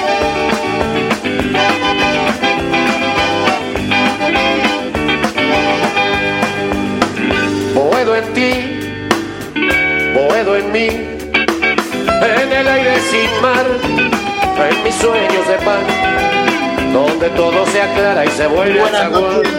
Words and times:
en 10.41 10.71
mí, 10.71 10.87
en 10.87 12.51
el 12.51 12.67
aire 12.67 12.99
sin 13.01 13.41
mar, 13.43 13.63
en 13.63 14.83
mis 14.83 14.95
sueños 14.95 15.47
de 15.47 15.55
pan, 15.63 16.91
donde 16.91 17.29
todo 17.29 17.63
se 17.67 17.79
aclara 17.79 18.25
y 18.25 18.29
se 18.29 18.47
vuelve 18.47 18.81
a 18.81 19.09
noches, 19.09 19.53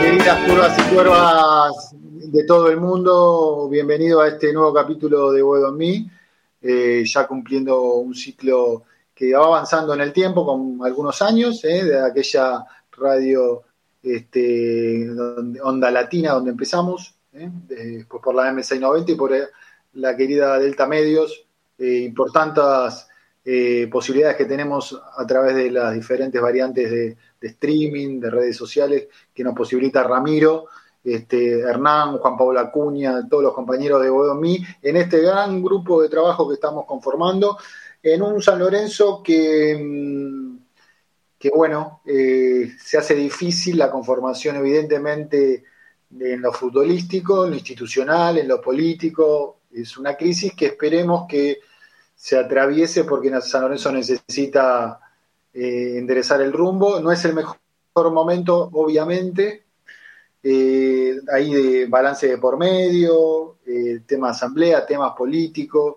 queridas 0.00 0.48
curvas 0.48 0.78
y 0.78 0.94
curvas 0.94 1.94
de 2.30 2.44
todo 2.44 2.70
el 2.70 2.76
mundo, 2.76 3.68
bienvenido 3.68 4.20
a 4.20 4.28
este 4.28 4.52
nuevo 4.52 4.72
capítulo 4.72 5.32
de 5.32 5.42
Boedo 5.42 5.70
en 5.70 5.76
mí, 5.76 6.10
eh, 6.62 7.02
ya 7.04 7.26
cumpliendo 7.26 7.94
un 7.94 8.14
ciclo 8.14 8.84
que 9.12 9.34
va 9.34 9.46
avanzando 9.46 9.94
en 9.94 10.00
el 10.02 10.12
tiempo 10.12 10.46
con 10.46 10.78
algunos 10.86 11.20
años, 11.22 11.64
eh, 11.64 11.82
de 11.82 12.00
aquella 12.00 12.64
radio 12.92 13.64
este, 14.00 15.10
Onda 15.60 15.90
Latina 15.90 16.34
donde 16.34 16.52
empezamos, 16.52 17.16
eh, 17.32 17.50
después 17.66 18.22
por 18.22 18.36
la 18.36 18.52
M690 18.52 19.10
y 19.10 19.14
por 19.16 19.32
la 19.98 20.16
querida 20.16 20.58
Delta 20.58 20.86
Medios, 20.86 21.46
eh, 21.78 22.04
importantes 22.04 23.06
eh, 23.44 23.88
posibilidades 23.90 24.36
que 24.36 24.44
tenemos 24.44 25.00
a 25.16 25.26
través 25.26 25.54
de 25.54 25.70
las 25.70 25.94
diferentes 25.94 26.40
variantes 26.40 26.90
de, 26.90 27.16
streaming, 27.40 28.20
de 28.20 28.30
redes 28.30 28.56
sociales, 28.56 29.08
que 29.34 29.44
nos 29.44 29.54
posibilita 29.54 30.02
Ramiro, 30.02 30.66
este, 31.02 31.60
Hernán, 31.60 32.18
Juan 32.18 32.36
Pablo 32.36 32.60
Acuña, 32.60 33.26
todos 33.28 33.42
los 33.42 33.54
compañeros 33.54 34.02
de 34.02 34.10
Bodomí, 34.10 34.64
en 34.82 34.96
este 34.96 35.20
gran 35.20 35.62
grupo 35.62 36.02
de 36.02 36.08
trabajo 36.08 36.48
que 36.48 36.54
estamos 36.54 36.84
conformando, 36.84 37.56
en 38.02 38.22
un 38.22 38.42
San 38.42 38.58
Lorenzo 38.58 39.22
que, 39.22 39.76
mm, 39.80 40.58
que 41.38 41.50
bueno, 41.54 42.02
eh, 42.04 42.72
se 42.78 42.98
hace 42.98 43.14
difícil 43.14 43.78
la 43.78 43.90
conformación 43.90 44.56
evidentemente 44.56 45.64
en 46.18 46.40
lo 46.40 46.52
futbolístico, 46.52 47.44
en 47.44 47.50
lo 47.50 47.56
institucional, 47.56 48.38
en 48.38 48.48
lo 48.48 48.60
político, 48.60 49.57
es 49.82 49.96
una 49.96 50.16
crisis 50.16 50.54
que 50.54 50.66
esperemos 50.66 51.26
que 51.28 51.60
se 52.14 52.36
atraviese 52.36 53.04
porque 53.04 53.30
San 53.40 53.62
Lorenzo 53.62 53.92
necesita 53.92 54.98
eh, 55.54 55.98
enderezar 55.98 56.40
el 56.42 56.52
rumbo. 56.52 56.98
No 57.00 57.12
es 57.12 57.24
el 57.24 57.34
mejor 57.34 57.58
momento, 58.10 58.68
obviamente. 58.72 59.64
Eh, 60.42 61.16
hay 61.32 61.52
de 61.52 61.86
balance 61.86 62.26
de 62.26 62.38
por 62.38 62.56
medio, 62.58 63.58
eh, 63.66 64.00
tema 64.06 64.30
asamblea, 64.30 64.84
temas 64.84 65.14
políticos. 65.16 65.96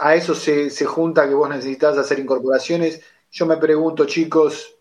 a 0.00 0.14
eso 0.14 0.34
se, 0.34 0.70
se, 0.70 0.84
junta 0.84 1.28
que 1.28 1.34
vos 1.34 1.48
necesitas 1.48 1.96
hacer 1.96 2.18
incorporaciones. 2.18 3.00
Yo 3.30 3.46
me 3.46 3.56
pregunto, 3.56 4.04
chicos, 4.06 4.74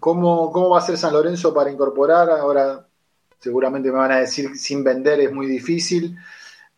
¿cómo, 0.00 0.52
¿cómo 0.52 0.70
va 0.70 0.78
a 0.78 0.86
ser 0.86 0.98
San 0.98 1.14
Lorenzo 1.14 1.54
para 1.54 1.70
incorporar? 1.70 2.30
Ahora 2.30 2.86
seguramente 3.44 3.92
me 3.92 3.98
van 3.98 4.12
a 4.12 4.20
decir 4.20 4.56
sin 4.56 4.82
vender 4.82 5.20
es 5.20 5.30
muy 5.30 5.46
difícil, 5.46 6.16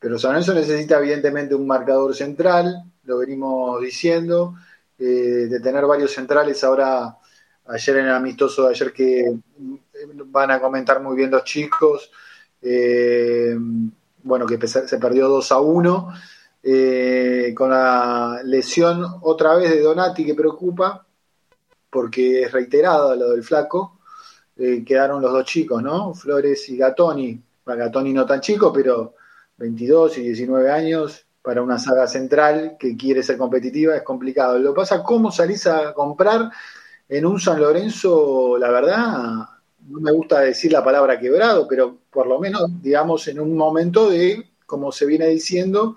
pero 0.00 0.18
San 0.18 0.32
Lorenzo 0.32 0.52
necesita 0.52 0.98
evidentemente 0.98 1.54
un 1.54 1.64
marcador 1.64 2.12
central, 2.12 2.82
lo 3.04 3.18
venimos 3.18 3.80
diciendo, 3.80 4.56
eh, 4.98 5.46
de 5.48 5.60
tener 5.60 5.86
varios 5.86 6.12
centrales 6.12 6.64
ahora, 6.64 7.16
ayer 7.66 7.98
en 7.98 8.06
el 8.06 8.14
amistoso 8.14 8.64
de 8.64 8.70
ayer 8.70 8.92
que 8.92 9.32
van 10.26 10.50
a 10.50 10.60
comentar 10.60 11.00
muy 11.00 11.16
bien 11.16 11.30
los 11.30 11.44
chicos, 11.44 12.10
eh, 12.60 13.56
bueno, 14.24 14.44
que 14.44 14.66
se 14.66 14.98
perdió 14.98 15.28
2 15.28 15.52
a 15.52 15.60
1, 15.60 16.12
eh, 16.64 17.54
con 17.54 17.70
la 17.70 18.40
lesión 18.42 19.04
otra 19.22 19.54
vez 19.54 19.70
de 19.70 19.82
Donati 19.82 20.26
que 20.26 20.34
preocupa, 20.34 21.06
porque 21.88 22.42
es 22.42 22.50
reiterado 22.50 23.14
lo 23.14 23.30
del 23.30 23.44
flaco, 23.44 23.95
eh, 24.56 24.84
quedaron 24.84 25.20
los 25.22 25.32
dos 25.32 25.44
chicos, 25.44 25.82
¿no? 25.82 26.14
Flores 26.14 26.68
y 26.68 26.76
Gatoni. 26.76 27.40
Gatoni 27.64 28.12
no 28.12 28.24
tan 28.24 28.40
chico, 28.40 28.72
pero 28.72 29.14
22 29.56 30.18
y 30.18 30.22
19 30.22 30.70
años 30.70 31.26
para 31.42 31.62
una 31.62 31.78
saga 31.78 32.06
central 32.06 32.76
que 32.78 32.96
quiere 32.96 33.22
ser 33.22 33.36
competitiva 33.36 33.96
es 33.96 34.02
complicado. 34.02 34.58
Lo 34.58 34.74
pasa, 34.74 35.02
¿cómo 35.02 35.30
salís 35.30 35.66
a 35.66 35.92
comprar 35.92 36.50
en 37.08 37.26
un 37.26 37.38
San 37.38 37.60
Lorenzo, 37.60 38.58
la 38.58 38.70
verdad, 38.70 39.48
no 39.88 40.00
me 40.00 40.12
gusta 40.12 40.40
decir 40.40 40.72
la 40.72 40.82
palabra 40.82 41.20
quebrado, 41.20 41.68
pero 41.68 41.98
por 42.10 42.26
lo 42.26 42.40
menos, 42.40 42.82
digamos, 42.82 43.28
en 43.28 43.38
un 43.38 43.56
momento 43.56 44.10
de, 44.10 44.50
como 44.66 44.90
se 44.90 45.06
viene 45.06 45.28
diciendo, 45.28 45.96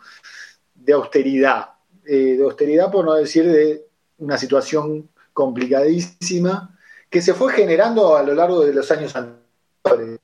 de 0.75 0.93
austeridad. 0.93 1.69
Eh, 2.05 2.35
de 2.37 2.43
austeridad, 2.43 2.91
por 2.91 3.05
no 3.05 3.13
decir 3.13 3.51
de 3.51 3.87
una 4.19 4.37
situación 4.37 5.09
complicadísima 5.33 6.77
que 7.09 7.21
se 7.21 7.33
fue 7.33 7.51
generando 7.53 8.15
a 8.15 8.23
lo 8.23 8.33
largo 8.33 8.63
de 8.63 8.73
los 8.73 8.89
años 8.91 9.15
anteriores. 9.15 10.19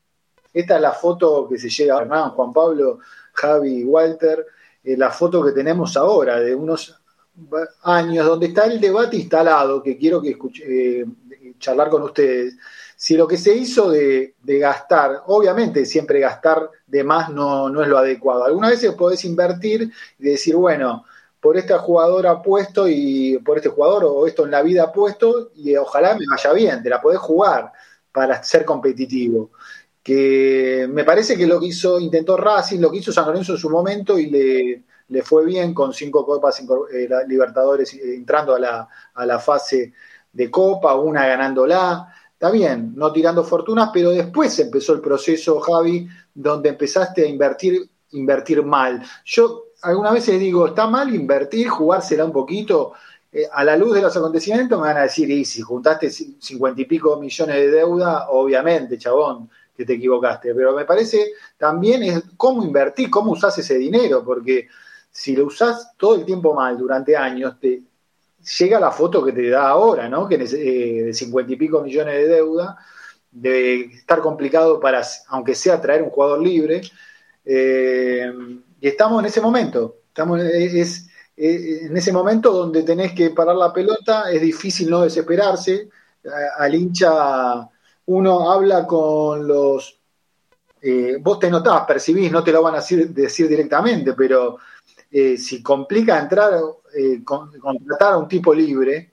Esta 0.54 0.76
es 0.76 0.82
la 0.82 0.92
foto 0.92 1.50
que 1.50 1.58
se 1.58 1.70
llega 1.70 1.98
Hernán, 1.98 2.32
Juan 2.32 2.54
Pablo, 2.54 3.00
Javi, 3.34 3.84
Walter, 3.84 4.46
eh, 4.84 4.96
la 4.96 5.12
foto 5.12 5.44
que 5.44 5.52
tenemos 5.52 5.98
ahora 5.98 6.40
de 6.40 6.56
unos 6.56 6.96
años 7.84 8.26
donde 8.26 8.48
está 8.48 8.66
el 8.66 8.80
debate 8.80 9.18
instalado 9.18 9.84
que 9.84 9.98
quiero 9.98 10.22
que 10.22 10.30
escuche, 10.30 10.64
eh, 11.02 11.06
charlar 11.60 11.90
con 11.90 12.04
ustedes. 12.04 12.56
Si 12.96 13.18
lo 13.18 13.28
que 13.28 13.38
se 13.38 13.54
hizo 13.54 13.90
de, 13.90 14.36
gastar, 14.46 15.24
obviamente 15.26 15.86
siempre 15.86 16.22
gastar 16.22 16.70
de 16.88 17.04
más 17.04 17.30
no, 17.30 17.68
no 17.70 17.82
es 17.82 17.90
lo 17.90 17.98
adecuado. 17.98 18.46
Algunas 18.46 18.72
veces 18.72 18.94
podés 18.94 19.26
invertir 19.26 19.92
y 20.18 20.24
decir, 20.24 20.56
bueno, 20.56 21.06
por 21.46 21.58
esta 21.58 21.78
jugadora 21.78 22.42
puesto 22.42 22.88
y 22.90 23.38
por 23.38 23.58
este 23.58 23.70
jugador 23.70 24.04
o 24.06 24.26
esto 24.26 24.46
en 24.46 24.50
la 24.50 24.64
vida 24.64 24.92
puesto 24.92 25.52
y 25.54 25.76
ojalá 25.76 26.16
me 26.16 26.26
vaya 26.28 26.52
bien, 26.54 26.82
te 26.82 26.90
la 26.90 27.00
podés 27.00 27.20
jugar 27.20 27.72
para 28.12 28.42
ser 28.42 28.66
competitivo. 28.66 29.52
Que 30.02 30.90
me 30.92 31.04
parece 31.04 31.38
que 31.38 31.46
lo 31.46 31.60
que 31.60 31.68
hizo, 31.68 32.00
intentó 32.00 32.36
Racing, 32.36 32.80
lo 32.80 32.90
que 32.90 32.98
hizo 32.98 33.12
San 33.12 33.28
Lorenzo 33.28 33.52
en 33.52 33.60
su 33.60 33.70
momento 33.70 34.18
y 34.18 34.32
le, 35.08 35.22
fue 35.22 35.46
bien 35.46 35.72
con 35.76 35.94
cinco 35.94 36.26
copas 36.26 36.64
eh, 36.92 37.08
Libertadores 37.28 37.94
eh, 37.94 38.16
entrando 38.16 38.56
a 38.56 38.60
la, 38.60 38.90
a 39.14 39.26
la 39.28 39.38
fase 39.38 39.94
de 40.34 40.50
Copa, 40.50 40.96
una 40.96 41.28
ganándola. 41.28 42.12
Está 42.34 42.50
bien, 42.50 42.94
no 42.96 43.12
tirando 43.12 43.44
fortunas, 43.44 43.92
pero 43.94 44.10
después 44.10 44.58
empezó 44.58 44.94
el 44.94 45.00
proceso, 45.00 45.60
Javi, 45.60 46.08
donde 46.34 46.70
empezaste 46.70 47.22
a 47.22 47.28
invertir, 47.28 47.88
invertir 48.14 48.64
mal. 48.64 49.04
Yo 49.26 49.66
algunas 49.82 50.14
veces 50.14 50.40
digo, 50.40 50.68
está 50.68 50.88
mal 50.88 51.14
invertir, 51.14 51.68
jugársela 51.70 52.26
un 52.26 52.32
poquito 52.32 52.94
eh, 53.32 53.50
a 53.52 53.66
la 53.66 53.76
luz 53.76 53.94
de 53.94 54.02
los 54.02 54.16
acontecimientos 54.16 54.80
me 54.80 54.88
van 54.88 54.98
a 54.98 55.02
decir, 55.02 55.30
y 55.30 55.44
si 55.44 55.62
juntaste 55.62 56.10
cincuenta 56.10 56.82
y 56.82 56.86
pico 56.86 57.20
millones 57.20 57.56
de 57.58 57.70
deuda, 57.70 58.30
obviamente, 58.30 58.98
chabón, 58.98 59.50
que 59.76 59.84
te 59.84 59.96
equivocaste. 59.96 60.56
Pero 60.56 60.74
me 60.74 60.86
parece 60.86 61.34
también 61.58 62.02
es 62.04 62.24
cómo 62.38 62.64
invertir, 62.64 63.10
cómo 63.10 63.34
usás 63.34 63.58
ese 63.58 63.78
dinero, 63.78 64.24
porque 64.24 64.70
si 65.12 65.36
lo 65.36 65.48
usás 65.48 65.92
todo 65.98 66.16
el 66.16 66.24
tiempo 66.24 66.54
mal 66.54 66.78
durante 66.78 67.18
años, 67.18 67.60
te 67.60 67.82
llega 68.58 68.80
la 68.80 68.92
foto 68.92 69.24
que 69.26 69.34
te 69.34 69.50
da 69.50 69.68
ahora, 69.68 70.08
¿no? 70.08 70.30
Que 70.30 70.36
eh, 70.36 71.04
de 71.04 71.14
cincuenta 71.14 71.52
y 71.52 71.58
pico 71.58 71.82
millones 71.82 72.16
de 72.16 72.28
deuda, 72.28 72.78
de 73.32 73.82
estar 73.82 74.22
complicado 74.22 74.80
para, 74.80 75.02
aunque 75.28 75.56
sea 75.56 75.82
traer 75.82 76.04
un 76.04 76.10
jugador 76.10 76.42
libre. 76.42 76.82
Eh, 77.44 78.32
y 78.82 78.88
estamos 78.88 79.20
en 79.22 79.28
ese 79.28 79.42
momento. 79.42 79.98
Estamos, 80.08 80.42
es, 80.42 81.08
en 81.38 81.96
ese 81.96 82.14
momento 82.14 82.52
donde 82.52 82.84
tenés 82.84 83.14
que 83.14 83.32
parar 83.32 83.56
la 83.56 83.74
pelota, 83.74 84.32
es 84.32 84.42
difícil 84.42 84.90
no 84.90 85.02
desesperarse. 85.02 85.90
Al 86.58 86.74
hincha, 86.74 87.70
uno 88.06 88.52
habla 88.52 88.86
con 88.88 89.48
los. 89.48 90.00
Eh, 90.82 91.18
vos 91.20 91.40
te 91.40 91.50
notás, 91.50 91.84
percibís, 91.86 92.32
no 92.32 92.44
te 92.44 92.52
lo 92.52 92.62
van 92.62 92.76
a 92.76 92.82
decir, 92.82 93.50
directamente, 93.50 94.14
pero 94.14 94.58
eh, 95.12 95.36
si 95.38 95.62
complica 95.64 96.20
entrar, 96.20 96.54
eh, 96.96 97.24
contratar 97.24 98.14
a 98.14 98.18
un 98.18 98.28
tipo 98.28 98.54
libre, 98.54 99.12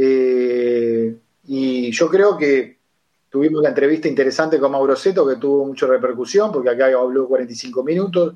y 0.00 1.90
yo 1.90 2.08
creo 2.08 2.36
que 2.36 2.78
tuvimos 3.28 3.62
la 3.62 3.70
entrevista 3.70 4.06
interesante 4.06 4.60
con 4.60 4.70
Mauro 4.70 4.94
Seto, 4.94 5.26
que 5.26 5.36
tuvo 5.36 5.66
mucha 5.66 5.86
repercusión, 5.86 6.52
porque 6.52 6.70
acá 6.70 6.86
habló 6.86 7.26
45 7.26 7.82
minutos. 7.82 8.34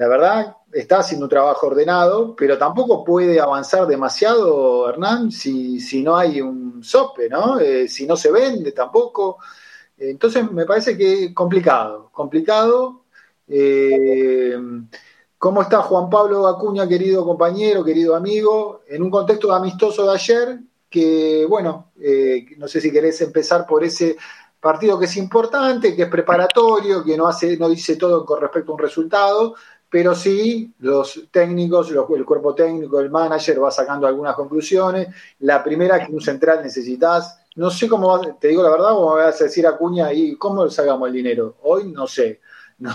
La 0.00 0.08
verdad, 0.08 0.56
está 0.72 1.00
haciendo 1.00 1.26
un 1.26 1.30
trabajo 1.30 1.66
ordenado, 1.66 2.34
pero 2.34 2.56
tampoco 2.56 3.04
puede 3.04 3.38
avanzar 3.38 3.86
demasiado, 3.86 4.88
Hernán, 4.88 5.30
si, 5.30 5.78
si 5.78 6.02
no 6.02 6.16
hay 6.16 6.40
un 6.40 6.82
sope, 6.82 7.28
¿no? 7.28 7.60
Eh, 7.60 7.86
si 7.86 8.06
no 8.06 8.16
se 8.16 8.32
vende 8.32 8.72
tampoco. 8.72 9.36
Entonces 9.98 10.50
me 10.50 10.64
parece 10.64 10.96
que 10.96 11.34
complicado, 11.34 12.08
complicado. 12.14 13.02
Eh, 13.46 14.56
¿Cómo 15.36 15.60
está 15.60 15.82
Juan 15.82 16.08
Pablo 16.08 16.46
Acuña, 16.46 16.88
querido 16.88 17.22
compañero, 17.22 17.84
querido 17.84 18.16
amigo? 18.16 18.80
En 18.88 19.02
un 19.02 19.10
contexto 19.10 19.52
amistoso 19.52 20.06
de 20.06 20.14
ayer, 20.14 20.60
que 20.88 21.44
bueno, 21.46 21.92
eh, 22.00 22.46
no 22.56 22.68
sé 22.68 22.80
si 22.80 22.90
querés 22.90 23.20
empezar 23.20 23.66
por 23.66 23.84
ese 23.84 24.16
partido 24.60 24.98
que 24.98 25.06
es 25.06 25.16
importante, 25.16 25.96
que 25.96 26.02
es 26.02 26.08
preparatorio, 26.08 27.02
que 27.02 27.16
no 27.16 27.26
hace, 27.26 27.56
no 27.56 27.68
dice 27.68 27.96
todo 27.96 28.24
con 28.26 28.40
respecto 28.40 28.72
a 28.72 28.74
un 28.74 28.80
resultado, 28.80 29.54
pero 29.90 30.14
sí 30.14 30.72
los 30.78 31.28
técnicos, 31.32 31.90
el 31.90 32.24
cuerpo 32.24 32.54
técnico, 32.54 33.00
el 33.00 33.10
manager 33.10 33.62
va 33.62 33.72
sacando 33.72 34.06
algunas 34.06 34.36
conclusiones. 34.36 35.08
La 35.40 35.64
primera 35.64 36.06
que 36.06 36.12
un 36.12 36.20
central 36.20 36.62
necesitas, 36.62 37.40
no 37.56 37.70
sé 37.70 37.88
cómo, 37.88 38.20
te 38.38 38.48
digo 38.48 38.62
la 38.62 38.70
verdad, 38.70 38.90
cómo 38.90 39.16
vas 39.16 39.40
a 39.40 39.44
decir 39.44 39.66
a 39.66 39.76
Cuña 39.76 40.12
y 40.12 40.36
cómo 40.36 40.70
sacamos 40.70 41.08
el 41.08 41.14
dinero. 41.14 41.56
Hoy 41.62 41.90
no 41.90 42.06
sé, 42.06 42.40
¿no? 42.78 42.92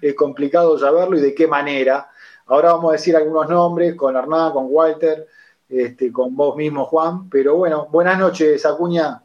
es 0.00 0.14
complicado 0.14 0.76
saberlo 0.76 1.16
y 1.16 1.20
de 1.20 1.32
qué 1.34 1.46
manera. 1.46 2.10
Ahora 2.46 2.72
vamos 2.72 2.90
a 2.90 2.92
decir 2.94 3.16
algunos 3.16 3.48
nombres 3.48 3.94
con 3.94 4.16
Hernán, 4.16 4.52
con 4.52 4.66
Walter, 4.68 5.28
este, 5.68 6.10
con 6.10 6.34
vos 6.34 6.56
mismo, 6.56 6.86
Juan. 6.86 7.30
Pero 7.30 7.56
bueno, 7.56 7.86
buenas 7.90 8.18
noches, 8.18 8.66
Acuña. 8.66 9.22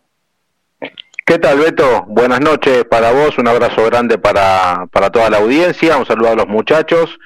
¿Qué 1.29 1.39
tal, 1.39 1.59
Beto? 1.59 2.05
Buenas 2.07 2.39
noches 2.39 2.85
para 2.85 3.11
vos, 3.11 3.37
un 3.37 3.49
abrazo 3.49 3.83
grande 3.83 4.17
para, 4.17 4.87
para 4.93 5.09
toda 5.09 5.29
la 5.29 5.39
audiencia, 5.39 5.97
un 5.97 6.05
saludo 6.05 6.29
a 6.29 6.35
los 6.35 6.47
muchachos. 6.47 7.19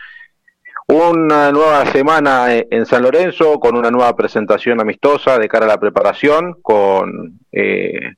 Una 0.87 1.51
nueva 1.51 1.85
semana 1.85 2.47
en 2.51 2.87
San 2.87 3.03
Lorenzo 3.03 3.59
con 3.59 3.77
una 3.77 3.91
nueva 3.91 4.15
presentación 4.15 4.81
amistosa 4.81 5.37
de 5.37 5.47
cara 5.47 5.65
a 5.65 5.67
la 5.67 5.79
preparación, 5.79 6.57
con 6.63 7.41
eh, 7.51 8.15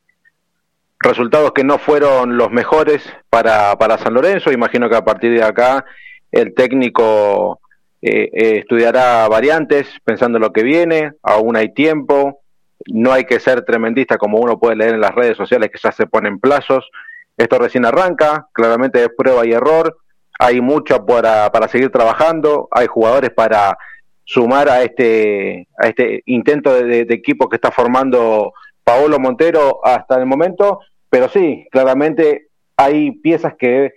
resultados 0.99 1.51
que 1.51 1.65
no 1.65 1.77
fueron 1.79 2.37
los 2.37 2.49
mejores 2.49 3.03
para, 3.29 3.77
para 3.77 3.97
San 3.97 4.13
Lorenzo. 4.13 4.53
Imagino 4.53 4.89
que 4.89 4.95
a 4.95 5.03
partir 5.03 5.37
de 5.37 5.43
acá 5.43 5.83
el 6.31 6.53
técnico 6.53 7.59
eh, 8.01 8.29
eh, 8.31 8.57
estudiará 8.59 9.27
variantes 9.27 9.89
pensando 10.05 10.37
en 10.37 10.43
lo 10.43 10.53
que 10.53 10.63
viene, 10.63 11.11
aún 11.21 11.57
hay 11.57 11.73
tiempo, 11.73 12.39
no 12.87 13.11
hay 13.11 13.25
que 13.25 13.39
ser 13.39 13.63
tremendista 13.63 14.17
como 14.17 14.39
uno 14.39 14.59
puede 14.59 14.75
leer 14.75 14.95
en 14.95 15.01
las 15.01 15.15
redes 15.15 15.37
sociales 15.37 15.69
que 15.71 15.79
ya 15.81 15.91
se 15.91 16.07
ponen 16.07 16.39
plazos. 16.39 16.89
Esto 17.37 17.57
recién 17.57 17.85
arranca, 17.85 18.47
claramente 18.53 19.03
es 19.03 19.09
prueba 19.15 19.45
y 19.45 19.51
error. 19.51 19.97
Hay 20.39 20.61
mucho 20.61 21.05
para, 21.05 21.51
para 21.51 21.67
seguir 21.67 21.91
trabajando, 21.91 22.67
hay 22.71 22.87
jugadores 22.87 23.31
para 23.31 23.77
sumar 24.25 24.69
a 24.69 24.83
este, 24.83 25.67
a 25.77 25.87
este 25.87 26.23
intento 26.25 26.73
de, 26.73 27.01
equipo 27.09 27.49
que 27.49 27.57
está 27.57 27.71
formando 27.71 28.53
Paolo 28.83 29.19
Montero 29.19 29.79
hasta 29.83 30.17
el 30.17 30.25
momento, 30.25 30.79
pero 31.09 31.27
sí, 31.29 31.67
claramente 31.71 32.47
hay 32.77 33.11
piezas 33.11 33.55
que 33.57 33.93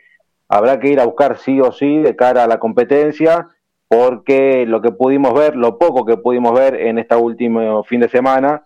habrá 0.49 0.79
que 0.79 0.89
ir 0.89 1.01
a 1.01 1.07
buscar 1.07 1.39
sí 1.39 1.61
o 1.61 1.73
sí 1.73 1.99
de 1.99 2.17
cara 2.17 2.45
a 2.45 2.49
la 2.49 2.59
competencia, 2.59 3.49
porque 3.89 4.67
lo 4.67 4.83
que 4.83 4.91
pudimos 4.91 5.33
ver, 5.33 5.57
lo 5.57 5.79
poco 5.79 6.05
que 6.05 6.17
pudimos 6.17 6.53
ver 6.59 6.75
en 6.75 6.99
este 6.99 7.15
último 7.15 7.85
fin 7.85 8.01
de 8.01 8.09
semana, 8.09 8.66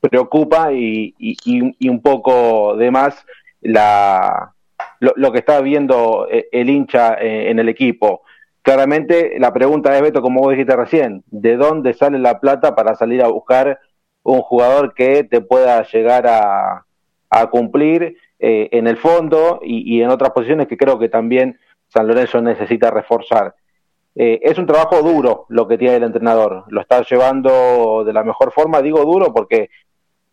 preocupa 0.00 0.72
y, 0.72 1.14
un 1.88 2.02
poco 2.02 2.76
de 2.76 2.90
más 2.90 3.24
la, 3.60 4.54
lo, 5.00 5.32
que 5.32 5.38
está 5.38 5.60
viendo 5.60 6.28
eh, 6.30 6.48
el 6.52 6.70
hincha 6.70 7.14
eh, 7.14 7.50
en 7.50 7.58
el 7.58 7.68
equipo. 7.68 8.22
Claramente 8.62 9.38
la 9.38 9.52
pregunta 9.52 9.94
es, 9.94 10.02
Beto, 10.02 10.22
como 10.22 10.40
vos 10.40 10.50
dijiste 10.50 10.74
recién, 10.74 11.22
¿de 11.30 11.56
dónde 11.56 11.94
sale 11.94 12.18
la 12.18 12.40
plata 12.40 12.74
para 12.74 12.94
salir 12.94 13.22
a 13.22 13.28
buscar 13.28 13.78
un 14.22 14.40
jugador 14.40 14.92
que 14.94 15.22
te 15.24 15.40
pueda 15.40 15.82
llegar 15.84 16.26
a, 16.26 16.82
cumplir 17.50 18.16
eh, 18.38 18.70
en 18.72 18.86
el 18.86 18.96
fondo 18.96 19.60
y, 19.62 20.00
en 20.00 20.08
otras 20.08 20.30
posiciones 20.30 20.66
que 20.68 20.78
creo 20.78 20.98
que 20.98 21.10
también 21.10 21.58
San 21.88 22.06
Lorenzo 22.06 22.40
necesita 22.40 22.90
reforzar? 22.90 23.54
Es 24.18 24.56
un 24.56 24.66
trabajo 24.66 25.02
duro 25.02 25.44
lo 25.50 25.68
que 25.68 25.76
tiene 25.76 25.96
el 25.96 26.02
entrenador, 26.02 26.64
lo 26.68 26.80
está 26.80 27.02
llevando 27.02 28.02
de 28.02 28.14
la 28.14 28.24
mejor 28.24 28.50
forma, 28.50 28.80
digo 28.80 29.04
duro 29.04 29.34
porque 29.34 29.68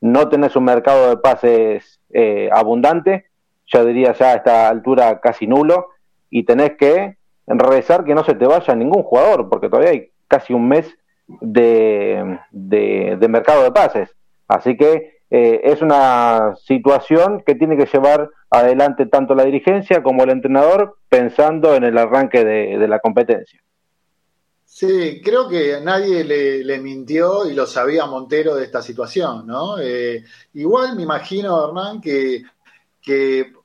no 0.03 0.27
tenés 0.27 0.57
un 0.57 0.65
mercado 0.65 1.09
de 1.09 1.17
pases 1.17 2.01
eh, 2.11 2.49
abundante, 2.51 3.27
yo 3.65 3.85
diría 3.85 4.11
ya 4.11 4.33
a 4.33 4.35
esta 4.35 4.67
altura 4.67 5.21
casi 5.21 5.47
nulo, 5.47 5.91
y 6.29 6.43
tenés 6.43 6.71
que 6.77 7.15
rezar 7.47 8.03
que 8.03 8.13
no 8.13 8.25
se 8.25 8.35
te 8.35 8.45
vaya 8.45 8.75
ningún 8.75 9.03
jugador, 9.03 9.47
porque 9.47 9.69
todavía 9.69 9.91
hay 9.91 10.11
casi 10.27 10.51
un 10.51 10.67
mes 10.67 10.93
de, 11.39 12.37
de, 12.51 13.27
mercado 13.29 13.63
de 13.63 13.71
pases. 13.71 14.13
Así 14.49 14.75
que 14.75 15.21
eh, 15.29 15.61
es 15.63 15.81
una 15.81 16.53
situación 16.57 17.41
que 17.45 17.55
tiene 17.55 17.77
que 17.77 17.85
llevar 17.85 18.29
adelante 18.49 19.05
tanto 19.05 19.35
la 19.35 19.45
dirigencia 19.45 20.03
como 20.03 20.23
el 20.23 20.31
entrenador 20.31 20.97
pensando 21.07 21.75
en 21.75 21.85
el 21.85 21.97
arranque 21.97 22.43
de 22.43 22.87
la 22.89 22.99
competencia. 22.99 23.61
Sí, 24.75 25.21
creo 25.23 25.47
que 25.47 25.79
nadie 25.81 26.23
le, 26.23 26.79
mintió 26.79 27.45
y 27.47 27.53
lo 27.53 27.67
sabía 27.67 28.07
Montero 28.07 28.55
de 28.55 28.63
esta 28.63 28.81
situación, 28.81 29.45
¿no? 29.45 29.77
Eh, 29.79 30.25
igual 30.55 30.95
me 30.95 31.03
imagino, 31.03 31.63
Hernán, 31.67 32.01
que, 32.01 32.43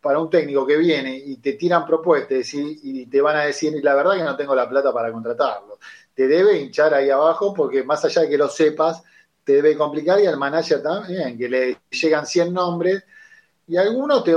para 0.03 0.19
un 0.19 0.29
técnico 0.29 0.67
que 0.67 0.77
viene 0.77 1.17
y 1.17 1.38
te 1.38 1.55
tiran 1.55 1.87
propuestas 1.87 2.53
y, 2.53 3.07
te 3.07 3.23
van 3.23 3.37
a 3.37 3.45
decir, 3.45 3.73
la 3.83 3.95
verdad 3.95 4.17
que 4.17 4.23
no 4.23 4.37
tengo 4.37 4.55
la 4.55 4.69
plata 4.69 4.93
para 4.93 5.11
contratarlo, 5.11 5.79
te 6.12 6.29
debe 6.29 6.59
hinchar 6.61 6.93
ahí 6.93 7.09
abajo 7.09 7.55
porque 7.55 7.83
más 7.85 8.05
allá 8.05 8.23
de 8.23 8.29
que 8.29 8.37
lo 8.37 8.50
sepas, 8.50 9.03
te 9.45 9.55
debe 9.55 9.79
complicar 9.79 10.21
y 10.21 10.27
al 10.27 10.37
manager 10.37 10.83
también, 10.83 11.38
que 11.38 11.49
le 11.49 11.79
llegan 11.91 12.27
100 12.27 12.53
nombres 12.53 13.03
y 13.67 13.79
algunos 13.79 14.23
te 14.25 14.35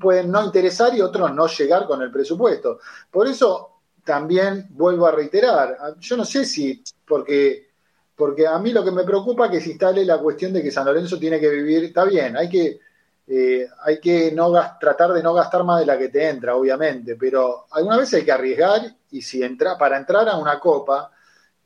pueden 0.00 0.32
no 0.32 0.44
interesar 0.44 0.92
y 0.96 1.00
otros 1.00 1.32
no 1.32 1.46
llegar 1.46 1.86
con 1.86 2.02
el 2.02 2.10
presupuesto. 2.10 2.80
Por 3.08 3.28
eso 3.28 3.77
también 4.08 4.68
vuelvo 4.70 5.06
a 5.06 5.12
reiterar, 5.12 5.76
yo 6.00 6.16
no 6.16 6.24
sé 6.24 6.46
si, 6.46 6.82
porque, 7.06 7.72
porque 8.16 8.46
a 8.46 8.58
mí 8.58 8.72
lo 8.72 8.82
que 8.82 8.90
me 8.90 9.04
preocupa 9.04 9.44
es 9.44 9.50
que 9.50 9.60
se 9.60 9.70
instale 9.72 10.02
la 10.06 10.16
cuestión 10.16 10.50
de 10.50 10.62
que 10.62 10.70
San 10.70 10.86
Lorenzo 10.86 11.18
tiene 11.18 11.38
que 11.38 11.50
vivir, 11.50 11.84
está 11.84 12.06
bien, 12.06 12.34
hay 12.34 12.48
que, 12.48 12.80
eh, 13.26 13.68
hay 13.82 14.00
que 14.00 14.32
no 14.32 14.50
tratar 14.80 15.12
de 15.12 15.22
no 15.22 15.34
gastar 15.34 15.62
más 15.62 15.80
de 15.80 15.84
la 15.84 15.98
que 15.98 16.08
te 16.08 16.26
entra, 16.26 16.56
obviamente, 16.56 17.16
pero 17.16 17.66
alguna 17.70 17.98
vez 17.98 18.14
hay 18.14 18.24
que 18.24 18.32
arriesgar 18.32 18.80
y 19.10 19.20
si 19.20 19.42
entra, 19.42 19.76
para 19.76 19.98
entrar 19.98 20.26
a 20.26 20.38
una 20.38 20.58
copa 20.58 21.12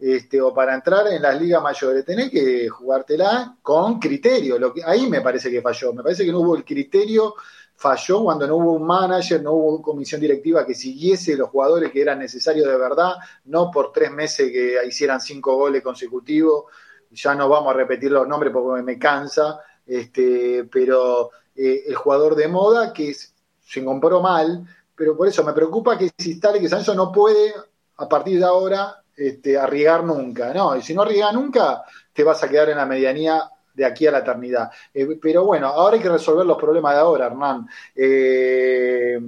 este, 0.00 0.40
o 0.40 0.52
para 0.52 0.75
entrar 0.75 1.06
en 1.06 1.22
las 1.22 1.40
ligas 1.40 1.62
mayores, 1.62 2.04
tenés 2.04 2.28
que 2.28 2.68
jugártela 2.68 3.56
con 3.62 4.00
criterio. 4.00 4.58
Lo 4.58 4.75
que, 4.75 4.82
ahí 4.84 5.08
me 5.08 5.20
parece 5.20 5.49
que 5.49 5.62
falló, 5.62 5.92
me 5.92 6.02
parece 6.02 6.25
que 6.25 6.32
no 6.32 6.40
hubo 6.40 6.56
el 6.56 6.64
criterio 6.64 7.37
falló 7.82 8.22
cuando 8.22 8.46
no 8.46 8.56
hubo 8.56 8.72
un 8.74 8.86
manager, 8.86 9.42
no 9.42 9.54
hubo 9.54 9.74
una 9.74 9.82
comisión 9.82 10.20
directiva 10.20 10.64
que 10.64 10.72
siguiese 10.72 11.36
los 11.36 11.50
jugadores 11.50 11.90
que 11.90 12.00
eran 12.00 12.20
necesarios 12.20 12.68
de 12.68 12.76
verdad, 12.76 13.14
no 13.46 13.72
por 13.72 13.90
tres 13.90 14.12
meses 14.12 14.52
que 14.52 14.76
hicieran 14.86 15.20
cinco 15.20 15.56
goles 15.56 15.82
consecutivos. 15.82 16.66
Ya 17.10 17.34
no 17.34 17.48
vamos 17.48 17.74
a 17.74 17.76
repetir 17.76 18.12
los 18.12 18.26
nombres 18.28 18.52
porque 18.52 18.82
me 18.82 18.98
cansa, 19.00 19.58
este, 19.84 20.64
pero 20.70 21.30
eh, 21.56 21.82
el 21.88 21.96
jugador 21.96 22.36
de 22.36 22.46
moda 22.46 22.92
que 22.92 23.12
se 23.12 23.84
compró 23.84 24.20
mal, 24.20 24.64
pero 24.94 25.16
por 25.16 25.26
eso 25.26 25.42
me 25.42 25.52
preocupa 25.52 25.98
que 25.98 26.10
si 26.16 26.30
instale 26.30 26.60
que 26.60 26.68
Sancho 26.68 26.94
no 26.94 27.10
puede 27.10 27.52
a 27.96 28.08
partir 28.08 28.38
de 28.38 28.44
ahora 28.44 29.02
este, 29.16 29.58
arriesgar 29.58 30.04
nunca, 30.04 30.54
¿no? 30.54 30.76
Y 30.76 30.82
si 30.82 30.94
no 30.94 31.02
arriesgas 31.02 31.34
nunca, 31.34 31.82
te 32.12 32.22
vas 32.22 32.42
a 32.44 32.48
quedar 32.48 32.70
en 32.70 32.76
la 32.76 32.86
medianía 32.86 33.50
de 33.74 33.84
aquí 33.84 34.06
a 34.06 34.12
la 34.12 34.18
eternidad. 34.18 34.70
Eh, 34.92 35.18
pero 35.20 35.44
bueno, 35.44 35.68
ahora 35.68 35.96
hay 35.96 36.02
que 36.02 36.08
resolver 36.08 36.46
los 36.46 36.58
problemas 36.58 36.94
de 36.94 37.00
ahora, 37.00 37.26
Hernán. 37.26 37.68
Eh, 37.94 39.20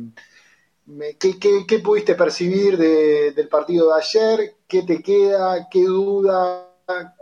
¿qué, 1.18 1.78
pudiste 1.82 2.14
percibir 2.14 2.76
del 2.76 3.48
partido 3.48 3.92
de 3.92 4.00
ayer? 4.00 4.54
¿Qué 4.66 4.82
te 4.82 5.02
queda? 5.02 5.68
¿Qué 5.70 5.84
duda? 5.84 6.70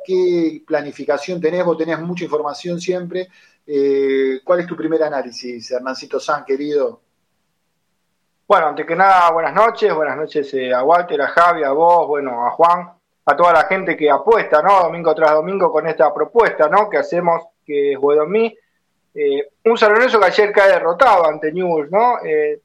¿Qué 0.04 0.62
planificación 0.66 1.40
tenés? 1.40 1.64
Vos 1.64 1.78
tenés 1.78 2.00
mucha 2.00 2.24
información 2.24 2.80
siempre. 2.80 3.28
Eh, 3.66 4.40
¿Cuál 4.42 4.60
es 4.60 4.66
tu 4.66 4.76
primer 4.76 5.02
análisis, 5.02 5.70
Hernancito 5.70 6.18
San, 6.18 6.44
querido? 6.44 7.00
Bueno, 8.48 8.66
antes 8.66 8.84
que 8.84 8.96
nada, 8.96 9.30
buenas 9.30 9.54
noches, 9.54 9.94
buenas 9.94 10.16
noches 10.16 10.52
a 10.74 10.82
Walter, 10.82 11.22
a 11.22 11.28
Javi, 11.28 11.62
a 11.62 11.70
vos, 11.70 12.06
bueno, 12.08 12.44
a 12.44 12.50
Juan 12.50 13.01
a 13.24 13.36
toda 13.36 13.52
la 13.52 13.64
gente 13.64 13.96
que 13.96 14.10
apuesta, 14.10 14.62
¿no? 14.62 14.82
Domingo 14.82 15.14
tras 15.14 15.32
domingo 15.32 15.70
con 15.70 15.86
esta 15.86 16.12
propuesta, 16.12 16.68
¿no? 16.68 16.88
Que 16.90 16.98
hacemos, 16.98 17.42
que 17.64 17.92
es 17.92 17.98
Guadomí. 17.98 18.56
Eh, 19.14 19.48
un 19.64 19.78
San 19.78 19.94
que 19.94 20.26
ayer 20.26 20.52
cae 20.52 20.72
derrotado 20.72 21.26
ante 21.26 21.52
News, 21.52 21.90
¿no? 21.90 22.18
Eh, 22.24 22.60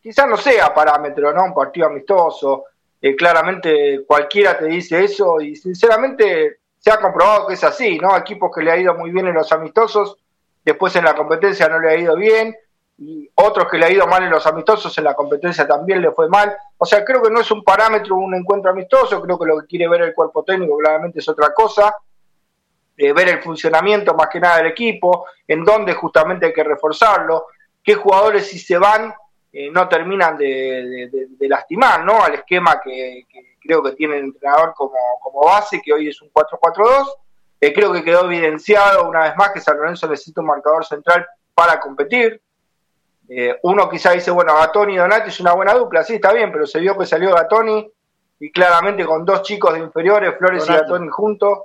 quizás 0.00 0.28
no 0.28 0.36
sea 0.36 0.72
parámetro, 0.72 1.32
¿no? 1.32 1.44
Un 1.44 1.54
partido 1.54 1.86
amistoso. 1.86 2.64
Eh, 3.02 3.16
claramente 3.16 4.04
cualquiera 4.06 4.58
te 4.58 4.66
dice 4.66 5.02
eso 5.02 5.40
y 5.40 5.56
sinceramente 5.56 6.58
se 6.78 6.90
ha 6.90 7.00
comprobado 7.00 7.46
que 7.46 7.54
es 7.54 7.64
así, 7.64 7.98
¿no? 7.98 8.16
Equipos 8.16 8.50
que 8.54 8.62
le 8.62 8.70
ha 8.70 8.76
ido 8.76 8.94
muy 8.94 9.10
bien 9.10 9.26
en 9.26 9.34
los 9.34 9.50
amistosos, 9.52 10.18
después 10.64 10.94
en 10.96 11.04
la 11.04 11.14
competencia 11.14 11.68
no 11.68 11.80
le 11.80 11.90
ha 11.90 11.96
ido 11.96 12.14
bien 12.16 12.54
y 13.00 13.30
otros 13.34 13.66
que 13.70 13.78
le 13.78 13.86
ha 13.86 13.90
ido 13.90 14.06
mal 14.06 14.22
en 14.22 14.30
los 14.30 14.46
amistosos, 14.46 14.96
en 14.98 15.04
la 15.04 15.14
competencia 15.14 15.66
también 15.66 16.02
le 16.02 16.10
fue 16.10 16.28
mal. 16.28 16.54
O 16.76 16.84
sea, 16.84 17.02
creo 17.02 17.22
que 17.22 17.30
no 17.30 17.40
es 17.40 17.50
un 17.50 17.64
parámetro 17.64 18.14
un 18.16 18.34
encuentro 18.34 18.70
amistoso, 18.70 19.22
creo 19.22 19.38
que 19.38 19.46
lo 19.46 19.60
que 19.60 19.66
quiere 19.66 19.88
ver 19.88 20.02
el 20.02 20.14
cuerpo 20.14 20.44
técnico 20.44 20.76
claramente 20.76 21.20
es 21.20 21.28
otra 21.28 21.54
cosa, 21.54 21.96
eh, 22.98 23.12
ver 23.14 23.28
el 23.30 23.40
funcionamiento 23.40 24.14
más 24.14 24.28
que 24.28 24.38
nada 24.38 24.58
del 24.58 24.66
equipo, 24.66 25.24
en 25.48 25.64
dónde 25.64 25.94
justamente 25.94 26.46
hay 26.46 26.52
que 26.52 26.62
reforzarlo, 26.62 27.46
qué 27.82 27.94
jugadores 27.94 28.46
si 28.46 28.58
se 28.58 28.76
van 28.76 29.14
eh, 29.52 29.68
no 29.72 29.88
terminan 29.88 30.36
de, 30.36 31.10
lastimar 31.40 32.04
¿no? 32.04 32.22
al 32.22 32.34
esquema 32.34 32.80
que, 32.80 33.26
creo 33.60 33.82
que 33.82 33.92
tiene 33.92 34.18
el 34.18 34.24
entrenador 34.24 34.74
como, 34.74 34.92
como 35.20 35.44
base, 35.44 35.80
que 35.82 35.92
hoy 35.92 36.08
es 36.08 36.20
un 36.22 36.30
4-4-2. 36.30 37.08
Eh, 37.62 37.72
creo 37.72 37.92
que 37.92 38.04
quedó 38.04 38.26
evidenciado 38.26 39.08
una 39.08 39.24
vez 39.24 39.36
más 39.36 39.50
que 39.50 39.60
San 39.60 39.76
Lorenzo 39.76 40.08
necesita 40.08 40.40
un 40.40 40.46
marcador 40.46 40.84
central 40.84 41.26
para 41.54 41.80
competir. 41.80 42.40
Eh, 43.32 43.60
uno 43.62 43.88
quizá 43.88 44.10
dice, 44.10 44.32
bueno, 44.32 44.56
Gatoni 44.56 44.94
y 44.94 44.96
Donati 44.96 45.28
es 45.28 45.38
una 45.38 45.52
buena 45.52 45.72
dupla, 45.72 46.02
sí, 46.02 46.14
está 46.14 46.32
bien, 46.32 46.50
pero 46.50 46.66
se 46.66 46.80
vio 46.80 46.98
que 46.98 47.06
salió 47.06 47.32
Gatoni 47.32 47.88
y 48.40 48.50
claramente 48.50 49.04
con 49.04 49.24
dos 49.24 49.42
chicos 49.42 49.72
de 49.72 49.78
inferiores, 49.78 50.34
Flores 50.36 50.68
y 50.68 50.72
Gatoni 50.72 51.08
juntos. 51.08 51.58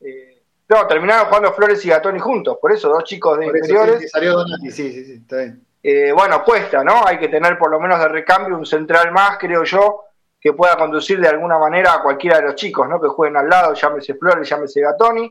Eh, 0.00 0.42
no, 0.66 0.86
terminaron 0.86 1.26
jugando 1.26 1.52
Flores 1.52 1.84
y 1.84 1.90
Gatoni 1.90 2.18
juntos, 2.18 2.56
por 2.58 2.72
eso, 2.72 2.88
dos 2.88 3.04
chicos 3.04 3.38
de 3.38 3.44
inferiores. 3.44 4.10
salió 4.10 4.38
Donati, 4.38 4.70
sí, 4.70 4.90
sí, 4.90 5.04
sí, 5.04 5.12
está 5.20 5.36
bien. 5.36 5.62
Eh, 5.82 6.12
bueno, 6.12 6.42
cuesta, 6.42 6.82
¿no? 6.82 7.06
Hay 7.06 7.18
que 7.18 7.28
tener 7.28 7.58
por 7.58 7.70
lo 7.70 7.78
menos 7.78 7.98
de 8.00 8.08
recambio 8.08 8.56
un 8.56 8.64
central 8.64 9.12
más, 9.12 9.36
creo 9.36 9.64
yo, 9.64 10.04
que 10.40 10.54
pueda 10.54 10.78
conducir 10.78 11.20
de 11.20 11.28
alguna 11.28 11.58
manera 11.58 11.92
a 11.92 12.02
cualquiera 12.02 12.38
de 12.38 12.44
los 12.44 12.54
chicos, 12.54 12.88
¿no? 12.88 12.98
Que 12.98 13.08
jueguen 13.08 13.36
al 13.36 13.50
lado, 13.50 13.74
llámese 13.74 14.14
Flores, 14.14 14.48
llámese 14.48 14.80
Gatoni. 14.80 15.30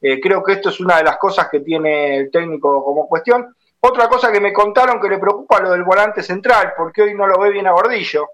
creo 0.00 0.40
que 0.44 0.52
esto 0.52 0.68
es 0.68 0.78
una 0.78 0.98
de 0.98 1.02
las 1.02 1.16
cosas 1.16 1.48
que 1.50 1.58
tiene 1.58 2.16
el 2.16 2.30
técnico 2.30 2.84
como 2.84 3.08
cuestión. 3.08 3.56
Otra 3.80 4.08
cosa 4.08 4.30
que 4.30 4.40
me 4.40 4.52
contaron 4.52 5.00
que 5.00 5.08
le 5.08 5.18
preocupa 5.18 5.60
lo 5.60 5.70
del 5.70 5.84
volante 5.84 6.22
central, 6.22 6.74
porque 6.76 7.02
hoy 7.02 7.14
no 7.14 7.26
lo 7.26 7.38
ve 7.38 7.50
bien 7.50 7.66
a 7.66 7.72
Gordillo. 7.72 8.28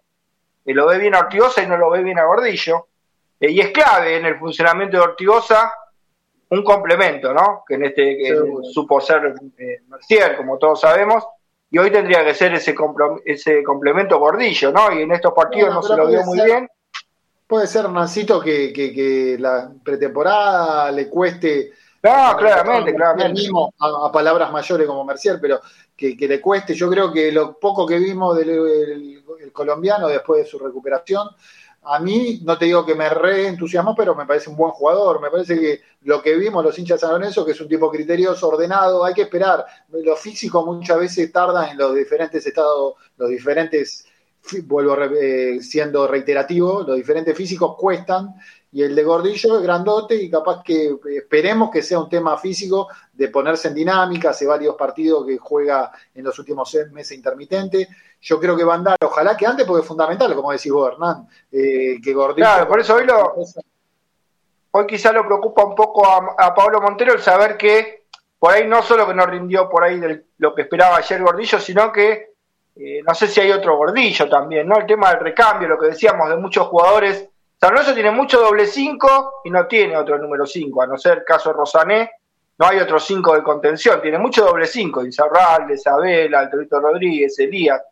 Y 0.64 0.72
lo 0.72 0.86
ve 0.86 0.98
bien 0.98 1.14
a 1.14 1.20
Ortigosa 1.20 1.62
y 1.62 1.68
no 1.68 1.76
lo 1.76 1.88
ve 1.90 2.02
bien 2.02 2.18
a 2.18 2.24
Gordillo. 2.24 2.88
Eh, 3.38 3.52
y 3.52 3.60
es 3.60 3.70
clave 3.70 4.16
en 4.16 4.26
el 4.26 4.38
funcionamiento 4.38 4.96
de 4.96 5.04
Ortigosa 5.04 5.72
un 6.48 6.62
complemento, 6.64 7.32
¿no? 7.32 7.64
Que 7.66 7.74
en 7.74 7.84
este 7.84 8.16
que 8.16 8.36
supo 8.72 9.00
ser 9.00 9.34
eh, 9.58 9.82
Mercier, 9.88 10.36
como 10.36 10.58
todos 10.58 10.80
sabemos, 10.80 11.24
y 11.70 11.78
hoy 11.78 11.90
tendría 11.90 12.24
que 12.24 12.34
ser 12.34 12.54
ese, 12.54 12.74
ese 13.24 13.62
complemento 13.62 14.18
Gordillo, 14.18 14.72
¿no? 14.72 14.92
Y 14.92 15.02
en 15.02 15.12
estos 15.12 15.32
partidos 15.32 15.74
no, 15.74 15.82
se 15.82 15.96
lo 15.96 16.06
vio 16.06 16.22
muy 16.24 16.40
bien. 16.40 16.68
Puede 17.46 17.66
ser, 17.66 17.88
Nancito, 17.90 18.40
que, 18.40 18.72
que, 18.72 18.92
que 18.92 19.36
la 19.38 19.70
pretemporada 19.84 20.90
le 20.90 21.08
cueste 21.08 21.72
no, 22.06 22.36
claramente, 22.36 22.94
claramente. 22.94 23.40
Mismo 23.40 23.75
a, 23.78 24.10
palabras 24.12 24.52
mayores 24.52 24.86
como 24.86 25.04
Mercier, 25.04 25.38
pero 25.40 25.60
que, 25.96 26.16
le 26.16 26.40
cueste. 26.40 26.75
Yo 26.75 26.88
creo 26.88 27.12
que 27.12 27.32
lo 27.32 27.58
poco 27.58 27.86
que 27.86 27.98
vimos 27.98 28.36
del 28.36 29.22
colombiano 29.52 30.08
después 30.08 30.44
de 30.44 30.50
su 30.50 30.58
recuperación, 30.58 31.28
a 31.88 32.00
mí 32.00 32.40
no 32.44 32.58
te 32.58 32.64
digo 32.64 32.84
que 32.84 32.94
me 32.94 33.08
reentusiasmó, 33.08 33.94
pero 33.94 34.14
me 34.14 34.26
parece 34.26 34.50
un 34.50 34.56
buen 34.56 34.72
jugador. 34.72 35.20
Me 35.20 35.30
parece 35.30 35.58
que 35.58 35.80
lo 36.02 36.20
que 36.20 36.36
vimos 36.36 36.64
los 36.64 36.78
hinchas 36.78 37.00
de 37.00 37.06
San 37.06 37.16
Lorenzo, 37.16 37.44
que 37.44 37.52
es 37.52 37.60
un 37.60 37.68
tipo 37.68 37.90
criterioso, 37.90 38.48
ordenado, 38.48 39.04
hay 39.04 39.14
que 39.14 39.22
esperar. 39.22 39.64
Lo 39.88 40.16
físico 40.16 40.64
muchas 40.66 40.98
veces 40.98 41.30
tarda 41.32 41.70
en 41.70 41.78
los 41.78 41.94
diferentes 41.94 42.44
estados, 42.46 42.94
los 43.16 43.28
diferentes, 43.28 44.06
vuelvo 44.64 44.96
eh, 45.00 45.60
siendo 45.60 46.06
reiterativo, 46.08 46.82
los 46.82 46.96
diferentes 46.96 47.36
físicos 47.36 47.76
cuestan 47.76 48.34
y 48.76 48.83
el 48.83 48.95
de 48.95 49.04
Gordillo 49.04 49.56
es 49.56 49.62
grandote 49.62 50.14
y 50.16 50.28
capaz 50.28 50.62
que 50.62 50.99
esperemos 51.16 51.71
que 51.71 51.80
sea 51.80 51.99
un 51.99 52.11
tema 52.11 52.37
físico 52.37 52.88
de 53.11 53.28
ponerse 53.28 53.68
en 53.68 53.75
dinámica, 53.75 54.28
hace 54.28 54.47
varios 54.47 54.75
partidos 54.75 55.25
que 55.25 55.38
juega 55.38 55.90
en 56.14 56.23
los 56.23 56.38
últimos 56.38 56.76
meses 56.92 57.16
intermitente. 57.16 57.88
Yo 58.21 58.38
creo 58.38 58.54
que 58.54 58.64
va 58.64 58.75
a 58.75 58.76
andar, 58.76 58.99
ojalá 59.02 59.35
que 59.35 59.47
antes, 59.47 59.64
porque 59.64 59.80
es 59.80 59.88
fundamental, 59.88 60.35
como 60.35 60.52
decís 60.52 60.71
vos, 60.71 60.92
Hernán, 60.92 61.26
eh, 61.50 61.97
que 62.04 62.12
Gordillo... 62.12 62.45
Claro, 62.45 62.68
por 62.68 62.78
eso 62.78 62.97
hoy 62.97 63.06
lo... 63.06 63.35
Hoy 64.73 64.87
quizá 64.87 65.11
lo 65.11 65.25
preocupa 65.25 65.64
un 65.64 65.75
poco 65.75 66.06
a, 66.06 66.54
Pablo 66.54 66.83
Montero 66.83 67.14
el 67.14 67.23
saber 67.23 67.56
que 67.56 68.04
por 68.38 68.52
ahí 68.52 68.68
no 68.68 68.83
solo 68.83 69.06
que 69.06 69.14
no 69.14 69.25
rindió 69.25 69.71
por 69.71 69.85
ahí 69.85 69.99
lo 70.37 70.54
que 70.54 70.61
esperaba 70.61 70.99
ayer 70.99 71.23
Gordillo, 71.23 71.59
sino 71.59 71.90
que 71.90 72.35
eh, 72.76 73.00
no 73.02 73.14
sé 73.14 73.26
si 73.26 73.40
hay 73.40 73.52
otro 73.52 73.78
Gordillo 73.78 74.28
también, 74.28 74.68
¿no? 74.68 74.76
El 74.76 74.85
tema 74.85 75.12
del 75.12 75.21
recambio, 75.21 75.66
lo 75.66 75.78
que 75.78 75.87
decíamos 75.87 76.28
de 76.28 76.37
muchos 76.37 76.66
jugadores 76.66 77.30
San 77.66 77.75
Lorenzo 77.75 77.94
tiene 77.94 78.12
mucho 78.12 78.38
doble 78.38 78.64
5 78.64 79.40
y 79.42 79.50
no 79.50 79.66
tiene 79.66 79.96
otro 79.96 80.16
número 80.18 80.46
5, 80.46 80.82
a 80.82 80.87
no 80.87 80.96
ser 80.96 81.25
caso 81.25 81.52
Rosané, 81.52 82.12
no 82.58 82.64
hay 82.64 82.78
otro 82.78 83.00
5 83.00 83.35
de 83.35 83.42
contención, 83.42 84.00
tiene 84.00 84.18
mucho 84.18 84.44
doble 84.44 84.68
5, 84.68 85.04
Izarral, 85.04 85.68
Isabela, 85.73 86.38
Altorito 86.38 86.78
Rodríguez, 86.78 87.37
Elías. 87.40 87.82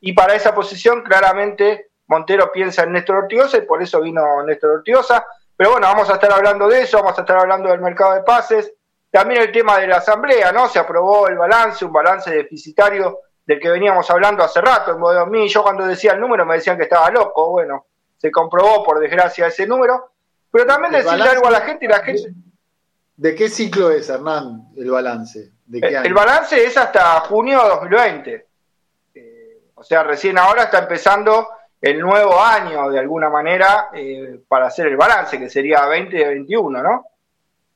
Y 0.00 0.14
para 0.14 0.34
esa 0.34 0.54
posición, 0.54 1.02
claramente, 1.02 1.90
Montero 2.06 2.50
piensa 2.50 2.84
en 2.84 2.92
Néstor 2.92 3.16
Ortigosa 3.16 3.58
y 3.58 3.66
por 3.66 3.82
eso 3.82 4.00
vino 4.00 4.42
Néstor 4.44 4.78
Ortigosa. 4.78 5.26
Pero 5.54 5.72
bueno, 5.72 5.88
vamos 5.88 6.08
a 6.08 6.14
estar 6.14 6.32
hablando 6.32 6.66
de 6.66 6.80
eso, 6.80 6.96
vamos 6.96 7.18
a 7.18 7.20
estar 7.20 7.36
hablando 7.36 7.68
del 7.68 7.82
mercado 7.82 8.14
de 8.14 8.22
pases. 8.22 8.72
También 9.10 9.42
el 9.42 9.52
tema 9.52 9.76
de 9.76 9.88
la 9.88 9.96
asamblea, 9.96 10.52
¿no? 10.52 10.70
Se 10.70 10.78
aprobó 10.78 11.28
el 11.28 11.36
balance, 11.36 11.84
un 11.84 11.92
balance 11.92 12.30
deficitario 12.30 13.18
del 13.44 13.60
que 13.60 13.68
veníamos 13.68 14.10
hablando 14.10 14.42
hace 14.42 14.62
rato 14.62 14.92
en 14.92 14.98
modo 15.00 15.26
mí. 15.26 15.50
Yo 15.50 15.62
cuando 15.62 15.84
decía 15.84 16.12
el 16.12 16.20
número 16.20 16.46
me 16.46 16.54
decían 16.54 16.78
que 16.78 16.84
estaba 16.84 17.10
loco. 17.10 17.50
Bueno, 17.50 17.88
se 18.22 18.30
comprobó 18.30 18.84
por 18.84 19.00
desgracia 19.00 19.48
ese 19.48 19.66
número, 19.66 20.12
pero 20.48 20.64
también 20.64 20.92
decirle 20.92 21.24
algo 21.24 21.48
a 21.48 21.50
la 21.50 21.62
gente 21.62 21.86
y 21.86 21.88
la 21.88 22.04
gente... 22.04 22.32
¿De 23.16 23.34
qué 23.34 23.48
ciclo 23.48 23.90
es, 23.90 24.08
Hernán, 24.08 24.68
el 24.76 24.92
balance? 24.92 25.50
¿De 25.66 25.80
qué 25.80 25.88
el, 25.88 26.14
balance 26.14 26.64
es 26.64 26.76
hasta 26.76 27.18
junio 27.22 27.60
de 27.64 27.68
2020. 27.68 28.46
Eh, 29.14 29.58
o 29.74 29.82
sea, 29.82 30.04
recién 30.04 30.38
ahora 30.38 30.64
está 30.64 30.78
empezando 30.78 31.48
el 31.80 31.98
nuevo 31.98 32.40
año, 32.40 32.90
de 32.90 33.00
alguna 33.00 33.28
manera, 33.28 33.88
eh, 33.92 34.38
para 34.46 34.68
hacer 34.68 34.86
el 34.86 34.96
balance, 34.96 35.36
que 35.36 35.50
sería 35.50 35.80
2021, 35.80 36.80
¿no? 36.80 37.06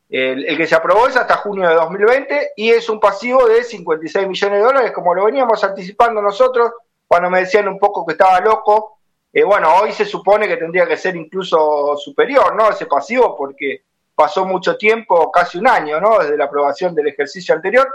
El, 0.08 0.46
el, 0.46 0.56
que 0.56 0.68
se 0.68 0.76
aprobó 0.76 1.08
es 1.08 1.16
hasta 1.16 1.38
junio 1.38 1.68
de 1.68 1.74
2020 1.74 2.52
y 2.54 2.70
es 2.70 2.88
un 2.88 3.00
pasivo 3.00 3.48
de 3.48 3.64
56 3.64 4.28
millones 4.28 4.60
de 4.60 4.64
dólares, 4.64 4.92
como 4.92 5.12
lo 5.12 5.24
veníamos 5.24 5.64
anticipando 5.64 6.22
nosotros 6.22 6.70
cuando 7.04 7.30
me 7.30 7.40
decían 7.40 7.66
un 7.66 7.80
poco 7.80 8.06
que 8.06 8.12
estaba 8.12 8.38
loco 8.38 8.95
eh, 9.38 9.44
bueno, 9.44 9.68
hoy 9.74 9.92
se 9.92 10.06
supone 10.06 10.48
que 10.48 10.56
tendría 10.56 10.86
que 10.86 10.96
ser 10.96 11.14
incluso 11.14 11.94
superior, 11.98 12.56
¿no? 12.56 12.70
Ese 12.70 12.86
pasivo, 12.86 13.36
porque 13.36 13.82
pasó 14.14 14.46
mucho 14.46 14.78
tiempo, 14.78 15.30
casi 15.30 15.58
un 15.58 15.68
año, 15.68 16.00
¿no? 16.00 16.20
Desde 16.20 16.38
la 16.38 16.46
aprobación 16.46 16.94
del 16.94 17.08
ejercicio 17.08 17.54
anterior. 17.54 17.86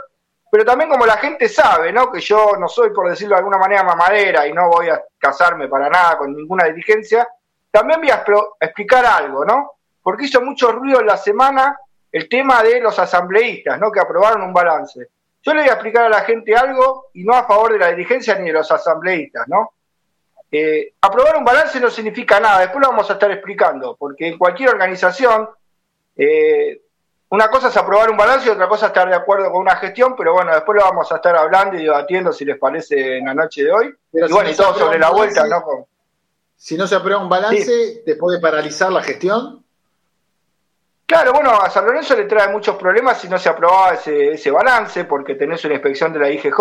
Pero 0.51 0.63
también 0.63 0.91
como 0.91 1.03
la 1.03 1.17
gente 1.17 1.49
sabe, 1.49 1.91
¿no? 1.91 2.11
Que 2.11 2.19
yo 2.19 2.51
no 2.59 2.67
soy, 2.67 2.91
por 2.91 3.09
decirlo 3.09 3.33
de 3.33 3.39
alguna 3.39 3.57
manera, 3.57 3.81
mamadera 3.81 4.45
y 4.45 4.53
no 4.53 4.69
voy 4.69 4.89
a 4.89 5.03
casarme 5.17 5.67
para 5.67 5.89
nada 5.89 6.19
con 6.19 6.31
ninguna 6.31 6.65
dirigencia, 6.65 7.27
también 7.71 8.01
voy 8.01 8.11
a 8.11 8.23
explicar 8.59 9.03
algo, 9.03 9.43
¿no? 9.43 9.71
Porque 10.03 10.25
hizo 10.25 10.41
mucho 10.41 10.71
ruido 10.71 10.99
en 10.99 11.07
la 11.07 11.17
semana 11.17 11.75
el 12.11 12.29
tema 12.29 12.61
de 12.61 12.79
los 12.81 12.99
asambleístas, 12.99 13.79
¿no? 13.79 13.91
Que 13.91 13.99
aprobaron 13.99 14.43
un 14.43 14.53
balance. 14.53 15.07
Yo 15.41 15.55
le 15.55 15.61
voy 15.61 15.69
a 15.71 15.73
explicar 15.73 16.05
a 16.05 16.09
la 16.09 16.21
gente 16.21 16.55
algo 16.55 17.07
y 17.15 17.23
no 17.23 17.33
a 17.33 17.47
favor 17.47 17.73
de 17.73 17.79
la 17.79 17.87
dirigencia 17.87 18.35
ni 18.35 18.45
de 18.45 18.53
los 18.53 18.71
asambleístas, 18.71 19.47
¿no? 19.47 19.71
Eh, 20.51 20.95
aprobar 20.99 21.37
un 21.37 21.45
balance 21.45 21.79
no 21.79 21.89
significa 21.89 22.39
nada, 22.39 22.59
después 22.59 22.81
lo 22.81 22.89
vamos 22.89 23.09
a 23.09 23.13
estar 23.13 23.31
explicando, 23.31 23.95
porque 23.97 24.27
en 24.27 24.37
cualquier 24.37 24.69
organización, 24.69 25.49
eh, 26.17 26.81
una 27.29 27.47
cosa 27.47 27.69
es 27.69 27.77
aprobar 27.77 28.11
un 28.11 28.17
balance 28.17 28.47
y 28.47 28.51
otra 28.51 28.67
cosa 28.67 28.87
es 28.87 28.89
estar 28.89 29.07
de 29.07 29.15
acuerdo 29.15 29.49
con 29.49 29.61
una 29.61 29.77
gestión, 29.77 30.13
pero 30.17 30.33
bueno, 30.33 30.53
después 30.53 30.77
lo 30.77 30.83
vamos 30.83 31.09
a 31.09 31.15
estar 31.15 31.37
hablando 31.37 31.77
y 31.77 31.83
debatiendo 31.83 32.33
si 32.33 32.43
les 32.43 32.57
parece 32.57 33.19
en 33.19 33.25
la 33.25 33.33
noche 33.33 33.63
de 33.63 33.71
hoy. 33.71 33.95
y 34.11 34.31
bueno, 34.31 34.49
y 34.49 34.53
todo 34.53 34.77
sobre 34.77 34.99
la 34.99 35.11
vuelta, 35.11 35.47
¿no? 35.47 35.87
si 36.57 36.75
no 36.75 36.85
se 36.85 36.95
aprueba 36.95 37.23
un 37.23 37.29
balance, 37.29 38.03
¿te 38.05 38.15
puede 38.17 38.39
paralizar 38.39 38.91
la 38.91 39.01
gestión? 39.01 39.63
Claro, 41.05 41.33
bueno, 41.33 41.51
a 41.51 41.69
San 41.69 41.85
Lorenzo 41.85 42.15
le 42.15 42.25
trae 42.25 42.49
muchos 42.49 42.75
problemas 42.75 43.19
si 43.19 43.27
no 43.27 43.39
se 43.39 43.49
aprobaba 43.49 43.93
ese, 43.93 44.33
ese 44.33 44.51
balance, 44.51 45.05
porque 45.05 45.35
tenés 45.35 45.63
una 45.65 45.73
inspección 45.75 46.13
de 46.13 46.19
la 46.19 46.29
IGJ, 46.29 46.59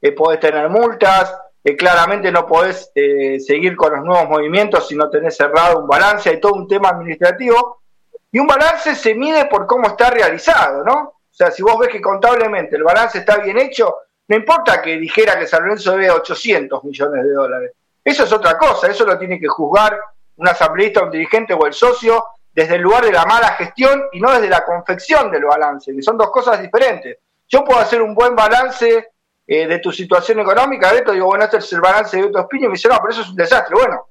eh, 0.00 0.12
podés 0.12 0.40
tener 0.40 0.68
multas, 0.68 1.32
eh, 1.64 1.76
claramente 1.76 2.30
no 2.30 2.46
podés 2.46 2.90
eh, 2.94 3.38
seguir 3.40 3.76
con 3.76 3.92
los 3.94 4.04
nuevos 4.04 4.28
movimientos 4.28 4.88
si 4.88 4.94
no 4.94 5.10
tenés 5.10 5.36
cerrado 5.36 5.80
un 5.80 5.88
balance, 5.88 6.30
hay 6.30 6.40
todo 6.40 6.54
un 6.54 6.68
tema 6.68 6.90
administrativo, 6.90 7.82
y 8.30 8.38
un 8.38 8.46
balance 8.46 8.94
se 8.94 9.14
mide 9.14 9.46
por 9.46 9.66
cómo 9.66 9.88
está 9.88 10.10
realizado, 10.10 10.84
¿no? 10.84 10.94
O 10.94 11.34
sea, 11.38 11.50
si 11.50 11.62
vos 11.62 11.78
ves 11.78 11.88
que 11.88 12.00
contablemente 12.00 12.76
el 12.76 12.82
balance 12.82 13.18
está 13.18 13.38
bien 13.38 13.58
hecho, 13.58 13.96
no 14.28 14.36
importa 14.36 14.82
que 14.82 14.98
dijera 14.98 15.38
que 15.38 15.46
San 15.46 15.62
Lorenzo 15.62 15.92
debe 15.92 16.10
800 16.10 16.84
millones 16.84 17.24
de 17.24 17.32
dólares, 17.32 17.72
eso 18.04 18.24
es 18.24 18.32
otra 18.32 18.56
cosa, 18.56 18.88
eso 18.88 19.04
lo 19.04 19.18
tiene 19.18 19.38
que 19.38 19.48
juzgar 19.48 19.98
un 20.36 20.48
asambleísta, 20.48 21.02
un 21.02 21.10
dirigente 21.10 21.54
o 21.54 21.66
el 21.66 21.72
socio 21.72 22.24
desde 22.52 22.76
el 22.76 22.82
lugar 22.82 23.04
de 23.04 23.12
la 23.12 23.24
mala 23.24 23.48
gestión 23.52 24.04
y 24.12 24.20
no 24.20 24.32
desde 24.32 24.48
la 24.48 24.64
confección 24.64 25.30
del 25.30 25.44
balance, 25.44 25.94
que 25.94 26.02
son 26.02 26.16
dos 26.16 26.30
cosas 26.30 26.60
diferentes. 26.60 27.18
Yo 27.48 27.64
puedo 27.64 27.80
hacer 27.80 28.02
un 28.02 28.14
buen 28.14 28.34
balance 28.34 29.08
eh, 29.50 29.66
de 29.66 29.78
tu 29.78 29.90
situación 29.90 30.40
económica, 30.40 30.92
Beto, 30.92 31.12
digo, 31.12 31.24
bueno, 31.24 31.44
este 31.44 31.56
es 31.56 31.72
el 31.72 31.80
balance 31.80 32.14
de 32.14 32.24
Beto 32.24 32.40
Espiño, 32.40 32.66
y 32.66 32.68
me 32.68 32.74
dice, 32.74 32.88
no, 32.88 32.98
pero 33.00 33.12
eso 33.12 33.22
es 33.22 33.30
un 33.30 33.36
desastre. 33.36 33.74
Bueno, 33.74 34.08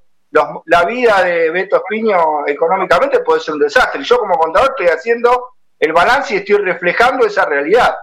la 0.66 0.84
vida 0.84 1.22
de 1.22 1.50
Beto 1.50 1.76
Espiño 1.76 2.44
económicamente 2.44 3.20
puede 3.20 3.40
ser 3.40 3.54
un 3.54 3.60
desastre. 3.60 4.02
Yo 4.02 4.18
como 4.18 4.34
contador 4.36 4.70
estoy 4.70 4.88
haciendo 4.88 5.50
el 5.78 5.92
balance 5.92 6.34
y 6.34 6.38
estoy 6.38 6.56
reflejando 6.56 7.24
esa 7.24 7.44
realidad. 7.44 7.96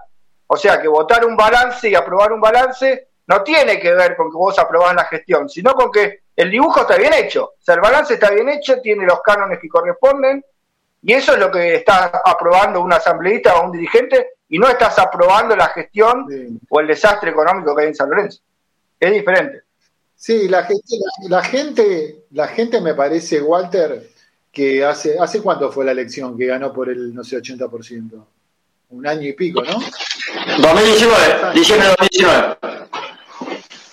O 0.46 0.56
sea 0.56 0.80
que 0.80 0.88
votar 0.88 1.26
un 1.26 1.36
balance 1.36 1.90
y 1.90 1.94
aprobar 1.94 2.32
un 2.32 2.40
balance 2.40 3.08
no 3.26 3.42
tiene 3.42 3.78
que 3.78 3.92
ver 3.92 4.16
con 4.16 4.30
que 4.30 4.36
vos 4.38 4.58
aprobás 4.58 4.94
la 4.94 5.04
gestión, 5.04 5.46
sino 5.46 5.74
con 5.74 5.90
que 5.90 6.20
el 6.34 6.50
dibujo 6.50 6.80
está 6.80 6.96
bien 6.96 7.12
hecho, 7.12 7.44
o 7.44 7.62
sea, 7.62 7.74
el 7.74 7.80
balance 7.80 8.14
está 8.14 8.30
bien 8.30 8.48
hecho, 8.48 8.80
tiene 8.80 9.04
los 9.04 9.20
cánones 9.22 9.58
que 9.58 9.68
corresponden, 9.68 10.44
y 11.06 11.12
eso 11.12 11.34
es 11.34 11.38
lo 11.38 11.52
que 11.52 11.76
está 11.76 12.20
aprobando 12.24 12.80
un 12.80 12.92
asambleísta 12.92 13.54
o 13.54 13.66
un 13.66 13.70
dirigente, 13.70 14.30
y 14.48 14.58
no 14.58 14.68
estás 14.68 14.98
aprobando 14.98 15.54
la 15.54 15.68
gestión 15.68 16.26
o 16.68 16.80
el 16.80 16.88
desastre 16.88 17.30
económico 17.30 17.76
que 17.76 17.82
hay 17.82 17.88
en 17.88 17.94
San 17.94 18.10
Lorenzo. 18.10 18.40
Es 18.98 19.12
diferente. 19.12 19.62
Sí, 20.16 20.48
la 20.48 20.64
gente, 20.64 20.82
la, 21.28 21.44
gente, 21.44 22.24
la 22.32 22.48
gente 22.48 22.80
me 22.80 22.94
parece, 22.94 23.40
Walter, 23.40 24.10
que 24.50 24.84
hace, 24.84 25.16
¿hace 25.16 25.40
cuánto 25.40 25.70
fue 25.70 25.84
la 25.84 25.92
elección 25.92 26.36
que 26.36 26.46
ganó 26.46 26.72
por 26.72 26.88
el, 26.88 27.14
no 27.14 27.22
sé, 27.22 27.36
80%? 27.40 28.26
Un 28.88 29.06
año 29.06 29.28
y 29.28 29.32
pico, 29.34 29.62
¿no? 29.62 29.74
2019, 30.58 31.52
diciembre 31.54 31.88
de 31.88 31.94
2019. 32.00 32.56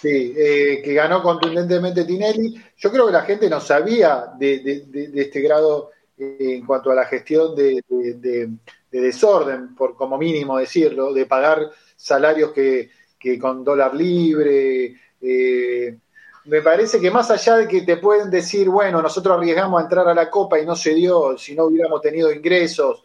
Sí, 0.02 0.34
eh, 0.36 0.82
que 0.84 0.94
ganó 0.96 1.22
contundentemente 1.22 2.06
Tinelli. 2.06 2.60
Yo 2.76 2.92
creo 2.92 3.06
que 3.06 3.14
la 3.14 3.22
gente 3.22 3.50
no 3.50 3.62
sabía 3.62 4.26
de, 4.38 5.12
este 5.16 5.42
grado 5.42 5.93
en 6.18 6.66
cuanto 6.66 6.92
a 6.92 6.96
la 6.96 7.06
gestión 7.06 7.56
de, 7.56 7.84
desorden, 8.92 9.76
por 9.76 9.96
como 9.96 10.18
mínimo 10.18 10.58
decirlo, 10.58 11.14
de 11.14 11.26
pagar 11.26 11.72
salarios 11.96 12.52
que, 12.52 12.90
con 13.40 13.64
dólar 13.64 13.96
libre. 13.96 14.96
Eh, 15.22 15.98
me 16.46 16.62
parece 16.62 17.00
que 17.00 17.10
más 17.10 17.32
allá 17.32 17.58
de 17.58 17.68
que 17.68 17.82
te 17.82 17.98
pueden 17.98 18.30
decir, 18.30 18.70
bueno, 18.70 19.02
nosotros 19.02 19.38
arriesgamos 19.38 19.80
a 19.80 19.84
entrar 19.84 20.08
a 20.08 20.14
la 20.14 20.30
Copa 20.30 20.60
y 20.60 20.66
no 20.66 20.76
se 20.76 20.94
dio, 20.94 21.38
si 21.38 21.56
no 21.56 21.66
hubiéramos 21.66 22.02
tenido 22.02 22.32
ingresos, 22.32 23.04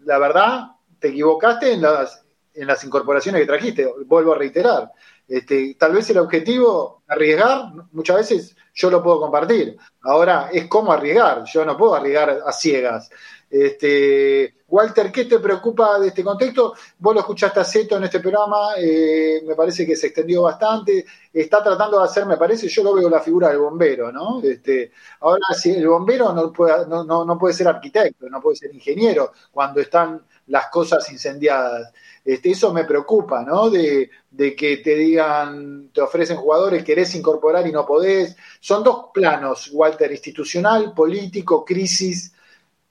la 0.00 0.18
verdad, 0.18 0.72
te 0.98 1.08
equivocaste 1.08 1.72
en 1.72 1.82
las, 1.82 2.24
en 2.54 2.66
las 2.66 2.82
incorporaciones 2.84 3.40
que 3.40 3.46
trajiste, 3.46 3.92
vuelvo 4.06 4.32
a 4.32 4.38
reiterar. 4.38 4.90
Este, 5.28 5.76
tal 5.78 5.92
vez 5.92 6.10
el 6.10 6.18
objetivo, 6.18 7.02
arriesgar, 7.06 7.72
muchas 7.92 8.16
veces 8.16 8.56
yo 8.80 8.90
lo 8.90 9.02
puedo 9.02 9.20
compartir. 9.20 9.76
Ahora 10.02 10.48
es 10.52 10.66
cómo 10.66 10.92
arriesgar, 10.92 11.44
yo 11.44 11.64
no 11.64 11.76
puedo 11.76 11.94
arriesgar 11.94 12.40
a 12.46 12.52
ciegas. 12.52 13.10
Este, 13.50 14.54
Walter, 14.68 15.10
¿qué 15.10 15.24
te 15.24 15.38
preocupa 15.40 15.98
de 15.98 16.08
este 16.08 16.22
contexto? 16.22 16.74
Vos 16.98 17.14
lo 17.14 17.20
escuchaste 17.20 17.60
a 17.60 17.64
Zeto 17.64 17.96
en 17.96 18.04
este 18.04 18.20
programa, 18.20 18.74
eh, 18.78 19.42
me 19.44 19.56
parece 19.56 19.84
que 19.84 19.96
se 19.96 20.06
extendió 20.06 20.42
bastante, 20.42 21.04
está 21.32 21.62
tratando 21.62 21.98
de 21.98 22.04
hacer, 22.04 22.24
me 22.26 22.36
parece, 22.36 22.68
yo 22.68 22.84
lo 22.84 22.94
veo 22.94 23.10
la 23.10 23.20
figura 23.20 23.48
del 23.48 23.58
bombero, 23.58 24.12
¿no? 24.12 24.40
Este, 24.42 24.92
ahora, 25.20 25.42
si 25.52 25.72
el 25.72 25.88
bombero 25.88 26.32
no 26.32 26.52
puede, 26.52 26.86
no, 26.86 27.04
no 27.04 27.38
puede 27.38 27.52
ser 27.52 27.66
arquitecto, 27.66 28.30
no 28.30 28.40
puede 28.40 28.56
ser 28.56 28.72
ingeniero 28.72 29.32
cuando 29.50 29.80
están 29.80 30.24
las 30.46 30.68
cosas 30.68 31.10
incendiadas. 31.10 31.92
Este, 32.24 32.50
eso 32.50 32.72
me 32.72 32.84
preocupa, 32.84 33.42
¿no? 33.42 33.70
De, 33.70 34.10
que 34.56 34.78
te 34.78 34.94
digan, 34.94 35.90
te 35.92 36.00
ofrecen 36.00 36.36
jugadores, 36.36 36.84
querés 36.84 37.14
incorporar 37.14 37.66
y 37.66 37.72
no 37.72 37.86
podés. 37.86 38.36
Son 38.60 38.82
dos 38.84 39.06
planos, 39.12 39.70
Walter, 39.72 40.10
institucional, 40.10 40.92
político, 40.94 41.64
crisis, 41.64 42.32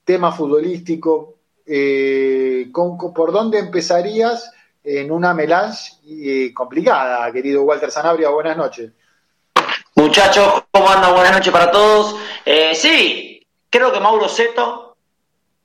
tema 0.04 0.32
futbolístico. 0.32 1.34
Eh, 1.66 2.70
¿Por 2.72 3.32
dónde 3.32 3.58
empezarías 3.58 4.50
en 4.82 5.12
una 5.12 5.32
melange 5.34 5.92
eh, 6.08 6.52
complicada, 6.52 7.30
querido 7.32 7.62
Walter 7.62 7.90
Sanabria? 7.90 8.30
Buenas 8.30 8.56
noches. 8.56 8.90
Muchachos, 9.94 10.64
¿cómo 10.70 10.88
andan? 10.88 11.14
Buenas 11.14 11.32
noches 11.32 11.52
para 11.52 11.70
todos. 11.70 12.16
Eh, 12.44 12.74
sí, 12.74 13.46
creo 13.68 13.92
que 13.92 14.00
Mauro 14.00 14.28
Seto, 14.28 14.96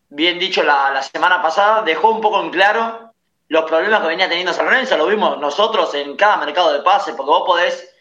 bien 0.10 0.38
dicho 0.38 0.62
la, 0.62 0.91
la 0.91 1.01
semana 1.01 1.41
pasada, 1.41 1.84
dejó 1.84 2.12
un 2.12 2.21
poco 2.21 2.41
en 2.43 2.51
claro 2.51 3.05
los 3.47 3.65
problemas 3.65 4.01
que 4.01 4.08
venía 4.08 4.27
teniendo 4.27 4.53
San 4.53 4.65
Lorenzo, 4.65 4.97
lo 4.97 5.08
vimos 5.08 5.38
nosotros 5.39 5.93
en 5.93 6.15
cada 6.15 6.38
mercado 6.38 6.73
de 6.73 6.81
pase, 6.81 7.13
porque 7.13 7.29
vos 7.29 7.43
podés 7.45 7.93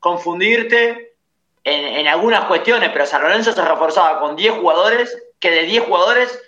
confundirte 0.00 1.14
en, 1.62 2.06
algunas 2.08 2.46
cuestiones, 2.46 2.90
pero 2.92 3.06
San 3.06 3.22
Lorenzo 3.22 3.52
se 3.52 3.62
reforzaba 3.62 4.20
con 4.20 4.34
10 4.34 4.54
jugadores, 4.54 5.16
que 5.38 5.50
de 5.50 5.62
10 5.64 5.84
jugadores, 5.84 6.42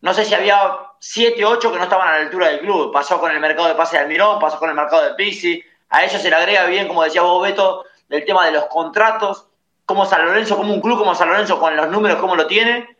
no 0.00 0.14
sé 0.14 0.24
si 0.24 0.34
había 0.34 0.78
7 1.00 1.44
o 1.44 1.50
8 1.50 1.72
que 1.72 1.78
no 1.78 1.84
estaban 1.84 2.08
a 2.08 2.12
la 2.12 2.18
altura 2.18 2.48
del 2.48 2.60
club. 2.60 2.92
Pasó 2.92 3.18
con 3.18 3.30
el 3.30 3.40
mercado 3.40 3.68
de 3.68 3.74
pase 3.74 3.96
de 3.96 4.02
Almirón, 4.02 4.38
pasó 4.38 4.58
con 4.58 4.68
el 4.68 4.76
mercado 4.76 5.04
de 5.04 5.14
Pizzi, 5.14 5.62
a 5.88 6.04
ellos 6.04 6.22
se 6.22 6.30
le 6.30 6.36
agrega 6.36 6.64
bien, 6.66 6.88
como 6.88 7.02
decía 7.02 7.22
vos, 7.22 7.42
Beto, 7.42 7.84
el 8.08 8.24
tema 8.24 8.46
de 8.46 8.52
los 8.52 8.66
contratos, 8.66 9.46
como 9.84 10.06
San 10.06 10.24
Lorenzo, 10.24 10.56
como 10.56 10.72
un 10.72 10.80
club 10.80 10.98
como 10.98 11.14
San 11.14 11.28
Lorenzo, 11.28 11.58
con 11.58 11.76
los 11.76 11.88
números 11.88 12.18
como 12.18 12.36
lo 12.36 12.46
tiene, 12.46 12.96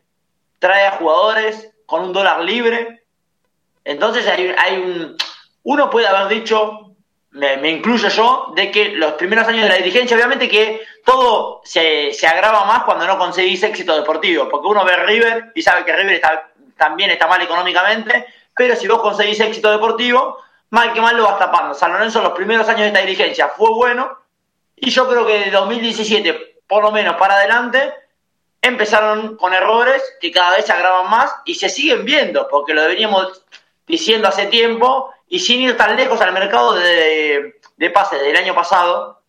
trae 0.59 0.87
a 0.87 0.93
jugadores 0.93 1.71
con 1.87 2.03
un 2.03 2.13
dólar 2.13 2.41
libre, 2.41 3.02
entonces 3.85 4.27
hay, 4.27 4.55
hay 4.57 4.77
un, 4.77 5.17
uno 5.65 5.91
puede 5.91 6.07
haber 6.07 6.29
dicho, 6.29 6.95
me, 7.31 7.71
incluyo 7.71 8.09
yo, 8.09 8.53
de 8.55 8.71
que 8.71 8.91
los 8.91 9.13
primeros 9.13 9.47
años 9.49 9.63
de 9.63 9.69
la 9.69 9.77
dirigencia, 9.77 10.17
obviamente 10.17 10.49
que 10.49 10.83
todo 11.05 11.61
se, 11.65 12.13
se 12.13 12.27
agrava 12.27 12.65
más 12.65 12.85
cuando 12.85 13.07
no 13.07 13.19
conseguís 13.19 13.63
éxito 13.63 13.97
deportivo, 13.97 14.49
porque 14.49 14.69
uno 14.69 14.85
ve 14.85 14.97
River 14.97 15.53
y 15.55 15.63
sabe 15.63 15.85
que 15.85 15.97
River 15.97 16.21
también 16.77 17.11
está 17.11 17.27
mal 17.27 17.41
económicamente, 17.41 18.27
pero 18.55 18.77
si 18.77 18.87
vos 18.87 19.01
conseguís 19.01 19.41
éxito 19.41 19.71
deportivo, 19.71 20.39
mal 20.71 20.93
que 20.93 21.01
mal 21.01 21.17
lo 21.17 21.25
vas 21.25 21.39
tapando. 21.39 21.75
San 21.75 21.93
Lorenzo 21.93 22.23
los 22.23 22.33
primeros 22.33 22.69
años 22.69 22.81
de 22.81 22.87
esta 22.89 23.01
dirigencia 23.01 23.49
fue 23.49 23.71
bueno, 23.71 24.19
y 24.77 24.91
yo 24.91 25.09
creo 25.09 25.27
que 25.27 25.39
de 25.45 25.51
2017, 25.51 26.61
por 26.67 26.83
lo 26.83 26.91
menos 26.91 27.17
para 27.17 27.37
adelante, 27.37 27.95
empezaron 28.61 29.37
con 29.37 29.55
errores 29.55 30.03
que 30.21 30.31
cada 30.31 30.57
vez 30.57 30.67
se 30.67 30.73
agravan 30.73 31.11
más 31.11 31.35
y 31.45 31.55
se 31.55 31.69
siguen 31.69 32.05
viendo, 32.05 32.49
porque 32.49 32.75
lo 32.75 32.83
deberíamos 32.83 33.43
diciendo 33.87 34.29
hace 34.29 34.47
tiempo 34.47 35.13
y 35.29 35.41
sin 35.41 35.61
ir 35.61 35.77
tan 35.77 35.97
lejos 35.97 36.21
al 36.21 36.33
mercado 36.33 36.75
de, 36.75 37.55
de 37.77 37.91
pase 37.91 38.19
del 38.19 38.37
año 38.37 38.55
pasado, 38.55 39.23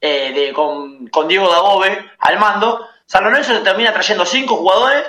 eh, 0.00 0.32
de, 0.32 0.52
con, 0.52 1.06
con, 1.08 1.28
Diego 1.28 1.50
Dabove 1.50 2.10
al 2.18 2.38
mando, 2.38 2.86
San 3.06 3.24
Lorenzo 3.24 3.54
se 3.54 3.60
termina 3.60 3.92
trayendo 3.92 4.24
cinco 4.24 4.56
jugadores 4.56 5.04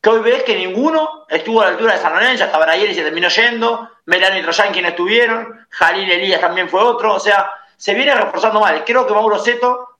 que 0.00 0.08
hoy 0.08 0.20
ves 0.20 0.42
que 0.44 0.56
ninguno 0.56 1.26
estuvo 1.28 1.60
a 1.60 1.64
la 1.64 1.70
altura 1.72 1.92
de 1.92 2.00
San 2.00 2.14
Lorenzo, 2.14 2.44
hasta 2.44 2.58
Brayeri 2.58 2.94
se 2.94 3.02
terminó 3.02 3.28
yendo, 3.28 3.90
Melano 4.06 4.38
y 4.38 4.42
Troyan 4.42 4.72
quienes 4.72 4.92
estuvieron, 4.92 5.66
Jalil 5.68 6.10
Elías 6.10 6.40
también 6.40 6.68
fue 6.68 6.82
otro, 6.82 7.14
o 7.14 7.20
sea, 7.20 7.52
se 7.76 7.94
viene 7.94 8.14
reforzando 8.14 8.60
mal. 8.60 8.84
Creo 8.84 9.06
que 9.06 9.14
Mauro 9.14 9.38
Seto, 9.38 9.96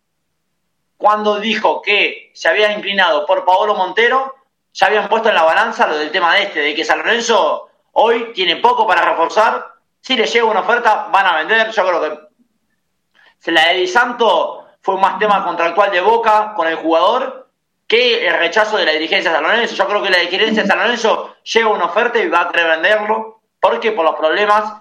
cuando 0.97 1.39
dijo 1.39 1.83
que 1.83 2.31
se 2.35 2.49
había 2.49 2.73
inclinado 2.73 3.27
por 3.27 3.45
Paolo 3.45 3.75
Montero, 3.75 4.35
ya 4.73 4.87
habían 4.87 5.09
puesto 5.09 5.29
en 5.29 5.35
la 5.35 5.43
balanza 5.43 5.87
lo 5.87 5.97
del 5.97 6.11
tema 6.11 6.35
de 6.35 6.45
este, 6.45 6.61
de 6.61 6.75
que 6.75 6.85
San 6.85 6.99
Lorenzo 6.99 7.70
Hoy 7.93 8.33
tiene 8.33 8.57
poco 8.57 8.87
para 8.87 9.03
reforzar. 9.03 9.75
Si 10.01 10.17
le 10.17 10.27
llega 10.27 10.47
una 10.47 10.61
oferta, 10.61 11.09
van 11.13 11.27
a 11.27 11.37
vender. 11.37 11.71
Yo 11.71 11.87
creo 11.87 12.01
que 12.01 13.51
la 13.53 13.69
de 13.69 13.75
Di 13.75 13.87
Santo 13.87 14.67
fue 14.81 14.97
más 14.99 15.19
tema 15.19 15.45
contractual 15.45 15.91
de 15.91 16.01
Boca 16.01 16.55
con 16.55 16.67
el 16.67 16.77
jugador 16.77 17.49
que 17.87 18.27
el 18.27 18.39
rechazo 18.39 18.77
de 18.77 18.87
la 18.87 18.93
dirigencia 18.93 19.31
de 19.31 19.37
San 19.37 19.45
Lorenzo. 19.45 19.75
Yo 19.75 19.87
creo 19.87 20.03
que 20.03 20.11
la 20.11 20.19
dirigencia 20.19 20.63
de 20.63 20.69
San 20.69 20.79
Lorenzo 20.79 21.37
llega 21.43 21.69
una 21.69 21.87
oferta 21.87 22.19
y 22.19 22.29
va 22.29 22.43
a 22.43 22.51
querer 22.51 22.69
venderlo. 22.69 23.41
porque 23.61 23.93
Por 23.93 24.05
los 24.05 24.15
problemas. 24.15 24.73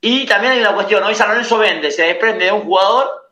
Y 0.00 0.26
también 0.26 0.52
hay 0.52 0.60
una 0.60 0.74
cuestión. 0.74 1.02
Hoy 1.02 1.14
San 1.14 1.28
Lorenzo 1.28 1.58
vende, 1.58 1.90
se 1.90 2.02
desprende 2.02 2.44
de 2.44 2.52
un 2.52 2.62
jugador 2.62 3.30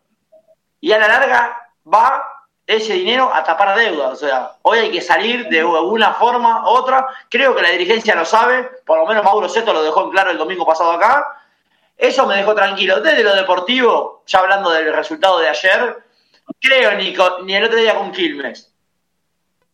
y 0.81 0.93
a 0.93 0.99
la 0.99 1.09
larga 1.09 1.71
va 1.93 2.34
ese 2.67 2.95
dinero 2.95 3.31
a 3.33 3.45
tapar 3.45 3.77
deuda. 3.77 4.09
O 4.09 4.17
sea, 4.17 4.53
hoy 4.63 4.79
hay 4.79 4.91
que 4.91 5.01
salir 5.01 5.49
de 5.49 5.61
alguna 5.61 6.15
forma 6.15 6.65
u 6.65 6.69
otra. 6.69 7.07
Creo 7.29 7.55
que 7.55 7.63
la 7.63 7.71
dirigencia 7.71 8.15
lo 8.15 8.25
sabe, 8.25 8.71
por 8.87 8.99
lo 8.99 9.07
menos 9.07 9.25
Mauro 9.25 9.49
Seto 9.49 9.73
lo 9.73 9.83
dejó 9.83 10.05
en 10.05 10.11
claro 10.11 10.31
el 10.31 10.39
domingo 10.39 10.67
pasado 10.67 10.93
acá. 10.93 11.41
Eso 11.97 12.27
me 12.27 12.37
dejó 12.37 12.55
tranquilo. 12.55 13.01
Desde 13.01 13.23
lo 13.23 13.35
deportivo, 13.35 14.23
ya 14.27 14.41
hablando 14.41 14.71
del 14.71 14.93
resultado 14.93 15.39
de 15.39 15.49
ayer, 15.49 15.99
creo 16.61 16.93
ni, 16.93 17.15
ni 17.45 17.55
el 17.55 17.65
otro 17.65 17.79
día 17.79 17.95
con 17.95 18.13
Quilmes, 18.13 18.73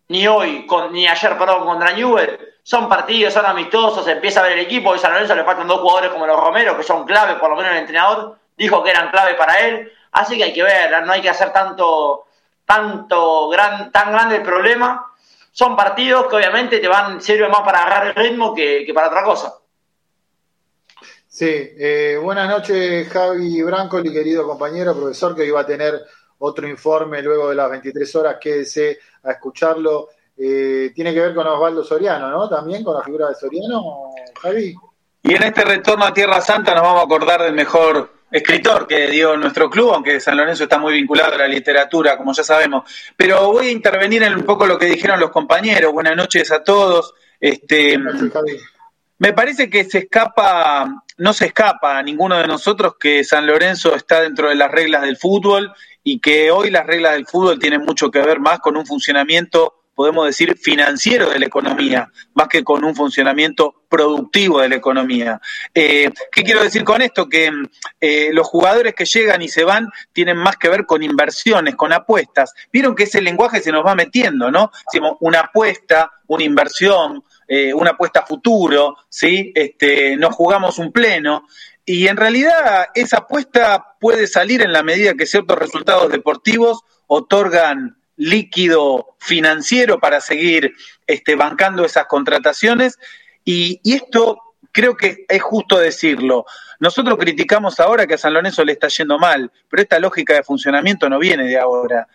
ni 0.08 0.26
hoy, 0.26 0.66
con, 0.66 0.92
ni 0.92 1.06
ayer, 1.06 1.38
perdón, 1.38 1.64
contra 1.64 1.92
Newell. 1.92 2.38
Son 2.62 2.88
partidos, 2.88 3.32
son 3.32 3.46
amistosos, 3.46 4.06
empieza 4.06 4.40
a 4.40 4.42
ver 4.42 4.52
el 4.52 4.60
equipo. 4.60 4.94
Y 4.94 4.98
San 4.98 5.12
Lorenzo 5.12 5.34
le 5.34 5.44
faltan 5.44 5.66
dos 5.66 5.80
jugadores 5.80 6.10
como 6.10 6.26
los 6.26 6.38
Romero, 6.38 6.76
que 6.76 6.82
son 6.82 7.04
clave, 7.04 7.36
por 7.36 7.50
lo 7.50 7.56
menos 7.56 7.72
el 7.72 7.78
entrenador 7.78 8.36
dijo 8.56 8.82
que 8.84 8.90
eran 8.90 9.10
clave 9.10 9.34
para 9.34 9.58
él. 9.60 9.90
Así 10.12 10.36
que 10.36 10.44
hay 10.44 10.52
que 10.52 10.62
ver, 10.62 11.06
no 11.06 11.12
hay 11.12 11.22
que 11.22 11.30
hacer 11.30 11.52
tanto, 11.52 12.26
tanto 12.70 13.48
gran, 13.48 13.90
tan 13.90 14.12
grande 14.12 14.36
el 14.36 14.42
problema. 14.42 15.04
Son 15.50 15.74
partidos 15.74 16.28
que 16.28 16.36
obviamente 16.36 16.78
te 16.78 16.86
van, 16.86 17.20
sirven 17.20 17.50
más 17.50 17.62
para 17.62 17.82
agarrar 17.82 18.06
el 18.06 18.14
ritmo 18.14 18.54
que, 18.54 18.88
para 18.94 19.08
otra 19.08 19.24
cosa. 19.24 19.54
Sí, 21.26 21.48
eh, 21.48 22.16
buenas 22.22 22.48
noches 22.48 23.08
Javi 23.08 23.60
Branco, 23.62 23.98
mi 23.98 24.12
querido 24.12 24.46
compañero, 24.46 24.94
profesor, 24.94 25.34
que 25.34 25.46
iba 25.46 25.60
a 25.60 25.66
tener 25.66 26.00
otro 26.38 26.68
informe 26.68 27.22
luego 27.22 27.48
de 27.48 27.56
las 27.56 27.68
23 27.70 28.14
horas, 28.14 28.36
quédese 28.40 29.00
a 29.24 29.32
escucharlo. 29.32 30.10
Eh, 30.36 30.92
tiene 30.94 31.12
que 31.12 31.20
ver 31.20 31.34
con 31.34 31.48
Osvaldo 31.48 31.82
Soriano, 31.82 32.30
¿no? 32.30 32.48
También 32.48 32.84
con 32.84 32.94
la 32.94 33.02
figura 33.02 33.28
de 33.30 33.34
Soriano, 33.34 34.12
Javi. 34.40 34.76
Y 35.24 35.34
en 35.34 35.42
este 35.42 35.64
retorno 35.64 36.04
a 36.04 36.14
Tierra 36.14 36.40
Santa 36.40 36.72
nos 36.72 36.84
vamos 36.84 37.02
a 37.02 37.04
acordar 37.04 37.42
del 37.42 37.52
mejor 37.52 38.19
escritor 38.30 38.86
que 38.86 39.08
dio 39.08 39.36
nuestro 39.36 39.68
club, 39.68 39.92
aunque 39.92 40.20
San 40.20 40.36
Lorenzo 40.36 40.64
está 40.64 40.78
muy 40.78 40.94
vinculado 40.94 41.34
a 41.34 41.38
la 41.38 41.48
literatura, 41.48 42.16
como 42.16 42.32
ya 42.32 42.42
sabemos. 42.42 42.90
Pero 43.16 43.52
voy 43.52 43.68
a 43.68 43.70
intervenir 43.72 44.22
en 44.22 44.34
un 44.34 44.44
poco 44.44 44.66
lo 44.66 44.78
que 44.78 44.86
dijeron 44.86 45.18
los 45.18 45.30
compañeros. 45.30 45.92
Buenas 45.92 46.16
noches 46.16 46.50
a 46.52 46.62
todos. 46.62 47.14
Este, 47.40 47.98
me 49.18 49.32
parece 49.32 49.68
que 49.68 49.84
se 49.84 49.98
escapa, 49.98 51.04
no 51.18 51.32
se 51.32 51.46
escapa 51.46 51.98
a 51.98 52.02
ninguno 52.02 52.38
de 52.38 52.46
nosotros 52.46 52.94
que 52.98 53.24
San 53.24 53.46
Lorenzo 53.46 53.94
está 53.94 54.20
dentro 54.20 54.48
de 54.48 54.54
las 54.54 54.70
reglas 54.70 55.02
del 55.02 55.16
fútbol 55.16 55.72
y 56.02 56.20
que 56.20 56.50
hoy 56.50 56.70
las 56.70 56.86
reglas 56.86 57.12
del 57.12 57.26
fútbol 57.26 57.58
tienen 57.58 57.82
mucho 57.82 58.10
que 58.10 58.20
ver 58.20 58.40
más 58.40 58.60
con 58.60 58.76
un 58.76 58.86
funcionamiento 58.86 59.79
podemos 60.00 60.24
decir, 60.24 60.56
financiero 60.56 61.28
de 61.28 61.38
la 61.38 61.44
economía, 61.44 62.10
más 62.32 62.48
que 62.48 62.64
con 62.64 62.82
un 62.86 62.96
funcionamiento 62.96 63.82
productivo 63.86 64.62
de 64.62 64.70
la 64.70 64.76
economía. 64.76 65.38
Eh, 65.74 66.10
¿Qué 66.32 66.42
quiero 66.42 66.62
decir 66.62 66.84
con 66.84 67.02
esto? 67.02 67.28
Que 67.28 67.52
eh, 68.00 68.30
los 68.32 68.46
jugadores 68.46 68.94
que 68.94 69.04
llegan 69.04 69.42
y 69.42 69.50
se 69.50 69.62
van 69.62 69.90
tienen 70.14 70.38
más 70.38 70.56
que 70.56 70.70
ver 70.70 70.86
con 70.86 71.02
inversiones, 71.02 71.76
con 71.76 71.92
apuestas. 71.92 72.54
Vieron 72.72 72.94
que 72.94 73.02
ese 73.02 73.20
lenguaje 73.20 73.60
se 73.60 73.72
nos 73.72 73.84
va 73.84 73.94
metiendo, 73.94 74.50
¿no? 74.50 74.72
Decimos, 74.90 75.18
una 75.20 75.40
apuesta, 75.40 76.10
una 76.28 76.44
inversión, 76.44 77.22
eh, 77.46 77.74
una 77.74 77.90
apuesta 77.90 78.20
a 78.20 78.26
futuro, 78.26 78.96
¿sí? 79.10 79.52
Este, 79.54 80.16
nos 80.16 80.34
jugamos 80.34 80.78
un 80.78 80.92
pleno. 80.92 81.44
Y 81.84 82.06
en 82.06 82.16
realidad 82.16 82.86
esa 82.94 83.18
apuesta 83.18 83.96
puede 84.00 84.26
salir 84.26 84.62
en 84.62 84.72
la 84.72 84.82
medida 84.82 85.12
que 85.12 85.26
ciertos 85.26 85.58
resultados 85.58 86.10
deportivos 86.10 86.84
otorgan 87.06 87.99
líquido 88.20 89.16
financiero 89.18 89.98
para 89.98 90.20
seguir 90.20 90.74
este, 91.06 91.36
bancando 91.36 91.84
esas 91.86 92.04
contrataciones. 92.04 92.98
Y, 93.44 93.80
esto 93.82 94.38
creo 94.70 94.94
que 94.94 95.24
es 95.26 95.42
justo 95.42 95.78
decirlo. 95.78 96.44
Nosotros 96.78 97.18
criticamos 97.18 97.80
ahora 97.80 98.06
que 98.06 98.14
a 98.14 98.18
San 98.18 98.34
Lorenzo 98.34 98.64
le 98.64 98.72
está 98.72 98.88
yendo 98.88 99.18
mal, 99.18 99.50
pero 99.68 99.82
esta 99.82 99.98
lógica 99.98 100.34
de 100.34 100.42
funcionamiento 100.42 101.08
no 101.08 101.18
viene 101.18 101.44
de 101.44 101.58
ahora. 101.58 102.06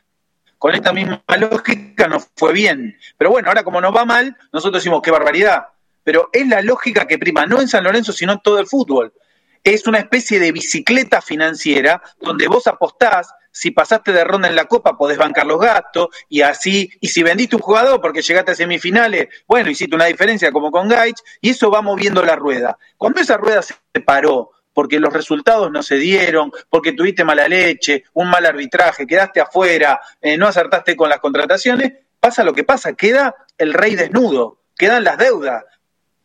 Con 0.60 0.76
esta 0.76 0.94
misma 0.94 1.22
lógica 1.40 2.08
nos 2.08 2.28
fue 2.36 2.54
bien. 2.54 2.98
Pero 3.18 3.32
bueno, 3.32 3.48
ahora 3.48 3.64
como 3.64 3.82
nos 3.82 3.96
va 3.96 4.06
mal, 4.06 4.38
nosotros 4.54 4.84
decimos 4.84 5.02
qué 5.02 5.10
barbaridad. 5.10 5.66
Pero 6.04 6.30
es 6.32 6.48
la 6.48 6.62
lógica 6.62 7.08
que 7.08 7.18
prima, 7.18 7.48
no 7.48 7.60
en 7.60 7.68
San 7.68 7.84
Lorenzo, 7.84 8.14
sino 8.14 8.34
en 8.34 8.42
todo 8.42 8.60
el 8.60 8.68
fútbol. 8.68 9.12
Es 9.64 9.88
una 9.88 9.98
especie 9.98 10.40
de 10.40 10.52
bicicleta 10.52 11.20
financiera 11.20 12.00
donde 12.22 12.48
vos 12.48 12.68
apostás 12.68 13.34
si 13.56 13.72
pasaste 13.72 14.12
de 14.12 14.26
ronda 14.26 14.50
en 14.50 14.56
la 14.56 14.66
Copa 14.66 14.98
podés 14.98 15.18
bancar 15.18 15.46
los 15.46 15.62
gastos 15.62 16.10
y 16.28 16.42
así, 16.42 16.92
y 17.00 17.08
si 17.08 17.24
vendiste 17.24 17.56
un 17.56 17.62
jugador 17.62 18.02
porque 18.02 18.22
llegaste 18.22 18.52
a 18.52 18.56
semifinales, 18.56 19.30
bueno, 19.48 19.70
hiciste 19.70 19.96
una 19.96 20.06
diferencia 20.06 20.52
como 20.52 20.72
con 20.72 20.90
Gaich 20.90 21.18
y 21.40 21.52
eso 21.52 21.72
va 21.72 21.82
moviendo 21.82 22.22
la 22.22 22.36
rueda. 22.36 22.78
Cuando 22.98 23.22
esa 23.22 23.38
rueda 23.38 23.62
se 23.62 23.76
paró, 24.06 24.52
porque 24.74 25.00
los 25.00 25.14
resultados 25.14 25.72
no 25.72 25.82
se 25.84 25.96
dieron, 25.96 26.52
porque 26.70 26.92
tuviste 26.92 27.24
mala 27.24 27.48
leche, 27.48 28.04
un 28.12 28.30
mal 28.30 28.46
arbitraje, 28.46 29.08
quedaste 29.08 29.40
afuera, 29.40 30.02
eh, 30.20 30.38
no 30.38 30.48
acertaste 30.48 30.98
con 30.98 31.08
las 31.08 31.20
contrataciones, 31.20 31.94
pasa 32.20 32.44
lo 32.44 32.54
que 32.54 32.66
pasa, 32.66 32.92
queda 32.92 33.36
el 33.58 33.74
rey 33.74 33.96
desnudo, 33.96 34.60
quedan 34.78 35.06
las 35.06 35.18
deudas, 35.18 35.64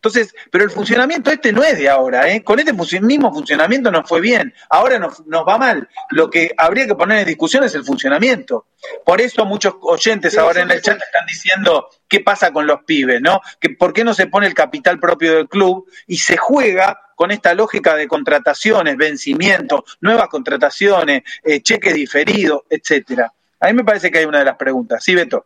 entonces, 0.03 0.33
pero 0.49 0.63
el 0.63 0.71
funcionamiento 0.71 1.29
este 1.29 1.53
no 1.53 1.61
es 1.61 1.77
de 1.77 1.87
ahora, 1.87 2.27
¿eh? 2.27 2.43
Con 2.43 2.57
este 2.57 2.73
mismo 3.01 3.31
funcionamiento 3.31 3.91
nos 3.91 4.09
fue 4.09 4.19
bien, 4.19 4.51
ahora 4.67 4.97
nos, 4.97 5.23
nos, 5.27 5.47
va 5.47 5.59
mal. 5.59 5.87
Lo 6.09 6.27
que 6.27 6.55
habría 6.57 6.87
que 6.87 6.95
poner 6.95 7.19
en 7.19 7.27
discusión 7.27 7.63
es 7.65 7.75
el 7.75 7.85
funcionamiento. 7.85 8.65
Por 9.05 9.21
eso 9.21 9.45
muchos 9.45 9.75
oyentes 9.81 10.35
ahora 10.39 10.63
en 10.63 10.71
el 10.71 10.81
chat 10.81 10.99
están 10.99 11.27
diciendo 11.27 11.87
qué 12.07 12.19
pasa 12.21 12.51
con 12.51 12.65
los 12.65 12.83
pibes, 12.83 13.21
¿no? 13.21 13.41
Que 13.59 13.69
por 13.69 13.93
qué 13.93 14.03
no 14.03 14.15
se 14.15 14.25
pone 14.25 14.47
el 14.47 14.55
capital 14.55 14.99
propio 14.99 15.35
del 15.35 15.47
club 15.47 15.87
y 16.07 16.17
se 16.17 16.35
juega 16.35 16.99
con 17.15 17.29
esta 17.29 17.53
lógica 17.53 17.95
de 17.95 18.07
contrataciones, 18.07 18.97
vencimientos, 18.97 19.99
nuevas 20.01 20.29
contrataciones, 20.29 21.21
eh, 21.43 21.61
cheques 21.61 21.93
diferidos, 21.93 22.61
etcétera. 22.67 23.31
A 23.59 23.67
mí 23.67 23.73
me 23.73 23.83
parece 23.83 24.09
que 24.09 24.17
hay 24.17 24.25
una 24.25 24.39
de 24.39 24.45
las 24.45 24.55
preguntas. 24.55 25.03
¿Sí, 25.03 25.13
Beto? 25.13 25.45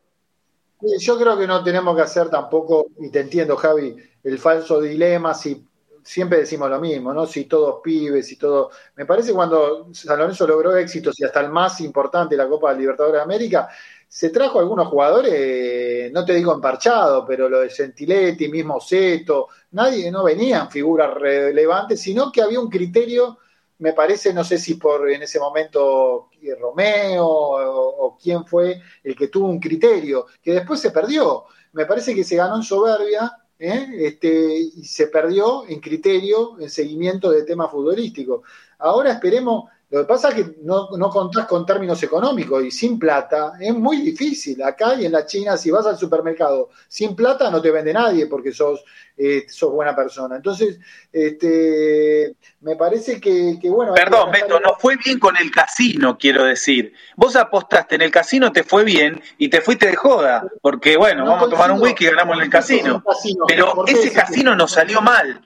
Yo 1.01 1.19
creo 1.19 1.37
que 1.37 1.45
no 1.45 1.61
tenemos 1.61 1.93
que 1.97 2.03
hacer 2.03 2.29
tampoco, 2.29 2.87
y 2.99 3.09
te 3.09 3.19
entiendo, 3.19 3.57
Javi, 3.57 3.95
el 4.25 4.39
falso 4.39 4.81
dilema, 4.81 5.33
si 5.35 5.67
siempre 6.03 6.39
decimos 6.39 6.69
lo 6.69 6.79
mismo, 6.79 7.13
¿no? 7.13 7.27
Si 7.27 7.45
todos 7.45 7.79
pibes, 7.83 8.31
y 8.31 8.37
todo. 8.37 8.71
Me 8.95 9.05
parece 9.05 9.33
cuando 9.33 9.93
San 9.93 10.17
Lorenzo 10.17 10.47
logró 10.47 10.75
éxitos 10.75 11.19
y 11.19 11.25
hasta 11.25 11.41
el 11.41 11.49
más 11.49 11.79
importante, 11.81 12.35
la 12.35 12.49
Copa 12.49 12.73
Libertadores 12.73 13.19
de 13.19 13.23
América, 13.23 13.69
se 14.07 14.31
trajo 14.31 14.59
algunos 14.59 14.87
jugadores, 14.87 16.11
no 16.11 16.25
te 16.25 16.33
digo 16.33 16.53
emparchado, 16.53 17.25
pero 17.25 17.49
lo 17.49 17.59
de 17.59 17.69
Gentiletti, 17.69 18.47
mismo 18.49 18.79
Seto, 18.79 19.47
nadie, 19.71 20.11
no 20.11 20.23
venían 20.23 20.71
figuras 20.71 21.13
relevantes, 21.13 22.01
sino 22.01 22.31
que 22.31 22.41
había 22.41 22.59
un 22.59 22.69
criterio, 22.69 23.37
me 23.79 23.93
parece, 23.93 24.33
no 24.33 24.43
sé 24.43 24.57
si 24.57 24.75
por 24.75 25.09
en 25.09 25.21
ese 25.23 25.39
momento 25.39 26.29
Romeo 26.59 27.27
o 27.27 28.17
quién 28.21 28.45
fue 28.45 28.81
el 29.03 29.15
que 29.15 29.27
tuvo 29.27 29.47
un 29.47 29.59
criterio, 29.59 30.27
que 30.41 30.53
después 30.53 30.79
se 30.79 30.91
perdió. 30.91 31.45
Me 31.73 31.85
parece 31.85 32.15
que 32.15 32.23
se 32.23 32.37
ganó 32.37 32.55
en 32.55 32.63
soberbia 32.63 33.44
¿eh? 33.59 33.87
este, 33.99 34.57
y 34.59 34.83
se 34.85 35.07
perdió 35.07 35.67
en 35.67 35.79
criterio, 35.79 36.59
en 36.59 36.69
seguimiento 36.69 37.31
de 37.31 37.43
temas 37.43 37.71
futbolísticos. 37.71 38.41
Ahora 38.77 39.11
esperemos, 39.11 39.69
lo 39.95 40.01
que 40.01 40.07
pasa 40.07 40.27
es 40.27 40.35
que 40.35 40.55
no, 40.63 40.89
no 40.97 41.09
contás 41.09 41.45
con 41.45 41.65
términos 41.65 42.03
económicos 42.03 42.65
y 42.65 42.69
sin 42.69 42.99
plata 42.99 43.53
es 43.57 43.73
muy 43.73 44.01
difícil. 44.01 44.61
Acá 44.61 44.95
y 44.95 45.05
en 45.05 45.13
la 45.13 45.25
China, 45.25 45.55
si 45.55 45.71
vas 45.71 45.85
al 45.85 45.97
supermercado 45.97 46.69
sin 46.89 47.15
plata 47.15 47.49
no 47.49 47.61
te 47.61 47.71
vende 47.71 47.93
nadie 47.93 48.27
porque 48.27 48.51
sos, 48.51 48.83
eh, 49.15 49.45
sos 49.47 49.71
buena 49.71 49.95
persona. 49.95 50.35
Entonces, 50.35 50.79
este, 51.13 52.35
me 52.59 52.75
parece 52.75 53.21
que, 53.21 53.57
bueno... 53.69 53.93
Perdón, 53.93 54.31
Beto, 54.33 54.59
no 54.59 54.75
fue 54.77 54.97
bien 54.97 55.17
con 55.17 55.37
el 55.37 55.49
casino, 55.49 56.17
quiero 56.17 56.43
decir. 56.43 56.91
Vos 57.15 57.37
apostaste 57.37 57.95
en 57.95 58.01
el 58.01 58.11
casino, 58.11 58.51
te 58.51 58.63
fue 58.63 58.83
bien 58.83 59.21
y 59.37 59.47
te 59.47 59.61
fuiste 59.61 59.87
de 59.87 59.95
joda, 59.95 60.45
porque 60.61 60.97
bueno, 60.97 61.25
vamos 61.25 61.47
a 61.47 61.51
tomar 61.51 61.71
un 61.71 61.81
whisky 61.81 62.03
y 62.03 62.09
ganamos 62.09 62.35
en 62.35 62.43
el 62.43 62.49
casino. 62.49 63.01
Pero 63.47 63.85
ese 63.87 64.11
casino 64.11 64.57
nos 64.57 64.73
salió 64.73 65.01
mal. 65.01 65.41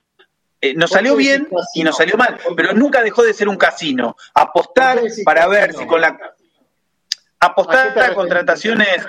Eh, 0.62 0.74
nos 0.74 0.90
salió 0.90 1.16
bien 1.16 1.48
y 1.74 1.82
nos 1.82 1.96
salió 1.96 2.16
mal, 2.16 2.38
pero 2.54 2.74
nunca 2.74 3.02
dejó 3.02 3.22
de 3.22 3.32
ser 3.32 3.48
un 3.48 3.56
casino. 3.56 4.16
Apostar 4.34 5.00
para 5.24 5.46
ver 5.48 5.74
si 5.74 5.86
con 5.86 6.00
la 6.00 6.18
apostar 7.40 7.98
a 7.98 8.14
contrataciones 8.14 9.06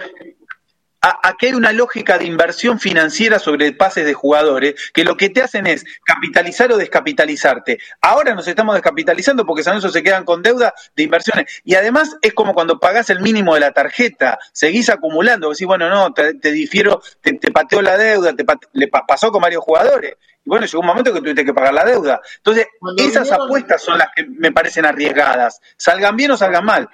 aquí 1.01 1.47
hay 1.47 1.53
una 1.53 1.71
lógica 1.71 2.17
de 2.17 2.25
inversión 2.25 2.79
financiera 2.79 3.39
sobre 3.39 3.71
pases 3.73 4.05
de 4.05 4.13
jugadores 4.13 4.75
que 4.93 5.03
lo 5.03 5.17
que 5.17 5.29
te 5.29 5.41
hacen 5.41 5.67
es 5.67 5.85
capitalizar 6.05 6.71
o 6.71 6.77
descapitalizarte. 6.77 7.79
Ahora 8.01 8.35
nos 8.35 8.47
estamos 8.47 8.75
descapitalizando 8.75 9.45
porque 9.45 9.63
San 9.63 9.81
se 9.81 10.03
quedan 10.03 10.25
con 10.25 10.41
deuda 10.43 10.73
de 10.95 11.03
inversiones. 11.03 11.61
Y 11.63 11.75
además 11.75 12.17
es 12.21 12.33
como 12.33 12.53
cuando 12.53 12.79
pagás 12.79 13.09
el 13.09 13.19
mínimo 13.19 13.55
de 13.55 13.61
la 13.61 13.71
tarjeta, 13.71 14.37
seguís 14.53 14.89
acumulando, 14.89 15.49
decís, 15.49 15.65
bueno, 15.65 15.89
no, 15.89 16.13
te, 16.13 16.33
difiero, 16.51 17.01
te, 17.21 17.33
pateó 17.51 17.81
la 17.81 17.97
deuda, 17.97 18.33
te 18.33 18.45
le 18.73 18.87
pasó 18.87 19.31
con 19.31 19.41
varios 19.41 19.63
jugadores. 19.63 20.17
Y 20.43 20.49
bueno, 20.49 20.65
llegó 20.65 20.79
un 20.79 20.87
momento 20.87 21.13
que 21.13 21.19
tuviste 21.19 21.45
que 21.45 21.53
pagar 21.53 21.73
la 21.73 21.85
deuda. 21.85 22.21
Entonces, 22.37 22.67
esas 22.97 23.31
apuestas 23.31 23.81
son 23.81 23.97
las 23.97 24.09
que 24.15 24.25
me 24.25 24.51
parecen 24.51 24.85
arriesgadas. 24.85 25.61
Salgan 25.77 26.15
bien 26.15 26.31
o 26.31 26.37
salgan 26.37 26.65
mal. 26.65 26.89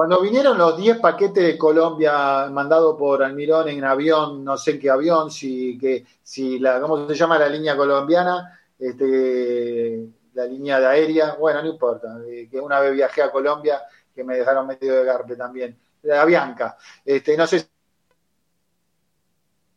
Cuando 0.00 0.22
vinieron 0.22 0.56
los 0.56 0.78
10 0.78 0.98
paquetes 0.98 1.44
de 1.44 1.58
Colombia 1.58 2.48
mandados 2.50 2.96
por 2.96 3.22
Almirón 3.22 3.68
en 3.68 3.84
avión, 3.84 4.42
no 4.42 4.56
sé 4.56 4.78
qué 4.78 4.88
avión, 4.88 5.30
si, 5.30 5.76
que, 5.76 6.06
si 6.22 6.58
la, 6.58 6.80
¿cómo 6.80 7.06
se 7.06 7.14
llama 7.14 7.38
la 7.38 7.50
línea 7.50 7.76
colombiana? 7.76 8.58
Este, 8.78 10.06
la 10.32 10.46
línea 10.46 10.80
de 10.80 10.86
aérea, 10.86 11.34
bueno, 11.34 11.60
no 11.60 11.68
importa, 11.68 12.18
eh, 12.26 12.48
que 12.50 12.58
una 12.58 12.80
vez 12.80 12.94
viajé 12.94 13.20
a 13.20 13.30
Colombia 13.30 13.82
que 14.14 14.24
me 14.24 14.38
dejaron 14.38 14.68
medio 14.68 14.94
de 14.94 15.04
garpe 15.04 15.36
también, 15.36 15.78
la 16.04 16.24
Bianca, 16.24 16.78
este, 17.04 17.36
no 17.36 17.46
sé 17.46 17.68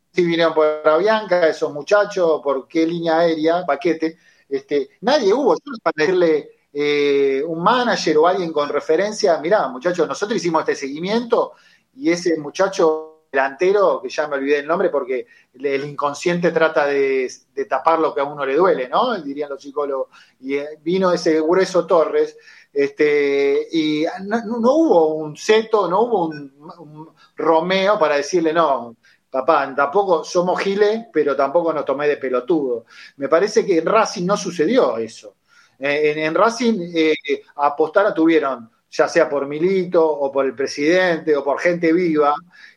si 0.09 0.23
vinieron 0.23 0.53
por 0.53 0.83
la 0.85 0.95
Bianca 0.99 1.45
esos 1.47 1.73
muchachos, 1.73 2.39
por 2.41 2.65
qué 2.65 2.87
línea 2.87 3.17
aérea, 3.19 3.65
paquete, 3.65 4.17
este, 4.47 4.91
nadie 5.01 5.33
hubo, 5.33 5.57
para 5.83 5.93
decirle 5.97 6.62
eh, 6.73 7.43
un 7.45 7.61
manager 7.61 8.17
o 8.17 8.27
alguien 8.27 8.51
con 8.51 8.67
referencia, 8.67 9.37
mirá, 9.37 9.67
muchachos, 9.67 10.07
nosotros 10.07 10.37
hicimos 10.37 10.61
este 10.61 10.75
seguimiento 10.75 11.53
y 11.95 12.09
ese 12.09 12.37
muchacho 12.39 13.27
delantero, 13.31 13.99
que 14.01 14.09
ya 14.09 14.27
me 14.27 14.35
olvidé 14.35 14.59
el 14.59 14.67
nombre 14.67 14.89
porque 14.89 15.27
el 15.53 15.85
inconsciente 15.85 16.51
trata 16.51 16.85
de, 16.85 17.31
tapar 17.69 17.99
lo 17.99 18.13
que 18.13 18.21
a 18.21 18.25
uno 18.25 18.45
le 18.45 18.55
duele, 18.55 18.87
¿no? 18.87 19.19
Dirían 19.21 19.49
los 19.49 19.61
psicólogos. 19.61 20.09
Y 20.39 20.55
eh, 20.55 20.79
vino 20.83 21.11
ese 21.11 21.41
grueso 21.41 21.85
Torres, 21.85 22.37
este, 22.71 23.67
y 23.71 24.05
no, 24.23 24.37
hubo 24.75 25.15
un 25.15 25.37
seto, 25.37 25.87
no 25.87 26.01
hubo 26.01 26.27
un, 26.27 27.13
Romeo 27.35 27.99
para 27.99 28.17
decirle, 28.17 28.53
no, 28.53 28.95
papá, 29.29 29.73
tampoco 29.75 30.23
somos 30.23 30.59
giles, 30.59 31.05
pero 31.11 31.35
tampoco 31.35 31.73
nos 31.73 31.85
tomé 31.85 32.07
de 32.07 32.17
pelotudo. 32.17 32.85
Me 33.17 33.27
parece 33.27 33.65
que 33.65 33.79
en 33.79 33.85
Racing 33.85 34.25
no 34.25 34.37
sucedió 34.37 34.97
eso. 34.97 35.35
Eh, 35.79 36.13
en, 36.17 36.35
Racing 36.35 36.91
eh, 36.93 37.15
apostar 37.55 38.13
tuvieron, 38.13 38.69
ya 38.89 39.07
sea 39.07 39.29
por 39.29 39.47
Milito 39.47 40.05
o 40.05 40.31
por 40.31 40.45
el 40.45 40.55
presidente 40.55 41.35
o 41.35 41.43
por 41.43 41.59
gente 41.59 41.91
viva, 41.91 42.33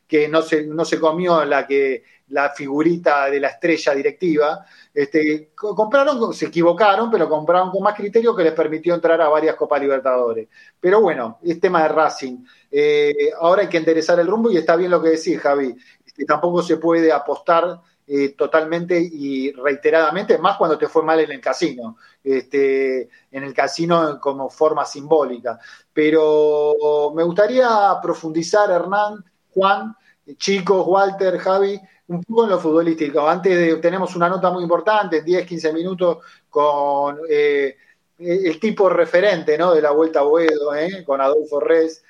que 0.06 0.28
no 0.28 0.42
se, 0.42 0.66
no 0.66 0.84
se 0.84 1.00
comió 1.00 1.44
la 1.44 1.66
que 1.66 2.04
la 2.28 2.50
figurita 2.50 3.30
de 3.30 3.38
la 3.38 3.48
estrella 3.48 3.94
directiva, 3.94 4.66
este, 4.92 5.50
compraron, 5.54 6.34
se 6.34 6.46
equivocaron, 6.46 7.10
pero 7.10 7.28
compraron 7.28 7.70
con 7.70 7.82
más 7.82 7.94
criterio 7.94 8.34
que 8.34 8.42
les 8.42 8.52
permitió 8.52 8.94
entrar 8.94 9.20
a 9.20 9.28
varias 9.28 9.54
Copas 9.54 9.80
Libertadores. 9.80 10.48
Pero 10.80 11.00
bueno, 11.00 11.38
es 11.44 11.60
tema 11.60 11.82
de 11.82 11.88
Racing. 11.88 12.38
Eh, 12.70 13.30
ahora 13.38 13.62
hay 13.62 13.68
que 13.68 13.76
enderezar 13.76 14.18
el 14.18 14.26
rumbo 14.26 14.50
y 14.50 14.56
está 14.56 14.74
bien 14.74 14.90
lo 14.90 15.00
que 15.00 15.10
decís, 15.10 15.38
Javi. 15.38 15.76
Este, 16.04 16.24
tampoco 16.24 16.62
se 16.62 16.78
puede 16.78 17.12
apostar 17.12 17.80
eh, 18.08 18.36
totalmente 18.36 18.96
y 19.00 19.50
reiteradamente, 19.50 20.38
más 20.38 20.56
cuando 20.56 20.78
te 20.78 20.86
fue 20.86 21.02
mal 21.02 21.18
en 21.18 21.32
el 21.32 21.40
casino, 21.40 21.96
este, 22.22 23.08
en 23.32 23.42
el 23.42 23.52
casino 23.52 24.20
como 24.20 24.48
forma 24.48 24.84
simbólica. 24.84 25.58
Pero 25.92 27.12
me 27.16 27.24
gustaría 27.24 27.68
profundizar, 28.00 28.70
Hernán, 28.70 29.24
Juan, 29.52 29.96
chicos, 30.36 30.86
Walter, 30.86 31.36
Javi, 31.38 31.80
un 32.06 32.22
poco 32.22 32.44
en 32.44 32.50
lo 32.50 32.60
futbolístico. 32.60 33.28
Antes 33.28 33.58
de, 33.58 33.76
tenemos 33.78 34.14
una 34.14 34.28
nota 34.28 34.52
muy 34.52 34.62
importante, 34.62 35.18
en 35.18 35.24
10, 35.24 35.44
15 35.44 35.72
minutos, 35.72 36.18
con 36.48 37.18
eh, 37.28 37.76
el 38.20 38.60
tipo 38.60 38.88
referente 38.88 39.58
¿no? 39.58 39.74
de 39.74 39.82
la 39.82 39.90
Vuelta 39.90 40.20
a 40.20 40.22
Boedo, 40.22 40.76
¿eh? 40.76 41.02
con 41.04 41.20
Adolfo 41.20 41.58
Res. 41.58 42.04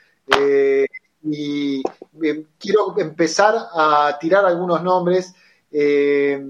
y 1.23 1.83
quiero 2.59 2.99
empezar 2.99 3.55
a 3.73 4.19
tirar 4.21 4.45
algunos 4.45 4.83
nombres 4.83 5.35
eh, 5.79 6.43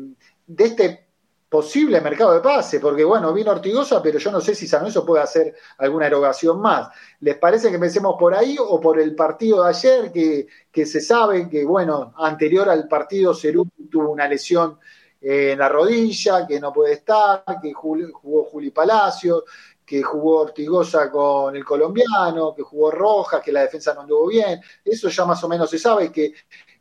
de 0.47 0.65
este 0.65 1.07
posible 1.49 2.01
mercado 2.01 2.33
de 2.33 2.41
pase, 2.41 2.79
porque 2.79 3.03
bueno, 3.03 3.33
vino 3.33 3.51
Ortigosa, 3.51 4.01
pero 4.01 4.21
yo 4.21 4.31
no 4.31 4.41
sé 4.41 4.55
si 4.55 4.69
San 4.69 4.81
Lorenzo 4.81 5.05
puede 5.05 5.25
hacer 5.25 5.55
alguna 5.79 6.07
erogación 6.07 6.61
más. 6.61 6.89
¿Les 7.21 7.37
parece 7.37 7.69
que 7.69 7.75
empecemos 7.75 8.15
por 8.17 8.35
ahí 8.35 8.57
o 8.59 8.81
por 8.81 9.01
el 9.01 9.17
partido 9.17 9.65
de 9.65 9.71
ayer, 9.71 10.13
que, 10.13 10.87
se 10.87 11.01
sabe 11.01 11.49
que, 11.49 11.65
bueno, 11.65 12.15
anterior 12.19 12.69
al 12.69 12.87
partido 12.87 13.35
Cerú 13.35 13.69
tuvo 13.91 14.11
una 14.11 14.29
lesión 14.29 14.79
eh, 15.21 15.53
en 15.53 15.59
la 15.59 15.69
rodilla, 15.69 16.47
que 16.47 16.61
no 16.61 16.73
puede 16.73 16.93
estar, 16.93 17.43
que 17.61 17.73
jugó 17.73 18.45
Juli 18.45 18.71
Palacio, 18.71 19.45
que 19.85 20.03
jugó 20.03 20.43
Ortigosa 20.43 21.11
con 21.11 21.57
el 21.57 21.65
colombiano, 21.65 22.55
que 22.55 22.63
jugó 22.63 22.91
Rojas, 22.91 23.41
que 23.41 23.53
la 23.53 23.63
defensa 23.63 23.95
no 23.95 24.01
anduvo 24.03 24.27
bien, 24.27 24.61
eso 24.85 25.09
ya 25.09 25.25
más 25.25 25.43
o 25.45 25.49
menos 25.49 25.71
se 25.71 25.79
sabe, 25.79 26.11
que 26.11 26.33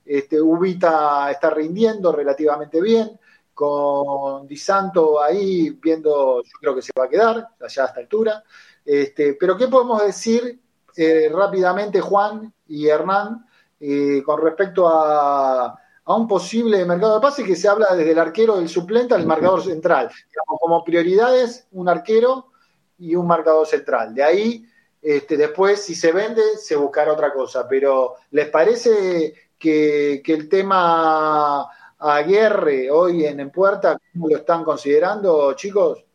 este, 0.05 0.39
Ubita 0.41 1.31
está 1.31 1.49
rindiendo 1.49 2.11
relativamente 2.11 2.79
bien, 2.81 3.19
con 3.53 4.45
Di 4.45 4.57
Santo 4.57 5.21
ahí 5.21 5.69
viendo, 5.81 6.43
yo 6.43 6.51
creo 6.59 6.75
que 6.75 6.81
se 6.81 6.91
va 6.97 7.05
a 7.05 7.09
quedar, 7.09 7.47
allá 7.59 7.83
a 7.83 7.87
esta 7.87 7.99
altura. 7.99 8.43
Este, 8.83 9.35
pero 9.39 9.57
¿qué 9.57 9.67
podemos 9.67 10.05
decir 10.05 10.59
eh, 10.95 11.29
rápidamente, 11.33 12.01
Juan 12.01 12.53
y 12.67 12.87
Hernán, 12.87 13.45
eh, 13.79 14.21
con 14.23 14.41
respecto 14.41 14.87
a, 14.87 15.79
un 16.07 16.27
posible 16.27 16.85
mercado 16.85 17.15
de 17.15 17.21
pase 17.21 17.43
que 17.43 17.55
se 17.55 17.67
habla 17.67 17.95
desde 17.95 18.11
el 18.11 18.19
arquero 18.19 18.57
del 18.57 18.69
suplente 18.69 19.15
al 19.15 19.25
marcador 19.25 19.63
central? 19.63 20.11
como 20.45 20.83
prioridades, 20.83 21.67
un 21.71 21.89
arquero 21.89 22.51
y 22.99 23.15
un 23.15 23.25
marcador 23.25 23.65
central. 23.65 24.13
De 24.13 24.23
ahí, 24.23 24.65
este, 25.01 25.35
después, 25.35 25.81
si 25.81 25.95
se 25.95 26.11
vende, 26.11 26.57
se 26.57 26.75
buscará 26.75 27.13
otra 27.13 27.33
cosa. 27.33 27.67
Pero, 27.67 28.15
¿les 28.31 28.49
parece 28.49 29.33
que, 29.57 30.21
el 30.25 30.49
tema 30.49 31.65
Aguerre 31.99 32.89
hoy 32.91 33.25
en, 33.25 33.39
en 33.39 33.51
Puerta, 33.51 33.97
¿cómo 34.13 34.29
lo 34.29 34.37
están 34.37 34.63
considerando, 34.63 35.53
chicos? 35.53 36.05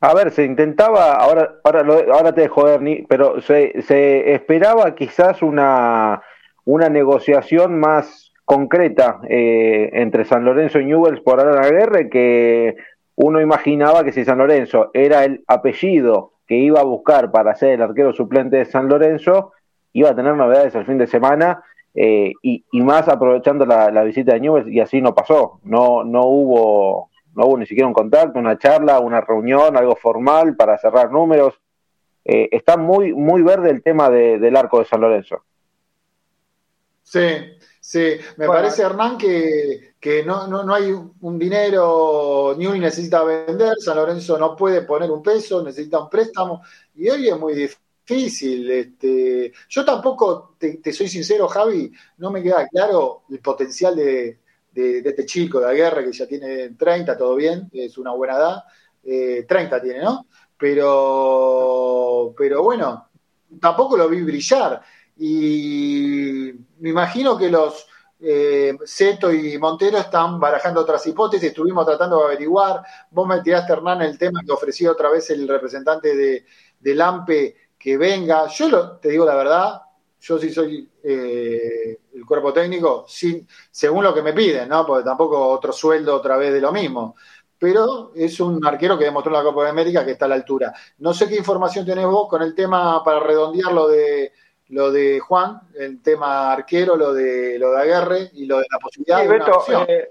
A 0.00 0.14
ver, 0.14 0.30
se 0.30 0.44
intentaba, 0.44 1.14
ahora, 1.14 1.56
ahora, 1.64 1.80
ahora 2.12 2.34
te 2.34 2.42
dejo 2.42 2.64
ver, 2.64 3.06
pero 3.08 3.40
se, 3.40 3.82
se 3.82 4.34
esperaba 4.34 4.94
quizás 4.94 5.42
una, 5.42 6.22
una 6.64 6.88
negociación 6.88 7.80
más 7.80 8.32
concreta 8.44 9.20
eh, 9.28 9.90
entre 9.94 10.24
San 10.24 10.44
Lorenzo 10.44 10.78
y 10.78 10.84
Newells 10.84 11.20
por 11.20 11.40
Alan 11.40 11.64
Aguerre 11.64 12.08
que 12.08 12.76
uno 13.16 13.40
imaginaba 13.40 14.04
que 14.04 14.12
si 14.12 14.24
San 14.24 14.38
Lorenzo 14.38 14.90
era 14.94 15.24
el 15.24 15.42
apellido 15.48 16.34
que 16.46 16.56
iba 16.56 16.80
a 16.80 16.84
buscar 16.84 17.32
para 17.32 17.54
ser 17.56 17.72
el 17.72 17.82
arquero 17.82 18.12
suplente 18.12 18.58
de 18.58 18.64
San 18.66 18.88
Lorenzo, 18.88 19.52
iba 19.98 20.10
a 20.10 20.14
tener 20.14 20.34
novedades 20.34 20.74
el 20.74 20.84
fin 20.84 20.98
de 20.98 21.06
semana 21.06 21.62
eh, 21.94 22.32
y, 22.42 22.62
más 22.72 23.08
aprovechando 23.08 23.64
la, 23.64 24.02
visita 24.02 24.34
de 24.34 24.40
Newell's 24.40 24.68
y 24.68 24.80
así 24.80 25.00
no 25.00 25.14
pasó. 25.14 25.60
No, 25.64 26.04
no 26.04 26.26
hubo 26.26 27.10
no 27.34 27.46
hubo 27.46 27.58
ni 27.58 27.66
siquiera 27.66 27.86
un 27.86 27.94
contacto, 27.94 28.38
una 28.38 28.58
charla, 28.58 29.00
una 29.00 29.20
reunión, 29.22 29.76
algo 29.76 29.96
formal 29.96 30.54
para 30.54 30.76
cerrar 30.78 31.10
números. 31.10 31.54
Eh, 32.24 32.48
está 32.50 32.76
muy, 32.76 33.14
muy 33.14 33.42
verde 33.42 33.70
el 33.70 33.82
tema 33.82 34.10
del 34.10 34.56
arco 34.56 34.78
de 34.78 34.84
San 34.84 35.00
Lorenzo. 35.00 35.44
Sí, 37.02 37.20
sí. 37.80 38.16
Me 38.36 38.46
parece, 38.46 38.82
Hernán, 38.82 39.16
que, 39.16 40.22
no, 40.24 40.46
no, 40.46 40.74
hay 40.74 40.92
un 40.92 41.38
dinero, 41.38 42.54
Newell 42.56 42.80
necesita 42.80 43.22
vender, 43.22 43.74
San 43.78 43.96
Lorenzo 43.96 44.38
no 44.38 44.56
puede 44.56 44.82
poner 44.82 45.10
un 45.10 45.22
peso, 45.22 45.62
necesita 45.62 46.00
un 46.00 46.08
préstamo, 46.08 46.62
y 46.94 47.08
hoy 47.08 47.28
es 47.28 47.38
muy 47.38 47.54
difícil 47.54 47.85
difícil. 48.06 48.70
Este, 48.70 49.52
yo 49.68 49.84
tampoco, 49.84 50.56
te, 50.58 50.92
soy 50.92 51.08
sincero, 51.08 51.48
Javi, 51.48 51.92
no 52.18 52.30
me 52.30 52.42
queda 52.42 52.66
claro 52.68 53.22
el 53.30 53.40
potencial 53.40 53.96
de, 53.96 54.38
este 54.72 55.24
chico 55.24 55.58
de 55.58 55.66
la 55.66 55.72
guerra 55.72 56.04
que 56.04 56.12
ya 56.12 56.26
tiene 56.26 56.70
30, 56.70 57.16
todo 57.16 57.34
bien, 57.36 57.68
es 57.72 57.96
una 57.98 58.12
buena 58.12 58.36
edad. 58.36 58.64
30 59.02 59.76
eh, 59.76 59.80
tiene, 59.80 60.00
¿no? 60.00 60.26
Pero, 60.58 62.34
pero 62.36 62.62
bueno, 62.62 63.08
tampoco 63.60 63.96
lo 63.96 64.08
vi 64.08 64.22
brillar. 64.22 64.82
Y 65.18 66.52
me 66.78 66.90
imagino 66.90 67.38
que 67.38 67.48
los 67.48 67.86
eh, 68.20 68.76
Seto 68.84 69.32
y 69.32 69.56
Montero 69.58 69.98
están 69.98 70.38
barajando 70.40 70.80
otras 70.80 71.06
hipótesis, 71.06 71.48
estuvimos 71.48 71.86
tratando 71.86 72.18
de 72.18 72.24
averiguar. 72.24 72.82
Vos 73.10 73.26
me 73.26 73.40
tiraste, 73.40 73.72
Hernán, 73.72 74.02
el 74.02 74.18
tema 74.18 74.40
que 74.44 74.52
ofreció 74.52 74.92
otra 74.92 75.10
vez 75.10 75.30
el 75.30 75.48
representante 75.48 76.14
de, 76.14 76.44
de 76.80 76.94
Lampe 76.94 77.56
que 77.86 77.96
venga. 77.96 78.48
Yo 78.48 78.98
te 78.98 79.10
digo 79.10 79.24
la 79.24 79.36
verdad, 79.36 79.80
yo 80.18 80.38
sí 80.40 80.52
soy 80.52 80.90
eh, 81.04 82.00
el 82.14 82.26
cuerpo 82.26 82.52
técnico, 82.52 83.04
sin, 83.06 83.46
según 83.70 84.02
lo 84.02 84.12
que 84.12 84.22
me 84.22 84.32
piden, 84.32 84.68
¿no? 84.68 84.84
Porque 84.84 85.04
tampoco 85.04 85.46
otro 85.50 85.72
sueldo 85.72 86.16
otra 86.16 86.36
vez 86.36 86.52
de 86.52 86.60
lo 86.60 86.72
mismo. 86.72 87.14
Pero 87.56 88.10
es 88.16 88.40
un 88.40 88.66
arquero 88.66 88.98
que 88.98 89.04
demostró 89.04 89.30
en 89.30 89.38
la 89.38 89.48
Copa 89.48 89.62
de 89.62 89.70
América 89.70 90.04
que 90.04 90.10
está 90.10 90.24
a 90.24 90.28
la 90.28 90.34
altura. 90.34 90.74
No 90.98 91.14
sé 91.14 91.28
qué 91.28 91.36
información 91.36 91.86
tenés 91.86 92.06
vos 92.06 92.28
con 92.28 92.42
el 92.42 92.56
tema 92.56 93.04
para 93.04 93.20
redondear 93.20 93.72
lo 93.72 93.86
de 93.86 94.32
lo 94.70 94.90
de 94.90 95.20
Juan, 95.20 95.60
el 95.78 96.02
tema 96.02 96.52
arquero, 96.54 96.96
lo 96.96 97.14
de 97.14 97.56
lo 97.56 97.70
de 97.70 97.82
Aguerre 97.82 98.30
y 98.32 98.46
lo 98.46 98.58
de 98.58 98.66
la 98.68 98.80
posibilidad 98.80 99.22
de 99.22 99.28
una 99.28 99.84
eh, 99.86 100.10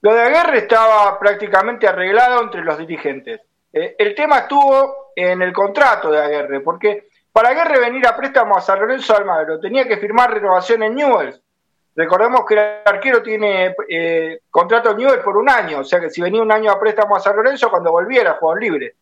lo 0.00 0.14
de 0.14 0.20
Aguerre 0.22 0.58
estaba 0.60 1.18
prácticamente 1.18 1.86
arreglado 1.86 2.40
entre 2.40 2.64
los 2.64 2.78
dirigentes. 2.78 3.42
Eh, 3.70 3.96
el 3.98 4.14
tema 4.14 4.38
estuvo 4.38 5.09
en 5.14 5.42
el 5.42 5.52
contrato 5.52 6.10
de 6.10 6.18
Aguerre, 6.18 6.60
porque 6.60 7.08
para 7.32 7.50
Aguerre 7.50 7.80
venir 7.80 8.06
a 8.06 8.16
préstamo 8.16 8.56
a 8.56 8.60
San 8.60 8.80
Lorenzo 8.80 9.16
Almagro 9.16 9.60
tenía 9.60 9.86
que 9.86 9.98
firmar 9.98 10.32
renovación 10.32 10.82
en 10.82 10.94
Newells. 10.94 11.40
Recordemos 11.94 12.44
que 12.46 12.54
el 12.54 12.60
arquero 12.84 13.22
tiene 13.22 13.74
eh, 13.88 14.40
contrato 14.50 14.90
en 14.90 14.98
Newells 14.98 15.22
por 15.22 15.36
un 15.36 15.48
año, 15.48 15.80
o 15.80 15.84
sea 15.84 16.00
que 16.00 16.10
si 16.10 16.20
venía 16.20 16.42
un 16.42 16.52
año 16.52 16.70
a 16.70 16.80
préstamo 16.80 17.16
a 17.16 17.20
San 17.20 17.36
Lorenzo, 17.36 17.70
cuando 17.70 17.92
volviera, 17.92 18.34
jugador 18.34 18.62
libre. 18.62 18.94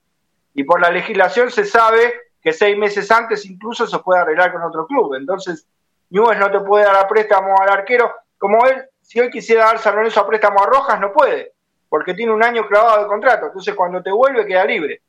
Y 0.54 0.64
por 0.64 0.80
la 0.80 0.90
legislación 0.90 1.50
se 1.50 1.64
sabe 1.64 2.14
que 2.42 2.52
seis 2.52 2.76
meses 2.76 3.10
antes 3.10 3.44
incluso 3.46 3.86
se 3.86 3.98
puede 3.98 4.20
arreglar 4.20 4.52
con 4.52 4.62
otro 4.62 4.86
club. 4.86 5.14
Entonces, 5.14 5.66
Newells 6.10 6.40
no 6.40 6.50
te 6.50 6.60
puede 6.60 6.84
dar 6.84 6.96
a 6.96 7.06
préstamo 7.06 7.54
al 7.60 7.70
arquero. 7.70 8.12
Como 8.38 8.66
él, 8.66 8.84
si 9.00 9.20
hoy 9.20 9.30
quisiera 9.30 9.66
dar 9.66 9.78
San 9.78 9.94
Lorenzo 9.94 10.20
a 10.20 10.26
préstamo 10.26 10.62
a 10.62 10.66
Rojas, 10.66 10.98
no 10.98 11.12
puede 11.12 11.52
porque 11.88 12.14
tiene 12.14 12.32
un 12.32 12.42
año 12.42 12.66
clavado 12.66 13.02
de 13.02 13.08
contrato. 13.08 13.46
Entonces, 13.46 13.74
cuando 13.74 14.02
te 14.02 14.10
vuelve, 14.10 14.46
queda 14.46 14.64
libre. 14.64 15.02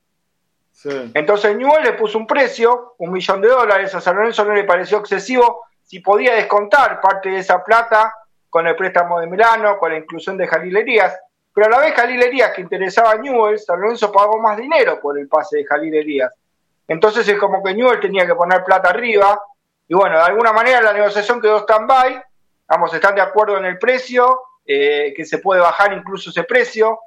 Entonces, 1.14 1.56
Newell 1.58 1.84
le 1.84 1.94
puso 1.94 2.18
un 2.18 2.26
precio, 2.26 2.96
un 3.00 3.12
millón 3.12 3.42
de 3.42 3.50
dólares. 3.50 3.94
A 3.96 4.02
San 4.02 4.16
Lorenzo 4.16 4.46
no 4.46 4.54
le 4.54 4.64
pareció 4.64 5.00
excesivo. 5.00 5.66
Si 5.84 6.00
podía 6.00 6.36
descontar 6.36 7.02
parte 7.02 7.30
de 7.30 7.40
esa 7.40 7.64
plata 7.64 8.14
con 8.50 8.66
el 8.66 8.76
préstamo 8.76 9.20
de 9.20 9.28
Milano, 9.28 9.78
con 9.78 9.92
la 9.92 9.98
inclusión 9.98 10.38
de 10.38 10.48
Jalil 10.48 10.78
pero 11.54 11.68
a 11.68 11.70
la 11.70 11.80
vez 11.80 11.94
Jalil 11.94 12.22
Elías, 12.22 12.52
que 12.56 12.62
interesaba 12.62 13.12
a 13.12 13.16
Newell, 13.18 13.60
San 13.60 13.82
Lorenzo 13.82 14.12
pagó 14.12 14.40
más 14.40 14.58
dinero 14.58 15.00
por 15.02 15.20
el 15.20 15.28
pase 15.28 15.58
de 15.58 15.66
Jalil 15.66 15.94
Elías. 15.94 16.32
Entonces 16.88 17.28
es 17.28 17.38
como 17.38 17.62
que 17.62 17.74
Newell 17.74 18.00
tenía 18.00 18.26
que 18.26 18.36
poner 18.36 18.64
plata 18.64 18.90
arriba, 18.90 19.40
y 19.88 19.94
bueno, 19.94 20.18
de 20.18 20.24
alguna 20.24 20.54
manera 20.54 20.82
la 20.82 20.94
negociación 20.94 21.42
quedó 21.42 21.60
stand-by, 21.60 22.22
vamos, 22.68 22.94
están 22.94 23.16
de 23.16 23.22
acuerdo 23.22 23.58
en 23.58 23.66
el 23.66 23.78
precio, 23.78 24.42
eh, 24.66 25.14
que 25.16 25.26
se 25.26 25.40
puede 25.40 25.60
bajar 25.62 25.92
incluso 25.94 26.30
ese 26.30 26.44
precio, 26.44 27.00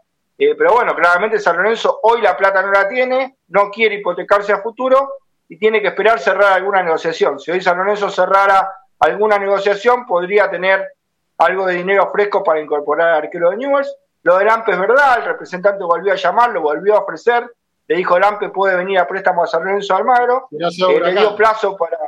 eh, 0.45 0.55
pero 0.57 0.73
bueno, 0.73 0.95
claramente 0.95 1.39
San 1.39 1.57
Lorenzo 1.57 2.01
hoy 2.03 2.21
la 2.21 2.37
plata 2.37 2.63
no 2.63 2.73
la 2.73 2.89
tiene, 2.89 3.37
no 3.49 3.71
quiere 3.71 3.97
hipotecarse 3.97 4.53
a 4.53 4.63
futuro 4.63 5.15
y 5.49 5.57
tiene 5.57 5.81
que 5.81 5.89
esperar 5.89 6.19
cerrar 6.19 6.55
alguna 6.55 6.83
negociación. 6.83 7.39
Si 7.39 7.51
hoy 7.51 7.61
San 7.61 7.79
Lorenzo 7.79 8.11
cerrara 8.11 8.73
alguna 8.99 9.39
negociación, 9.39 10.07
podría 10.07 10.51
tener 10.51 10.95
algo 11.39 11.67
de 11.67 11.75
dinero 11.75 12.11
fresco 12.11 12.43
para 12.43 12.61
incorporar 12.61 13.11
al 13.11 13.25
arquero 13.25 13.51
de 13.51 13.59
Newells. 13.59 13.95
Lo 14.23 14.39
de 14.39 14.45
Lampe 14.45 14.73
es 14.73 14.79
verdad, 14.79 15.19
el 15.19 15.25
representante 15.25 15.85
volvió 15.85 16.13
a 16.13 16.17
llamarlo, 16.17 16.61
volvió 16.61 16.97
a 16.97 17.01
ofrecer, 17.01 17.49
le 17.89 17.97
dijo 17.97 18.19
Lampe 18.19 18.49
puede 18.49 18.77
venir 18.77 18.99
a 18.99 19.07
préstamo 19.07 19.43
a 19.43 19.47
San 19.47 19.65
Lorenzo 19.65 19.95
Almagro, 19.95 20.49
eh, 20.53 21.01
le 21.01 21.13
dio 21.13 21.35
plazo 21.37 21.77
para, 21.77 21.99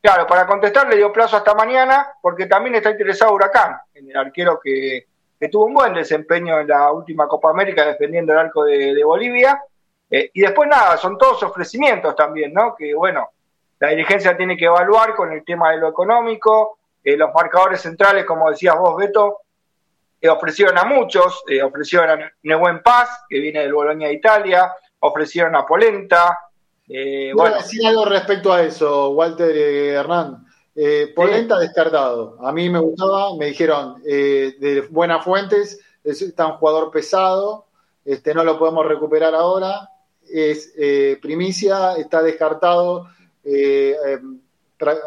claro, 0.00 0.26
para 0.26 0.46
contestar 0.46 0.88
le 0.88 0.96
dio 0.96 1.12
plazo 1.12 1.36
hasta 1.36 1.54
mañana, 1.54 2.14
porque 2.22 2.46
también 2.46 2.76
está 2.76 2.90
interesado 2.90 3.34
Huracán, 3.34 3.76
en 3.94 4.10
el 4.10 4.16
arquero 4.16 4.60
que, 4.62 5.06
tuvo 5.50 5.66
un 5.66 5.74
buen 5.74 5.94
desempeño 5.94 6.60
en 6.60 6.68
la 6.68 6.90
última 6.92 7.28
Copa 7.28 7.50
América 7.50 7.86
defendiendo 7.86 8.32
el 8.32 8.38
arco 8.38 8.64
de, 8.64 9.02
Bolivia. 9.04 9.60
Eh, 10.10 10.30
y 10.34 10.40
después 10.40 10.68
nada, 10.68 10.96
son 10.96 11.18
todos 11.18 11.42
ofrecimientos 11.42 12.14
también, 12.14 12.52
¿no? 12.52 12.74
Que 12.76 12.94
bueno, 12.94 13.30
la 13.78 13.88
dirigencia 13.88 14.36
tiene 14.36 14.56
que 14.56 14.66
evaluar 14.66 15.14
con 15.14 15.32
el 15.32 15.44
tema 15.44 15.72
de 15.72 15.78
lo 15.78 15.88
económico, 15.88 16.78
eh, 17.02 17.16
los 17.16 17.32
marcadores 17.34 17.80
centrales, 17.80 18.24
como 18.24 18.50
decías 18.50 18.76
vos, 18.78 18.96
Beto, 18.96 19.40
eh, 20.20 20.28
ofrecieron 20.28 20.78
a 20.78 20.84
muchos, 20.84 21.42
eh, 21.48 21.62
ofrecieron 21.62 22.10
a 22.10 22.32
Nebuen 22.42 22.82
Paz, 22.82 23.24
que 23.28 23.38
viene 23.38 23.60
del 23.60 23.74
Bolonia 23.74 24.08
de 24.08 24.14
Italia, 24.14 24.72
ofrecieron 25.00 25.54
a 25.56 25.66
Polenta. 25.66 26.38
Eh, 26.88 27.32
bueno, 27.34 27.56
decir 27.56 27.86
algo 27.86 28.04
respecto 28.06 28.52
a 28.52 28.62
eso, 28.62 29.10
Walter 29.10 29.54
Hernán. 29.54 30.45
Polenta 31.14 31.58
descartado. 31.58 32.36
A 32.40 32.52
mí 32.52 32.68
me 32.68 32.78
gustaba, 32.78 33.34
me 33.36 33.46
dijeron 33.46 34.02
de 34.02 34.86
buenas 34.90 35.24
fuentes, 35.24 35.80
es 36.04 36.34
tan 36.34 36.52
jugador 36.58 36.90
pesado, 36.90 37.66
este, 38.04 38.34
no 38.34 38.44
lo 38.44 38.58
podemos 38.58 38.86
recuperar 38.86 39.34
ahora, 39.34 39.88
es 40.28 40.74
primicia, 41.20 41.96
está 41.96 42.22
descartado 42.22 43.08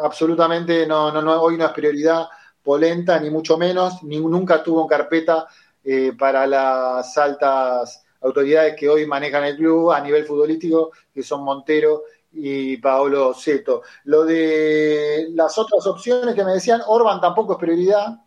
absolutamente 0.01 0.87
no, 0.87 1.11
no, 1.11 1.21
no, 1.21 1.41
hoy 1.41 1.57
no 1.57 1.65
es 1.65 1.71
prioridad 1.71 2.27
polenta, 2.63 3.19
ni 3.19 3.29
mucho 3.29 3.57
menos, 3.57 4.03
ni, 4.03 4.19
nunca 4.19 4.61
tuvo 4.63 4.81
en 4.83 4.87
carpeta 4.87 5.47
eh, 5.83 6.13
para 6.17 6.45
las 6.45 7.17
altas 7.17 8.03
autoridades 8.21 8.75
que 8.75 8.89
hoy 8.89 9.05
manejan 9.05 9.45
el 9.45 9.55
club 9.55 9.91
a 9.91 10.01
nivel 10.01 10.25
futbolístico, 10.25 10.91
que 11.13 11.23
son 11.23 11.43
Montero 11.43 12.03
y 12.31 12.77
Paolo 12.77 13.33
Seto. 13.33 13.83
Lo 14.05 14.23
de 14.23 15.27
las 15.31 15.57
otras 15.57 15.85
opciones 15.87 16.35
que 16.35 16.43
me 16.43 16.53
decían, 16.53 16.81
Orban 16.87 17.19
tampoco 17.19 17.53
es 17.53 17.59
prioridad. 17.59 18.19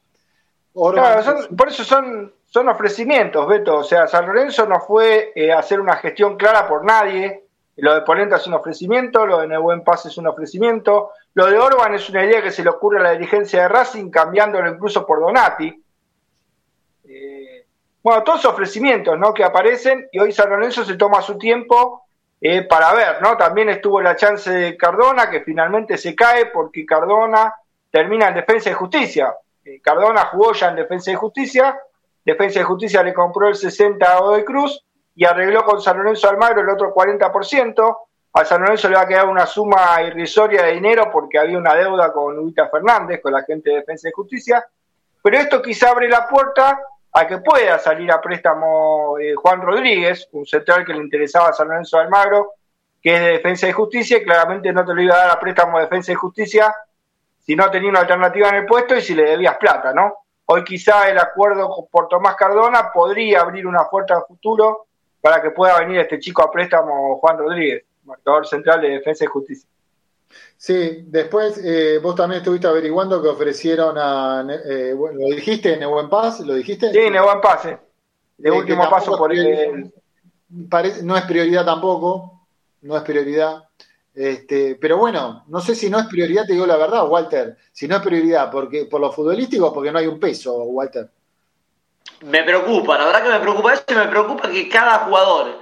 por 0.75 1.69
eso 1.69 1.85
son, 1.85 2.33
son 2.47 2.69
ofrecimientos, 2.69 3.47
Beto. 3.47 3.79
O 3.79 3.85
sea, 3.85 4.07
San 4.07 4.27
Lorenzo 4.27 4.67
no 4.67 4.81
fue 4.81 5.33
eh, 5.35 5.53
a 5.53 5.61
hacer 5.61 5.81
una 5.81 5.97
gestión 5.97 6.37
clara 6.37 6.69
por 6.69 6.85
nadie. 6.85 7.47
Lo 7.77 7.95
de 7.95 8.03
Polenta 8.03 8.37
es 8.37 8.47
un 8.47 8.55
ofrecimiento, 8.55 9.27
lo 9.27 9.39
de 9.39 9.49
Nebuen 9.49 9.83
Paz 9.83 10.05
es 10.07 10.19
un 10.19 10.27
ofrecimiento, 10.27 11.11
lo 11.33 11.47
de 11.47 11.59
Orban 11.59 11.95
es 11.95 12.09
una 12.11 12.23
idea 12.23 12.43
que 12.43 12.51
se 12.51 12.63
le 12.63 12.69
ocurre 12.69 13.01
a 13.01 13.03
la 13.03 13.13
dirigencia 13.13 13.63
de 13.63 13.69
Racing, 13.69 14.11
cambiándolo 14.11 14.71
incluso 14.71 15.07
por 15.07 15.21
Donati. 15.21 15.83
Eh, 17.09 17.67
bueno, 18.03 18.23
todos 18.23 18.45
ofrecimientos 18.45 19.19
¿no? 19.19 19.33
que 19.33 19.43
aparecen 19.43 20.07
y 20.13 20.19
hoy 20.19 20.33
San 20.33 20.51
Lorenzo 20.51 20.85
se 20.85 20.97
toma 20.97 21.23
su 21.23 21.39
tiempo 21.39 22.02
eh, 22.45 22.63
para 22.63 22.93
ver, 22.93 23.23
¿no? 23.23 23.37
También 23.37 23.69
estuvo 23.69 24.03
la 24.03 24.17
chance 24.17 24.51
de 24.51 24.77
Cardona, 24.77 25.31
que 25.31 25.43
finalmente 25.43 25.97
se 25.97 26.13
cae 26.13 26.47
porque 26.47 26.85
Cardona 26.85 27.55
termina 27.89 28.27
en 28.27 28.35
Defensa 28.35 28.69
y 28.69 28.73
Justicia. 28.73 29.33
Eh, 29.65 29.81
Cardona 29.81 30.25
jugó 30.25 30.53
ya 30.53 30.71
en 30.71 30.75
Defensa 30.75 31.13
y 31.13 31.15
Justicia, 31.15 31.79
Defensa 32.25 32.59
y 32.59 32.65
Justicia 32.65 33.01
le 33.05 33.15
compró 33.15 33.47
el 33.47 33.55
60 33.55 34.05
a 34.05 34.19
Godoy 34.19 34.45
Cruz 34.45 34.85
y 35.15 35.25
arregló 35.25 35.65
con 35.65 35.81
San 35.81 35.99
Lorenzo 35.99 36.29
Almagro 36.29 36.63
el 36.63 36.69
otro 36.69 36.93
40%. 36.93 37.97
A 38.33 38.45
San 38.45 38.63
Lorenzo 38.63 38.89
le 38.89 38.97
va 38.97 39.03
a 39.03 39.07
quedar 39.07 39.29
una 39.29 39.47
suma 39.47 40.03
irrisoria 40.03 40.65
de 40.65 40.73
dinero 40.73 41.11
porque 41.13 41.39
había 41.39 41.57
una 41.57 41.77
deuda 41.77 42.13
con 42.13 42.37
Ubita 42.37 42.69
Fernández, 42.69 43.21
con 43.23 43.33
la 43.33 43.45
gente 43.45 43.71
de 43.71 43.77
Defensa 43.77 44.09
y 44.09 44.13
Justicia. 44.13 44.67
Pero 45.23 45.39
esto 45.39 45.63
quizá 45.63 45.91
abre 45.91 46.09
la 46.09 46.27
puerta 46.27 46.81
a 47.13 47.27
que 47.27 47.39
pueda 47.39 47.79
salir 47.79 48.11
a 48.11 48.21
préstamo 48.21 49.19
eh, 49.19 49.35
Juan 49.35 49.61
Rodríguez, 49.61 50.29
un 50.33 50.47
central 50.47 50.85
que 50.85 50.95
le 50.95 51.01
interesaba 51.01 51.49
a 51.49 51.53
San 51.53 51.69
Lorenzo 51.69 51.97
de 51.97 52.05
Almagro, 52.05 52.53
que 53.03 53.15
es 53.15 53.21
de 53.21 53.33
Defensa 53.33 53.69
y 53.69 53.73
Justicia, 53.73 54.19
y 54.19 54.25
claramente 54.25 54.73
no 54.73 54.85
te 54.85 54.95
lo 54.95 55.03
iba 55.03 55.15
a 55.15 55.19
dar 55.19 55.31
a 55.33 55.41
préstamo 55.41 55.79
de 55.79 55.85
Defensa 55.85 56.13
y 56.13 56.15
Justicia 56.17 56.75
si 57.39 57.57
no 57.57 57.71
tenía 57.71 57.91
una 57.91 58.01
alternativa 58.01 58.49
en 58.49 58.55
el 58.55 58.67
puesto 58.67 58.97
y 58.97 59.03
si 59.03 59.15
le 59.15 59.25
debías 59.25 59.57
plata, 59.57 59.93
¿no? 59.93 60.15
Hoy 60.47 60.63
quizá 60.65 61.09
el 61.11 61.19
acuerdo 61.19 61.89
por 61.91 62.09
Tomás 62.09 62.37
Cardona 62.37 62.93
podría 62.93 63.41
abrir 63.41 63.67
una 63.67 63.85
puerta 63.91 64.15
al 64.15 64.25
futuro 64.27 64.87
para 65.21 65.43
que 65.43 65.51
pueda 65.51 65.79
venir 65.81 65.99
este 65.99 66.19
chico 66.19 66.43
a 66.43 66.51
préstamo 66.51 67.19
Juan 67.19 67.39
Rodríguez 67.39 67.85
marcador 68.05 68.47
central 68.47 68.81
de 68.81 68.91
Defensa 68.91 69.25
y 69.25 69.29
Justicia. 69.29 69.69
Sí, 70.63 71.07
después 71.09 71.59
eh, 71.65 71.99
vos 72.01 72.15
también 72.15 72.39
estuviste 72.39 72.69
averiguando 72.69 73.21
que 73.21 73.27
ofrecieron 73.27 73.99
a, 73.99 74.47
eh, 74.65 74.95
bueno, 74.97 75.19
¿lo 75.19 75.35
dijiste, 75.35 75.77
Nebuen 75.77 76.09
Paz? 76.09 76.39
¿Lo 76.39 76.55
dijiste? 76.55 76.93
Sí, 76.93 77.11
Nebuen 77.11 77.41
Paz, 77.41 77.67
eh. 77.67 77.81
de 78.39 78.51
último 78.53 78.89
paso 78.89 79.19
por 79.19 79.35
el... 79.35 79.93
no 81.03 81.17
es 81.17 81.25
prioridad 81.25 81.65
tampoco, 81.65 82.47
no 82.83 82.97
es 82.97 83.03
prioridad. 83.03 83.65
Este, 84.15 84.77
pero 84.77 84.99
bueno, 84.99 85.43
no 85.49 85.61
sé 85.61 85.75
si 85.75 85.91
no 85.91 85.99
es 85.99 86.07
prioridad, 86.07 86.47
te 86.47 86.53
digo 86.53 86.65
la 86.65 86.77
verdad, 86.77 87.09
Walter. 87.09 87.57
Si 87.73 87.89
no 87.89 87.97
es 87.97 88.03
prioridad, 88.03 88.49
porque 88.49 88.85
por 88.85 89.01
lo 89.01 89.11
futbolístico, 89.11 89.75
porque 89.75 89.91
no 89.91 89.99
hay 89.99 90.07
un 90.07 90.21
peso, 90.21 90.55
Walter. 90.63 91.11
Me 92.21 92.45
preocupa, 92.45 92.99
la 92.99 93.07
verdad 93.07 93.25
que 93.25 93.31
me 93.31 93.41
preocupa 93.41 93.75
eso 93.75 93.83
y 93.89 93.95
me 93.95 94.07
preocupa 94.07 94.49
que 94.49 94.69
cada 94.69 94.99
jugador 95.07 95.59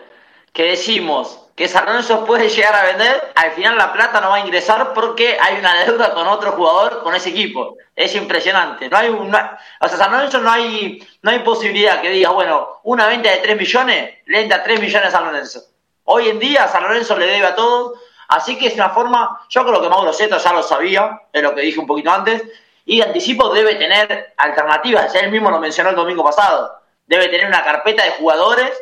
que 0.53 0.65
decimos 0.65 1.50
que 1.61 1.69
San 1.69 1.85
Lorenzo 1.85 2.25
puede 2.25 2.49
llegar 2.49 2.75
a 2.75 2.85
vender, 2.85 3.33
al 3.35 3.51
final 3.51 3.77
la 3.77 3.93
plata 3.93 4.19
no 4.23 4.31
va 4.31 4.37
a 4.37 4.41
ingresar 4.41 4.95
porque 4.95 5.37
hay 5.39 5.59
una 5.59 5.85
deuda 5.85 6.15
con 6.15 6.27
otro 6.27 6.53
jugador 6.53 7.03
con 7.03 7.15
ese 7.15 7.29
equipo. 7.29 7.77
Es 7.95 8.15
impresionante. 8.15 8.89
No 8.89 8.97
hay 8.97 9.11
una, 9.11 9.59
o 9.79 9.87
sea, 9.87 9.99
San 9.99 10.11
Lorenzo 10.11 10.39
no 10.39 10.51
hay, 10.51 11.07
no 11.21 11.31
hay 11.31 11.41
posibilidad 11.41 12.01
que 12.01 12.09
diga, 12.09 12.31
bueno, 12.31 12.81
una 12.85 13.07
venta 13.09 13.31
de 13.31 13.37
3 13.37 13.59
millones 13.59 14.15
le 14.25 14.41
entra 14.41 14.63
3 14.63 14.81
millones 14.81 15.09
a 15.09 15.11
San 15.11 15.27
Lorenzo. 15.27 15.61
Hoy 16.05 16.31
en 16.31 16.39
día 16.39 16.67
San 16.67 16.83
Lorenzo 16.83 17.15
le 17.19 17.27
debe 17.27 17.45
a 17.45 17.55
todos, 17.55 17.99
así 18.29 18.57
que 18.57 18.69
es 18.69 18.75
una 18.77 18.89
forma, 18.89 19.43
yo 19.51 19.63
creo 19.63 19.83
que 19.83 19.89
Mauro 19.91 20.15
Zeto 20.15 20.39
ya 20.39 20.55
lo 20.55 20.63
sabía, 20.63 21.21
es 21.31 21.43
lo 21.43 21.55
que 21.55 21.61
dije 21.61 21.79
un 21.79 21.87
poquito 21.87 22.11
antes, 22.11 22.43
y 22.87 23.03
anticipo 23.03 23.53
debe 23.53 23.75
tener 23.75 24.33
alternativas, 24.39 25.15
él 25.15 25.31
mismo 25.31 25.51
lo 25.51 25.61
mencionó 25.61 25.91
el 25.91 25.97
domingo 25.97 26.25
pasado, 26.25 26.81
debe 27.07 27.29
tener 27.29 27.49
una 27.49 27.63
carpeta 27.63 28.03
de 28.03 28.13
jugadores 28.13 28.73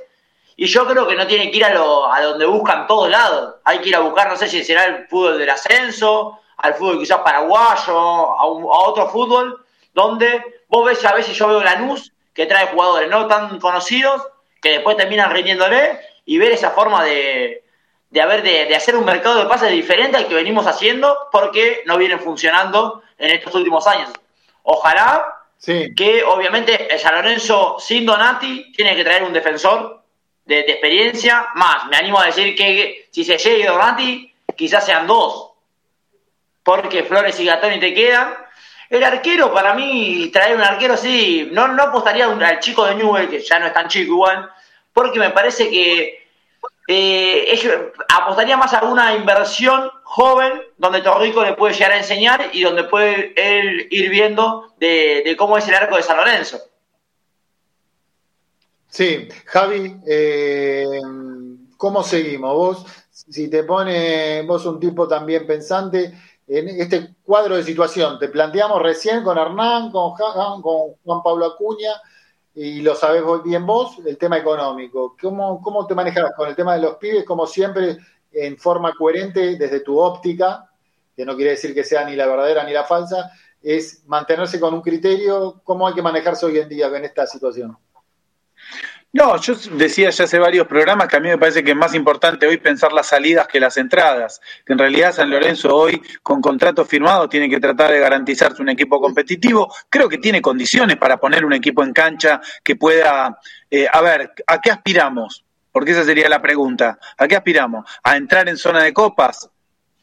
y 0.61 0.67
yo 0.67 0.85
creo 0.89 1.07
que 1.07 1.15
no 1.15 1.25
tiene 1.25 1.53
que 1.53 1.57
ir 1.57 1.65
a, 1.65 1.73
lo, 1.73 2.13
a 2.13 2.21
donde 2.21 2.45
buscan 2.45 2.89
todos 2.89 3.09
lados. 3.09 3.55
Hay 3.63 3.79
que 3.79 3.91
ir 3.91 3.95
a 3.95 4.01
buscar, 4.01 4.29
no 4.29 4.37
sé 4.37 4.49
si 4.49 4.65
será 4.65 4.87
el 4.87 5.07
fútbol 5.07 5.39
del 5.39 5.49
ascenso, 5.49 6.41
al 6.57 6.75
fútbol 6.75 6.99
quizás 6.99 7.19
paraguayo, 7.19 7.97
a, 7.97 8.45
otro 8.45 9.09
fútbol, 9.09 9.65
donde 9.95 10.43
vos 10.67 10.85
ves 10.85 11.05
a 11.05 11.13
veces 11.13 11.37
yo 11.37 11.47
veo 11.47 11.63
Lanús, 11.63 12.13
que 12.35 12.47
trae 12.47 12.67
jugadores 12.67 13.09
no 13.09 13.29
tan 13.29 13.61
conocidos, 13.61 14.21
que 14.61 14.71
después 14.71 14.97
terminan 14.97 15.31
rindiéndole, 15.31 16.01
y 16.25 16.39
ver 16.39 16.51
esa 16.51 16.73
forma 16.73 17.05
de, 17.05 17.63
de, 18.11 18.21
haber, 18.21 18.43
de, 18.43 18.75
hacer 18.75 18.97
un 18.97 19.05
mercado 19.05 19.39
de 19.39 19.47
pases 19.47 19.71
diferente 19.71 20.17
al 20.17 20.27
que 20.27 20.35
venimos 20.35 20.67
haciendo, 20.67 21.17
porque 21.31 21.85
no 21.87 21.97
viene 21.99 22.19
funcionando 22.19 23.05
en 23.17 23.31
estos 23.31 23.55
últimos 23.55 23.87
años. 23.87 24.11
Ojalá 24.65 25.37
que 25.65 26.25
obviamente 26.25 26.93
el 26.93 26.99
San 26.99 27.15
Lorenzo 27.15 27.77
sin 27.79 28.05
Donati 28.05 28.73
tiene 28.73 28.97
que 28.97 29.05
traer 29.05 29.23
un 29.23 29.33
defensor 29.33 29.99
de, 30.49 30.61
experiencia, 30.61 31.49
más, 31.55 31.87
me 31.89 31.97
animo 31.97 32.19
a 32.19 32.27
decir 32.27 32.57
que 32.57 33.09
si 33.11 33.23
se 33.23 33.37
llega 33.37 33.73
Donati, 33.73 34.33
quizás 34.57 34.85
sean 34.85 35.07
dos, 35.07 35.53
porque 36.63 37.05
Flores 37.05 37.39
y 37.39 37.45
Gatoni 37.45 37.79
te 37.79 37.93
quedan. 37.93 38.35
El 38.89 39.05
arquero, 39.05 39.53
para 39.53 39.75
mí, 39.75 40.31
traer 40.33 40.57
un 40.57 40.63
arquero 40.63 40.97
sí, 40.97 41.51
no, 41.53 41.69
no 41.69 41.83
apostaría 41.83 42.25
al 42.25 42.61
chico 42.61 42.87
de 42.87 42.95
Newell, 42.95 43.29
que 43.29 43.41
ya 43.41 43.59
no 43.59 43.67
es 43.67 43.75
tan 43.75 43.89
chico 43.89 44.13
igual, 44.15 44.51
porque 44.95 45.19
me 45.19 45.31
parece 45.31 45.69
que 45.69 46.27
eh, 46.87 47.45
ellos, 47.49 47.75
apostaría 48.09 48.57
más 48.57 48.73
a 48.73 48.85
una 48.85 49.15
inversión 49.15 49.91
joven 50.05 50.63
donde 50.79 51.03
Torrico 51.03 51.45
le 51.45 51.53
puede 51.53 51.75
llegar 51.75 51.93
a 51.93 51.99
enseñar 51.99 52.49
y 52.55 52.63
donde 52.63 52.85
puede 52.85 53.35
él 53.37 53.87
ir 53.91 54.09
viendo 54.09 54.73
de, 54.79 55.21
de 55.27 55.37
cómo 55.37 55.59
es 55.59 55.69
el 55.69 55.75
arco 55.75 55.97
de 55.97 56.03
San 56.03 56.17
Lorenzo. 56.17 56.59
Sí, 58.89 59.29
Javi, 59.45 60.01
eh, 60.07 60.87
¿cómo 61.77 62.03
seguimos? 62.03 62.55
Vos, 62.55 62.87
si 63.11 63.49
te 63.49 63.63
pone, 63.65 64.43
vos 64.43 64.65
un 64.67 64.81
tipo 64.81 65.07
también 65.07 65.47
pensante, 65.47 66.13
en 66.47 66.69
este 66.69 67.15
cuadro 67.23 67.57
de 67.57 67.63
situación, 67.63 68.19
te 68.19 68.29
planteamos 68.29 68.83
recién 68.83 69.23
con 69.23 69.37
Hernán, 69.37 69.91
con, 69.91 70.15
con 70.17 70.95
Juan 71.05 71.23
Pablo 71.23 71.47
Acuña, 71.47 71.93
y 72.55 72.81
lo 72.81 72.95
sabés 72.95 73.23
bien 73.45 73.67
vos, 73.67 73.99
el 74.05 74.17
tema 74.17 74.39
económico. 74.39 75.15
¿Cómo, 75.21 75.61
¿Cómo 75.63 75.87
te 75.87 75.95
manejas 75.95 76.33
con 76.35 76.49
el 76.49 76.57
tema 76.57 76.75
de 76.75 76.81
los 76.81 76.97
pibes? 76.97 77.25
Como 77.25 77.47
siempre, 77.47 77.99
en 78.33 78.57
forma 78.57 78.95
coherente 78.95 79.57
desde 79.57 79.81
tu 79.81 79.99
óptica, 79.99 80.71
que 81.15 81.27
no 81.27 81.37
quiere 81.37 81.53
decir 81.53 81.75
que 81.75 81.85
sea 81.85 82.05
ni 82.05 82.17
la 82.17 82.27
verdadera 82.27 82.65
ni 82.65 82.73
la 82.73 82.85
falsa, 82.85 83.31
es 83.63 84.03
mantenerse 84.07 84.59
con 84.59 84.73
un 84.73 84.81
criterio, 84.81 85.61
¿cómo 85.63 85.87
hay 85.87 85.95
que 85.95 86.03
manejarse 86.03 86.47
hoy 86.47 86.59
en 86.59 86.69
día 86.69 86.87
en 86.87 87.05
esta 87.05 87.27
situación? 87.27 87.77
No, 89.11 89.41
yo 89.41 89.55
decía 89.73 90.11
ya 90.11 90.25
hace 90.25 90.39
varios 90.39 90.67
programas 90.67 91.09
que 91.09 91.17
a 91.17 91.21
mí 91.21 91.29
me 91.31 91.39
parece 91.39 91.65
que 91.65 91.71
es 91.71 91.77
más 91.77 91.95
importante 91.95 92.47
hoy 92.47 92.59
pensar 92.59 92.93
las 92.93 93.07
salidas 93.07 93.49
que 93.49 93.59
las 93.59 93.79
entradas, 93.79 94.39
en 94.67 94.77
realidad 94.77 95.15
San 95.15 95.31
Lorenzo 95.31 95.75
hoy 95.75 96.03
con 96.23 96.43
contrato 96.43 96.85
firmado 96.85 97.27
tiene 97.27 97.49
que 97.49 97.59
tratar 97.59 97.91
de 97.91 98.01
garantizarse 98.01 98.61
un 98.61 98.69
equipo 98.69 99.01
competitivo, 99.01 99.75
creo 99.89 100.11
que 100.11 100.19
tiene 100.19 100.43
condiciones 100.43 100.99
para 100.99 101.17
poner 101.17 101.47
un 101.47 101.55
equipo 101.55 101.83
en 101.83 101.95
cancha 101.95 102.43
que 102.63 102.77
pueda, 102.77 103.39
eh, 103.71 103.87
a 103.91 104.01
ver, 104.03 104.35
¿a 104.47 104.61
qué 104.61 104.71
aspiramos? 104.71 105.43
Porque 105.73 105.93
esa 105.93 106.05
sería 106.05 106.29
la 106.29 106.43
pregunta, 106.43 106.99
¿a 107.17 107.27
qué 107.27 107.37
aspiramos? 107.37 107.87
¿A 108.03 108.15
entrar 108.15 108.47
en 108.47 108.59
zona 108.59 108.83
de 108.83 108.93
copas? 108.93 109.49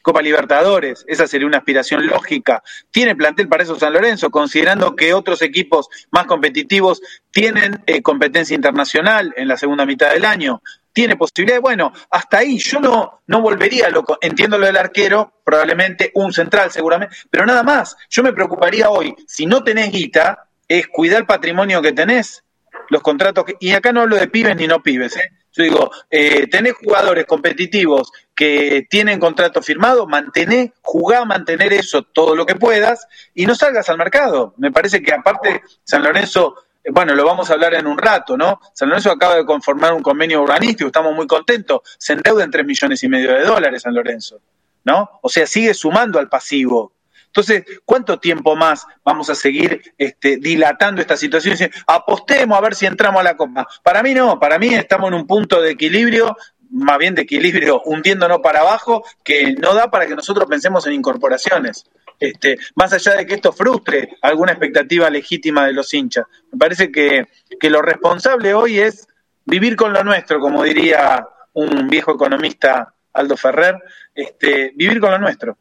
Copa 0.05 0.21
Libertadores, 0.21 1.03
esa 1.07 1.25
sería 1.25 1.47
una 1.47 1.57
aspiración 1.57 2.05
lógica. 2.05 2.61
¿Tiene 2.91 3.15
plantel 3.15 3.47
para 3.47 3.63
eso 3.63 3.75
San 3.79 3.91
Lorenzo, 3.91 4.29
considerando 4.29 4.95
que 4.95 5.15
otros 5.15 5.41
equipos 5.41 5.89
más 6.11 6.27
competitivos 6.27 7.01
tienen 7.31 7.81
eh, 7.87 8.03
competencia 8.03 8.53
internacional 8.53 9.33
en 9.35 9.47
la 9.47 9.57
segunda 9.57 9.83
mitad 9.83 10.11
del 10.11 10.25
año? 10.25 10.61
¿Tiene 10.93 11.15
posibilidades? 11.15 11.63
Bueno, 11.63 11.91
hasta 12.11 12.37
ahí 12.37 12.59
yo 12.59 12.79
no, 12.79 13.23
no 13.25 13.41
volvería 13.41 13.89
loco. 13.89 14.19
Entiendo 14.21 14.59
lo 14.59 14.67
del 14.67 14.77
arquero, 14.77 15.41
probablemente 15.43 16.11
un 16.13 16.31
central 16.31 16.69
seguramente, 16.69 17.15
pero 17.31 17.47
nada 17.47 17.63
más. 17.63 17.97
Yo 18.07 18.21
me 18.21 18.31
preocuparía 18.31 18.91
hoy, 18.91 19.15
si 19.25 19.47
no 19.47 19.63
tenés 19.63 19.91
guita, 19.91 20.49
es 20.67 20.85
cuidar 20.85 21.21
el 21.21 21.25
patrimonio 21.25 21.81
que 21.81 21.93
tenés, 21.93 22.43
los 22.89 23.01
contratos, 23.01 23.45
que, 23.45 23.55
y 23.59 23.71
acá 23.71 23.91
no 23.91 24.01
hablo 24.01 24.17
de 24.17 24.27
pibes 24.27 24.55
ni 24.55 24.67
no 24.67 24.83
pibes, 24.83 25.17
¿eh? 25.17 25.31
Yo 25.55 25.63
digo, 25.63 25.91
eh, 26.09 26.47
tenés 26.47 26.73
jugadores 26.73 27.25
competitivos 27.25 28.11
que 28.35 28.85
tienen 28.89 29.19
contrato 29.19 29.61
firmado, 29.61 30.05
mantener, 30.05 30.73
jugá, 30.81 31.23
mantener 31.23 31.71
eso 31.71 32.03
todo 32.03 32.35
lo 32.35 32.45
que 32.45 32.55
puedas 32.55 33.07
y 33.33 33.45
no 33.45 33.55
salgas 33.55 33.87
al 33.89 33.97
mercado. 33.97 34.53
Me 34.57 34.71
parece 34.71 35.01
que 35.01 35.13
aparte 35.13 35.61
San 35.83 36.03
Lorenzo, 36.03 36.55
eh, 36.83 36.89
bueno, 36.91 37.15
lo 37.15 37.25
vamos 37.25 37.49
a 37.49 37.53
hablar 37.53 37.73
en 37.75 37.87
un 37.87 37.97
rato, 37.97 38.35
¿no? 38.35 38.59
San 38.73 38.89
Lorenzo 38.89 39.11
acaba 39.11 39.35
de 39.35 39.45
conformar 39.45 39.93
un 39.93 40.03
convenio 40.03 40.41
urbanístico, 40.41 40.87
estamos 40.87 41.15
muy 41.15 41.27
contentos, 41.27 41.81
se 41.97 42.13
endeuda 42.13 42.43
en 42.43 42.51
tres 42.51 42.65
millones 42.65 43.01
y 43.03 43.07
medio 43.07 43.31
de 43.31 43.45
dólares 43.45 43.83
San 43.83 43.95
Lorenzo, 43.95 44.41
¿no? 44.83 45.09
O 45.21 45.29
sea, 45.29 45.47
sigue 45.47 45.73
sumando 45.73 46.19
al 46.19 46.27
pasivo. 46.27 46.94
Entonces, 47.35 47.65
¿cuánto 47.83 48.17
tiempo 48.17 48.55
más 48.55 48.87
vamos 49.03 49.29
a 49.29 49.35
seguir 49.35 49.93
este, 49.97 50.37
dilatando 50.37 51.01
esta 51.01 51.17
situación? 51.17 51.57
Apostemos 51.85 52.57
a 52.57 52.61
ver 52.61 52.75
si 52.75 52.85
entramos 52.85 53.19
a 53.19 53.23
la 53.25 53.35
Copa. 53.35 53.67
Para 53.83 54.01
mí 54.01 54.13
no, 54.13 54.39
para 54.39 54.57
mí 54.57 54.73
estamos 54.73 55.09
en 55.09 55.15
un 55.15 55.27
punto 55.27 55.61
de 55.61 55.71
equilibrio, 55.71 56.37
más 56.71 56.97
bien 56.97 57.13
de 57.13 57.23
equilibrio 57.23 57.81
hundiéndonos 57.83 58.39
para 58.39 58.61
abajo, 58.61 59.03
que 59.21 59.51
no 59.51 59.73
da 59.73 59.91
para 59.91 60.07
que 60.07 60.15
nosotros 60.15 60.47
pensemos 60.47 60.87
en 60.87 60.93
incorporaciones. 60.93 61.83
Este, 62.17 62.57
más 62.75 62.93
allá 62.93 63.15
de 63.15 63.25
que 63.25 63.33
esto 63.33 63.51
frustre 63.51 64.15
alguna 64.21 64.53
expectativa 64.53 65.09
legítima 65.09 65.65
de 65.65 65.73
los 65.73 65.93
hinchas. 65.93 66.27
Me 66.53 66.57
parece 66.57 66.89
que, 66.89 67.27
que 67.59 67.69
lo 67.69 67.81
responsable 67.81 68.53
hoy 68.53 68.79
es 68.79 69.09
vivir 69.43 69.75
con 69.75 69.91
lo 69.91 70.05
nuestro, 70.05 70.39
como 70.39 70.63
diría 70.63 71.27
un 71.51 71.89
viejo 71.89 72.13
economista 72.13 72.93
Aldo 73.11 73.35
Ferrer, 73.35 73.75
este, 74.13 74.71
vivir 74.73 75.01
con 75.01 75.11
lo 75.11 75.19
nuestro. 75.19 75.57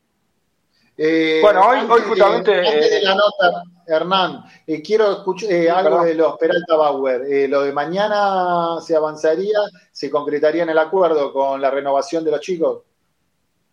Eh, 0.96 1.40
bueno, 1.42 1.66
hoy, 1.66 1.78
hoy 1.88 2.00
justamente. 2.02 2.56
Antes 2.56 2.90
de 2.90 3.02
la 3.02 3.12
eh, 3.12 3.16
nota, 3.16 3.62
Hernán, 3.86 4.44
eh, 4.66 4.80
quiero 4.80 5.10
escuchar 5.10 5.50
algo 5.76 6.04
de 6.04 6.14
los 6.14 6.36
Peralta 6.36 6.76
Bauer. 6.76 7.48
lo 7.48 7.62
de 7.62 7.72
mañana 7.72 8.80
se 8.80 8.96
avanzaría, 8.96 9.58
se 9.90 10.10
concretaría 10.10 10.62
en 10.62 10.70
el 10.70 10.78
acuerdo 10.78 11.32
con 11.32 11.60
la 11.60 11.70
renovación 11.70 12.24
de 12.24 12.30
los 12.30 12.40
chicos. 12.40 12.82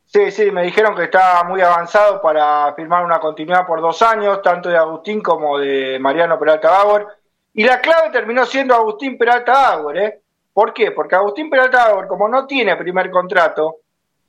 Sí, 0.05 0.29
sí, 0.31 0.51
me 0.51 0.63
dijeron 0.63 0.93
que 0.95 1.03
está 1.03 1.43
muy 1.45 1.61
avanzado 1.61 2.21
para 2.21 2.73
firmar 2.73 3.05
una 3.05 3.19
continuidad 3.19 3.65
por 3.65 3.81
dos 3.81 4.01
años, 4.01 4.41
tanto 4.41 4.67
de 4.67 4.75
Agustín 4.75 5.21
como 5.21 5.57
de 5.57 5.99
Mariano 5.99 6.37
Peralta 6.37 6.69
Bauer. 6.69 7.05
Y 7.53 7.63
la 7.63 7.79
clave 7.79 8.09
terminó 8.09 8.45
siendo 8.45 8.75
Agustín 8.75 9.17
Peralta 9.17 9.53
Bauer, 9.53 9.97
¿eh? 9.97 10.21
¿Por 10.51 10.73
qué? 10.73 10.91
Porque 10.91 11.15
Agustín 11.15 11.49
Peralta 11.49 11.87
Bauer, 11.87 12.07
como 12.07 12.27
no 12.27 12.45
tiene 12.45 12.75
primer 12.75 13.09
contrato, 13.09 13.77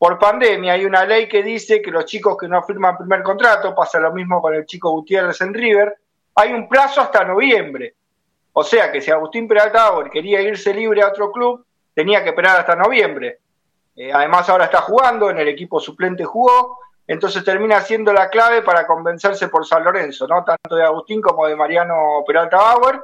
por 0.03 0.19
pandemia 0.19 0.73
hay 0.73 0.85
una 0.85 1.05
ley 1.05 1.29
que 1.29 1.45
dice 1.45 1.81
que 1.81 1.93
los 1.93 2.07
chicos 2.07 2.37
que 2.37 2.49
no 2.49 2.61
firman 2.65 2.99
primer 2.99 3.23
contrato, 3.23 3.73
pasa 3.73 4.01
lo 4.01 4.13
mismo 4.13 4.43
con 4.43 4.53
el 4.53 4.67
chico 4.67 4.91
Gutiérrez 4.91 5.41
en 5.43 5.55
River, 5.55 5.97
hay 6.35 6.53
un 6.53 6.69
plazo 6.69 7.03
hasta 7.03 7.23
noviembre. 7.23 7.95
O 8.53 8.65
sea 8.65 8.91
que 8.91 9.01
si 9.01 9.13
Agustín 9.13 9.47
Peralta 9.47 9.93
quería 10.13 10.41
irse 10.41 10.75
libre 10.75 11.03
a 11.03 11.07
otro 11.07 11.31
club, 11.31 11.65
tenía 11.95 12.21
que 12.25 12.31
esperar 12.31 12.59
hasta 12.59 12.75
noviembre. 12.75 13.39
Eh, 13.95 14.11
además 14.13 14.49
ahora 14.49 14.65
está 14.65 14.81
jugando, 14.81 15.31
en 15.31 15.39
el 15.39 15.47
equipo 15.47 15.79
suplente 15.79 16.25
jugó, 16.25 16.81
entonces 17.07 17.45
termina 17.45 17.81
siendo 17.81 18.13
la 18.13 18.29
clave 18.29 18.63
para 18.63 18.89
convencerse 18.89 19.47
por 19.47 19.65
San 19.65 19.85
Lorenzo, 19.85 20.27
¿no? 20.27 20.43
Tanto 20.43 20.75
de 20.75 20.83
Agustín 20.83 21.21
como 21.21 21.47
de 21.47 21.55
Mariano 21.55 22.25
Peralta 22.27 22.57
Bauer. 22.57 23.03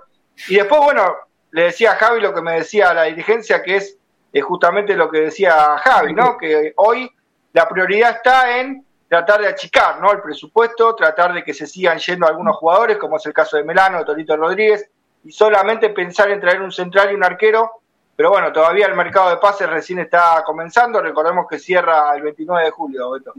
Y 0.49 0.57
después, 0.57 0.81
bueno, 0.81 1.15
le 1.53 1.63
decía 1.63 1.93
a 1.93 1.95
Javi 1.95 2.21
lo 2.21 2.35
que 2.35 2.43
me 2.43 2.55
decía 2.55 2.93
la 2.93 3.05
dirigencia, 3.05 3.63
que 3.63 3.77
es 3.77 3.98
es 4.33 4.45
justamente 4.45 4.95
lo 4.97 5.11
que 5.11 5.21
decía 5.21 5.79
Javi, 5.79 6.13
¿no? 6.13 6.37
Que 6.37 6.73
hoy 6.77 7.11
la 7.53 7.69
prioridad 7.69 8.17
está 8.17 8.59
en 8.59 8.85
tratar 9.09 9.41
de 9.41 9.49
achicar, 9.49 10.01
¿no? 10.01 10.13
El 10.13 10.21
presupuesto, 10.21 10.95
tratar 10.95 11.33
de 11.33 11.43
que 11.43 11.55
se 11.55 11.67
sigan 11.67 11.99
yendo 11.99 12.27
algunos 12.27 12.57
jugadores, 12.57 12.99
como 12.99 13.17
es 13.17 13.27
el 13.27 13.33
caso 13.33 13.57
de 13.57 13.65
Melano, 13.65 13.99
de 13.99 14.05
Torito 14.05 14.37
Rodríguez, 14.37 14.91
y 15.25 15.33
solamente 15.33 15.91
pensar 15.91 16.31
en 16.31 16.41
traer 16.41 16.61
un 16.61 16.71
central 16.71 17.11
y 17.11 17.15
un 17.15 17.25
arquero. 17.25 17.71
Pero 18.15 18.31
bueno, 18.31 18.53
todavía 18.53 18.87
el 18.87 18.95
mercado 18.95 19.31
de 19.31 19.37
pases 19.37 19.71
recién 19.71 20.01
está 20.01 20.43
comenzando. 20.45 21.01
Recordemos 21.01 21.47
que 21.49 21.59
cierra 21.59 22.15
el 22.15 22.23
29 22.23 22.65
de 22.65 22.71
julio, 22.71 23.11
Beto. 23.13 23.33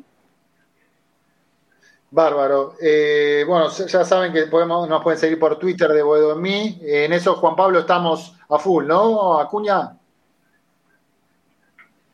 Bárbaro. 2.11 2.73
Eh, 2.81 3.43
bueno, 3.45 3.69
ya 3.69 4.03
saben 4.03 4.33
que 4.33 4.47
podemos, 4.47 4.89
nos 4.89 5.03
pueden 5.03 5.19
seguir 5.19 5.37
por 5.37 5.59
Twitter 5.59 5.91
de 5.91 6.01
Boedo 6.01 6.33
en 6.33 6.41
mí. 6.41 6.79
En 6.81 7.13
eso, 7.13 7.35
Juan 7.35 7.55
Pablo, 7.55 7.79
estamos 7.79 8.35
a 8.49 8.57
full, 8.57 8.87
¿no? 8.87 9.39
Acuña. 9.39 9.98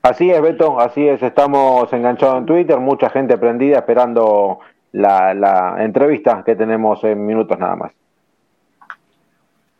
Así 0.05 0.29
es, 0.29 0.39
Beto, 0.39 0.79
así 0.79 1.07
es, 1.07 1.19
estamos 1.23 1.91
enganchados 1.91 2.37
en 2.37 2.45
Twitter, 2.45 2.79
mucha 2.79 3.09
gente 3.09 3.39
prendida 3.39 3.79
esperando 3.79 4.59
la, 4.91 5.77
entrevista 5.79 6.43
que 6.45 6.55
tenemos 6.55 7.03
en 7.03 7.25
minutos 7.25 7.57
nada 7.57 7.75
más. 7.75 7.91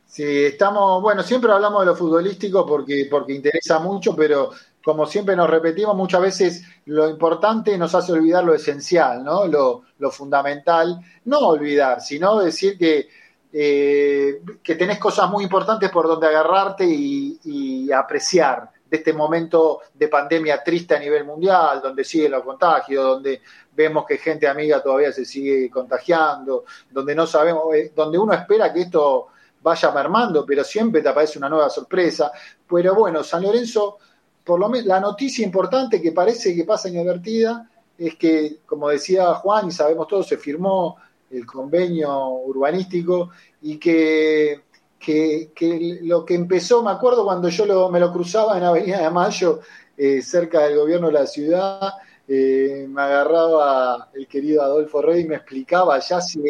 Sí, 0.07 0.45
estamos, 0.45 0.99
bueno, 1.03 1.21
siempre 1.21 1.51
hablamos 1.51 1.81
de 1.81 1.85
lo 1.85 1.95
futbolístico 1.95 2.65
porque, 2.65 3.07
porque 3.07 3.33
interesa 3.33 3.77
mucho, 3.77 4.15
pero 4.15 4.49
como 4.83 5.05
siempre 5.05 5.35
nos 5.35 5.47
repetimos, 5.47 5.95
muchas 5.95 6.21
veces 6.21 6.65
lo 6.85 7.07
importante 7.07 7.77
nos 7.77 7.93
hace 7.93 8.11
olvidar 8.11 8.43
lo 8.43 8.55
esencial, 8.55 9.23
¿no? 9.23 9.45
Lo, 9.45 9.83
fundamental, 10.09 11.01
no 11.25 11.37
olvidar, 11.37 12.01
sino 12.01 12.39
decir 12.39 12.79
que, 12.79 13.09
eh, 13.53 14.41
que 14.63 14.73
tenés 14.73 14.97
cosas 14.97 15.29
muy 15.29 15.43
importantes 15.43 15.91
por 15.91 16.07
donde 16.07 16.25
agarrarte 16.25 16.83
y 16.83 17.91
apreciar 17.91 18.71
de 18.89 18.97
este 18.97 19.13
momento 19.13 19.81
de 19.93 20.07
pandemia 20.07 20.63
triste 20.63 20.95
a 20.95 20.99
nivel 20.99 21.25
mundial, 21.25 21.81
donde 21.81 22.03
siguen 22.03 22.31
los 22.31 22.43
contagios, 22.43 23.03
donde 23.03 23.41
vemos 23.75 24.05
que 24.05 24.17
gente 24.17 24.47
amiga 24.47 24.81
todavía 24.81 25.11
se 25.11 25.25
sigue 25.25 25.69
contagiando, 25.69 26.65
donde 26.91 27.15
no 27.15 27.25
sabemos, 27.25 27.73
eh, 27.73 27.91
donde 27.95 28.17
uno 28.17 28.33
espera 28.33 28.71
que 28.71 28.81
esto 28.81 29.27
vaya 29.61 29.91
mermando, 29.91 30.45
pero 30.45 30.63
siempre 30.63 31.01
te 31.01 31.09
aparece 31.09 31.39
una 31.39 31.49
nueva 31.49 31.69
sorpresa. 31.69 32.31
Pero 32.69 32.93
bueno, 32.93 33.23
San 33.23 33.41
Lorenzo, 33.41 33.97
por 34.43 34.59
lo 34.59 34.69
menos 34.69 34.85
la 34.85 34.99
noticia 34.99 35.43
importante 35.43 36.01
que 36.01 36.11
parece 36.11 36.55
que 36.55 36.63
pasa 36.63 36.87
inadvertida 36.87 37.67
es 37.97 38.15
que, 38.15 38.59
como 38.65 38.89
decía 38.89 39.33
Juan, 39.35 39.67
y 39.67 39.71
sabemos 39.71 40.07
todos, 40.07 40.27
se 40.27 40.37
firmó 40.37 40.97
el 41.31 41.45
convenio 41.45 42.29
urbanístico 42.29 43.31
y 43.63 43.77
que 43.77 44.64
que, 45.05 45.99
lo 46.01 46.25
que 46.25 46.33
empezó, 46.33 46.83
me 46.83 46.91
acuerdo 46.91 47.23
cuando 47.23 47.49
yo 47.49 47.89
me 47.89 47.99
lo 47.99 48.11
cruzaba 48.11 48.57
en 48.57 48.63
Avenida 48.63 49.01
de 49.01 49.09
Mayo, 49.11 49.59
eh, 49.95 50.21
cerca 50.21 50.61
del 50.61 50.77
gobierno 50.77 51.07
de 51.07 51.13
la 51.13 51.27
ciudad, 51.27 51.93
eh, 52.27 52.87
me 52.89 53.01
agarraba 53.01 54.09
el 54.13 54.27
querido 54.27 54.63
Adolfo 54.63 55.01
Rey 55.01 55.21
y 55.21 55.27
me 55.27 55.35
explicaba, 55.35 55.99
ya 55.99 56.19
si 56.19 56.41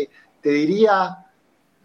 te 0.41 0.49
diría 0.49 1.17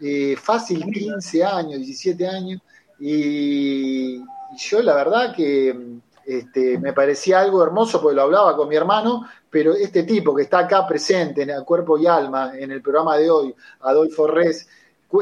eh, 0.01 0.37
fácil 0.37 0.85
15 0.85 1.45
años, 1.45 1.79
17 1.79 2.27
años, 2.27 2.61
y, 3.01 4.23
yo 4.57 4.83
la 4.83 4.95
verdad 4.95 5.35
que 5.35 6.01
este, 6.27 6.79
me 6.79 6.93
parecía 6.93 7.41
algo 7.41 7.63
hermoso 7.63 8.01
porque 8.01 8.17
lo 8.17 8.23
hablaba 8.23 8.57
con 8.57 8.69
mi 8.69 8.77
hermano, 8.77 9.27
pero 9.49 9.75
este 9.75 10.03
tipo 10.03 10.35
que 10.35 10.43
está 10.43 10.61
acá 10.61 10.87
presente 10.87 11.43
en 11.43 11.51
el 11.51 11.65
cuerpo 11.65 11.99
y 11.99 12.07
alma 12.07 12.53
en 12.57 12.71
el 12.73 12.83
programa 12.83 13.17
de 13.17 13.31
hoy, 13.31 13.55
Adolfo 13.81 14.27
Reyes, 14.27 14.69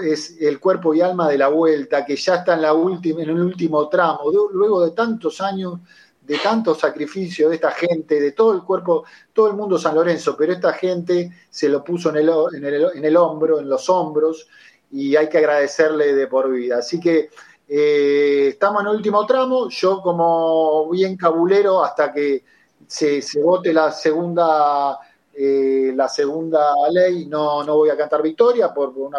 es 0.03 0.37
el 0.41 0.61
cuerpo 0.61 0.95
y 0.95 1.01
alma 1.01 1.29
de 1.29 1.39
la 1.39 1.49
vuelta, 1.49 2.05
que 2.05 2.17
ya 2.17 2.37
está 2.37 2.55
en, 2.55 2.63
la 2.63 2.75
última, 2.75 3.23
en 3.23 3.31
el 3.31 3.41
último 3.41 3.89
tramo, 3.89 4.31
luego 4.53 4.85
de 4.85 4.91
tantos 4.91 5.41
años, 5.41 5.81
de 6.23 6.39
tanto 6.39 6.75
sacrificio 6.75 7.49
de 7.49 7.55
esta 7.55 7.71
gente, 7.71 8.21
de 8.21 8.33
todo 8.33 8.53
el 8.53 8.63
cuerpo, 8.63 9.05
todo 9.33 9.49
el 9.49 9.55
mundo 9.55 9.79
San 9.79 9.95
Lorenzo, 9.95 10.37
pero 10.37 10.53
esta 10.53 10.75
gente 10.75 11.33
se 11.49 11.71
lo 11.71 11.83
puso 11.83 12.11
en 12.11 12.17
el, 12.17 12.31
en 12.55 12.65
el, 12.65 12.87
en 12.95 13.05
el 13.05 13.17
hombro, 13.17 13.61
en 13.61 13.69
los 13.69 13.89
hombros, 13.89 14.47
y 14.91 15.17
hay 15.17 15.29
que 15.29 15.39
agradecerle 15.39 16.15
de 16.15 16.27
por 16.27 16.51
vida. 16.51 16.79
Así 16.79 17.01
que 17.01 17.31
eh, 17.67 18.49
estamos 18.49 18.83
en 18.83 18.89
el 18.89 18.97
último 18.97 19.27
tramo, 19.27 19.69
yo 19.69 20.01
como 20.01 20.89
bien 20.91 21.17
cabulero 21.17 21.85
hasta 21.85 22.13
que 22.13 22.45
se, 22.87 23.23
vote 23.43 23.73
la 23.73 23.93
segunda 23.93 24.99
eh, 25.41 25.93
la 25.95 26.09
segunda 26.09 26.73
ley 26.91 27.27
no, 27.27 27.63
no 27.63 27.77
voy 27.77 27.91
a 27.91 27.97
cantar 27.97 28.21
victoria 28.23 28.75
por 28.75 28.89
un 28.97 29.15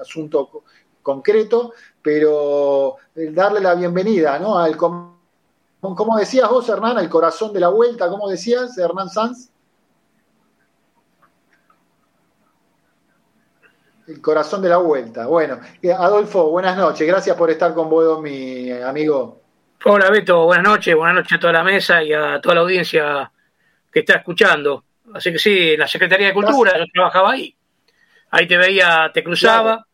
asunto 0.00 0.64
concreto, 1.00 1.74
pero 2.02 2.96
darle 3.14 3.60
la 3.60 3.74
bienvenida 3.76 4.38
¿no? 4.40 4.58
al 4.58 4.76
como 5.80 6.18
decías 6.18 6.48
vos, 6.48 6.68
Hernán, 6.68 6.98
el 6.98 7.08
corazón 7.08 7.52
de 7.52 7.60
la 7.60 7.68
vuelta, 7.68 8.08
¿cómo 8.08 8.28
decías, 8.28 8.76
Hernán 8.76 9.08
Sanz? 9.08 9.50
El 14.06 14.20
corazón 14.20 14.60
de 14.60 14.68
la 14.68 14.78
vuelta. 14.78 15.26
Bueno, 15.26 15.60
eh, 15.80 15.92
Adolfo, 15.92 16.50
buenas 16.50 16.76
noches. 16.76 17.06
Gracias 17.06 17.36
por 17.36 17.48
estar 17.48 17.72
con 17.74 17.88
vos, 17.88 18.20
mi 18.20 18.70
amigo. 18.72 19.40
Hola, 19.84 20.10
Beto. 20.10 20.46
Buenas 20.46 20.64
noches. 20.64 20.96
Buenas 20.96 21.14
noches 21.14 21.38
a 21.38 21.40
toda 21.40 21.52
la 21.52 21.62
mesa 21.62 22.02
y 22.02 22.12
a 22.12 22.40
toda 22.40 22.56
la 22.56 22.60
audiencia 22.62 23.30
que 23.90 24.00
está 24.00 24.16
escuchando. 24.16 24.84
Así 25.14 25.32
que 25.32 25.38
sí, 25.38 25.76
la 25.76 25.86
Secretaría 25.86 26.28
de 26.28 26.34
Cultura, 26.34 26.78
yo 26.78 26.84
trabajaba 26.92 27.32
ahí. 27.32 27.54
Ahí 28.30 28.46
te 28.46 28.56
veía, 28.56 29.10
te 29.12 29.24
cruzaba. 29.24 29.86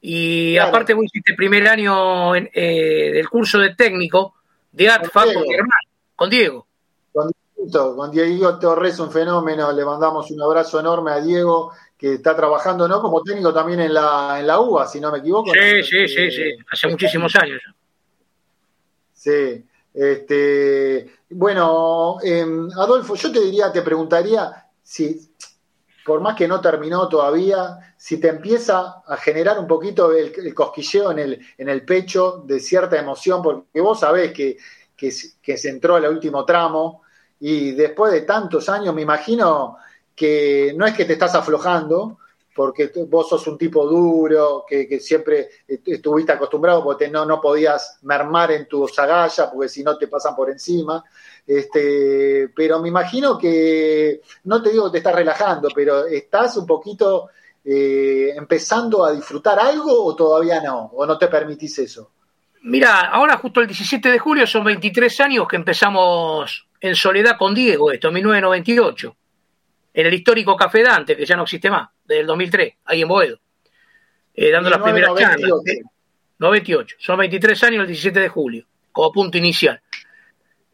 Y 0.00 0.56
aparte 0.58 0.94
vos 0.94 1.04
hiciste 1.04 1.32
el 1.32 1.36
primer 1.36 1.66
año 1.66 2.34
eh, 2.34 3.10
del 3.14 3.28
curso 3.28 3.58
de 3.58 3.74
técnico 3.74 4.34
de 4.72 4.88
ATFA 4.88 5.24
con, 5.24 5.44
hermano, 5.50 5.88
con 6.14 6.30
Diego. 6.30 6.66
Con 7.12 7.30
Diego, 7.56 7.96
con 7.96 8.10
Diego 8.10 8.58
Torres, 8.58 8.98
un 9.00 9.10
fenómeno. 9.10 9.72
Le 9.72 9.84
mandamos 9.84 10.30
un 10.30 10.42
abrazo 10.42 10.78
enorme 10.80 11.10
a 11.10 11.20
Diego, 11.20 11.72
que 11.98 12.14
está 12.14 12.36
trabajando 12.36 12.86
¿no? 12.86 13.00
como 13.00 13.22
técnico 13.22 13.52
también 13.52 13.80
en 13.80 13.94
la, 13.94 14.36
en 14.38 14.46
la 14.46 14.60
UBA, 14.60 14.86
si 14.86 15.00
no 15.00 15.10
me 15.10 15.18
equivoco. 15.18 15.50
Sí, 15.52 15.82
sí, 15.82 16.08
sí, 16.08 16.30
sí, 16.30 16.56
hace 16.70 16.88
muchísimos 16.88 17.34
años. 17.36 17.62
Sí. 19.12 19.64
Este, 19.96 21.15
bueno, 21.30 22.18
em, 22.22 22.68
Adolfo, 22.76 23.14
yo 23.14 23.32
te 23.32 23.40
diría, 23.40 23.72
te 23.72 23.82
preguntaría 23.82 24.66
si, 24.82 25.32
por 26.04 26.20
más 26.20 26.36
que 26.36 26.46
no 26.46 26.60
terminó 26.60 27.08
todavía, 27.08 27.94
si 27.96 28.18
te 28.20 28.28
empieza 28.28 29.02
a 29.06 29.16
generar 29.16 29.58
un 29.58 29.66
poquito 29.66 30.12
el, 30.12 30.54
cosquilleo 30.54 31.10
en 31.10 31.18
el, 31.18 31.46
en 31.58 31.68
el, 31.68 31.84
pecho 31.84 32.42
de 32.46 32.60
cierta 32.60 32.98
emoción, 32.98 33.42
porque 33.42 33.80
vos 33.80 34.00
sabés 34.00 34.32
que, 34.32 34.56
que, 34.96 35.10
se 35.10 35.68
entró 35.68 35.96
al 35.96 36.06
último 36.06 36.44
tramo 36.44 37.02
y 37.40 37.72
después 37.72 38.12
de 38.12 38.22
tantos 38.22 38.68
años 38.68 38.94
me 38.94 39.02
imagino 39.02 39.76
que 40.14 40.72
no 40.76 40.86
es 40.86 40.94
que 40.94 41.04
te 41.04 41.14
estás 41.14 41.34
aflojando, 41.34 42.18
porque 42.56 42.90
vos 43.06 43.28
sos 43.28 43.46
un 43.46 43.58
tipo 43.58 43.86
duro, 43.86 44.64
que, 44.66 44.98
siempre 44.98 45.50
estuviste 45.68 46.32
acostumbrado, 46.32 46.82
porque 46.82 47.08
no, 47.08 47.26
no 47.26 47.38
podías 47.38 47.98
mermar 48.02 48.50
en 48.50 48.66
tu 48.66 48.88
agalla, 48.96 49.50
porque 49.52 49.68
si 49.68 49.84
no 49.84 49.98
te 49.98 50.08
pasan 50.08 50.34
por 50.34 50.50
encima. 50.50 51.04
Este, 51.46 52.48
pero 52.56 52.80
me 52.80 52.88
imagino 52.88 53.36
que, 53.36 54.22
no 54.44 54.62
te 54.62 54.70
digo 54.70 54.86
que 54.86 54.92
te 54.92 54.98
estás 54.98 55.14
relajando, 55.14 55.68
pero 55.74 56.06
estás 56.06 56.56
un 56.56 56.66
poquito 56.66 57.28
eh, 57.62 58.32
empezando 58.34 59.04
a 59.04 59.12
disfrutar 59.12 59.60
algo 59.60 60.04
o 60.04 60.16
todavía 60.16 60.62
no, 60.62 60.86
o 60.94 61.04
no 61.04 61.18
te 61.18 61.28
permitís 61.28 61.78
eso. 61.78 62.10
Mira, 62.62 63.00
ahora 63.00 63.36
justo 63.36 63.60
el 63.60 63.66
17 63.66 64.10
de 64.10 64.18
julio 64.18 64.46
son 64.46 64.64
23 64.64 65.20
años 65.20 65.46
que 65.46 65.56
empezamos 65.56 66.66
en 66.80 66.96
soledad 66.96 67.36
con 67.38 67.54
Diego, 67.54 67.92
esto, 67.92 68.08
en 68.08 68.14
1998 68.14 69.14
en 69.96 70.06
el 70.06 70.12
histórico 70.12 70.54
Café 70.54 70.82
Dante, 70.82 71.16
que 71.16 71.24
ya 71.24 71.36
no 71.36 71.44
existe 71.44 71.70
más, 71.70 71.88
del 72.04 72.26
2003, 72.26 72.74
ahí 72.84 73.00
en 73.00 73.08
Boedo, 73.08 73.40
eh, 74.34 74.50
dando 74.50 74.68
las 74.68 74.82
primeras 74.82 75.14
charlas. 75.14 75.50
98, 76.38 76.96
son 76.98 77.16
23 77.16 77.62
años 77.64 77.80
el 77.80 77.86
17 77.86 78.20
de 78.20 78.28
julio, 78.28 78.66
como 78.92 79.10
punto 79.10 79.38
inicial. 79.38 79.80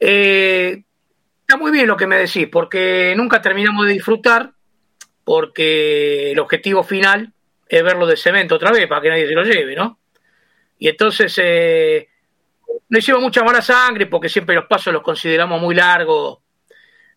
Eh, 0.01 0.83
está 1.41 1.57
muy 1.57 1.70
bien 1.70 1.87
lo 1.87 1.97
que 1.97 2.09
me 2.09 2.16
decís, 2.16 2.49
porque 2.51 3.14
nunca 3.16 3.41
terminamos 3.41 3.87
de 3.87 3.93
disfrutar, 3.93 4.51
porque 5.23 6.33
el 6.33 6.41
objetivo 6.41 6.83
final 6.83 7.33
es 7.68 7.83
verlo 7.85 8.07
de 8.07 8.16
cemento 8.16 8.57
otra 8.57 8.73
vez, 8.73 8.89
para 8.89 9.03
que 9.03 9.11
nadie 9.11 9.29
se 9.29 9.35
lo 9.35 9.45
lleve, 9.45 9.77
¿no? 9.77 10.01
Y 10.81 10.89
entonces 10.89 11.33
eh, 11.41 12.09
no 12.89 12.99
hicimos 12.99 13.23
mucha 13.23 13.45
mala 13.45 13.62
sangre, 13.62 14.07
porque 14.07 14.29
siempre 14.29 14.57
los 14.57 14.66
pasos 14.66 14.93
los 14.93 15.03
consideramos 15.03 15.62
muy 15.62 15.77
largos 15.77 16.41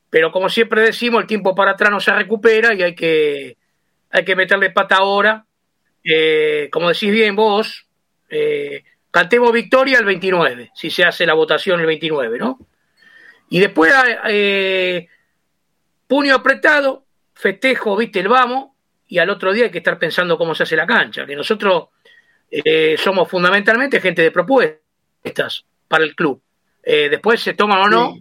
pero 0.10 0.32
como 0.32 0.50
siempre 0.50 0.82
decimos, 0.82 1.22
el 1.22 1.28
tiempo 1.28 1.56
para 1.56 1.72
atrás 1.72 1.92
no 1.92 2.00
se 2.00 2.14
recupera 2.14 2.74
y 2.74 2.82
hay 2.82 2.96
que, 2.96 3.58
hay 4.12 4.24
que 4.24 4.36
meterle 4.36 4.72
pata 4.72 4.98
ahora. 4.98 5.46
Eh, 6.04 6.70
como 6.72 6.90
decís 6.90 7.12
bien 7.12 7.36
vos, 7.36 7.88
eh, 8.30 8.84
cantemos 9.12 9.52
victoria 9.52 9.98
el 9.98 10.06
29, 10.06 10.72
si 10.76 10.90
se 10.90 11.04
hace 11.04 11.26
la 11.26 11.34
votación 11.34 11.80
el 11.80 11.88
29, 11.88 12.38
¿no? 12.38 12.60
Y 13.50 13.60
después, 13.60 13.94
eh, 14.28 15.08
puño 16.08 16.36
apretado, 16.36 17.06
festejo, 17.34 17.98
viste, 17.98 18.20
el 18.20 18.28
vamos, 18.28 18.70
y 19.08 19.18
al 19.18 19.30
otro 19.30 19.52
día 19.52 19.66
hay 19.66 19.72
que 19.72 19.80
estar 19.80 20.00
pensando 20.00 20.38
cómo 20.38 20.54
se 20.54 20.64
hace 20.64 20.76
la 20.76 20.88
cancha, 20.88 21.26
que 21.26 21.36
nosotros 21.36 21.90
somos 22.98 23.28
fundamentalmente 23.30 24.00
gente 24.00 24.22
de 24.22 24.32
propuestas 24.32 25.66
para 25.90 26.06
el 26.06 26.16
club. 26.16 26.42
después 26.82 27.42
se 27.42 27.54
toman 27.54 27.82
o 27.82 27.90
no, 27.90 28.16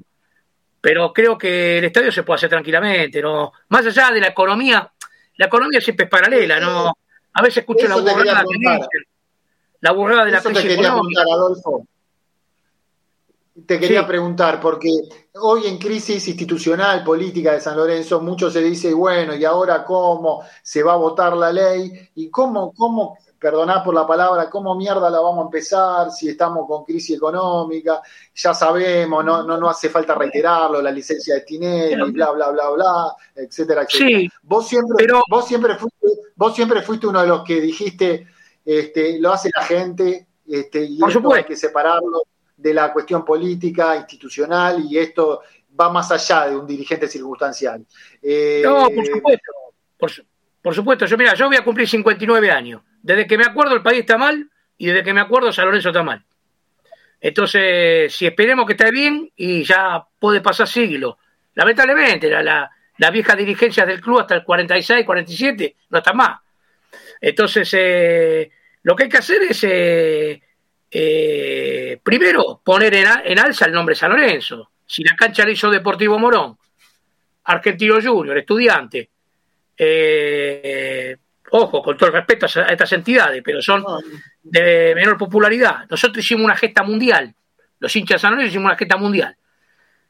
pero 0.84 1.14
creo 1.14 1.38
que 1.38 1.78
el 1.78 1.84
estadio 1.84 2.12
se 2.12 2.22
puede 2.24 2.36
hacer 2.36 2.50
tranquilamente, 2.50 3.22
¿no? 3.22 3.54
Más 3.70 3.86
allá 3.86 4.10
de 4.10 4.20
la 4.20 4.26
economía, 4.28 4.92
la 5.38 5.46
economía 5.46 5.80
siempre 5.80 6.04
es 6.04 6.10
paralela, 6.10 6.60
¿no? 6.60 6.92
A 7.32 7.40
veces 7.42 7.62
escucho 7.62 7.88
la 7.88 7.96
burrada 7.96 8.44
la 9.80 9.92
burrada 9.92 10.26
de 10.26 10.32
la 10.32 10.42
crisis 10.42 10.62
te 10.62 10.68
quería 10.68 10.92
preguntar, 10.92 11.26
Adolfo. 11.32 11.86
Te 13.66 13.80
quería 13.80 14.06
preguntar, 14.06 14.60
porque 14.60 14.90
hoy 15.40 15.68
en 15.68 15.78
crisis 15.78 16.28
institucional, 16.28 17.02
política 17.02 17.52
de 17.52 17.62
San 17.62 17.78
Lorenzo, 17.78 18.20
mucho 18.20 18.50
se 18.50 18.60
dice, 18.60 18.92
bueno, 18.92 19.34
¿y 19.34 19.42
ahora 19.46 19.84
cómo 19.84 20.42
se 20.62 20.82
va 20.82 20.92
a 20.92 20.96
votar 20.96 21.34
la 21.34 21.50
ley? 21.50 22.10
¿Y 22.16 22.28
cómo, 22.28 22.74
cómo 22.74 23.16
perdoná 23.44 23.84
por 23.84 23.94
la 23.94 24.06
palabra, 24.06 24.48
¿cómo 24.48 24.74
mierda 24.74 25.10
la 25.10 25.20
vamos 25.20 25.42
a 25.42 25.44
empezar 25.44 26.10
si 26.10 26.30
estamos 26.30 26.66
con 26.66 26.82
crisis 26.82 27.18
económica? 27.18 28.00
Ya 28.34 28.54
sabemos, 28.54 29.22
no, 29.22 29.42
no, 29.42 29.58
no 29.58 29.68
hace 29.68 29.90
falta 29.90 30.14
reiterarlo, 30.14 30.80
la 30.80 30.90
licencia 30.90 31.34
de 31.34 31.42
Tinelli, 31.42 32.10
bla, 32.10 32.30
bla, 32.30 32.50
bla, 32.50 32.70
bla, 32.70 33.14
etcétera, 33.36 33.82
etcétera. 33.82 34.30
vos, 34.44 34.66
siempre, 34.66 35.06
vos, 35.28 35.46
siempre 35.46 35.74
fuiste, 35.76 36.06
vos 36.34 36.54
siempre 36.54 36.80
fuiste 36.80 37.06
uno 37.06 37.20
de 37.20 37.26
los 37.26 37.44
que 37.44 37.60
dijiste, 37.60 38.28
este, 38.64 39.18
lo 39.20 39.34
hace 39.34 39.50
la 39.54 39.62
gente, 39.62 40.26
este, 40.46 40.82
y 40.82 40.98
esto 41.06 41.34
hay 41.34 41.44
que 41.44 41.56
separarlo 41.56 42.22
de 42.56 42.72
la 42.72 42.94
cuestión 42.94 43.26
política, 43.26 43.94
institucional, 43.94 44.86
y 44.88 44.96
esto 44.96 45.42
va 45.78 45.90
más 45.90 46.10
allá 46.10 46.48
de 46.48 46.56
un 46.56 46.66
dirigente 46.66 47.08
circunstancial. 47.08 47.80
no, 47.80 48.88
por 48.88 49.04
eh, 49.04 49.10
supuesto. 49.12 49.52
Por, 49.98 50.10
por 50.62 50.74
supuesto, 50.74 51.04
yo 51.04 51.18
mira, 51.18 51.34
yo 51.34 51.46
voy 51.46 51.56
a 51.56 51.62
cumplir 51.62 51.86
59 51.86 52.50
años. 52.50 52.80
Desde 53.04 53.26
que 53.26 53.36
me 53.36 53.44
acuerdo 53.44 53.74
el 53.74 53.82
país 53.82 54.00
está 54.00 54.16
mal 54.16 54.50
y 54.78 54.86
desde 54.86 55.02
que 55.02 55.12
me 55.12 55.20
acuerdo 55.20 55.52
San 55.52 55.66
Lorenzo 55.66 55.90
está 55.90 56.02
mal. 56.02 56.24
Entonces, 57.20 58.14
si 58.14 58.24
esperemos 58.24 58.64
que 58.64 58.72
esté 58.72 58.90
bien 58.90 59.30
y 59.36 59.62
ya 59.62 60.02
puede 60.18 60.40
pasar 60.40 60.66
siglo. 60.66 61.18
Lamentablemente, 61.54 62.30
la, 62.30 62.42
la, 62.42 62.70
las 62.96 63.12
viejas 63.12 63.36
dirigencias 63.36 63.86
del 63.86 64.00
club 64.00 64.20
hasta 64.20 64.36
el 64.36 64.42
46, 64.42 65.04
47 65.04 65.76
no 65.90 65.98
están 65.98 66.16
más. 66.16 66.40
Entonces, 67.20 67.68
eh, 67.74 68.50
lo 68.84 68.96
que 68.96 69.02
hay 69.02 69.08
que 69.10 69.18
hacer 69.18 69.42
es, 69.42 69.64
eh, 69.64 70.42
eh, 70.90 72.00
primero, 72.02 72.62
poner 72.64 72.94
en, 72.94 73.06
en, 73.22 73.38
alza 73.38 73.66
el 73.66 73.72
nombre 73.72 73.94
San 73.94 74.12
Lorenzo. 74.12 74.70
Si 74.86 75.04
la 75.04 75.14
cancha 75.14 75.44
la 75.44 75.50
hizo 75.50 75.70
Deportivo 75.70 76.18
Morón, 76.18 76.56
Argentino 77.44 78.00
Junior, 78.00 78.38
estudiante, 78.38 79.10
ojo, 81.56 81.82
con 81.82 81.96
todo 81.96 82.08
el 82.08 82.16
respeto 82.16 82.46
a 82.46 82.72
estas 82.72 82.92
entidades, 82.92 83.40
pero 83.44 83.62
son 83.62 83.84
de 84.42 84.92
menor 84.94 85.16
popularidad. 85.16 85.86
Nosotros 85.88 86.24
hicimos 86.24 86.44
una 86.44 86.56
gesta 86.56 86.82
mundial, 86.82 87.32
los 87.78 87.94
hinchas 87.94 88.20
de 88.20 88.28
San 88.28 88.40
hicimos 88.40 88.66
una 88.66 88.76
gesta 88.76 88.96
mundial. 88.96 89.36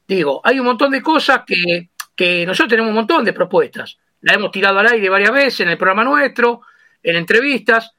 Digo, 0.09 0.41
hay 0.43 0.59
un 0.59 0.67
montón 0.67 0.91
de 0.91 1.03
cosas 1.03 1.43
que, 1.47 1.91
que 2.17 2.47
nosotros 2.47 2.71
tenemos 2.71 2.89
un 2.89 2.97
montón 2.97 3.25
de 3.25 3.35
propuestas. 3.35 3.99
La 4.23 4.35
hemos 4.35 4.51
tirado 4.51 4.79
al 4.79 4.87
aire 4.87 5.09
varias 5.11 5.33
veces 5.33 5.61
en 5.61 5.69
el 5.69 5.77
programa 5.77 6.05
nuestro, 6.05 6.63
en 7.03 7.17
entrevistas. 7.17 7.93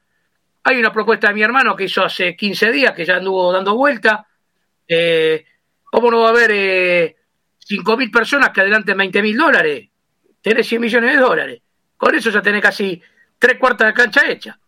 Hay 0.64 0.78
una 0.78 0.92
propuesta 0.92 1.28
de 1.28 1.34
mi 1.34 1.42
hermano 1.42 1.76
que 1.76 1.84
hizo 1.84 2.04
hace 2.04 2.34
15 2.34 2.72
días, 2.72 2.94
que 2.94 3.04
ya 3.04 3.16
anduvo 3.16 3.52
dando 3.52 3.76
vuelta. 3.76 4.26
Eh, 4.88 5.44
¿Cómo 5.84 6.10
no 6.10 6.22
va 6.22 6.28
a 6.28 6.30
haber 6.30 6.50
eh, 6.52 7.16
5.000 7.68 8.10
personas 8.10 8.50
que 8.50 8.60
adelanten 8.60 8.98
20.000 8.98 9.36
dólares? 9.36 9.88
Tenés 10.42 10.66
100 10.66 10.80
millones 10.80 11.14
de 11.14 11.20
dólares. 11.20 11.62
Con 11.96 12.14
eso 12.14 12.30
ya 12.30 12.42
tenés 12.42 12.62
casi 12.62 13.00
tres 13.38 13.58
cuartas 13.58 13.88
de 13.88 13.94
cancha 13.94 14.26
hecha. 14.26 14.58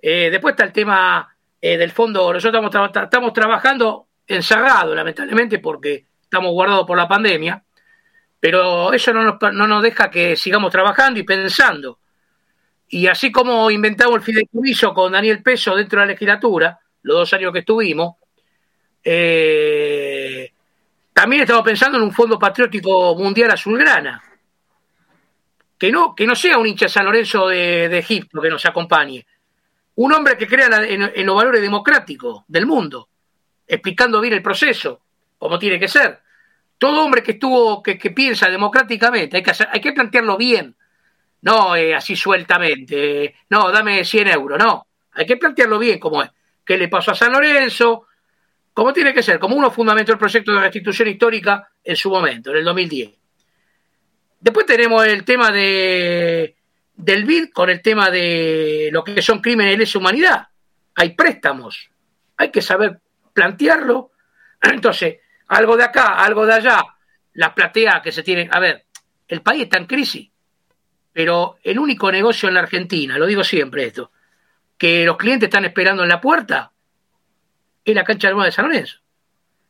Eh, 0.00 0.30
después 0.30 0.52
está 0.52 0.64
el 0.64 0.72
tema 0.72 1.34
eh, 1.60 1.76
del 1.76 1.90
fondo. 1.90 2.32
Nosotros 2.32 2.64
estamos, 2.64 2.90
estamos 2.94 3.32
trabajando 3.32 4.06
encerrados, 4.26 4.94
lamentablemente, 4.94 5.58
porque 5.58 6.06
estamos 6.22 6.52
guardados 6.52 6.86
por 6.86 6.96
la 6.96 7.08
pandemia, 7.08 7.62
pero 8.38 8.92
eso 8.92 9.12
no 9.12 9.24
nos, 9.24 9.52
no 9.54 9.66
nos 9.66 9.82
deja 9.82 10.10
que 10.10 10.36
sigamos 10.36 10.70
trabajando 10.70 11.18
y 11.18 11.24
pensando. 11.24 11.98
Y 12.88 13.06
así 13.06 13.30
como 13.30 13.70
inventamos 13.70 14.16
el 14.16 14.22
fideicomiso 14.22 14.94
con 14.94 15.12
Daniel 15.12 15.42
Peso 15.42 15.74
dentro 15.74 16.00
de 16.00 16.06
la 16.06 16.12
legislatura, 16.12 16.78
los 17.02 17.16
dos 17.18 17.32
años 17.34 17.52
que 17.52 17.60
estuvimos, 17.60 18.16
eh, 19.04 20.52
también 21.12 21.42
estamos 21.42 21.62
pensando 21.62 21.98
en 21.98 22.04
un 22.04 22.12
fondo 22.12 22.38
patriótico 22.38 23.14
mundial 23.16 23.50
azulgrana. 23.50 24.22
Que 25.78 25.92
no, 25.92 26.14
que 26.14 26.26
no 26.26 26.34
sea 26.34 26.58
un 26.58 26.66
hincha 26.66 26.88
San 26.88 27.04
Lorenzo 27.04 27.48
de, 27.48 27.98
Egipto 27.98 28.40
que 28.40 28.50
nos 28.50 28.64
acompañe. 28.66 29.24
Un 29.94 30.12
hombre 30.12 30.36
que 30.36 30.46
crea 30.46 30.68
en 30.86 31.26
los 31.26 31.36
valores 31.36 31.60
democráticos 31.60 32.42
del 32.48 32.66
mundo, 32.66 33.08
explicando 33.66 34.20
bien 34.20 34.34
el 34.34 34.42
proceso, 34.42 35.00
como 35.38 35.58
tiene 35.58 35.78
que 35.78 35.88
ser. 35.88 36.20
Todo 36.78 37.04
hombre 37.04 37.22
que 37.22 37.32
estuvo, 37.32 37.82
que, 37.82 37.98
que 37.98 38.10
piensa 38.10 38.48
democráticamente, 38.48 39.36
hay 39.36 39.42
que, 39.42 39.50
hacer- 39.50 39.68
hay 39.72 39.80
que 39.80 39.92
plantearlo 39.92 40.36
bien, 40.36 40.76
no 41.42 41.74
eh, 41.74 41.94
así 41.94 42.14
sueltamente, 42.16 43.24
eh, 43.24 43.34
no, 43.50 43.70
dame 43.72 44.04
100 44.04 44.28
euros, 44.28 44.58
no, 44.58 44.86
hay 45.12 45.26
que 45.26 45.36
plantearlo 45.36 45.78
bien 45.78 45.98
como 45.98 46.22
es. 46.22 46.30
¿Qué 46.64 46.76
le 46.76 46.88
pasó 46.88 47.12
a 47.12 47.14
San 47.14 47.32
Lorenzo? 47.32 48.06
Como 48.72 48.92
tiene 48.92 49.12
que 49.12 49.22
ser, 49.22 49.38
como 49.40 49.56
uno 49.56 49.70
fundamentó 49.72 50.12
el 50.12 50.18
proyecto 50.18 50.52
de 50.52 50.60
restitución 50.60 51.08
histórica 51.08 51.68
en 51.82 51.96
su 51.96 52.10
momento, 52.10 52.50
en 52.50 52.58
el 52.58 52.64
2010. 52.64 53.10
Después 54.40 54.66
tenemos 54.66 55.04
el 55.06 55.24
tema 55.24 55.50
de 55.50 56.54
del 56.98 57.24
BID 57.24 57.50
con 57.52 57.70
el 57.70 57.80
tema 57.80 58.10
de 58.10 58.90
lo 58.92 59.04
que 59.04 59.22
son 59.22 59.40
crímenes 59.40 59.72
de 59.72 59.78
lesa 59.78 59.98
humanidad. 59.98 60.48
Hay 60.96 61.10
préstamos, 61.10 61.90
hay 62.36 62.50
que 62.50 62.60
saber 62.60 63.00
plantearlo. 63.32 64.10
Entonces, 64.62 65.18
algo 65.46 65.76
de 65.76 65.84
acá, 65.84 66.14
algo 66.24 66.44
de 66.44 66.54
allá, 66.54 66.84
las 67.34 67.52
plateas 67.52 68.02
que 68.02 68.12
se 68.12 68.24
tienen. 68.24 68.48
A 68.52 68.58
ver, 68.58 68.84
el 69.28 69.42
país 69.42 69.62
está 69.62 69.78
en 69.78 69.86
crisis, 69.86 70.28
pero 71.12 71.58
el 71.62 71.78
único 71.78 72.10
negocio 72.10 72.48
en 72.48 72.54
la 72.54 72.60
Argentina, 72.60 73.16
lo 73.16 73.26
digo 73.26 73.44
siempre 73.44 73.86
esto, 73.86 74.10
que 74.76 75.04
los 75.04 75.16
clientes 75.16 75.48
están 75.48 75.64
esperando 75.64 76.02
en 76.02 76.08
la 76.08 76.20
puerta, 76.20 76.72
es 77.84 77.94
la 77.94 78.04
cancha 78.04 78.32
de 78.32 78.42
de 78.42 78.52
San 78.52 78.66
Lorenzo. 78.66 78.98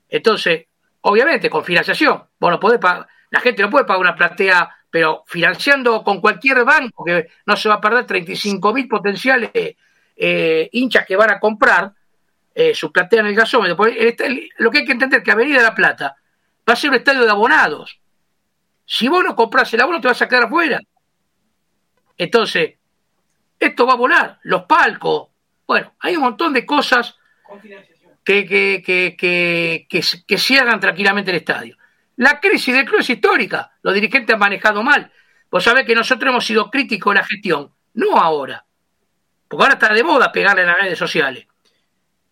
Entonces, 0.09 0.67
obviamente, 1.03 1.51
con 1.51 1.63
financiación, 1.63 2.25
vos 2.39 2.51
no 2.51 2.59
podés 2.59 2.81
pagar, 2.81 3.07
la 3.31 3.41
gente 3.41 3.63
no 3.63 3.71
puede 3.71 3.85
pagar 3.85 4.01
una 4.01 4.15
platea, 4.15 4.77
pero 4.91 5.25
financiando 5.27 6.03
con 6.03 6.21
cualquier 6.21 6.65
banco, 6.65 7.05
que 7.05 7.29
no 7.47 7.57
se 7.57 7.69
va 7.69 7.77
a 7.77 7.81
perder 7.81 8.07
35 8.07 8.73
mil 8.73 8.89
potenciales 8.89 9.51
eh, 9.55 10.69
hinchas 10.73 11.07
que 11.07 11.17
van 11.17 11.31
a 11.31 11.41
comprar 11.41 11.93
eh, 12.55 12.75
su 12.75 12.91
platea 12.91 13.21
en 13.21 13.27
el 13.27 13.35
gasómetro. 13.37 13.77
Lo 14.59 14.71
que 14.71 14.79
hay 14.79 14.85
que 14.85 14.93
entender 14.93 15.19
es 15.19 15.25
que 15.25 15.31
Avenida 15.31 15.63
la 15.63 15.75
Plata 15.75 16.17
va 16.69 16.73
a 16.73 16.77
ser 16.77 16.91
un 16.91 16.97
estadio 16.97 17.25
de 17.25 17.31
abonados. 17.31 18.01
Si 18.85 19.07
vos 19.07 19.23
no 19.23 19.37
compras 19.37 19.73
el 19.75 19.81
abono, 19.81 20.01
te 20.01 20.09
vas 20.09 20.21
a 20.23 20.29
quedar 20.29 20.45
afuera. 20.45 20.81
Entonces, 22.17 22.75
esto 23.61 23.87
va 23.87 23.93
a 23.93 23.97
volar. 23.97 24.39
Los 24.43 24.65
palcos. 24.65 25.29
Bueno, 25.67 25.95
hay 26.01 26.17
un 26.17 26.23
montón 26.23 26.53
de 26.53 26.67
cosas 26.67 27.17
que, 28.25 28.45
que, 28.45 28.83
que, 28.85 29.17
que, 29.17 29.87
que, 29.89 30.03
que 30.27 30.39
cierran 30.39 30.81
tranquilamente 30.81 31.31
el 31.31 31.37
estadio. 31.37 31.78
La 32.19 32.41
crisis 32.41 32.75
del 32.75 32.85
club 32.85 33.01
es 33.01 33.11
histórica. 33.11 33.73
Los 33.83 33.95
dirigentes 33.95 34.35
han 34.35 34.41
manejado 34.41 34.83
mal. 34.83 35.11
Vos 35.51 35.63
sabés 35.63 35.87
que 35.87 35.95
nosotros 35.95 36.31
hemos 36.31 36.45
sido 36.45 36.69
críticos 36.69 37.15
de 37.15 37.21
la 37.21 37.25
gestión. 37.25 37.73
No 37.95 38.17
ahora. 38.17 38.65
Porque 39.47 39.63
ahora 39.63 39.75
está 39.75 39.95
de 39.95 40.03
moda 40.03 40.33
pegarle 40.33 40.63
en 40.63 40.67
las 40.67 40.79
redes 40.79 40.99
sociales. 40.99 41.47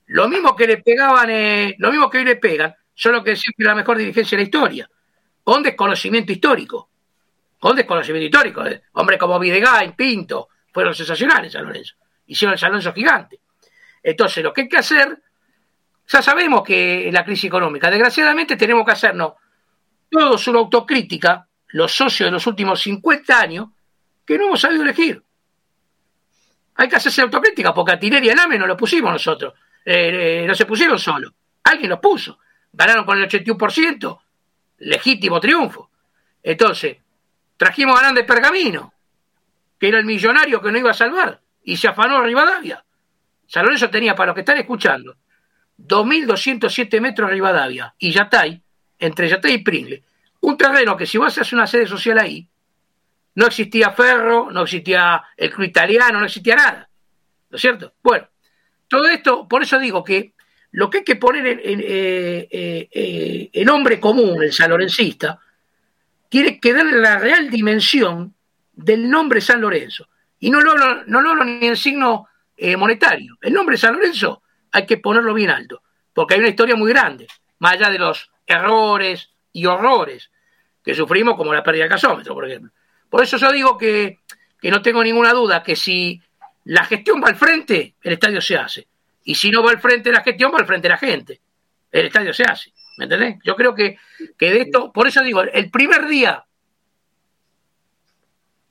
Lo 0.06 0.28
mismo 0.28 0.56
que 0.56 0.66
le 0.66 0.78
pegaban, 0.78 1.30
eh, 1.30 1.76
lo 1.78 1.90
mismo 1.92 2.10
que 2.10 2.18
hoy 2.18 2.24
le 2.24 2.34
pegan, 2.34 2.74
solo 2.94 3.22
que 3.22 3.34
que 3.34 3.64
la 3.64 3.76
mejor 3.76 3.96
dirigencia 3.96 4.36
de 4.36 4.42
la 4.42 4.46
historia. 4.46 4.90
Con 5.44 5.62
desconocimiento 5.62 6.32
histórico. 6.32 6.90
Con 7.60 7.76
desconocimiento 7.76 8.26
histórico. 8.26 8.66
eh. 8.66 8.82
Hombres 8.94 9.20
como 9.20 9.38
Videgain, 9.38 9.92
Pinto, 9.92 10.48
fueron 10.72 10.96
sensacionales 10.96 11.54
en 11.54 11.60
San 11.60 11.64
Lorenzo. 11.64 11.94
Hicieron 12.26 12.54
el 12.54 12.58
San 12.58 12.70
Lorenzo 12.72 12.92
gigante. 12.92 13.38
Entonces, 14.02 14.42
lo 14.42 14.52
que 14.52 14.62
hay 14.62 14.68
que 14.68 14.78
hacer, 14.78 15.16
ya 16.08 16.22
sabemos 16.22 16.64
que 16.64 17.08
la 17.12 17.24
crisis 17.24 17.44
económica. 17.44 17.88
Desgraciadamente 17.88 18.56
tenemos 18.56 18.84
que 18.84 18.92
hacernos 18.92 19.34
todos 20.10 20.46
una 20.48 20.60
autocrítica, 20.60 21.48
los 21.68 21.92
socios 21.92 22.28
de 22.28 22.32
los 22.32 22.46
últimos 22.46 22.80
50 22.80 23.40
años, 23.40 23.68
que 24.24 24.38
no 24.38 24.46
hemos 24.46 24.60
sabido 24.60 24.82
elegir. 24.82 25.22
Hay 26.74 26.88
que 26.88 26.96
hacerse 26.96 27.22
autocrítica, 27.22 27.72
porque 27.72 27.92
a 27.92 27.98
Tineri 27.98 28.26
y 28.26 28.30
a 28.30 28.34
Name 28.34 28.58
no 28.58 28.66
lo 28.66 28.76
pusimos 28.76 29.12
nosotros. 29.12 29.54
Eh, 29.84 30.42
eh, 30.42 30.46
no 30.46 30.54
se 30.54 30.66
pusieron 30.66 30.98
solo. 30.98 31.32
Alguien 31.64 31.90
los 31.90 32.00
puso. 32.00 32.38
Ganaron 32.72 33.04
con 33.04 33.18
el 33.18 33.28
81%. 33.28 34.20
Legítimo 34.78 35.40
triunfo. 35.40 35.90
Entonces, 36.42 36.98
trajimos 37.56 37.96
a 37.96 38.00
Hernández 38.00 38.26
Pergamino, 38.26 38.92
que 39.78 39.88
era 39.88 39.98
el 39.98 40.04
millonario 40.04 40.60
que 40.60 40.70
no 40.70 40.78
iba 40.78 40.90
a 40.90 40.94
salvar, 40.94 41.40
y 41.62 41.76
se 41.76 41.88
afanó 41.88 42.18
a 42.18 42.22
Rivadavia. 42.22 42.84
San 43.46 43.64
Lorenzo 43.64 43.88
tenía, 43.88 44.14
para 44.14 44.28
los 44.28 44.34
que 44.34 44.40
están 44.40 44.58
escuchando, 44.58 45.16
2.207 45.78 47.00
metros 47.00 47.30
Rivadavia 47.30 47.94
y 47.98 48.10
Yatay, 48.10 48.62
entre 48.98 49.28
Yatay 49.28 49.54
y 49.54 49.58
Pringle. 49.58 50.02
Un 50.40 50.56
terreno 50.56 50.96
que 50.96 51.06
si 51.06 51.18
vos 51.18 51.28
haces 51.28 51.52
una 51.52 51.66
sede 51.66 51.86
social 51.86 52.18
ahí, 52.18 52.46
no 53.36 53.46
existía 53.46 53.90
Ferro, 53.90 54.50
no 54.50 54.62
existía 54.62 55.22
el 55.36 55.50
club 55.50 55.70
no 56.12 56.24
existía 56.24 56.56
nada. 56.56 56.88
¿No 57.50 57.56
es 57.56 57.60
cierto? 57.60 57.92
Bueno, 58.02 58.28
todo 58.88 59.06
esto, 59.08 59.46
por 59.46 59.62
eso 59.62 59.78
digo 59.78 60.02
que 60.02 60.32
lo 60.72 60.90
que 60.90 60.98
hay 60.98 61.04
que 61.04 61.16
poner 61.16 61.46
en, 61.46 61.60
en, 61.62 61.80
eh, 61.80 62.48
eh, 62.50 63.50
eh, 63.52 64.00
común, 64.00 64.42
el 64.42 64.52
sanlorencista, 64.52 65.38
tiene 66.28 66.58
que 66.60 66.72
darle 66.72 66.98
la 66.98 67.18
real 67.18 67.50
dimensión 67.50 68.34
del 68.72 69.08
nombre 69.08 69.40
San 69.40 69.60
Lorenzo. 69.60 70.08
Y 70.38 70.50
no 70.50 70.60
lo 70.60 70.72
hablo, 70.72 71.04
no 71.06 71.20
lo 71.20 71.30
hablo 71.30 71.44
ni 71.44 71.66
en 71.66 71.76
signo 71.76 72.28
monetario. 72.78 73.36
El 73.40 73.52
nombre 73.52 73.76
San 73.76 73.94
Lorenzo 73.94 74.42
hay 74.72 74.86
que 74.86 74.96
ponerlo 74.98 75.34
bien 75.34 75.50
alto, 75.50 75.82
porque 76.12 76.34
hay 76.34 76.40
una 76.40 76.48
historia 76.48 76.74
muy 76.74 76.90
grande, 76.90 77.26
más 77.58 77.74
allá 77.74 77.90
de 77.90 77.98
los 77.98 78.30
errores 78.46 79.30
y 79.52 79.66
horrores 79.66 80.30
que 80.84 80.94
sufrimos, 80.94 81.36
como 81.36 81.52
la 81.52 81.62
pérdida 81.62 81.84
del 81.84 81.90
gasómetro, 81.90 82.34
por 82.34 82.48
ejemplo. 82.48 82.70
Por 83.10 83.22
eso 83.22 83.36
yo 83.36 83.50
digo 83.52 83.76
que, 83.76 84.20
que 84.60 84.70
no 84.70 84.82
tengo 84.82 85.02
ninguna 85.02 85.32
duda 85.32 85.62
que 85.62 85.74
si 85.74 86.22
la 86.64 86.84
gestión 86.84 87.22
va 87.22 87.28
al 87.28 87.36
frente, 87.36 87.94
el 88.02 88.12
estadio 88.12 88.40
se 88.40 88.56
hace. 88.56 88.88
Y 89.24 89.34
si 89.34 89.50
no 89.50 89.62
va 89.62 89.70
al 89.70 89.80
frente 89.80 90.12
la 90.12 90.22
gestión, 90.22 90.52
va 90.52 90.58
al 90.58 90.66
frente 90.66 90.88
la 90.88 90.98
gente. 90.98 91.40
El 91.90 92.06
estadio 92.06 92.32
se 92.32 92.44
hace. 92.44 92.72
¿Me 92.96 93.04
entendés? 93.04 93.36
Yo 93.44 93.56
creo 93.56 93.74
que, 93.74 93.98
que 94.38 94.50
de 94.50 94.60
esto, 94.62 94.92
por 94.92 95.06
eso 95.06 95.22
digo, 95.22 95.42
el 95.42 95.70
primer 95.70 96.06
día 96.06 96.46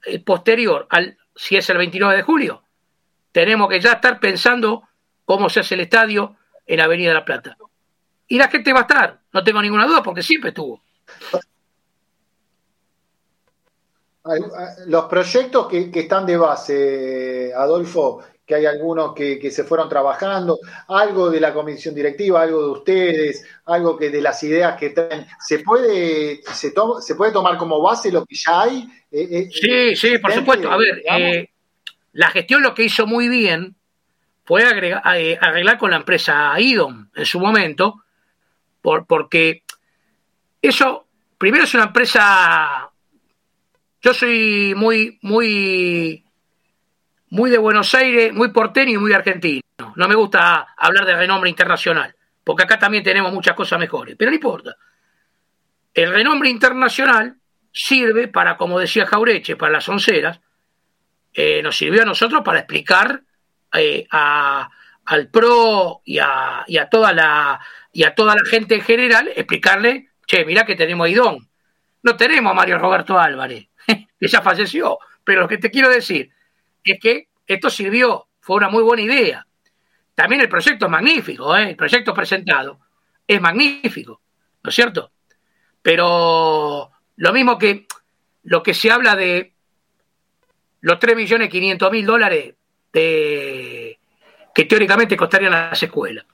eh, 0.06 0.20
posterior 0.20 0.88
al, 0.90 1.18
si 1.36 1.58
es 1.58 1.70
el 1.70 1.78
29 1.78 2.16
de 2.16 2.24
julio, 2.24 2.64
tenemos 3.32 3.70
que 3.70 3.80
ya 3.82 3.94
estar 3.94 4.20
pensando 4.20 4.88
cómo 5.26 5.50
se 5.50 5.60
hace 5.60 5.76
el 5.76 5.82
estadio 5.82 6.38
en 6.66 6.80
Avenida 6.80 7.14
La 7.14 7.26
Plata. 7.26 7.58
Y 8.28 8.38
la 8.38 8.48
gente 8.48 8.74
va 8.74 8.80
a 8.80 8.82
estar, 8.84 9.20
no 9.32 9.44
tengo 9.44 9.62
ninguna 9.62 9.86
duda, 9.86 10.02
porque 10.02 10.24
siempre 10.24 10.50
estuvo. 10.50 10.82
Hay- 14.24 14.42
Los 14.88 15.06
proyectos 15.06 15.68
que, 15.68 15.92
que 15.92 16.02
están 16.02 16.26
de 16.26 16.38
base, 16.38 17.52
Adolfo, 17.56 18.24
que 18.46 18.56
hay 18.56 18.66
algunos 18.66 19.14
que, 19.14 19.38
que 19.40 19.52
se 19.52 19.64
fueron 19.64 19.88
trabajando, 19.90 20.60
algo 20.88 21.30
de 21.30 21.40
la 21.40 21.54
comisión 21.54 21.94
directiva, 21.96 22.42
algo 22.42 22.62
de 22.64 22.70
ustedes, 22.72 23.46
algo 23.66 23.98
que 23.98 24.10
de 24.10 24.22
las 24.22 24.42
ideas 24.44 24.78
que 24.80 24.92
traen, 24.92 25.26
¿se 25.40 25.60
puede, 25.60 26.42
se, 26.54 26.72
to- 26.72 27.02
se 27.02 27.16
puede 27.16 27.32
tomar 27.32 27.58
como 27.58 27.82
base 27.82 28.12
lo 28.12 28.26
que 28.26 28.36
ya 28.36 28.62
hay? 28.64 28.88
Eh, 29.12 29.28
eh, 29.32 29.50
Sí, 29.52 29.96
sí, 29.96 30.18
por 30.20 30.32
supuesto. 30.34 30.72
A 30.72 30.78
ver, 30.78 31.04
eh, 31.12 31.50
la 32.14 32.30
gestión 32.30 32.62
lo 32.64 32.74
que 32.74 32.84
hizo 32.84 33.06
muy 33.08 33.28
bien 33.30 33.76
fue 34.44 34.64
agrega- 34.64 35.02
eh, 35.18 35.38
arreglar 35.42 35.78
con 35.80 35.92
la 35.92 35.98
empresa 35.98 36.54
IDOM 36.60 37.10
en 37.16 37.26
su 37.26 37.40
momento, 37.40 38.04
por, 38.86 39.08
porque 39.08 39.64
eso, 40.62 41.08
primero 41.40 41.64
es 41.64 41.74
una 41.74 41.86
empresa, 41.86 42.88
yo 44.00 44.14
soy 44.14 44.74
muy, 44.78 45.18
muy, 45.24 46.24
muy 47.32 47.50
de 47.50 47.58
Buenos 47.58 47.96
Aires, 47.96 48.32
muy 48.32 48.50
porteño 48.52 48.92
y 48.94 48.98
muy 49.00 49.12
argentino. 49.12 49.62
No 49.96 50.08
me 50.08 50.14
gusta 50.14 50.68
hablar 50.78 51.04
de 51.08 51.16
renombre 51.16 51.50
internacional, 51.50 52.16
porque 52.44 52.62
acá 52.64 52.78
también 52.78 53.04
tenemos 53.04 53.34
muchas 53.34 53.56
cosas 53.56 53.80
mejores, 53.80 54.16
pero 54.18 54.30
no 54.30 54.36
importa. 54.36 54.76
El 55.92 56.12
renombre 56.12 56.50
internacional 56.52 57.36
sirve 57.72 58.28
para, 58.28 58.56
como 58.56 58.80
decía 58.80 59.08
Jaureche, 59.08 59.56
para 59.56 59.72
las 59.74 59.90
onceras, 59.90 60.40
eh, 61.34 61.64
nos 61.64 61.76
sirvió 61.76 62.04
a 62.04 62.06
nosotros 62.06 62.44
para 62.46 62.60
explicar 62.60 63.20
eh, 63.74 64.06
a- 64.12 64.70
al 65.06 65.28
PRO 65.30 66.02
y 66.06 66.20
a, 66.20 66.64
y 66.68 66.78
a 66.78 66.88
toda 66.90 67.14
la 67.14 67.60
y 67.96 68.04
a 68.04 68.14
toda 68.14 68.36
la 68.36 68.44
gente 68.44 68.76
en 68.76 68.82
general, 68.82 69.32
explicarle, 69.38 70.10
che, 70.28 70.44
mirá 70.44 70.66
que 70.66 70.76
tenemos 70.76 71.08
a 71.08 71.10
Idón. 71.10 71.50
No 72.04 72.18
tenemos 72.18 72.52
a 72.52 72.54
Mario 72.54 72.78
Roberto 72.78 73.18
Álvarez, 73.18 73.70
que 74.20 74.28
ya 74.28 74.42
falleció, 74.42 75.00
pero 75.24 75.40
lo 75.40 75.48
que 75.48 75.60
te 75.60 75.72
quiero 75.72 75.90
decir 75.90 76.30
es 76.84 77.00
que 77.00 77.30
esto 77.48 77.70
sirvió, 77.70 78.28
fue 78.42 78.58
una 78.58 78.68
muy 78.68 78.84
buena 78.84 79.02
idea. 79.02 79.48
También 80.14 80.42
el 80.42 80.50
proyecto 80.50 80.88
es 80.88 80.92
magnífico, 80.92 81.56
¿eh? 81.56 81.70
el 81.70 81.78
proyecto 81.78 82.14
presentado 82.14 82.82
es 83.26 83.40
magnífico, 83.40 84.22
¿no 84.62 84.70
es 84.70 84.76
cierto? 84.76 85.14
Pero 85.82 86.92
lo 87.16 87.34
mismo 87.34 87.58
que 87.58 87.88
lo 88.44 88.62
que 88.62 88.74
se 88.74 88.92
habla 88.92 89.16
de 89.16 89.54
los 90.82 91.00
3 91.00 91.16
millones 91.16 91.50
500 91.50 91.92
mil 91.94 92.06
dólares 92.06 92.56
de, 92.92 94.00
que 94.54 94.66
teóricamente 94.66 95.16
costarían 95.16 95.54
las 95.54 95.82
escuelas. 95.82 96.26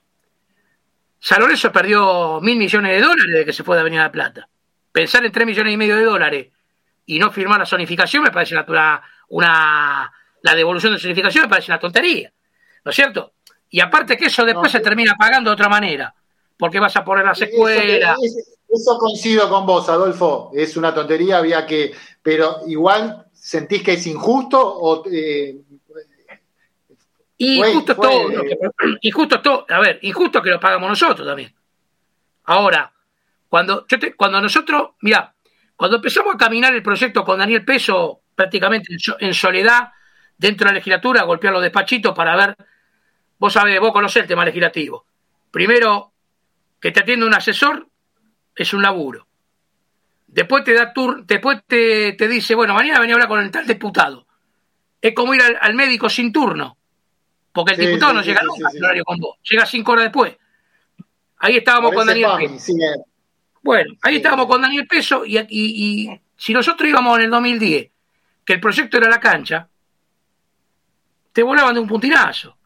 San 1.23 1.39
Lorenzo 1.39 1.71
perdió 1.71 2.41
mil 2.41 2.57
millones 2.57 2.91
de 2.93 3.07
dólares 3.07 3.35
de 3.35 3.45
que 3.45 3.53
se 3.53 3.63
fue 3.63 3.75
de 3.75 3.81
Avenida 3.81 4.01
La 4.01 4.11
Plata. 4.11 4.49
Pensar 4.91 5.23
en 5.23 5.31
3 5.31 5.45
millones 5.45 5.71
y 5.71 5.77
medio 5.77 5.95
de 5.95 6.03
dólares 6.03 6.47
y 7.05 7.19
no 7.19 7.31
firmar 7.31 7.59
la 7.59 7.65
zonificación 7.67 8.23
me 8.23 8.31
parece 8.31 8.55
una, 8.55 9.03
una 9.29 10.11
la 10.41 10.55
devolución 10.55 10.93
de 10.93 10.99
zonificación 10.99 11.43
me 11.43 11.49
parece 11.49 11.71
una 11.71 11.79
tontería. 11.79 12.33
¿No 12.83 12.89
es 12.89 12.95
cierto? 12.95 13.33
Y 13.69 13.79
aparte 13.79 14.17
que 14.17 14.25
eso 14.25 14.43
después 14.43 14.71
se 14.71 14.79
termina 14.79 15.15
pagando 15.15 15.51
de 15.51 15.53
otra 15.53 15.69
manera, 15.69 16.13
porque 16.57 16.79
vas 16.79 16.95
a 16.97 17.05
poner 17.05 17.23
las 17.23 17.39
escuelas. 17.39 18.17
Eso, 18.67 18.97
coincido 18.97 19.47
con 19.47 19.65
vos, 19.67 19.87
Adolfo. 19.89 20.49
Es 20.55 20.75
una 20.75 20.91
tontería, 20.91 21.37
había 21.37 21.67
que. 21.67 21.93
Pero 22.23 22.61
igual, 22.65 23.27
¿sentís 23.31 23.83
que 23.83 23.93
es 23.93 24.07
injusto 24.07 24.59
o.? 24.59 25.03
Eh, 25.11 25.61
y 27.43 27.59
justo 27.59 27.95
todo, 27.95 28.29
y 29.01 29.09
justo 29.09 29.41
todo, 29.41 29.65
a 29.67 29.79
ver, 29.79 29.97
injusto 30.03 30.43
que 30.43 30.51
lo 30.51 30.59
pagamos 30.59 30.89
nosotros 30.89 31.27
también. 31.27 31.51
Ahora, 32.43 32.93
cuando, 33.49 33.87
yo 33.87 33.97
cuando 34.15 34.39
nosotros, 34.39 34.91
mira, 35.01 35.33
cuando 35.75 35.97
empezamos 35.97 36.35
a 36.35 36.37
caminar 36.37 36.71
el 36.75 36.83
proyecto 36.83 37.23
con 37.23 37.39
Daniel 37.39 37.65
Peso, 37.65 38.21
prácticamente 38.35 38.95
en 39.19 39.33
soledad, 39.33 39.89
dentro 40.37 40.65
de 40.65 40.73
la 40.73 40.77
legislatura, 40.77 41.23
golpear 41.23 41.53
los 41.53 41.63
despachitos 41.63 42.13
para 42.15 42.35
ver, 42.35 42.55
vos 43.39 43.51
sabés, 43.51 43.79
vos 43.79 43.91
conocés 43.91 44.21
el 44.21 44.27
tema 44.27 44.45
legislativo. 44.45 45.07
Primero, 45.49 46.11
que 46.79 46.91
te 46.91 46.99
atiende 46.99 47.25
un 47.25 47.33
asesor, 47.33 47.87
es 48.55 48.71
un 48.71 48.83
laburo. 48.83 49.25
Después 50.27 50.63
te 50.63 50.75
da 50.75 50.93
tur 50.93 51.25
después 51.25 51.63
te, 51.65 52.15
dice, 52.27 52.53
bueno, 52.53 52.75
mañana 52.75 52.99
venía 52.99 53.15
a 53.15 53.17
hablar 53.17 53.29
con 53.29 53.39
el 53.39 53.49
tal 53.49 53.65
diputado. 53.65 54.27
Es 55.01 55.15
como 55.15 55.33
ir 55.33 55.41
al 55.59 55.73
médico 55.73 56.07
sin 56.07 56.31
turno. 56.31 56.77
Porque 57.51 57.73
el 57.73 57.79
diputado 57.79 58.13
no 58.13 58.21
llega 58.21 58.41
nunca 58.43 58.69
al 58.69 58.83
horario 58.83 59.03
con 59.03 59.17
vos, 59.19 59.37
llega 59.49 59.65
cinco 59.65 59.91
horas 59.91 60.05
después. 60.05 60.37
Ahí 61.37 61.57
estábamos 61.57 61.93
con 61.93 62.07
Daniel 62.07 62.31
Peso. 62.37 62.73
Bueno, 63.61 63.93
ahí 64.01 64.17
estábamos 64.17 64.47
con 64.47 64.61
Daniel 64.61 64.87
Peso 64.87 65.25
y, 65.25 65.37
y, 65.49 66.21
si 66.35 66.53
nosotros 66.53 66.89
íbamos 66.89 67.17
en 67.19 67.25
el 67.25 67.31
2010, 67.31 67.91
que 68.45 68.53
el 68.53 68.59
proyecto 68.59 68.97
era 68.97 69.09
la 69.09 69.19
cancha, 69.19 69.67
te 71.33 71.43
volaban 71.43 71.73
de 71.73 71.79
un 71.79 71.87
puntinazo. 71.87 72.57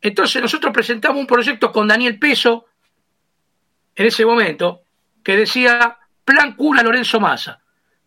Entonces 0.00 0.40
nosotros 0.42 0.72
presentamos 0.72 1.18
un 1.18 1.26
proyecto 1.26 1.72
con 1.72 1.88
Daniel 1.88 2.18
Peso 2.18 2.66
en 3.96 4.06
ese 4.06 4.26
momento 4.26 4.82
que 5.22 5.36
decía 5.36 5.98
Plan 6.24 6.54
Cura 6.54 6.82
Lorenzo 6.82 7.20
Massa. 7.20 7.60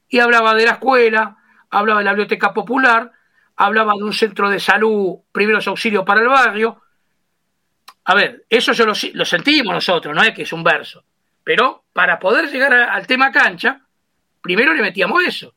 Y 0.08 0.20
hablaba 0.20 0.54
de 0.56 0.66
la 0.66 0.74
escuela, 0.74 1.38
hablaba 1.70 2.00
de 2.00 2.06
la 2.06 2.12
biblioteca 2.12 2.54
popular 2.54 3.12
hablaba 3.58 3.94
de 3.94 4.04
un 4.04 4.14
centro 4.14 4.50
de 4.50 4.60
salud, 4.60 5.18
primeros 5.32 5.68
auxilios 5.68 6.06
para 6.06 6.22
el 6.22 6.28
barrio. 6.28 6.82
A 8.06 8.16
ver, 8.16 8.46
eso 8.50 8.72
yo 8.72 8.86
lo, 8.86 8.96
sentimos 8.96 9.74
nosotros, 9.74 10.16
no 10.16 10.24
es 10.24 10.34
que 10.34 10.44
es 10.44 10.54
un 10.54 10.64
verso. 10.64 11.04
Pero 11.44 11.86
para 11.92 12.20
poder 12.20 12.50
llegar 12.50 12.74
al 12.74 13.08
tema 13.08 13.32
cancha, 13.32 13.82
primero 14.42 14.74
le 14.74 14.82
metíamos 14.82 15.24
eso. 15.24 15.54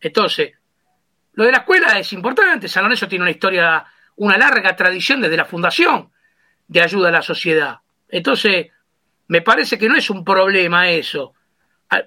Entonces, 0.00 0.52
lo 1.34 1.44
de 1.44 1.52
la 1.52 1.58
escuela 1.58 1.98
es 1.98 2.12
importante. 2.12 2.68
San 2.68 2.82
Lorenzo 2.82 3.08
tiene 3.08 3.22
una 3.22 3.30
historia, 3.30 3.84
una 4.16 4.36
larga 4.36 4.74
tradición 4.74 5.20
desde 5.20 5.36
la 5.36 5.44
fundación 5.44 6.10
de 6.66 6.82
ayuda 6.82 7.08
a 7.08 7.12
la 7.12 7.22
sociedad. 7.22 7.78
Entonces, 8.08 8.68
me 9.28 9.42
parece 9.42 9.78
que 9.78 9.88
no 9.88 9.96
es 9.96 10.10
un 10.10 10.24
problema 10.24 10.90
eso. 10.90 11.34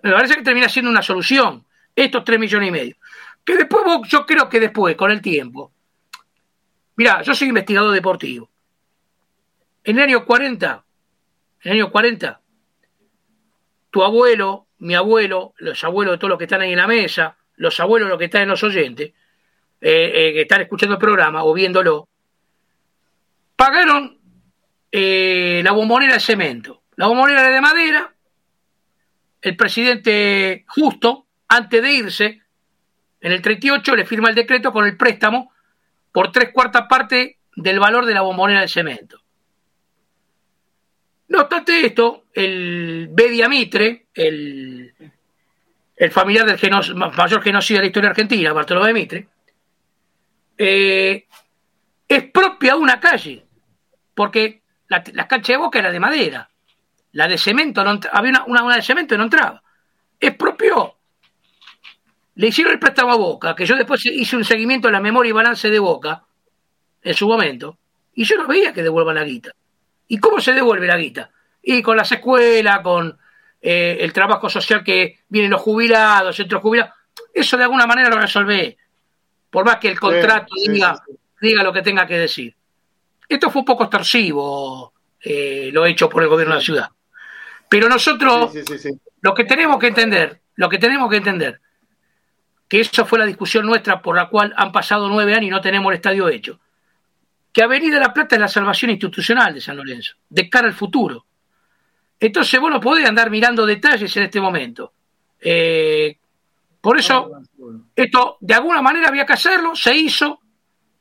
Me 0.03 0.11
parece 0.11 0.35
que 0.35 0.41
termina 0.41 0.67
siendo 0.67 0.91
una 0.91 1.01
solución. 1.01 1.65
Estos 1.95 2.23
tres 2.23 2.39
millones 2.39 2.69
y 2.69 2.71
medio. 2.71 2.95
Que 3.43 3.57
después 3.57 3.83
yo 4.07 4.25
creo 4.25 4.49
que 4.49 4.59
después, 4.59 4.95
con 4.95 5.11
el 5.11 5.21
tiempo. 5.21 5.71
Mira, 6.95 7.21
yo 7.21 7.33
soy 7.33 7.47
investigador 7.49 7.91
deportivo. 7.91 8.49
En 9.83 9.97
el 9.97 10.03
año 10.03 10.25
40, 10.25 10.85
en 11.63 11.71
el 11.71 11.77
año 11.79 11.91
40, 11.91 12.41
tu 13.89 14.03
abuelo, 14.03 14.67
mi 14.79 14.95
abuelo, 14.95 15.53
los 15.57 15.83
abuelos 15.83 16.13
de 16.13 16.17
todos 16.17 16.29
los 16.29 16.37
que 16.37 16.45
están 16.45 16.61
ahí 16.61 16.71
en 16.71 16.77
la 16.77 16.87
mesa, 16.87 17.37
los 17.55 17.79
abuelos 17.79 18.07
de 18.07 18.09
los 18.11 18.19
que 18.19 18.25
están 18.25 18.43
en 18.43 18.49
los 18.49 18.63
oyentes, 18.63 19.09
eh, 19.81 20.11
eh, 20.13 20.33
que 20.33 20.41
están 20.41 20.61
escuchando 20.61 20.95
el 20.95 20.99
programa 20.99 21.43
o 21.43 21.53
viéndolo, 21.53 22.07
pagaron 23.55 24.19
eh, 24.91 25.61
la 25.63 25.71
bombonera 25.71 26.15
de 26.15 26.19
cemento. 26.19 26.83
La 26.95 27.07
bombonera 27.07 27.41
era 27.41 27.55
de 27.55 27.61
madera. 27.61 28.13
El 29.41 29.55
presidente 29.55 30.65
justo, 30.67 31.25
antes 31.47 31.81
de 31.81 31.93
irse, 31.93 32.41
en 33.21 33.31
el 33.31 33.41
38 33.41 33.95
le 33.95 34.05
firma 34.05 34.29
el 34.29 34.35
decreto 34.35 34.73
con 34.73 34.85
el 34.85 34.97
préstamo 34.97 35.53
por 36.11 36.31
tres 36.31 36.49
cuartas 36.51 36.87
partes 36.89 37.35
del 37.55 37.79
valor 37.79 38.05
de 38.05 38.13
la 38.13 38.21
bombonera 38.21 38.61
de 38.61 38.67
cemento. 38.67 39.21
No 41.29 41.41
obstante 41.41 41.85
esto, 41.85 42.25
el 42.33 43.07
Bedia 43.11 43.47
Mitre, 43.47 44.07
el, 44.13 44.93
el 45.95 46.11
familiar 46.11 46.45
del 46.45 46.95
mayor 46.95 47.41
genocidio 47.41 47.79
de 47.79 47.83
la 47.83 47.87
historia 47.87 48.09
argentina, 48.09 48.51
Bartolomé 48.51 48.91
Mitre, 48.91 49.27
eh, 50.57 51.25
es 52.07 52.23
propia 52.31 52.75
una 52.75 52.99
calle, 52.99 53.45
porque 54.13 54.61
la, 54.87 55.27
cancha 55.27 55.53
de 55.53 55.57
Boca 55.57 55.79
era 55.79 55.91
de 55.91 55.99
madera, 55.99 56.49
la 57.13 57.27
de 57.27 57.37
cemento, 57.37 57.83
no, 57.83 57.99
había 58.11 58.43
una, 58.45 58.63
una, 58.63 58.75
de 58.75 58.81
cemento 58.81 59.15
y 59.15 59.17
no 59.17 59.23
entraba. 59.25 59.63
Es 60.19 60.35
propio 60.35 60.97
le 62.35 62.47
hicieron 62.47 62.73
el 62.73 62.79
préstamo 62.79 63.11
a 63.11 63.17
Boca, 63.17 63.55
que 63.55 63.65
yo 63.65 63.75
después 63.75 64.05
hice 64.05 64.35
un 64.35 64.45
seguimiento 64.45 64.87
de 64.87 64.93
la 64.93 65.01
memoria 65.01 65.29
y 65.29 65.33
balance 65.33 65.69
de 65.69 65.79
Boca, 65.79 66.23
en 67.03 67.13
su 67.13 67.27
momento, 67.27 67.77
y 68.13 68.23
yo 68.23 68.37
no 68.37 68.47
veía 68.47 68.73
que 68.73 68.83
devuelvan 68.83 69.15
la 69.15 69.23
guita. 69.23 69.51
¿Y 70.07 70.17
cómo 70.17 70.39
se 70.39 70.53
devuelve 70.53 70.87
la 70.87 70.97
guita? 70.97 71.31
Y 71.61 71.81
con 71.81 71.97
las 71.97 72.11
escuelas, 72.11 72.79
con 72.81 73.17
eh, 73.61 73.97
el 74.01 74.11
trabajo 74.13 74.49
social 74.49 74.83
que 74.83 75.19
vienen 75.29 75.51
los 75.51 75.61
jubilados, 75.61 76.35
centros 76.35 76.61
jubilados. 76.61 76.93
Eso 77.33 77.57
de 77.57 77.63
alguna 77.63 77.87
manera 77.87 78.09
lo 78.09 78.19
resolvé. 78.19 78.77
Por 79.49 79.65
más 79.65 79.77
que 79.77 79.89
el 79.89 79.99
contrato 79.99 80.53
diga, 80.55 81.01
diga 81.39 81.63
lo 81.63 81.73
que 81.73 81.81
tenga 81.81 82.07
que 82.07 82.17
decir. 82.17 82.55
Esto 83.27 83.49
fue 83.49 83.61
un 83.61 83.65
poco 83.65 83.83
extorsivo, 83.83 84.93
eh, 85.21 85.69
lo 85.71 85.85
hecho 85.85 86.09
por 86.09 86.23
el 86.23 86.29
gobierno 86.29 86.55
de 86.55 86.59
la 86.59 86.65
ciudad. 86.65 86.89
Pero 87.69 87.87
nosotros, 87.87 88.53
lo 89.21 89.33
que 89.33 89.45
tenemos 89.45 89.79
que 89.79 89.87
entender, 89.87 90.41
lo 90.55 90.67
que 90.67 90.77
tenemos 90.77 91.09
que 91.09 91.17
entender, 91.17 91.61
que 92.71 92.79
eso 92.79 93.05
fue 93.05 93.19
la 93.19 93.25
discusión 93.25 93.65
nuestra 93.65 94.01
por 94.01 94.15
la 94.15 94.29
cual 94.29 94.53
han 94.55 94.71
pasado 94.71 95.09
nueve 95.09 95.33
años 95.33 95.47
y 95.47 95.49
no 95.49 95.59
tenemos 95.59 95.91
el 95.91 95.97
estadio 95.97 96.29
hecho. 96.29 96.57
Que 97.51 97.63
Avenida 97.63 97.99
La 97.99 98.13
Plata 98.13 98.37
es 98.37 98.39
la 98.39 98.47
salvación 98.47 98.91
institucional 98.91 99.53
de 99.53 99.59
San 99.59 99.75
Lorenzo, 99.75 100.13
de 100.29 100.49
cara 100.49 100.67
al 100.69 100.73
futuro. 100.73 101.25
Entonces, 102.17 102.57
bueno, 102.61 102.79
podés 102.79 103.05
andar 103.05 103.29
mirando 103.29 103.65
detalles 103.65 104.15
en 104.15 104.23
este 104.23 104.39
momento. 104.39 104.93
Eh, 105.41 106.17
por 106.79 106.97
eso, 106.97 107.41
esto 107.93 108.37
de 108.39 108.53
alguna 108.53 108.81
manera 108.81 109.09
había 109.09 109.25
que 109.25 109.33
hacerlo, 109.33 109.75
se 109.75 109.93
hizo. 109.93 110.39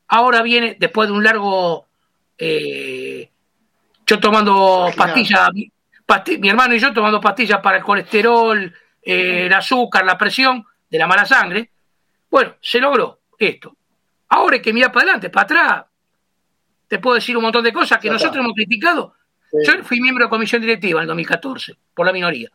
Ahora 0.09 0.43
viene, 0.43 0.77
después 0.77 1.09
de 1.09 1.15
un 1.15 1.23
largo. 1.23 1.87
Eh, 2.37 3.31
yo 4.05 4.19
tomando 4.19 4.91
pastillas, 4.97 5.51
mi 5.53 6.49
hermano 6.49 6.75
y 6.75 6.81
yo 6.81 6.93
tomando 6.93 7.21
pastillas 7.21 7.61
para 7.61 7.77
el 7.77 7.85
colesterol, 7.85 8.75
eh, 9.01 9.47
el 9.47 9.53
azúcar, 9.53 10.05
la 10.05 10.19
presión 10.19 10.67
de 10.91 10.99
la 10.99 11.07
mala 11.07 11.25
sangre. 11.25 11.71
Bueno, 12.31 12.57
se 12.61 12.81
logró 12.81 13.21
esto. 13.39 13.77
Ahora 14.29 14.57
hay 14.57 14.63
que 14.63 14.73
mirar 14.73 14.93
para 14.93 15.05
adelante, 15.05 15.31
para 15.31 15.45
atrás. 15.45 15.85
Te 16.87 16.99
puedo 16.99 17.15
decir 17.15 17.37
un 17.37 17.45
montón 17.45 17.65
de 17.65 17.73
cosas 17.73 17.99
que 17.99 18.11
nosotros 18.11 18.39
hemos 18.39 18.55
criticado. 18.55 19.15
Yo 19.53 19.83
fui 19.85 20.01
miembro 20.01 20.25
de 20.25 20.31
comisión 20.31 20.61
directiva 20.61 21.01
en 21.01 21.03
el 21.03 21.09
2014, 21.09 21.77
por 21.95 22.07
la 22.07 22.13
minoría. 22.13 22.51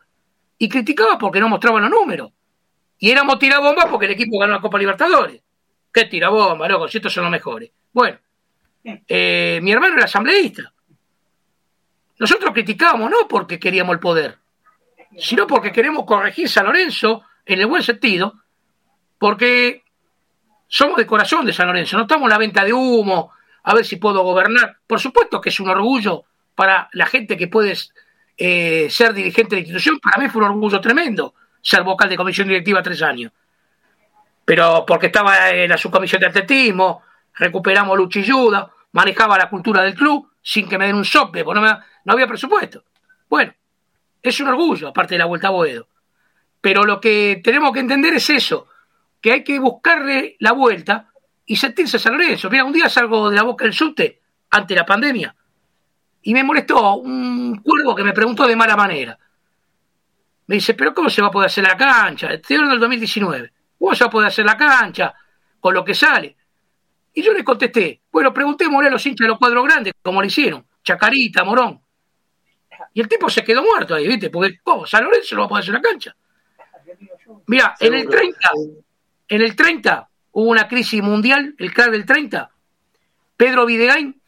Y 0.58 0.68
criticaba 0.68 1.18
porque 1.18 1.40
no 1.40 1.48
mostraban 1.48 1.82
los 1.82 1.90
números. 1.90 2.30
Y 2.98 3.10
éramos 3.10 3.38
tirabombas 3.38 3.86
porque 3.86 4.06
el 4.06 4.12
equipo 4.12 4.38
ganó 4.38 4.54
la 4.54 4.60
Copa 4.60 4.78
Libertadores. 4.78 5.42
¿Qué 5.92 6.06
tirabomba, 6.06 6.68
loco? 6.68 6.88
Si 6.88 6.98
estos 6.98 7.12
son 7.12 7.24
los 7.24 7.30
mejores. 7.30 7.70
Bueno, 7.92 8.18
eh, 8.84 9.60
mi 9.62 9.72
hermano 9.72 9.96
era 9.96 10.04
asambleísta. 10.04 10.72
Nosotros 12.18 12.52
criticábamos 12.52 13.10
no 13.10 13.28
porque 13.28 13.58
queríamos 13.58 13.94
el 13.94 14.00
poder, 14.00 14.38
sino 15.18 15.46
porque 15.46 15.72
queremos 15.72 16.06
corregir 16.06 16.48
San 16.48 16.64
Lorenzo 16.64 17.22
en 17.46 17.60
el 17.60 17.66
buen 17.66 17.82
sentido, 17.82 18.34
porque 19.18 19.84
somos 20.68 20.96
de 20.96 21.06
corazón 21.06 21.46
de 21.46 21.52
San 21.52 21.68
Lorenzo, 21.68 21.96
no 21.96 22.02
estamos 22.02 22.24
en 22.24 22.30
la 22.30 22.38
venta 22.38 22.64
de 22.64 22.72
humo, 22.72 23.32
a 23.62 23.74
ver 23.74 23.84
si 23.84 23.96
puedo 23.96 24.22
gobernar. 24.22 24.76
Por 24.86 25.00
supuesto 25.00 25.40
que 25.40 25.48
es 25.48 25.60
un 25.60 25.68
orgullo 25.68 26.24
para 26.54 26.88
la 26.92 27.06
gente 27.06 27.36
que 27.36 27.48
puede 27.48 27.74
eh, 28.36 28.88
ser 28.90 29.14
dirigente 29.14 29.54
de 29.54 29.62
la 29.62 29.66
institución, 29.66 30.00
para 30.00 30.20
mí 30.20 30.28
fue 30.28 30.42
un 30.42 30.48
orgullo 30.48 30.80
tremendo 30.80 31.34
ser 31.62 31.82
vocal 31.82 32.08
de 32.08 32.16
comisión 32.16 32.46
directiva 32.46 32.80
tres 32.80 33.02
Pero 34.44 34.84
porque 34.86 35.06
estaba 35.06 35.50
en 35.50 35.68
la 35.68 35.76
subcomisión 35.76 36.20
de 36.20 36.28
atletismo, 36.28 37.02
recuperamos 37.34 37.98
ayuda, 38.16 38.70
manejaba 38.92 39.36
la 39.36 39.48
cultura 39.48 39.82
del 39.82 39.94
club 39.94 40.30
sin 40.40 40.68
que 40.68 40.78
me 40.78 40.86
den 40.86 40.94
un 40.94 41.04
sope, 41.04 41.42
porque 41.42 41.60
no, 41.60 41.66
no 42.04 42.12
había 42.12 42.28
presupuesto. 42.28 42.84
Bueno, 43.28 43.52
es 44.22 44.38
un 44.38 44.46
orgullo, 44.46 44.88
aparte 44.88 45.14
de 45.14 45.18
la 45.18 45.24
vuelta 45.24 45.48
a 45.48 45.50
Boedo. 45.50 45.88
Pero 46.66 46.82
lo 46.82 47.00
que 47.00 47.40
tenemos 47.44 47.72
que 47.72 47.78
entender 47.78 48.14
es 48.14 48.28
eso, 48.28 48.66
que 49.20 49.30
hay 49.30 49.44
que 49.44 49.56
buscarle 49.60 50.34
la 50.40 50.50
vuelta 50.50 51.12
y 51.44 51.54
sentirse 51.54 51.96
San 51.96 52.14
Lorenzo. 52.14 52.50
Mira, 52.50 52.64
un 52.64 52.72
día 52.72 52.88
salgo 52.88 53.30
de 53.30 53.36
la 53.36 53.44
boca 53.44 53.64
del 53.64 53.72
subte 53.72 54.20
ante 54.50 54.74
la 54.74 54.84
pandemia 54.84 55.32
y 56.22 56.34
me 56.34 56.42
molestó 56.42 56.96
un 56.96 57.62
cuervo 57.62 57.94
que 57.94 58.02
me 58.02 58.12
preguntó 58.12 58.48
de 58.48 58.56
mala 58.56 58.74
manera. 58.74 59.16
Me 60.48 60.56
dice, 60.56 60.74
pero 60.74 60.92
¿cómo 60.92 61.08
se 61.08 61.22
va 61.22 61.28
a 61.28 61.30
poder 61.30 61.46
hacer 61.46 61.62
la 61.62 61.76
cancha? 61.76 62.32
Estoy 62.32 62.56
hablando 62.56 62.74
del 62.74 62.80
2019. 62.80 63.52
¿Cómo 63.78 63.94
se 63.94 64.02
va 64.02 64.08
a 64.08 64.10
poder 64.10 64.26
hacer 64.26 64.44
la 64.44 64.56
cancha 64.56 65.14
con 65.60 65.72
lo 65.72 65.84
que 65.84 65.94
sale? 65.94 66.36
Y 67.14 67.22
yo 67.22 67.32
le 67.32 67.44
contesté, 67.44 68.00
bueno, 68.10 68.34
preguntémosle 68.34 68.88
a 68.88 68.90
los 68.90 69.06
hinchas 69.06 69.24
de 69.24 69.28
los 69.28 69.38
cuadros 69.38 69.64
grandes, 69.64 69.92
como 70.02 70.20
le 70.20 70.26
hicieron, 70.26 70.66
Chacarita, 70.82 71.44
Morón. 71.44 71.80
Y 72.92 73.02
el 73.02 73.06
tipo 73.06 73.30
se 73.30 73.44
quedó 73.44 73.62
muerto 73.62 73.94
ahí, 73.94 74.08
¿viste? 74.08 74.30
Porque, 74.30 74.58
¿cómo? 74.64 74.84
San 74.84 75.04
Lorenzo 75.04 75.36
no 75.36 75.42
va 75.42 75.46
a 75.46 75.48
poder 75.48 75.62
hacer 75.62 75.74
la 75.74 75.80
cancha. 75.80 76.16
Mira, 77.46 77.74
en 77.78 77.94
el 77.94 78.08
30, 78.08 78.50
en 79.28 79.40
el 79.42 79.56
30 79.56 80.08
hubo 80.32 80.50
una 80.50 80.68
crisis 80.68 81.02
mundial, 81.02 81.54
el 81.58 81.72
crack 81.72 81.90
del 81.90 82.04
30. 82.04 82.50
Pedro 83.36 83.66
Videgain 83.66 84.20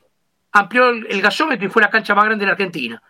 amplió 0.52 0.88
el, 0.88 1.20
gasómetro 1.20 1.66
y 1.66 1.70
fue 1.70 1.82
la 1.82 1.90
cancha 1.90 2.14
más 2.14 2.24
grande 2.24 2.42
de 2.42 2.46
la 2.46 2.52
Argentina. 2.52 3.02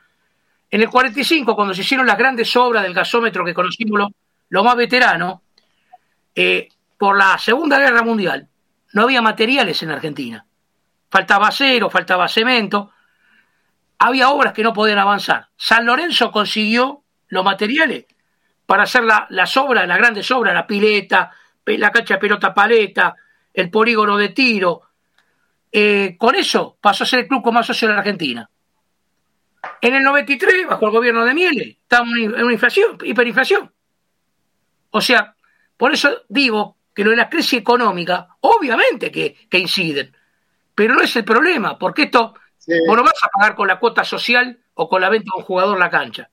En 0.71 0.83
el 0.83 0.89
45, 0.89 1.55
cuando 1.55 1.75
se 1.75 1.83
hicieron 1.83 2.07
las 2.07 2.19
grandes 2.19 2.55
obras 2.57 2.83
del 2.83 2.95
gasómetro 2.95 3.45
que 3.45 3.55
conocimos 3.55 3.99
los 3.99 4.09
lo 4.51 4.65
más 4.65 4.77
veteranos, 4.77 5.41
eh, 6.35 6.69
por 6.97 7.17
la 7.17 7.37
Segunda 7.39 7.79
Guerra 7.79 8.03
Mundial 8.03 8.49
no 8.95 9.03
había 9.03 9.21
materiales 9.21 9.83
en 9.83 9.91
Argentina. 9.91 10.45
Faltaba 11.11 11.49
acero, 11.49 11.91
faltaba 11.91 12.29
cemento, 12.29 12.93
había 13.99 14.31
obras 14.31 14.53
que 14.53 14.63
no 14.63 14.73
podían 14.73 14.99
avanzar. 14.99 15.49
San 15.57 15.85
Lorenzo 15.85 16.31
consiguió 16.31 17.03
los 17.29 17.45
materiales 17.45 18.07
para 18.69 18.83
hacer 18.83 19.03
las 19.03 19.57
obras, 19.57 19.89
las 19.89 19.97
grandes 19.97 20.31
obras, 20.31 20.53
la 20.53 20.67
pileta, 20.67 21.33
la 21.65 21.91
cancha 21.91 22.15
de 22.15 22.21
pelota 22.21 22.53
paleta, 22.53 23.17
el 23.55 23.71
polígono 23.71 24.19
de 24.19 24.29
tiro. 24.29 24.83
Eh, 25.73 26.17
con 26.19 26.35
eso 26.35 26.77
pasó 26.79 27.05
a 27.05 27.07
ser 27.07 27.21
el 27.21 27.29
club 27.29 27.43
con 27.43 27.55
más 27.55 27.67
socios 27.67 27.89
de 27.89 27.95
la 27.95 28.01
Argentina. 28.01 28.51
En 29.81 29.95
el 29.95 30.03
93, 30.03 30.67
bajo 30.67 30.85
el 30.85 30.93
gobierno 30.93 31.25
de 31.25 31.33
Miele, 31.33 31.79
estábamos 31.81 32.19
en 32.19 32.45
una 32.45 32.53
inflación, 32.53 32.99
hiperinflación. 33.03 33.73
O 34.91 35.01
sea, 35.01 35.35
por 35.75 35.95
eso 35.95 36.25
digo 36.29 36.77
que 36.95 37.05
lo 37.05 37.11
de 37.13 37.17
la 37.17 37.31
crisis 37.31 37.61
económica, 37.61 38.37
obviamente 38.41 39.11
que, 39.11 39.49
inciden, 39.53 40.15
pero 40.75 40.93
no 40.93 41.01
es 41.01 41.17
el 41.17 41.25
problema, 41.25 41.79
porque 41.79 42.03
esto 42.03 42.35
vos 42.87 42.97
no 42.99 43.03
vas 43.03 43.19
a 43.23 43.29
pagar 43.29 43.57
con 43.57 43.67
la 43.67 43.79
cuota 43.79 44.05
social 44.05 44.59
o 44.75 44.91
con 44.91 45.01
la 45.01 45.09
venta 45.09 45.31
de 45.35 45.41
un 45.41 45.47
jugador 45.47 45.75
en 45.75 45.81
la 45.81 45.89
cancha. 45.89 46.29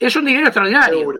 Es 0.00 0.16
un 0.16 0.24
dinero 0.24 0.48
extraordinario. 0.48 1.14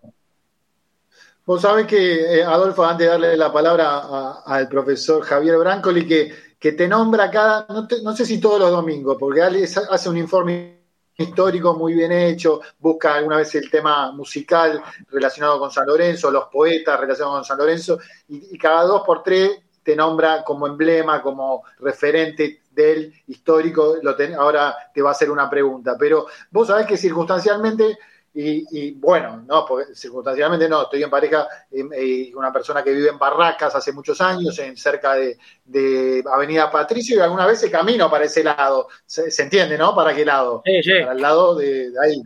Vos 1.50 1.62
sabés 1.62 1.84
que, 1.88 2.38
eh, 2.38 2.44
Adolfo, 2.44 2.84
antes 2.84 3.06
de 3.06 3.10
darle 3.10 3.36
la 3.36 3.52
palabra 3.52 4.40
al 4.46 4.68
profesor 4.68 5.20
Javier 5.24 5.58
Brancoli, 5.58 6.06
que, 6.06 6.32
que 6.56 6.70
te 6.70 6.86
nombra 6.86 7.28
cada, 7.28 7.66
no, 8.04 8.14
sé 8.14 8.24
si 8.24 8.38
todos 8.38 8.60
los 8.60 8.70
domingos, 8.70 9.16
porque 9.18 9.42
hace 9.42 10.08
un 10.08 10.16
informe 10.16 10.78
histórico 11.16 11.74
muy 11.74 11.94
bien 11.94 12.12
hecho, 12.12 12.60
busca 12.78 13.16
alguna 13.16 13.38
vez 13.38 13.52
el 13.56 13.68
tema 13.68 14.12
musical 14.12 14.80
relacionado 15.08 15.58
con 15.58 15.72
San 15.72 15.88
Lorenzo, 15.88 16.30
los 16.30 16.44
poetas 16.44 17.00
relacionados 17.00 17.38
con 17.38 17.44
San 17.44 17.58
Lorenzo, 17.58 17.98
y, 18.28 18.56
cada 18.56 18.84
dos 18.84 19.02
por 19.04 19.24
tres 19.24 19.50
te 19.82 19.96
nombra 19.96 20.44
como 20.44 20.68
emblema, 20.68 21.20
como 21.20 21.64
referente 21.80 22.62
del 22.70 23.12
histórico, 23.26 23.96
lo 24.00 24.14
ahora 24.38 24.76
te 24.94 25.02
va 25.02 25.08
a 25.08 25.12
hacer 25.14 25.28
una 25.28 25.50
pregunta, 25.50 25.96
pero 25.98 26.26
vos 26.52 26.68
sabés 26.68 26.86
que 26.86 26.96
circunstancialmente 26.96 27.98
y, 28.32 28.92
bueno, 28.92 29.42
no, 29.46 29.66
porque 29.66 29.94
circunstancialmente 29.94 30.68
no, 30.68 30.82
estoy 30.82 31.02
en 31.02 31.10
pareja 31.10 31.48
em, 31.70 31.90
eh, 31.92 32.30
con 32.32 32.44
una 32.44 32.52
persona 32.52 32.82
que 32.82 32.92
vive 32.92 33.08
en 33.08 33.18
Barracas 33.18 33.74
hace 33.74 33.92
muchos 33.92 34.20
años, 34.20 34.56
en 34.60 34.76
cerca 34.76 35.14
de, 35.14 36.22
Avenida 36.32 36.70
Patricio, 36.70 37.16
y 37.16 37.20
alguna 37.20 37.46
vez 37.46 37.58
se 37.58 37.70
camino 37.70 38.08
para 38.08 38.24
ese 38.26 38.44
lado. 38.44 38.88
Se, 39.04 39.42
entiende, 39.42 39.76
¿no? 39.76 39.94
¿Para 39.94 40.14
qué 40.14 40.24
lado? 40.24 40.62
Para 40.62 41.12
el 41.12 41.20
lado 41.20 41.56
de, 41.56 41.92
ahí. 42.00 42.22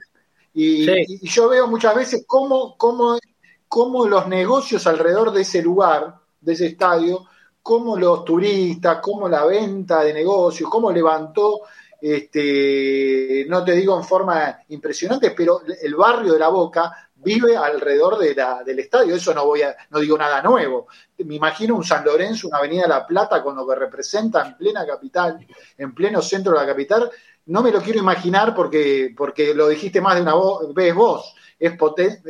Y, 0.53 1.27
yo 1.27 1.49
veo 1.49 1.67
muchas 1.67 1.95
veces 1.95 2.25
cómo, 2.27 2.77
cómo, 2.77 3.19
cómo 3.67 4.07
los 4.07 4.29
negocios 4.29 4.87
alrededor 4.87 5.33
de 5.33 5.41
ese 5.41 5.63
lugar, 5.63 6.17
de 6.41 6.53
ese 6.53 6.67
estadio, 6.67 7.27
cómo 7.63 7.97
los 7.97 8.27
turistas, 8.27 8.99
cómo 9.01 9.27
la 9.27 9.47
venta 9.47 10.05
de 10.05 10.13
negocios, 10.13 10.69
cómo 10.69 10.93
levantó 10.93 11.63
este, 12.07 13.47
no 13.49 13.65
te 13.65 13.73
digo 13.73 13.97
en 13.97 14.05
forma 14.05 14.59
impresionante, 14.69 15.31
pero 15.31 15.63
el 15.83 15.95
barrio 15.95 16.35
de 16.35 16.39
La 16.39 16.49
Boca 16.49 17.09
vive 17.15 17.57
alrededor 17.57 18.19
de 18.19 18.35
la, 18.35 18.63
del 18.63 18.79
estadio, 18.81 19.15
eso 19.15 19.33
no 19.33 19.47
voy 19.47 19.63
a, 19.63 19.75
no 19.89 20.01
digo 20.01 20.19
nada 20.19 20.43
nuevo. 20.43 20.87
Me 21.25 21.37
imagino 21.37 21.75
un 21.75 21.83
San 21.83 22.05
Lorenzo, 22.05 22.49
una 22.49 22.59
avenida 22.59 22.87
La 22.87 23.07
Plata 23.07 23.43
con 23.43 23.57
lo 23.57 23.67
que 23.67 23.77
representa 23.77 24.47
en 24.47 24.55
plena 24.59 24.87
capital, 24.87 25.47
en 25.79 25.95
pleno 25.95 26.21
centro 26.21 26.53
de 26.53 26.59
la 26.59 26.67
capital, 26.67 27.11
no 27.47 27.63
me 27.63 27.71
lo 27.71 27.81
quiero 27.81 28.01
imaginar 28.01 28.55
porque, 28.55 29.15
porque 29.17 29.55
lo 29.55 29.69
dijiste 29.69 30.03
más 30.03 30.17
de 30.17 30.21
una 30.21 30.35
vez 30.75 30.95
vos, 30.95 31.35
es 31.59 31.73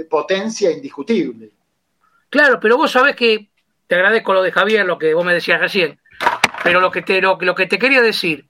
potencia 0.09 0.70
indiscutible. 0.70 1.51
Claro, 2.31 2.61
pero 2.61 2.77
vos 2.77 2.93
sabés 2.93 3.16
que 3.16 3.49
te 3.89 3.97
agradezco 3.97 4.33
lo 4.33 4.43
de 4.43 4.53
Javier, 4.53 4.87
lo 4.87 4.99
que 5.01 5.14
vos 5.14 5.25
me 5.25 5.35
decías 5.35 5.59
recién, 5.59 5.99
pero 6.62 6.81
lo 6.81 6.93
que 6.93 7.03
te, 7.03 7.20
lo 7.20 7.55
que 7.57 7.66
te 7.66 7.79
quería 7.81 8.01
decir 8.01 8.47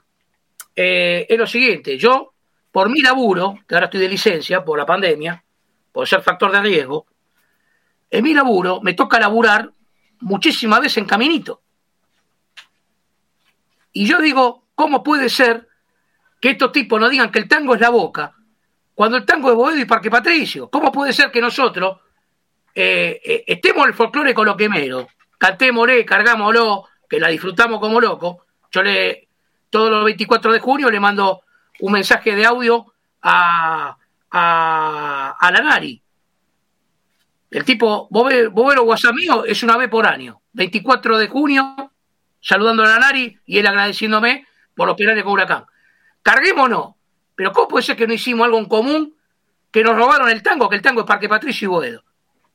eh, 0.77 1.27
es 1.29 1.39
lo 1.39 1.47
siguiente, 1.47 1.97
yo, 1.99 2.33
por 2.73 2.91
mi 2.91 3.01
laburo, 3.01 3.61
que 3.69 3.75
ahora 3.75 3.87
estoy 3.87 4.01
de 4.01 4.09
licencia 4.09 4.65
por 4.65 4.79
la 4.79 4.87
pandemia, 4.87 5.43
por 5.93 6.09
ser 6.09 6.23
factor 6.23 6.51
de 6.51 6.61
riesgo, 6.61 7.07
en 8.11 8.25
mi 8.25 8.35
laburo 8.35 8.81
me 8.81 8.95
toca 8.95 9.21
laburar 9.21 9.71
muchísimas 10.21 10.81
veces 10.81 10.99
en 10.99 11.07
caminito. 11.07 11.63
Y 13.93 14.07
yo 14.07 14.21
digo, 14.21 14.65
¿cómo 14.75 15.03
puede 15.03 15.29
ser 15.29 15.69
que 16.41 16.51
estos 16.51 16.73
tipos 16.73 17.01
no 17.01 17.09
digan 17.09 17.31
que 17.31 17.39
el 17.39 17.49
tango 17.49 17.75
es 17.75 17.81
la 17.81 17.91
boca, 17.91 18.35
cuando 18.95 19.17
el 19.17 19.25
tango 19.25 19.51
es 19.51 19.57
Boedo 19.57 19.79
y 19.79 19.85
Parque 19.85 20.11
Patricio? 20.11 20.69
¿Cómo 20.69 20.91
puede 20.91 21.13
ser 21.13 21.31
que 21.31 21.41
nosotros 21.41 22.01
eh, 22.75 23.21
eh, 23.25 23.45
estemos 23.47 23.85
en 23.85 23.91
el 23.91 23.95
folclore 23.95 24.35
con 24.35 24.47
lo 24.47 24.57
quemero, 24.57 25.09
cantémosle, 25.39 26.05
cargámoslo, 26.05 26.89
que 27.09 27.21
la 27.21 27.29
disfrutamos 27.29 27.79
como 27.79 28.01
loco? 28.01 28.47
Yo 28.73 28.83
le, 28.83 29.24
todos 29.75 29.91
los 29.91 30.05
24 30.05 30.53
de 30.53 30.61
junio 30.61 30.89
le 30.89 31.01
mando 31.01 31.43
un 31.81 31.93
mensaje 31.93 32.37
de 32.37 32.47
audio 32.47 32.95
a, 33.23 33.97
a, 34.31 35.51
Lanari. 35.53 36.01
El 37.51 37.65
tipo, 37.65 38.07
Bobero 38.09 38.85
WhatsApp 38.85 39.17
mío 39.17 39.45
es 39.45 39.65
una 39.65 39.77
vez 39.77 39.89
por 39.89 40.07
año. 40.07 40.41
24 40.53 41.19
de 41.19 41.27
junio, 41.27 41.91
saludando 42.41 42.85
a 42.85 42.87
Lanari 42.87 43.37
y 43.47 43.59
él 43.59 43.67
agradeciéndome 43.67 44.47
por 44.77 44.89
operar 44.89 45.21
con 45.25 45.33
Huracán. 45.33 45.65
Carguémonos. 46.23 46.95
Pero 47.35 47.51
¿cómo 47.51 47.67
puede 47.67 47.83
ser 47.83 47.97
que 47.97 48.07
no 48.07 48.15
hicimos 48.15 48.45
algo 48.45 48.59
en 48.61 48.67
común? 48.67 49.17
Que 49.73 49.83
nos 49.83 49.97
robaron 49.97 50.29
el 50.29 50.41
tango, 50.41 50.69
que 50.69 50.77
el 50.77 50.83
tango 50.83 51.01
es 51.01 51.07
Parque 51.09 51.29
Patricio 51.29 51.67
y 51.67 51.69
Boedo. 51.69 52.05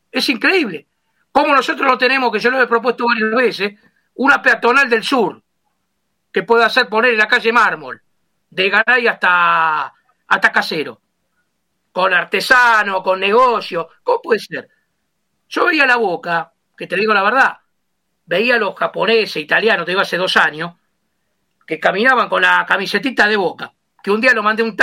Es 0.10 0.30
increíble. 0.30 0.88
Como 1.34 1.54
nosotros 1.54 1.86
lo 1.86 1.98
tenemos, 1.98 2.32
que 2.32 2.40
yo 2.40 2.50
lo 2.50 2.62
he 2.62 2.68
propuesto 2.68 3.06
varias 3.06 3.36
veces, 3.36 3.78
una 4.16 4.42
peatonal 4.42 4.90
del 4.90 5.04
sur, 5.04 5.44
que 6.40 6.44
puede 6.44 6.64
hacer 6.64 6.88
poner 6.88 7.12
en 7.12 7.18
la 7.18 7.28
calle 7.28 7.52
Mármol, 7.52 8.02
de 8.50 8.70
Garay 8.70 9.06
hasta, 9.08 9.94
hasta 10.26 10.52
Casero, 10.54 11.02
con 11.92 12.14
artesano, 12.14 13.04
con 13.04 13.20
negocio, 13.20 13.90
¿cómo 14.02 14.22
puede 14.22 14.40
ser? 14.40 14.70
Yo 15.50 15.66
veía 15.66 15.86
la 15.86 15.98
boca, 15.98 16.54
que 16.78 16.88
te 16.88 16.96
digo 16.96 17.14
la 17.14 17.24
verdad, 17.24 17.58
veía 18.26 18.56
a 18.56 18.58
los 18.58 18.74
japoneses, 18.74 19.36
italianos, 19.36 19.86
te 19.86 19.92
digo 19.92 20.00
hace 20.00 20.16
dos 20.16 20.38
años, 20.38 20.76
que 21.68 21.78
caminaban 21.78 22.30
con 22.30 22.42
la 22.42 22.66
camisetita 22.66 23.28
de 23.28 23.36
boca, 23.36 23.74
que 24.02 24.10
un 24.10 24.22
día 24.22 24.32
lo 24.34 24.42
mandé 24.42 24.64
un 24.64 24.78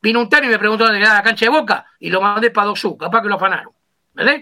vino 0.00 0.20
un 0.20 0.30
tano 0.30 0.46
y 0.46 0.48
me 0.48 0.58
preguntó 0.58 0.84
dónde 0.84 1.00
quedaba 1.00 1.16
la 1.16 1.22
cancha 1.22 1.44
de 1.44 1.50
boca, 1.50 1.84
y 2.00 2.08
lo 2.08 2.22
mandé 2.22 2.50
para 2.50 2.68
Dosu, 2.68 2.96
capaz 2.96 3.20
que 3.20 3.28
lo 3.28 3.34
afanaron, 3.34 3.74
¿verdad? 4.14 4.36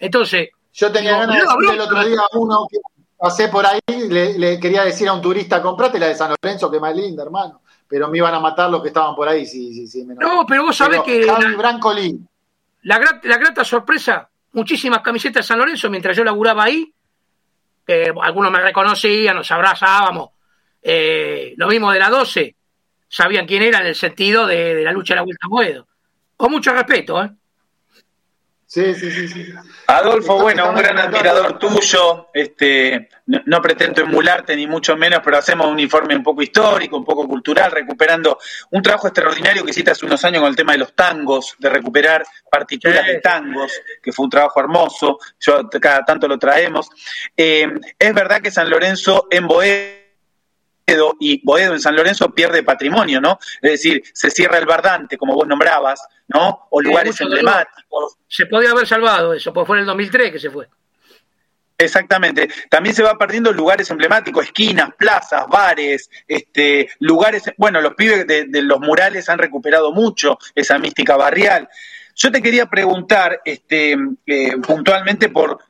Entonces... 0.00 0.48
Yo 0.72 0.90
tenía 0.90 1.18
ganas 1.18 1.36
de 1.36 1.42
decirle 1.42 1.74
el 1.74 1.80
otro 1.82 2.04
día 2.04 2.20
uno 2.32 2.66
que 2.68 2.78
pasé 3.18 3.48
por 3.48 3.66
ahí, 3.66 3.80
le, 3.86 4.60
quería 4.60 4.84
decir 4.84 5.08
a 5.08 5.12
un 5.12 5.20
turista, 5.20 5.60
comprate 5.60 5.98
la 5.98 6.06
de 6.06 6.14
San 6.14 6.32
Lorenzo, 6.40 6.70
que 6.70 6.80
más 6.80 6.94
linda, 6.94 7.24
hermano. 7.24 7.60
Pero 7.86 8.08
me 8.08 8.18
iban 8.18 8.34
a 8.34 8.40
matar 8.40 8.70
los 8.70 8.82
que 8.82 8.88
estaban 8.88 9.14
por 9.14 9.28
ahí. 9.28 9.46
Sí, 9.46 9.72
sí, 9.74 9.86
sí, 9.86 10.04
no, 10.04 10.44
pero 10.46 10.64
vos 10.64 10.76
sabés 10.76 11.00
que. 11.02 11.24
la, 11.24 11.38
Brancoli. 11.56 12.18
La, 12.82 12.98
grata 12.98 13.64
sorpresa, 13.64 14.28
muchísimas 14.52 15.00
camisetas 15.00 15.44
de 15.44 15.48
San 15.48 15.58
Lorenzo 15.58 15.90
mientras 15.90 16.16
yo 16.16 16.22
laburaba 16.22 16.64
ahí. 16.64 16.92
algunos 18.22 18.52
me 18.52 18.60
reconocían, 18.60 19.36
nos 19.36 19.50
abrazábamos. 19.50 20.30
Eh, 20.82 21.54
lo 21.56 21.66
mismo 21.66 21.90
de 21.90 21.98
la 21.98 22.10
12, 22.10 22.54
sabían 23.08 23.46
quién 23.46 23.62
era 23.62 23.80
en 23.80 23.86
el 23.86 23.94
sentido 23.94 24.46
de, 24.46 24.82
la 24.84 24.92
lucha 24.92 25.14
de 25.14 25.20
la 25.20 25.48
Vuelta 25.48 25.80
a 25.80 25.84
Con 26.36 26.52
mucho 26.52 26.72
respeto, 26.72 27.22
¿eh? 27.22 27.30
Sí, 28.70 28.94
sí, 28.94 29.10
sí, 29.10 29.28
sí. 29.28 29.46
Adolfo, 29.86 30.42
bueno, 30.42 30.68
un 30.68 30.76
gran 30.76 30.98
admirador 30.98 31.58
tuyo. 31.58 32.28
Este, 32.34 33.08
no, 33.24 33.40
no, 33.46 33.62
pretendo 33.62 34.02
emularte 34.02 34.54
ni 34.54 34.66
mucho 34.66 34.94
menos, 34.94 35.22
pero 35.24 35.38
hacemos 35.38 35.68
un 35.68 35.80
informe 35.80 36.14
un 36.14 36.22
poco 36.22 36.42
histórico, 36.42 36.98
un 36.98 37.04
poco 37.04 37.26
cultural, 37.26 37.70
recuperando 37.70 38.38
un 38.70 38.82
trabajo 38.82 39.06
extraordinario 39.06 39.64
que 39.64 39.70
hiciste 39.70 39.92
hace 39.92 40.04
unos 40.04 40.22
años 40.22 40.42
con 40.42 40.50
el 40.50 40.56
tema 40.56 40.72
de 40.72 40.78
los 40.80 40.94
tangos, 40.94 41.56
de 41.58 41.70
recuperar 41.70 42.26
partituras 42.50 43.06
de 43.06 43.20
tangos, 43.20 43.72
que 44.02 44.12
fue 44.12 44.24
un 44.24 44.30
trabajo 44.30 44.60
hermoso. 44.60 45.18
Yo 45.40 45.66
cada 45.80 46.04
tanto 46.04 46.28
lo 46.28 46.38
traemos. 46.38 46.90
Eh, 47.34 47.72
es 47.98 48.14
verdad 48.14 48.42
que 48.42 48.50
San 48.50 48.68
Lorenzo 48.68 49.28
en 49.30 49.46
Boedo 49.46 49.96
y 51.18 51.40
Boedo 51.42 51.72
en 51.72 51.80
San 51.80 51.96
Lorenzo 51.96 52.34
pierde 52.34 52.62
patrimonio, 52.62 53.18
¿no? 53.18 53.38
Es 53.62 53.72
decir, 53.72 54.02
se 54.12 54.30
cierra 54.30 54.58
el 54.58 54.66
Bardante, 54.66 55.16
como 55.16 55.34
vos 55.34 55.48
nombrabas, 55.48 56.06
¿no? 56.28 56.66
O 56.70 56.80
lugares 56.80 57.20
emblemáticos. 57.20 58.16
Se 58.28 58.46
podía 58.46 58.70
haber 58.70 58.86
salvado 58.86 59.32
eso, 59.32 59.52
pues 59.52 59.66
fue 59.66 59.76
en 59.76 59.80
el 59.80 59.86
2003 59.86 60.32
que 60.32 60.38
se 60.38 60.50
fue. 60.50 60.68
Exactamente. 61.80 62.48
También 62.68 62.94
se 62.94 63.04
va 63.04 63.16
perdiendo 63.16 63.52
lugares 63.52 63.88
emblemáticos, 63.90 64.46
esquinas, 64.46 64.90
plazas, 64.96 65.46
bares, 65.46 66.10
este, 66.26 66.90
lugares. 66.98 67.44
Bueno, 67.56 67.80
los 67.80 67.94
pibes 67.94 68.26
de, 68.26 68.46
de 68.46 68.62
los 68.62 68.80
murales 68.80 69.28
han 69.28 69.38
recuperado 69.38 69.92
mucho 69.92 70.38
esa 70.56 70.78
mística 70.78 71.16
barrial. 71.16 71.68
Yo 72.16 72.32
te 72.32 72.42
quería 72.42 72.66
preguntar, 72.66 73.40
este, 73.44 73.96
eh, 74.26 74.56
puntualmente 74.56 75.28
por 75.28 75.60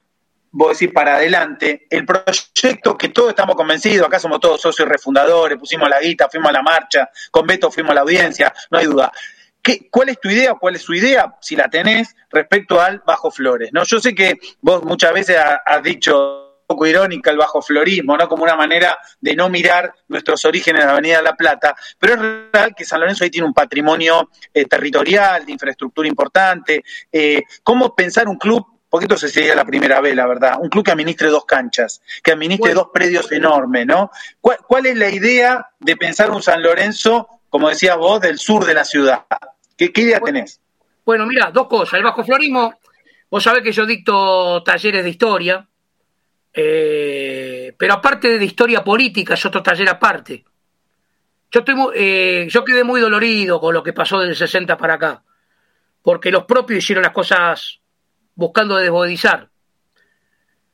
vos 0.51 0.79
decís 0.79 0.93
para 0.95 1.17
adelante, 1.17 1.87
el 1.91 2.07
proyecto 2.07 2.97
que 2.97 3.11
todos 3.11 3.31
estamos 3.31 3.55
convencidos, 3.55 4.07
acá 4.07 4.19
somos 4.19 4.41
todos 4.41 4.61
socios 4.61 4.89
refundadores, 4.89 5.59
pusimos 5.59 5.91
la 5.91 6.01
guita, 6.01 6.29
fuimos 6.31 6.49
a 6.49 6.53
la 6.53 6.63
marcha, 6.63 7.11
con 7.31 7.47
Beto 7.47 7.71
fuimos 7.71 7.93
a 7.93 7.97
la 7.97 8.01
audiencia, 8.01 8.53
no 8.71 8.79
hay 8.79 8.87
duda. 8.87 9.13
¿Qué, 9.69 9.87
¿Cuál 9.91 10.09
es 10.09 10.19
tu 10.19 10.31
idea, 10.31 10.55
cuál 10.55 10.77
es 10.77 10.83
su 10.83 10.95
idea, 10.95 11.37
si 11.43 11.55
la 11.55 11.69
tenés, 11.69 12.17
respecto 12.31 12.81
al 12.81 13.03
Bajo 13.07 13.31
Flores? 13.31 13.69
¿no? 13.71 13.85
Yo 13.85 14.01
sé 14.01 14.15
que 14.15 14.39
vos 14.63 14.83
muchas 14.83 15.13
veces 15.13 15.37
has 15.37 15.83
dicho 15.83 16.55
un 16.63 16.67
poco 16.67 16.87
irónica 16.87 17.31
el 17.31 17.37
bajo 17.37 17.61
florismo, 17.61 18.17
¿no? 18.17 18.27
Como 18.31 18.45
una 18.45 18.57
manera 18.57 18.97
de 19.21 19.37
no 19.37 19.51
mirar 19.51 19.93
nuestros 20.09 20.43
orígenes 20.47 20.81
en 20.81 20.87
la 20.87 20.95
Avenida 20.95 21.19
de 21.19 21.23
la 21.23 21.35
Plata, 21.35 21.75
pero 21.99 22.15
es 22.15 22.21
real 22.51 22.75
que 22.75 22.87
San 22.87 23.01
Lorenzo 23.01 23.25
ahí 23.25 23.31
tiene 23.31 23.47
un 23.47 23.53
patrimonio 23.53 24.31
eh, 24.55 24.65
territorial, 24.65 25.45
de 25.45 25.53
infraestructura 25.53 26.09
importante. 26.09 26.83
Eh, 27.13 27.43
¿Cómo 27.63 27.95
pensar 27.95 28.27
un 28.27 28.39
club 28.39 28.67
porque 28.89 29.05
esto 29.05 29.19
sería 29.19 29.55
la 29.55 29.67
primera 29.67 30.01
vez, 30.01 30.15
la 30.15 30.27
verdad, 30.27 30.55
un 30.59 30.71
club 30.71 30.83
que 30.83 30.93
administre 30.93 31.29
dos 31.29 31.45
canchas, 31.45 32.01
que 32.23 32.33
administre 32.33 32.71
bueno. 32.71 32.85
dos 32.85 32.91
predios 32.91 33.31
enormes, 33.33 33.85
¿no? 33.85 34.11
¿Cuál, 34.41 34.57
¿Cuál, 34.67 34.87
es 34.87 34.97
la 34.97 35.11
idea 35.11 35.69
de 35.79 35.95
pensar 35.95 36.31
un 36.31 36.43
San 36.43 36.63
Lorenzo, 36.63 37.29
como 37.51 37.69
decías 37.69 37.99
vos, 37.99 38.19
del 38.23 38.39
sur 38.39 38.65
de 38.65 38.73
la 38.73 38.85
ciudad? 38.87 39.27
¿Qué, 39.79 39.93
qué 39.93 40.03
idea 40.03 40.19
bueno, 40.19 40.35
tenés? 40.35 40.61
Bueno, 41.07 41.25
mira, 41.25 41.51
dos 41.53 41.69
cosas. 41.69 41.95
El 41.95 42.05
bajo 42.05 42.25
florismo, 42.25 42.75
vos 43.31 43.43
sabés 43.43 43.63
que 43.63 43.73
yo 43.73 43.87
dicto 43.87 44.63
talleres 44.65 45.05
de 45.05 45.11
historia, 45.11 45.67
eh, 46.53 47.73
pero 47.79 47.95
aparte 47.95 48.39
de 48.39 48.45
historia 48.45 48.83
política, 48.83 49.35
es 49.35 49.47
otro 49.47 49.63
taller 49.63 49.89
aparte. 49.89 50.45
Yo, 51.51 51.61
estoy 51.61 51.75
muy, 51.77 51.93
eh, 51.95 52.47
yo 52.51 52.65
quedé 52.65 52.83
muy 52.85 53.01
dolorido 53.01 53.61
con 53.61 53.73
lo 53.73 53.83
que 53.83 53.93
pasó 53.93 54.19
del 54.19 54.35
60 54.35 54.77
para 54.77 54.95
acá, 54.95 55.23
porque 56.03 56.33
los 56.33 56.45
propios 56.45 56.79
hicieron 56.81 57.05
las 57.05 57.13
cosas 57.13 57.81
buscando 58.35 58.77
desboedizar. 58.77 59.49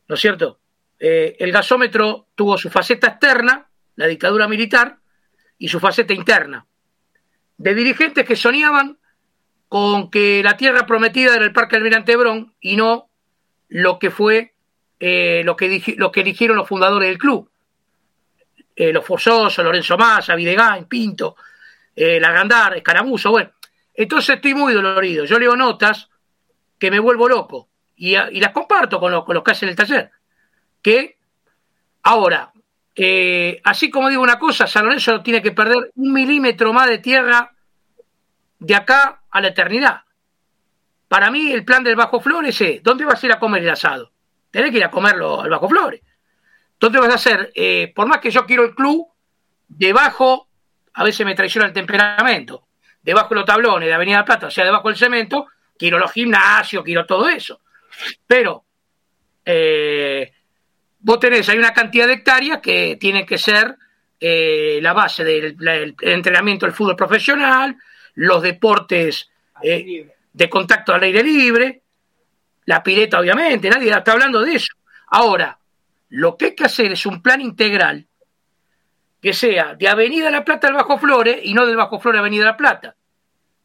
¿No 0.08 0.14
es 0.14 0.20
cierto? 0.20 0.58
Eh, 0.98 1.36
el 1.38 1.52
gasómetro 1.52 2.28
tuvo 2.34 2.56
su 2.56 2.70
faceta 2.70 3.08
externa, 3.08 3.68
la 3.96 4.06
dictadura 4.06 4.48
militar, 4.48 4.96
y 5.58 5.68
su 5.68 5.78
faceta 5.78 6.14
interna. 6.14 6.66
De 7.56 7.74
dirigentes 7.74 8.26
que 8.26 8.36
soñaban 8.36 8.98
con 9.68 10.10
que 10.10 10.42
la 10.42 10.56
tierra 10.56 10.86
prometida 10.86 11.34
era 11.34 11.44
el 11.44 11.52
Parque 11.52 11.76
Almirante 11.76 12.16
Brón 12.16 12.54
y 12.60 12.76
no 12.76 13.08
lo 13.68 13.98
que 13.98 14.10
fue 14.10 14.54
eh, 15.00 15.42
lo, 15.44 15.56
que 15.56 15.82
lo 15.96 16.12
que 16.12 16.20
eligieron 16.20 16.56
los 16.56 16.68
fundadores 16.68 17.08
del 17.08 17.18
club. 17.18 17.50
Eh, 18.76 18.92
los 18.92 19.04
Forzosos, 19.04 19.64
Lorenzo 19.64 19.96
Massa, 19.96 20.34
Videgain, 20.34 20.86
Pinto, 20.86 21.36
eh, 21.94 22.18
Lagandar, 22.18 22.76
Escaramuzo, 22.76 23.30
bueno. 23.30 23.50
Entonces 23.92 24.36
estoy 24.36 24.54
muy 24.54 24.74
dolorido. 24.74 25.24
Yo 25.24 25.38
leo 25.38 25.54
notas 25.56 26.08
que 26.78 26.90
me 26.90 26.98
vuelvo 26.98 27.28
loco 27.28 27.68
y, 27.96 28.12
las 28.12 28.52
comparto 28.52 28.98
con, 28.98 29.12
lo, 29.12 29.24
con, 29.24 29.34
los 29.34 29.44
que 29.44 29.52
hacen 29.52 29.68
el 29.68 29.76
taller. 29.76 30.10
Que 30.82 31.18
ahora, 32.02 32.52
eh, 32.96 33.60
así 33.64 33.90
como 33.90 34.08
digo 34.08 34.22
una 34.22 34.38
cosa, 34.38 34.66
San 34.66 34.84
Lorenzo 34.84 35.22
tiene 35.22 35.42
que 35.42 35.52
perder 35.52 35.90
un 35.94 36.12
milímetro 36.12 36.72
más 36.72 36.88
de 36.88 36.98
tierra 36.98 37.52
de 38.58 38.74
acá 38.74 39.22
a 39.30 39.40
la 39.40 39.48
eternidad. 39.48 40.02
Para 41.08 41.30
mí 41.30 41.52
el 41.52 41.64
plan 41.64 41.84
del 41.84 41.96
Bajo 41.96 42.20
Flores 42.20 42.60
es, 42.60 42.82
¿dónde 42.82 43.04
vas 43.04 43.22
a 43.22 43.26
ir 43.26 43.32
a 43.32 43.38
comer 43.38 43.62
el 43.62 43.70
asado? 43.70 44.12
Tenés 44.50 44.70
que 44.70 44.78
ir 44.78 44.84
a 44.84 44.90
comerlo 44.90 45.40
al 45.40 45.50
Bajo 45.50 45.68
Flores. 45.68 46.00
¿Dónde 46.78 47.00
vas 47.00 47.10
a 47.10 47.14
hacer? 47.14 47.52
Eh, 47.54 47.92
por 47.94 48.06
más 48.06 48.18
que 48.18 48.30
yo 48.30 48.46
quiero 48.46 48.64
el 48.64 48.74
club, 48.74 49.06
debajo, 49.68 50.48
a 50.92 51.04
veces 51.04 51.26
me 51.26 51.34
traiciona 51.34 51.66
el 51.66 51.72
temperamento, 51.72 52.68
debajo 53.02 53.30
de 53.30 53.34
los 53.36 53.44
tablones 53.44 53.88
de 53.88 53.94
Avenida 53.94 54.24
Plata, 54.24 54.46
o 54.48 54.50
sea, 54.50 54.64
debajo 54.64 54.88
del 54.88 54.96
cemento, 54.96 55.46
quiero 55.78 55.98
los 55.98 56.12
gimnasios, 56.12 56.84
quiero 56.84 57.06
todo 57.06 57.28
eso. 57.28 57.60
Pero 58.26 58.64
eh, 59.44 60.32
vos 61.04 61.20
tenés, 61.20 61.48
hay 61.50 61.58
una 61.58 61.74
cantidad 61.74 62.06
de 62.06 62.14
hectáreas 62.14 62.60
que 62.60 62.96
tienen 62.98 63.26
que 63.26 63.36
ser 63.36 63.76
eh, 64.18 64.78
la 64.80 64.94
base 64.94 65.22
del, 65.22 65.94
entrenamiento 66.00 66.64
del 66.64 66.74
fútbol 66.74 66.96
profesional, 66.96 67.76
los 68.14 68.42
deportes 68.42 69.28
eh, 69.62 70.10
de 70.32 70.50
contacto 70.50 70.94
al 70.94 71.02
aire 71.02 71.22
libre, 71.22 71.82
la 72.64 72.82
pileta 72.82 73.20
obviamente, 73.20 73.68
nadie 73.68 73.90
está 73.90 74.12
hablando 74.12 74.40
de 74.40 74.54
eso. 74.54 74.72
Ahora, 75.08 75.58
lo 76.08 76.38
que 76.38 76.46
hay 76.46 76.54
que 76.54 76.64
hacer 76.64 76.92
es 76.92 77.04
un 77.04 77.20
plan 77.20 77.42
integral 77.42 78.06
que 79.20 79.34
sea 79.34 79.74
de 79.74 79.88
Avenida 79.88 80.30
La 80.30 80.44
Plata 80.44 80.68
al 80.68 80.74
Bajo 80.74 80.96
Flores 80.96 81.38
y 81.42 81.52
no 81.52 81.66
del 81.66 81.76
Bajo 81.76 82.00
Flores 82.00 82.18
a 82.18 82.20
Avenida 82.20 82.44
La 82.44 82.56
Plata, 82.56 82.96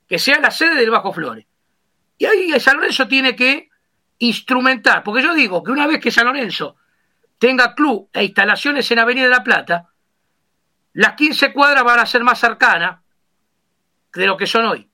que 0.09 0.19
sea 0.19 0.39
la 0.39 0.51
sede 0.51 0.75
del 0.75 0.89
Bajo 0.89 1.13
Flores. 1.13 1.45
Y 2.17 2.25
ahí 2.25 2.59
San 2.59 2.75
Lorenzo 2.75 3.07
tiene 3.07 3.33
que 3.33 3.69
instrumentar, 4.17 5.03
porque 5.03 5.23
yo 5.23 5.33
digo 5.33 5.63
que 5.63 5.71
una 5.71 5.87
vez 5.87 6.01
que 6.01 6.11
San 6.11 6.25
Lorenzo 6.25 6.75
tenga 7.39 7.73
club 7.73 8.09
e 8.13 8.23
instalaciones 8.25 8.89
en 8.91 8.99
Avenida 8.99 9.25
de 9.25 9.31
la 9.31 9.43
Plata, 9.43 9.89
las 10.93 11.13
15 11.13 11.53
cuadras 11.53 11.83
van 11.83 11.99
a 11.99 12.05
ser 12.05 12.23
más 12.23 12.39
cercanas 12.39 12.99
de 14.13 14.27
lo 14.27 14.37
que 14.37 14.45
son 14.45 14.65
hoy. 14.65 14.89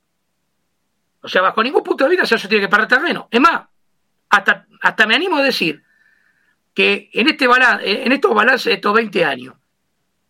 O 1.21 1.27
sea, 1.27 1.41
bajo 1.41 1.63
ningún 1.63 1.83
punto 1.83 2.03
de 2.03 2.11
vista 2.11 2.35
eso 2.35 2.47
tiene 2.47 2.65
que 2.65 2.69
parar 2.69 2.87
terreno. 2.87 3.27
Es 3.31 3.41
más, 3.41 3.63
hasta, 4.29 4.67
hasta 4.81 5.07
me 5.07 5.15
animo 5.15 5.37
a 5.37 5.41
decir 5.41 5.83
que 6.73 7.09
en, 7.13 7.27
este 7.27 7.47
balance, 7.47 8.05
en 8.05 8.11
estos 8.11 8.35
balances 8.35 8.65
de 8.65 8.73
estos 8.73 8.93
20 8.93 9.25
años, 9.25 9.55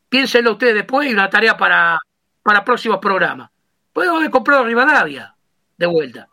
piénsenlo 0.08 0.54
ustedes 0.54 0.76
después 0.76 1.10
y 1.10 1.14
una 1.14 1.30
tarea 1.30 1.58
para, 1.58 2.00
para 2.42 2.64
próximos 2.64 3.00
programas. 3.00 3.50
Podemos 3.92 4.18
haber 4.18 4.32
comprado 4.32 4.64
Rivadavia 4.64 5.36
de 5.76 5.86
vuelta. 5.88 6.30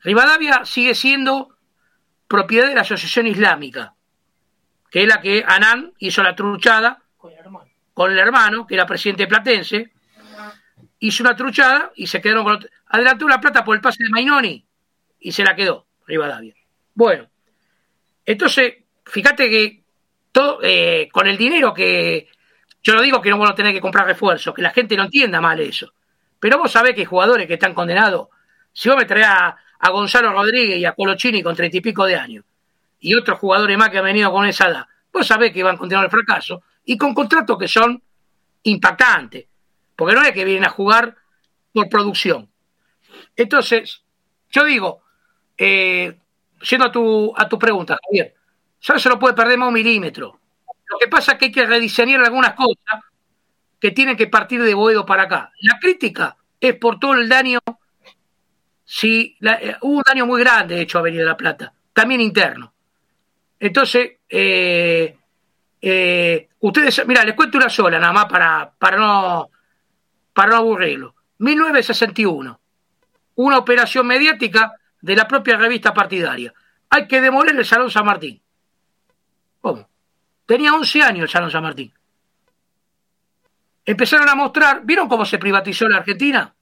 Rivadavia 0.00 0.64
sigue 0.64 0.94
siendo 0.94 1.56
propiedad 2.28 2.68
de 2.68 2.74
la 2.74 2.82
Asociación 2.82 3.26
Islámica, 3.26 3.94
que 4.90 5.02
es 5.02 5.08
la 5.08 5.20
que 5.20 5.44
Anán 5.46 5.92
hizo 5.98 6.22
la 6.22 6.34
truchada 6.34 7.02
con 7.16 7.32
el 7.32 7.38
hermano, 7.38 7.70
con 7.94 8.10
el 8.10 8.18
hermano 8.18 8.66
que 8.66 8.74
era 8.74 8.86
presidente 8.86 9.26
platense, 9.26 9.90
hizo 11.00 11.22
una 11.22 11.36
truchada 11.36 11.92
y 11.96 12.06
se 12.06 12.20
quedaron 12.20 12.44
con... 12.44 12.68
Adelantó 12.86 13.28
la 13.28 13.40
plata 13.40 13.64
por 13.64 13.76
el 13.76 13.82
pase 13.82 14.04
de 14.04 14.10
Mainoni 14.10 14.64
y 15.20 15.32
se 15.32 15.44
la 15.44 15.54
quedó 15.54 15.86
Rivadavia. 16.06 16.54
Bueno, 16.94 17.28
entonces, 18.24 18.74
fíjate 19.04 19.48
que 19.50 19.82
todo, 20.32 20.60
eh, 20.62 21.08
con 21.12 21.26
el 21.26 21.36
dinero 21.36 21.72
que... 21.74 22.28
Yo 22.82 22.94
no 22.94 23.02
digo 23.02 23.20
que 23.20 23.30
no 23.30 23.38
van 23.38 23.52
a 23.52 23.54
tener 23.54 23.74
que 23.74 23.80
comprar 23.80 24.06
refuerzos, 24.06 24.54
que 24.54 24.62
la 24.62 24.70
gente 24.70 24.96
no 24.96 25.04
entienda 25.04 25.40
mal 25.40 25.60
eso. 25.60 25.92
Pero 26.40 26.58
vos 26.58 26.70
sabés 26.70 26.94
que 26.94 27.00
hay 27.00 27.06
jugadores 27.06 27.46
que 27.46 27.54
están 27.54 27.74
condenados. 27.74 28.28
Si 28.72 28.88
vos 28.88 28.96
me 28.96 29.04
traes 29.04 29.26
a, 29.26 29.56
a 29.78 29.90
Gonzalo 29.90 30.32
Rodríguez 30.32 30.78
y 30.78 30.84
a 30.84 30.92
Colochini 30.92 31.42
con 31.42 31.56
treinta 31.56 31.76
y 31.76 31.80
pico 31.80 32.06
de 32.06 32.16
años, 32.16 32.44
y 33.00 33.14
otros 33.14 33.38
jugadores 33.38 33.76
más 33.78 33.90
que 33.90 33.98
han 33.98 34.04
venido 34.04 34.32
con 34.32 34.46
esa 34.46 34.68
edad, 34.68 34.86
vos 35.12 35.26
sabés 35.26 35.52
que 35.52 35.62
van 35.62 35.76
a 35.76 35.78
continuar 35.78 36.04
el 36.04 36.10
fracaso, 36.10 36.62
y 36.84 36.96
con 36.96 37.14
contratos 37.14 37.58
que 37.58 37.68
son 37.68 38.02
impactantes, 38.62 39.46
porque 39.94 40.14
no 40.14 40.22
es 40.22 40.32
que 40.32 40.44
vienen 40.44 40.64
a 40.64 40.70
jugar 40.70 41.16
por 41.72 41.88
producción. 41.88 42.48
Entonces, 43.36 44.02
yo 44.50 44.64
digo, 44.64 45.02
eh, 45.56 46.18
yendo 46.68 46.86
a 46.86 46.92
tu, 46.92 47.32
a 47.36 47.48
tu 47.48 47.58
pregunta, 47.58 47.98
Javier, 48.04 48.34
solo 48.78 48.98
se 48.98 49.08
lo 49.08 49.18
puede 49.18 49.34
perder 49.34 49.58
más 49.58 49.68
un 49.68 49.74
milímetro. 49.74 50.40
Lo 50.90 50.98
que 50.98 51.08
pasa 51.08 51.32
es 51.32 51.38
que 51.38 51.44
hay 51.46 51.52
que 51.52 51.66
rediseñar 51.66 52.24
algunas 52.24 52.54
cosas 52.54 53.04
que 53.78 53.90
tienen 53.90 54.16
que 54.16 54.26
partir 54.26 54.62
de 54.62 54.74
Boedo 54.74 55.04
para 55.04 55.24
acá. 55.24 55.52
La 55.60 55.78
crítica 55.78 56.36
es 56.60 56.74
por 56.76 56.98
todo 56.98 57.14
el 57.14 57.28
daño 57.28 57.60
si 58.84 59.36
la, 59.40 59.54
eh, 59.54 59.76
hubo 59.82 59.98
un 59.98 60.02
daño 60.06 60.24
muy 60.24 60.40
grande 60.40 60.76
de 60.76 60.80
hecho 60.80 60.98
a 60.98 61.00
Avenida 61.02 61.22
de 61.22 61.28
la 61.28 61.36
Plata, 61.36 61.74
también 61.92 62.22
interno. 62.22 62.72
Entonces, 63.60 64.18
eh, 64.28 65.16
eh, 65.80 66.48
ustedes, 66.60 67.06
mira, 67.06 67.24
les 67.24 67.34
cuento 67.34 67.58
una 67.58 67.68
sola, 67.68 67.98
nada 67.98 68.12
más 68.12 68.26
para, 68.26 68.70
para, 68.78 68.96
no, 68.96 69.50
para 70.32 70.50
no 70.50 70.56
aburrirlo. 70.56 71.14
1961, 71.38 72.60
una 73.36 73.58
operación 73.58 74.06
mediática 74.06 74.72
de 75.00 75.16
la 75.16 75.26
propia 75.28 75.56
revista 75.56 75.94
partidaria. 75.94 76.52
Hay 76.90 77.06
que 77.06 77.20
demoler 77.20 77.56
el 77.56 77.64
Salón 77.64 77.90
San 77.90 78.04
Martín. 78.04 78.40
¿Cómo? 79.60 79.88
Tenía 80.46 80.72
11 80.74 81.02
años 81.02 81.22
el 81.24 81.28
Salón 81.28 81.50
San 81.50 81.62
Martín. 81.62 81.92
Empezaron 83.84 84.28
a 84.28 84.34
mostrar, 84.34 84.82
¿vieron 84.84 85.08
cómo 85.08 85.24
se 85.24 85.38
privatizó 85.38 85.88
la 85.88 85.98
Argentina? 85.98 86.52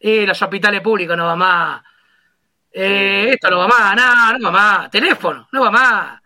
Eh, 0.00 0.26
los 0.26 0.40
hospitales 0.40 0.80
públicos 0.80 1.16
no 1.16 1.26
va 1.26 1.36
más. 1.36 1.82
Eh, 2.72 3.30
esto 3.32 3.50
no 3.50 3.58
va 3.58 3.68
más, 3.68 3.96
nada, 3.96 4.38
no 4.38 4.46
va 4.46 4.52
más. 4.52 4.90
Teléfono, 4.90 5.48
no 5.52 5.62
va 5.62 5.70
más. 5.70 6.22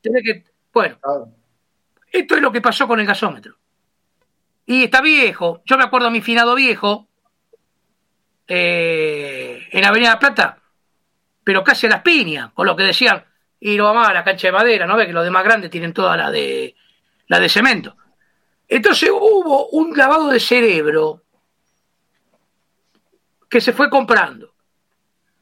Tenés 0.00 0.22
que. 0.22 0.44
Bueno, 0.72 0.98
esto 2.10 2.34
es 2.36 2.42
lo 2.42 2.52
que 2.52 2.60
pasó 2.60 2.86
con 2.86 3.00
el 3.00 3.06
gasómetro. 3.06 3.56
Y 4.66 4.84
está 4.84 5.00
viejo. 5.00 5.62
Yo 5.64 5.78
me 5.78 5.84
acuerdo 5.84 6.08
a 6.08 6.10
mi 6.10 6.20
finado 6.20 6.54
viejo 6.54 7.08
eh, 8.46 9.66
en 9.70 9.84
Avenida 9.84 10.10
La 10.10 10.18
Plata, 10.18 10.58
pero 11.42 11.64
casi 11.64 11.86
a 11.86 11.90
las 11.90 12.02
piñas, 12.02 12.52
con 12.52 12.66
lo 12.66 12.76
que 12.76 12.82
decían, 12.82 13.24
y 13.60 13.76
no 13.76 13.84
va 13.84 13.94
más 13.94 14.08
a 14.08 14.14
la 14.14 14.24
cancha 14.24 14.48
de 14.48 14.52
madera, 14.52 14.86
¿no 14.86 14.96
ve? 14.96 15.06
Que 15.06 15.12
los 15.12 15.24
demás 15.24 15.44
grandes 15.44 15.70
tienen 15.70 15.92
toda 15.92 16.16
la 16.16 16.30
de 16.30 16.74
la 17.26 17.40
de 17.40 17.48
cemento. 17.48 17.96
Entonces 18.68 19.10
hubo 19.10 19.68
un 19.70 19.96
lavado 19.96 20.28
de 20.28 20.40
cerebro 20.40 21.22
que 23.48 23.60
se 23.60 23.72
fue 23.72 23.88
comprando. 23.88 24.54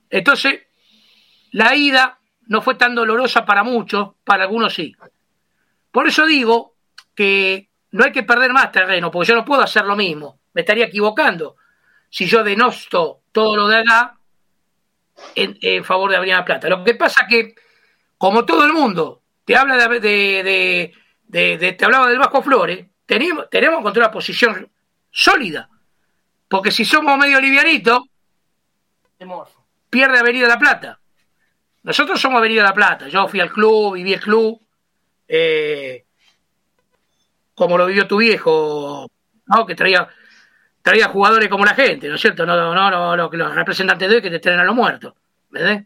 Entonces, 0.08 0.60
la 1.50 1.74
ida 1.74 2.20
no 2.46 2.62
fue 2.62 2.74
tan 2.76 2.94
dolorosa 2.94 3.44
para 3.44 3.62
muchos, 3.62 4.10
para 4.24 4.44
algunos 4.44 4.74
sí. 4.74 4.94
Por 5.90 6.08
eso 6.08 6.26
digo 6.26 6.74
que 7.14 7.68
no 7.92 8.04
hay 8.04 8.12
que 8.12 8.22
perder 8.22 8.52
más 8.52 8.72
terreno, 8.72 9.10
porque 9.10 9.28
yo 9.28 9.34
no 9.34 9.44
puedo 9.44 9.62
hacer 9.62 9.84
lo 9.84 9.96
mismo, 9.96 10.38
me 10.52 10.62
estaría 10.62 10.86
equivocando 10.86 11.56
si 12.10 12.26
yo 12.26 12.44
denosto 12.44 13.20
todo 13.32 13.56
lo 13.56 13.68
de 13.68 13.78
acá 13.78 14.16
en, 15.34 15.84
favor 15.84 16.10
de 16.10 16.16
Avenida 16.16 16.44
Plata. 16.44 16.68
Lo 16.68 16.84
que 16.84 16.94
pasa 16.94 17.26
que, 17.28 17.54
como 18.18 18.44
todo 18.44 18.64
el 18.64 18.72
mundo 18.72 19.22
te 19.44 19.56
habla 19.56 19.76
de, 19.88 20.92
de, 21.28 21.72
te 21.72 21.84
hablaba 21.84 22.08
del 22.08 22.18
Bajo 22.18 22.42
Flores, 22.42 22.86
tenemos, 23.06 23.48
tenemos 23.50 23.76
que 23.76 23.80
encontrar 23.80 24.06
una 24.06 24.12
posición 24.12 24.70
sólida. 25.10 25.68
Porque 26.48 26.70
si 26.70 26.84
somos 26.84 27.18
medio 27.18 27.40
livianitos, 27.40 28.02
pierde 29.90 30.18
Avenida 30.18 30.48
La 30.48 30.58
Plata. 30.58 31.00
Nosotros 31.86 32.20
somos 32.20 32.38
Avenida 32.38 32.64
La 32.64 32.74
Plata. 32.74 33.06
Yo 33.06 33.28
fui 33.28 33.38
al 33.38 33.52
club, 33.52 33.94
viví 33.94 34.12
el 34.12 34.20
club, 34.20 34.60
eh, 35.28 36.04
como 37.54 37.78
lo 37.78 37.86
vivió 37.86 38.08
tu 38.08 38.16
viejo, 38.16 39.08
¿no? 39.46 39.64
que 39.64 39.76
traía, 39.76 40.08
traía 40.82 41.06
jugadores 41.10 41.48
como 41.48 41.64
la 41.64 41.76
gente, 41.76 42.08
¿no 42.08 42.16
es 42.16 42.20
cierto? 42.20 42.44
No, 42.44 42.74
no, 42.74 43.16
no, 43.16 43.30
que 43.30 43.36
los 43.36 43.54
representantes 43.54 44.08
de 44.08 44.16
hoy 44.16 44.22
que 44.22 44.30
te 44.30 44.40
traen 44.40 44.58
a 44.58 44.64
los 44.64 44.74
muertos. 44.74 45.14
¿verdad? 45.48 45.84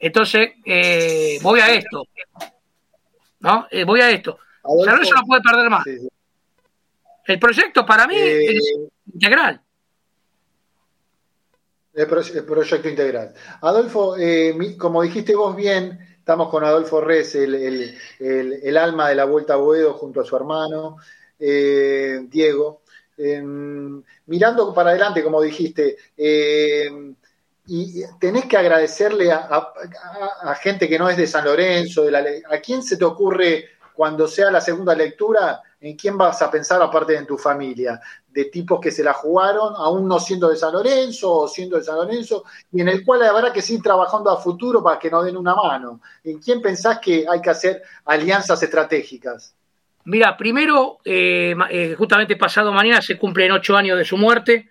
Entonces, 0.00 0.50
eh, 0.66 1.38
voy 1.42 1.60
a 1.60 1.74
esto. 1.74 2.08
¿No? 3.38 3.68
Eh, 3.70 3.84
voy 3.84 4.00
a 4.00 4.10
esto. 4.10 4.36
O 4.62 4.82
sea, 4.82 4.96
no 4.96 5.26
puede 5.28 5.42
perder 5.42 5.70
más. 5.70 5.84
El 7.24 7.38
proyecto 7.38 7.86
para 7.86 8.08
mí 8.08 8.16
es 8.16 8.88
integral. 9.14 9.60
El, 11.92 12.06
proyecto 12.06 12.88
integral. 12.88 13.34
Adolfo, 13.62 14.16
eh, 14.16 14.54
como 14.78 15.02
dijiste 15.02 15.34
vos 15.34 15.56
bien, 15.56 15.98
estamos 16.18 16.48
con 16.48 16.62
Adolfo 16.64 17.00
Res, 17.00 17.34
el, 17.34 18.76
alma 18.76 19.08
de 19.08 19.16
la 19.16 19.24
Vuelta 19.24 19.54
a 19.54 19.56
Boedo 19.56 19.94
junto 19.94 20.20
a 20.20 20.24
su 20.24 20.36
hermano, 20.36 20.98
eh, 21.38 22.20
Diego. 22.28 22.82
Em, 23.16 24.02
mirando 24.26 24.72
para 24.72 24.90
adelante, 24.90 25.22
como 25.22 25.42
dijiste, 25.42 25.96
em, 26.16 27.14
y 27.66 28.02
tenés 28.18 28.46
que 28.46 28.56
agradecerle 28.56 29.30
a, 29.32 30.54
gente 30.62 30.88
que 30.88 30.98
no 30.98 31.08
es 31.08 31.16
de 31.16 31.26
San 31.26 31.44
Lorenzo, 31.44 32.04
de 32.04 32.10
la, 32.10 32.24
¿a 32.50 32.58
quién 32.60 32.82
se 32.82 32.96
te 32.96 33.04
ocurre 33.04 33.68
cuando 34.00 34.26
sea 34.26 34.50
la 34.50 34.62
segunda 34.62 34.94
lectura? 34.94 35.60
¿En 35.78 35.94
quién 35.94 36.16
vas 36.16 36.40
a 36.40 36.50
pensar 36.50 36.80
aparte 36.80 37.12
de 37.12 37.26
tu 37.26 37.36
familia? 37.36 38.00
de 38.32 38.46
tipos 38.46 38.80
que 38.80 38.90
se 38.90 39.02
la 39.02 39.12
jugaron, 39.12 39.74
aún 39.76 40.08
no 40.08 40.18
siendo 40.18 40.48
de 40.48 40.56
San 40.56 40.72
Lorenzo 40.72 41.30
o 41.32 41.48
siendo 41.48 41.76
de 41.76 41.82
San 41.82 41.96
Lorenzo, 41.96 42.44
y 42.72 42.80
en 42.80 42.88
el 42.88 43.04
cual 43.04 43.24
habrá 43.24 43.52
que 43.52 43.60
seguir 43.60 43.82
trabajando 43.82 44.30
a 44.30 44.40
futuro 44.40 44.82
para 44.82 44.98
que 44.98 45.10
nos 45.10 45.24
den 45.24 45.36
una 45.36 45.54
mano. 45.54 46.00
¿En 46.22 46.38
quién 46.38 46.62
pensás 46.62 47.00
que 47.00 47.26
hay 47.28 47.42
que 47.42 47.50
hacer 47.50 47.82
alianzas 48.04 48.62
estratégicas? 48.62 49.52
Mira, 50.04 50.34
primero, 50.36 51.00
eh, 51.04 51.54
eh, 51.70 51.94
justamente 51.98 52.36
pasado 52.36 52.72
mañana 52.72 53.02
se 53.02 53.18
cumplen 53.18 53.52
ocho 53.52 53.76
años 53.76 53.98
de 53.98 54.04
su 54.04 54.16
muerte 54.16 54.70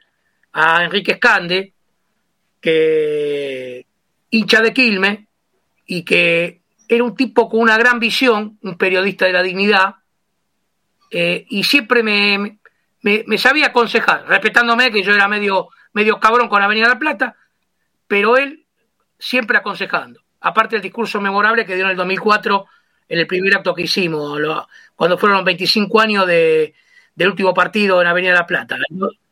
a 0.54 0.84
Enrique 0.86 1.12
Escande, 1.12 1.74
que 2.60 3.86
hincha 4.32 4.62
de 4.62 4.74
Quilme 4.74 5.28
y 5.86 6.04
que 6.04 6.62
era 6.90 7.04
un 7.04 7.16
tipo 7.16 7.48
con 7.48 7.62
una 7.62 7.78
gran 7.78 8.00
visión, 8.00 8.58
un 8.64 8.76
periodista 8.76 9.26
de 9.26 9.34
la 9.34 9.44
dignidad, 9.44 9.96
eh, 11.12 11.46
y 11.48 11.64
siempre 11.64 12.02
me, 12.02 12.60
me, 13.02 13.38
sabía 13.38 13.68
aconsejar, 13.68 14.28
respetándome 14.28 14.92
que 14.92 15.04
yo 15.04 15.14
era 15.14 15.28
medio, 15.28 15.70
medio 15.94 16.20
cabrón 16.20 16.50
con 16.50 16.62
Avenida 16.62 16.88
La 16.88 17.00
Plata, 17.00 17.36
pero 18.08 18.38
él 18.38 18.66
siempre 19.20 19.58
aconsejando. 19.58 20.22
Aparte 20.42 20.76
del 20.76 20.82
discurso 20.84 21.22
memorable 21.22 21.66
que 21.66 21.76
dio 21.76 21.86
en 21.86 21.92
el 21.92 21.98
2004, 21.98 22.66
en 23.08 23.20
el 23.20 23.28
primer 23.28 23.56
acto 23.56 23.76
que 23.76 23.84
hicimos, 23.84 24.40
cuando 24.96 25.18
fueron 25.18 25.38
los 25.38 25.46
25 25.46 26.00
años 26.00 26.26
de, 26.26 26.74
del 27.14 27.30
último 27.30 27.54
partido 27.54 28.02
en 28.02 28.08
Avenida 28.08 28.34
La 28.34 28.48
Plata, 28.48 28.78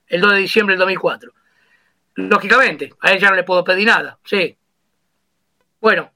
el 0.08 0.22
2 0.22 0.32
de 0.32 0.38
diciembre 0.38 0.74
del 0.74 0.80
2004. 0.80 1.34
Lógicamente, 2.16 2.94
a 3.00 3.12
él 3.12 3.20
ya 3.20 3.30
no 3.30 3.36
le 3.36 3.44
puedo 3.44 3.64
pedir 3.64 3.88
nada, 3.88 4.20
sí. 4.24 4.56
Bueno, 5.80 6.12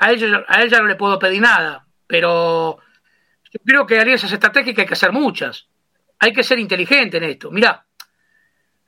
a 0.00 0.10
él, 0.10 0.44
a 0.48 0.62
él 0.62 0.70
ya 0.70 0.80
no 0.80 0.86
le 0.86 0.96
puedo 0.96 1.18
pedir 1.18 1.42
nada, 1.42 1.86
pero 2.06 2.78
yo 3.52 3.60
creo 3.64 3.86
que 3.86 4.00
alianzas 4.00 4.32
estratégicas 4.32 4.82
hay 4.82 4.86
que 4.86 4.94
hacer 4.94 5.12
muchas. 5.12 5.68
Hay 6.18 6.32
que 6.32 6.42
ser 6.42 6.58
inteligente 6.58 7.18
en 7.18 7.24
esto. 7.24 7.50
Mirá, 7.50 7.84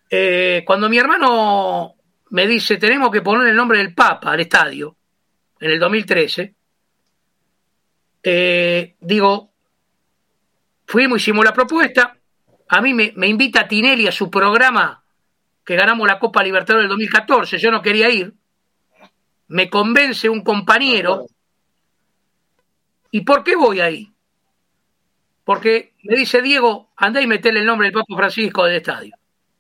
eh, 0.09 0.63
cuando 0.67 0.89
mi 0.89 0.99
hermano 0.99 1.95
me 2.31 2.47
dice 2.47 2.79
tenemos 2.79 3.11
que 3.11 3.21
poner 3.21 3.49
el 3.49 3.57
nombre 3.57 3.79
del 3.79 3.95
Papa 3.95 4.33
al 4.33 4.41
estadio, 4.41 4.97
en 5.61 5.71
el 5.71 5.79
2013, 5.79 6.55
eh, 8.23 8.97
digo, 9.01 9.53
fuimos, 10.87 11.21
hicimos 11.21 11.45
la 11.45 11.53
propuesta, 11.53 12.17
a 12.69 12.81
mí 12.81 12.95
me, 12.95 13.13
me, 13.17 13.29
invita 13.29 13.69
Tinelli 13.69 14.07
a 14.07 14.13
su 14.13 14.31
programa 14.31 15.05
que 15.65 15.77
ganamos 15.77 16.09
la 16.09 16.19
Copa 16.19 16.43
Libertadores 16.43 16.85
del 16.85 16.91
2014, 16.91 17.59
yo 17.59 17.71
no 17.71 17.83
quería 17.83 18.09
ir, 18.09 18.35
me 19.53 19.69
convence 19.69 20.31
un 20.31 20.43
compañero, 20.43 21.27
¿y 23.11 23.21
por 23.21 23.45
qué 23.45 23.55
voy 23.55 23.81
ahí? 23.81 24.11
Porque 25.45 25.93
me 26.05 26.17
dice 26.17 26.41
Diego, 26.41 26.93
andá 26.97 27.21
y 27.21 27.27
metele 27.27 27.61
el 27.61 27.67
nombre 27.67 27.89
del 27.89 27.93
Papa 27.93 28.17
Francisco 28.17 28.65
del 28.65 28.77
estadio. 28.77 29.15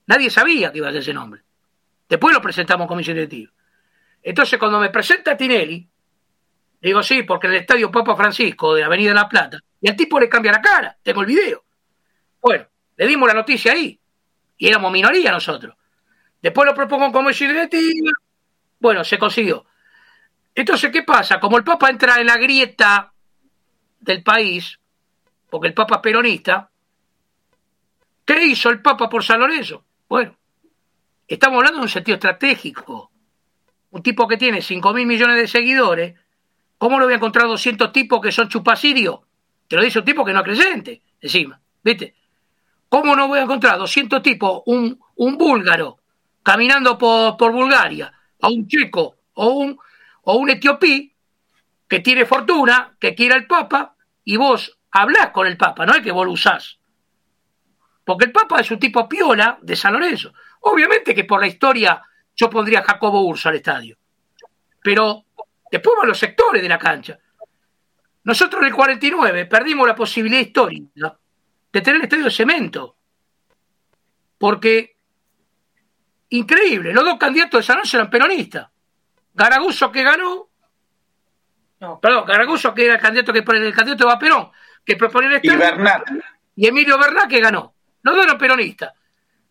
Nadie 0.06 0.30
sabía 0.30 0.72
que 0.72 0.78
iba 0.78 0.88
a 0.88 0.92
ser 0.92 1.02
ese 1.02 1.12
nombre. 1.12 1.42
Después 2.08 2.34
lo 2.34 2.40
presentamos 2.40 2.86
como 2.86 3.02
directivo. 3.02 3.52
Entonces, 4.22 4.58
cuando 4.58 4.80
me 4.80 4.88
presenta 4.88 5.36
Tinelli, 5.36 5.86
digo, 6.80 7.02
sí, 7.02 7.24
porque 7.24 7.48
el 7.48 7.54
estadio 7.56 7.90
Papa 7.90 8.16
Francisco 8.16 8.74
de 8.74 8.84
Avenida 8.84 9.12
La 9.12 9.28
Plata, 9.28 9.58
y 9.78 9.90
al 9.90 9.96
tipo 9.96 10.18
le 10.18 10.28
cambia 10.30 10.52
la 10.52 10.62
cara, 10.62 10.96
tengo 11.02 11.20
el 11.20 11.26
video. 11.26 11.64
Bueno, 12.40 12.64
le 12.96 13.06
dimos 13.06 13.28
la 13.28 13.34
noticia 13.34 13.72
ahí, 13.72 14.00
y 14.56 14.68
éramos 14.68 14.90
minoría 14.90 15.30
nosotros. 15.32 15.76
Después 16.40 16.66
lo 16.66 16.74
propongo 16.74 17.12
como 17.12 17.28
directivo, 17.28 18.10
bueno, 18.80 19.04
se 19.04 19.18
consiguió. 19.18 19.66
Entonces, 20.54 20.90
¿qué 20.90 21.02
pasa? 21.02 21.40
Como 21.40 21.56
el 21.56 21.64
Papa 21.64 21.88
entra 21.88 22.20
en 22.20 22.26
la 22.26 22.36
grieta 22.36 23.12
del 24.00 24.22
país, 24.22 24.78
porque 25.48 25.68
el 25.68 25.74
Papa 25.74 25.96
es 25.96 26.00
peronista, 26.02 26.70
¿qué 28.24 28.44
hizo 28.44 28.68
el 28.70 28.82
Papa 28.82 29.08
por 29.08 29.24
San 29.24 29.40
Lorenzo? 29.40 29.84
Bueno, 30.08 30.36
estamos 31.26 31.58
hablando 31.58 31.78
de 31.78 31.84
un 31.84 31.88
sentido 31.88 32.16
estratégico. 32.16 33.10
Un 33.90 34.02
tipo 34.02 34.26
que 34.26 34.36
tiene 34.36 34.62
5 34.62 34.92
mil 34.94 35.06
millones 35.06 35.36
de 35.36 35.46
seguidores, 35.46 36.18
¿cómo 36.78 36.98
lo 36.98 37.04
voy 37.04 37.14
a 37.14 37.16
encontrar 37.16 37.46
200 37.46 37.92
tipos 37.92 38.20
que 38.20 38.32
son 38.32 38.48
chupasirios? 38.48 39.20
Te 39.68 39.76
lo 39.76 39.82
dice 39.82 40.00
un 40.00 40.04
tipo 40.04 40.24
que 40.24 40.32
no 40.32 40.40
es 40.40 40.44
creyente, 40.44 41.02
encima, 41.20 41.60
¿viste? 41.82 42.14
¿Cómo 42.88 43.16
no 43.16 43.28
voy 43.28 43.38
a 43.38 43.42
encontrar 43.42 43.78
200 43.78 44.22
tipos, 44.22 44.62
un, 44.66 44.98
un 45.16 45.38
búlgaro, 45.38 45.98
caminando 46.42 46.98
por, 46.98 47.36
por 47.36 47.52
Bulgaria, 47.52 48.12
a 48.40 48.48
un 48.48 48.66
checo 48.66 49.16
o 49.34 49.48
un, 49.48 49.78
o 50.22 50.34
un 50.36 50.50
etiopí 50.50 51.14
que 51.88 52.00
tiene 52.00 52.24
fortuna, 52.24 52.96
que 52.98 53.14
quiera 53.14 53.36
el 53.36 53.46
Papa, 53.46 53.96
y 54.24 54.36
vos 54.36 54.78
hablas 54.90 55.30
con 55.30 55.46
el 55.46 55.56
Papa, 55.56 55.84
no 55.84 55.94
es 55.94 56.02
que 56.02 56.12
vos 56.12 56.24
lo 56.24 56.32
usás. 56.32 56.78
Porque 58.04 58.26
el 58.26 58.32
Papa 58.32 58.60
es 58.60 58.70
un 58.70 58.78
tipo 58.78 59.08
piola 59.08 59.58
de 59.60 59.76
San 59.76 59.92
Lorenzo. 59.92 60.32
Obviamente 60.60 61.14
que 61.14 61.24
por 61.24 61.40
la 61.40 61.46
historia 61.46 62.02
yo 62.34 62.50
pondría 62.50 62.80
a 62.80 62.84
Jacobo 62.84 63.22
Urso 63.22 63.48
al 63.48 63.56
estadio. 63.56 63.96
Pero 64.82 65.26
después 65.70 65.96
van 65.98 66.08
los 66.08 66.18
sectores 66.18 66.62
de 66.62 66.68
la 66.68 66.78
cancha. 66.78 67.18
Nosotros 68.24 68.62
en 68.62 68.68
el 68.68 68.74
49 68.74 69.46
perdimos 69.46 69.86
la 69.86 69.94
posibilidad 69.94 70.40
histórica 70.40 71.18
de 71.72 71.80
tener 71.80 71.96
el 71.96 72.02
estadio 72.04 72.24
de 72.24 72.30
cemento. 72.30 72.96
Porque, 74.38 74.96
increíble, 76.30 76.92
los 76.92 77.04
dos 77.04 77.18
candidatos 77.18 77.60
de 77.60 77.62
San 77.64 77.76
Lorenzo 77.76 77.96
eran 77.96 78.10
peronistas. 78.10 78.71
Garaguso 79.34 79.90
que 79.90 80.02
ganó, 80.02 80.48
no, 81.80 81.98
perdón, 82.00 82.24
Garaguso 82.26 82.72
que 82.74 82.84
era 82.84 82.94
el 82.94 83.00
candidato 83.00 83.32
que 83.32 83.40
el 83.40 83.74
candidato 83.74 84.08
de 84.08 84.16
Perón, 84.18 84.50
que 84.84 84.96
proponía 84.96 85.36
el 85.36 85.40
Y 85.42 85.56
Bernat. 85.56 86.02
y 86.54 86.66
Emilio 86.66 86.98
Bernat 86.98 87.28
que 87.28 87.40
ganó. 87.40 87.74
Los 88.02 88.14
dos 88.14 88.24
eran 88.24 88.38
peronistas. 88.38 88.92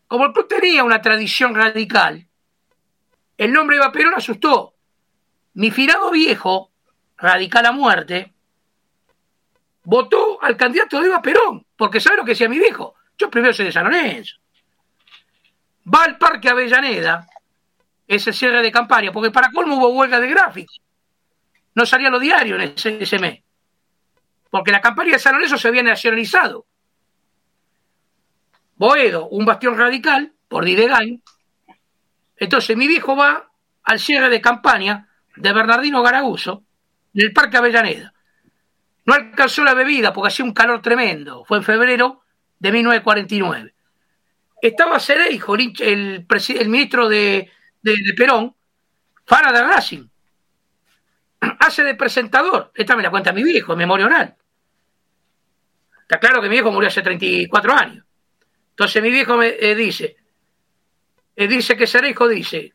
Como 0.07 0.25
el 0.25 0.33
club 0.33 0.47
tenía 0.47 0.83
una 0.83 1.01
tradición 1.01 1.55
radical, 1.55 2.27
el 3.37 3.51
nombre 3.53 3.77
de 3.77 3.89
Perón 3.89 4.13
asustó. 4.15 4.75
Mi 5.53 5.71
firado 5.71 6.11
viejo, 6.11 6.71
radical 7.17 7.65
a 7.65 7.71
muerte, 7.71 8.33
votó 9.83 10.41
al 10.41 10.55
candidato 10.55 10.99
de 10.99 11.07
Eva 11.07 11.21
Perón, 11.21 11.65
porque 11.75 11.99
sabe 11.99 12.17
lo 12.17 12.23
que 12.25 12.31
decía 12.31 12.47
mi 12.49 12.59
viejo. 12.59 12.95
Yo 13.17 13.29
primero 13.29 13.53
soy 13.53 13.65
de 13.65 13.71
San 13.71 13.85
Lorenzo. 13.85 14.37
Va 15.93 16.03
al 16.03 16.17
Parque 16.17 16.49
Avellaneda, 16.49 17.27
ese 18.11 18.33
cierre 18.33 18.61
de 18.61 18.71
campaña, 18.71 19.11
porque 19.11 19.31
para 19.31 19.51
colmo 19.51 19.77
hubo 19.77 19.89
huelga 19.89 20.19
de 20.19 20.27
gráficos. 20.27 20.81
No 21.73 21.85
salía 21.85 22.09
lo 22.09 22.19
diario 22.19 22.59
en 22.59 22.73
ese, 22.75 23.19
mes. 23.19 23.41
Porque 24.49 24.71
la 24.71 24.81
campaña 24.81 25.13
de 25.13 25.19
San 25.19 25.35
Lorenzo 25.35 25.57
se 25.57 25.69
había 25.69 25.81
nacionalizado. 25.81 26.65
Boedo, 28.75 29.29
un 29.29 29.45
bastión 29.45 29.77
radical, 29.77 30.33
por 30.49 30.65
Didegain. 30.65 31.23
Entonces 32.35 32.75
mi 32.75 32.87
viejo 32.87 33.15
va 33.15 33.49
al 33.83 33.99
cierre 33.99 34.29
de 34.29 34.41
campaña 34.41 35.07
de 35.37 35.53
Bernardino 35.53 36.03
Garaguso 36.03 36.63
en 37.13 37.27
el 37.27 37.33
Parque 37.33 37.57
Avellaneda. 37.57 38.13
No 39.05 39.13
alcanzó 39.13 39.63
la 39.63 39.73
bebida 39.73 40.11
porque 40.11 40.27
hacía 40.27 40.43
un 40.43 40.53
calor 40.53 40.81
tremendo. 40.81 41.45
Fue 41.45 41.59
en 41.59 41.63
febrero 41.63 42.23
de 42.59 42.71
1949. 42.73 43.73
Estaba 44.61 44.99
Cereijo, 44.99 45.55
el 45.55 46.25
ministro 46.67 47.07
de, 47.07 47.49
de- 47.81 48.13
Perón, 48.15 48.55
Fara 49.25 49.51
de 49.51 49.63
Racing. 49.63 50.07
Hace 51.59 51.83
de 51.83 51.95
presentador. 51.95 52.71
Esta 52.75 52.95
me 52.95 53.03
la 53.03 53.09
cuenta 53.11 53.31
mi 53.31 53.43
viejo, 53.43 53.73
en 53.73 53.79
memoria 53.79 54.05
oral. 54.05 54.35
Está 56.01 56.19
claro 56.19 56.41
que 56.41 56.49
mi 56.49 56.55
viejo 56.55 56.71
murió 56.71 56.87
hace 56.89 57.01
34 57.01 57.73
años. 57.73 58.05
Entonces 58.71 59.01
mi 59.01 59.09
viejo 59.11 59.37
me 59.37 59.55
eh, 59.59 59.75
dice, 59.75 60.17
eh, 61.35 61.47
dice 61.47 61.77
que 61.77 61.87
Cereijo 61.87 62.27
dice, 62.27 62.73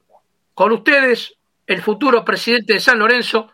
con 0.54 0.72
ustedes 0.72 1.34
el 1.66 1.82
futuro 1.82 2.24
presidente 2.24 2.74
de 2.74 2.80
San 2.80 2.98
Lorenzo, 2.98 3.52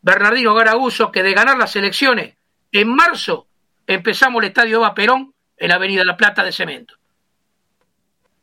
Bernardino 0.00 0.54
Garaguso, 0.54 1.10
que 1.12 1.22
de 1.22 1.34
ganar 1.34 1.58
las 1.58 1.76
elecciones 1.76 2.36
en 2.72 2.88
marzo 2.94 3.48
empezamos 3.86 4.42
el 4.42 4.48
estadio 4.48 4.76
Eva 4.76 4.94
Perón 4.94 5.34
en 5.56 5.68
la 5.68 5.74
Avenida 5.74 6.04
La 6.04 6.16
Plata 6.16 6.42
de 6.42 6.52
Cemento. 6.52 6.94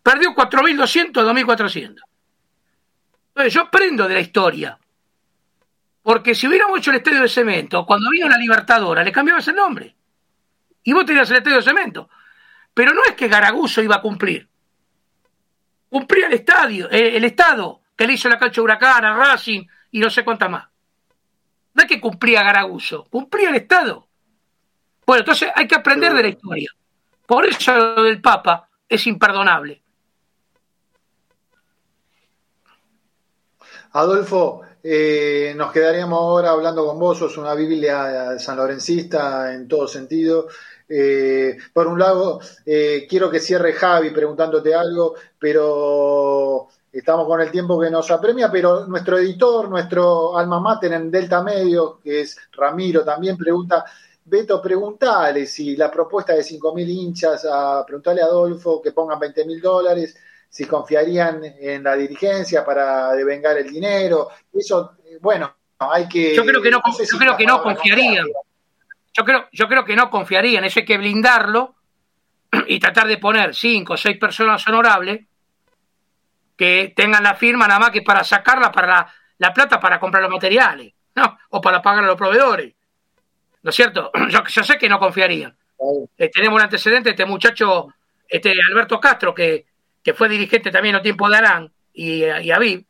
Perdió 0.07 0.33
4.200 0.33 1.19
a 1.19 1.33
2.400. 1.33 2.01
Entonces 3.27 3.53
yo 3.53 3.59
aprendo 3.59 4.07
de 4.07 4.13
la 4.13 4.21
historia. 4.21 4.79
Porque 6.01 6.33
si 6.33 6.47
hubiéramos 6.47 6.79
hecho 6.79 6.91
el 6.91 6.97
estadio 6.97 7.23
de 7.23 7.27
cemento, 7.27 7.85
cuando 7.85 8.09
vino 8.09 8.29
la 8.29 8.37
Libertadora, 8.37 9.03
le 9.03 9.11
cambiabas 9.11 9.49
el 9.49 9.55
nombre. 9.55 9.93
Y 10.83 10.93
vos 10.93 11.05
tenías 11.05 11.29
el 11.29 11.35
estadio 11.35 11.57
de 11.57 11.63
cemento. 11.63 12.09
Pero 12.73 12.93
no 12.93 13.03
es 13.03 13.15
que 13.15 13.27
Garaguso 13.27 13.81
iba 13.81 13.97
a 13.97 14.01
cumplir. 14.01 14.47
Cumplía 15.89 16.27
el 16.27 16.33
estadio, 16.35 16.89
eh, 16.89 17.17
el 17.17 17.25
Estado, 17.25 17.81
que 17.93 18.07
le 18.07 18.13
hizo 18.13 18.29
la 18.29 18.39
cancha 18.39 18.61
Huracán, 18.61 19.03
a 19.03 19.13
Racing 19.13 19.67
y 19.91 19.99
no 19.99 20.09
sé 20.09 20.23
cuántas 20.23 20.49
más. 20.49 20.69
No 21.73 21.83
es 21.83 21.89
que 21.89 21.99
cumplía 21.99 22.43
Garaguso, 22.43 23.03
cumplía 23.11 23.49
el 23.49 23.55
Estado. 23.55 24.07
Bueno, 25.05 25.19
entonces 25.19 25.51
hay 25.53 25.67
que 25.67 25.75
aprender 25.75 26.13
de 26.13 26.21
la 26.21 26.29
historia. 26.29 26.71
Por 27.25 27.45
eso 27.45 27.75
lo 27.75 28.03
del 28.03 28.21
Papa 28.21 28.69
es 28.87 29.05
imperdonable. 29.05 29.83
Adolfo, 33.97 34.61
eh, 34.83 35.53
nos 35.55 35.71
quedaríamos 35.71 36.19
ahora 36.19 36.51
hablando 36.51 36.85
con 36.85 36.99
vos, 36.99 37.17
sos 37.17 37.35
una 37.39 37.55
Biblia 37.55 38.37
sanlorencista 38.37 39.51
en 39.55 39.67
todo 39.67 39.87
sentido. 39.87 40.47
Eh, 40.87 41.57
por 41.73 41.87
un 41.87 41.97
lado, 41.97 42.39
eh, 42.63 43.07
quiero 43.09 43.27
que 43.31 43.39
cierre 43.39 43.73
Javi 43.73 44.11
preguntándote 44.11 44.75
algo, 44.75 45.15
pero 45.39 46.67
estamos 46.91 47.25
con 47.25 47.41
el 47.41 47.49
tiempo 47.49 47.79
que 47.79 47.89
nos 47.89 48.11
apremia, 48.11 48.51
pero 48.51 48.85
nuestro 48.85 49.17
editor, 49.17 49.67
nuestro 49.67 50.37
alma 50.37 50.59
mater 50.59 50.93
en 50.93 51.09
Delta 51.09 51.41
Medio, 51.41 51.99
que 52.03 52.21
es 52.21 52.37
Ramiro, 52.51 53.03
también 53.03 53.35
pregunta, 53.35 53.83
Beto, 54.23 54.61
preguntale 54.61 55.47
si 55.47 55.75
la 55.75 55.89
propuesta 55.89 56.33
de 56.33 56.43
5.000 56.43 56.87
hinchas, 56.87 57.47
a, 57.49 57.83
preguntale 57.83 58.21
a 58.21 58.25
Adolfo 58.25 58.79
que 58.79 58.91
pongan 58.91 59.19
20.000 59.19 59.59
dólares, 59.59 60.15
si 60.49 60.65
confiarían 60.65 61.41
en 61.43 61.83
la 61.83 61.95
dirigencia 61.95 62.65
para 62.65 63.11
devengar 63.13 63.57
el 63.57 63.69
dinero. 63.69 64.29
Eso, 64.53 64.97
eh, 65.05 65.17
bueno, 65.21 65.55
hay 65.79 66.07
que... 66.07 66.35
Yo 66.35 66.45
creo 66.45 66.61
que 66.61 66.71
no, 66.71 66.81
sé 66.95 67.03
yo 67.03 67.11
si 67.11 67.17
creo 67.17 67.37
que 67.37 67.45
no 67.45 67.61
confiarían. 67.61 68.25
confiar, 68.25 68.43
Yo 69.13 69.25
creo, 69.25 69.47
yo 69.51 69.67
creo 69.67 69.85
que 69.85 69.95
no 69.95 70.09
confiarían. 70.09 70.63
Eso 70.65 70.79
hay 70.79 70.85
que 70.85 70.97
blindarlo 70.97 71.75
y 72.67 72.79
tratar 72.79 73.07
de 73.07 73.17
poner 73.17 73.53
cinco 73.53 73.93
o 73.93 73.97
seis 73.97 74.17
personas 74.17 74.67
honorables 74.67 75.25
que 76.55 76.93
tengan 76.95 77.23
la 77.23 77.35
firma 77.35 77.67
nada 77.67 77.79
más 77.79 77.91
que 77.91 78.01
para 78.01 78.23
sacarla 78.23 78.71
para 78.71 78.87
la, 78.87 79.13
la 79.37 79.53
plata 79.53 79.79
para 79.79 79.99
comprar 79.99 80.23
los 80.23 80.31
materiales, 80.31 80.93
¿no? 81.15 81.37
O 81.49 81.61
para 81.61 81.81
pagar 81.81 82.03
a 82.03 82.07
los 82.07 82.17
proveedores. 82.17 82.73
¿No 83.61 83.69
es 83.69 83.75
cierto? 83.75 84.11
Yo, 84.29 84.43
yo 84.45 84.63
sé 84.63 84.77
que 84.77 84.89
no 84.89 84.99
confiarían. 84.99 85.55
Eh, 86.17 86.29
tenemos 86.29 86.55
un 86.55 86.63
antecedente, 86.63 87.11
este 87.11 87.25
muchacho, 87.25 87.93
este 88.27 88.53
Alberto 88.69 88.99
Castro, 88.99 89.33
que, 89.33 89.65
que 90.07 90.13
fue 90.13 90.29
dirigente 90.29 90.71
también 90.71 90.91
en 90.91 90.99
los 90.99 91.03
tiempos 91.03 91.29
de 91.29 91.35
Arán 91.35 91.69
y, 91.91 92.23
y 92.23 92.49
Aviv, 92.49 92.85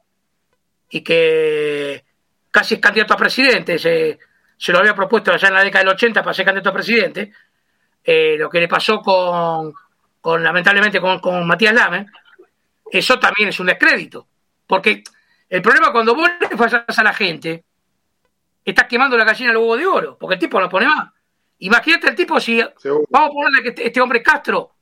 y 0.92 1.02
que 1.02 2.06
casi 2.52 2.76
es 2.76 2.80
candidato 2.80 3.16
a 3.16 3.18
presidente, 3.18 3.80
se, 3.80 4.20
se 4.56 4.72
lo 4.72 4.78
había 4.78 4.94
propuesto 4.94 5.32
allá 5.34 5.48
en 5.48 5.56
la 5.56 5.64
década 5.64 5.84
del 5.84 5.96
80 5.96 6.22
para 6.22 6.36
ser 6.36 6.46
candidato 6.46 6.70
a 6.70 6.74
presidente, 6.74 7.32
eh, 8.04 8.36
lo 8.38 8.48
que 8.52 8.60
le 8.60 8.68
pasó 8.68 9.00
con, 9.00 9.74
con 10.22 10.44
lamentablemente 10.44 11.02
con, 11.02 11.18
con 11.18 11.48
Matías 11.48 11.74
Lame, 11.74 12.06
eso 12.92 13.18
también 13.18 13.50
es 13.50 13.60
un 13.60 13.66
descrédito, 13.66 14.28
porque 14.68 15.04
el 15.50 15.64
problema 15.64 15.92
cuando 15.92 16.14
vos 16.14 16.30
le 16.40 16.56
fallas 16.56 17.00
a 17.00 17.04
la 17.04 17.14
gente, 17.14 17.64
estás 18.64 18.86
quemando 18.86 19.18
la 19.18 19.26
gallina 19.26 19.50
al 19.50 19.58
huevo 19.58 19.76
de 19.76 19.88
oro, 19.88 20.18
porque 20.20 20.36
el 20.36 20.40
tipo 20.40 20.62
no 20.62 20.70
pone 20.70 20.86
más. 20.86 21.10
Imagínate 21.58 22.10
el 22.10 22.16
tipo 22.16 22.40
si 22.40 22.62
Seguro. 22.78 23.08
vamos 23.10 23.32
a 23.32 23.34
ponerle 23.34 23.64
que 23.64 23.70
este, 23.70 23.88
este 23.88 24.02
hombre 24.02 24.22
Castro 24.22 24.77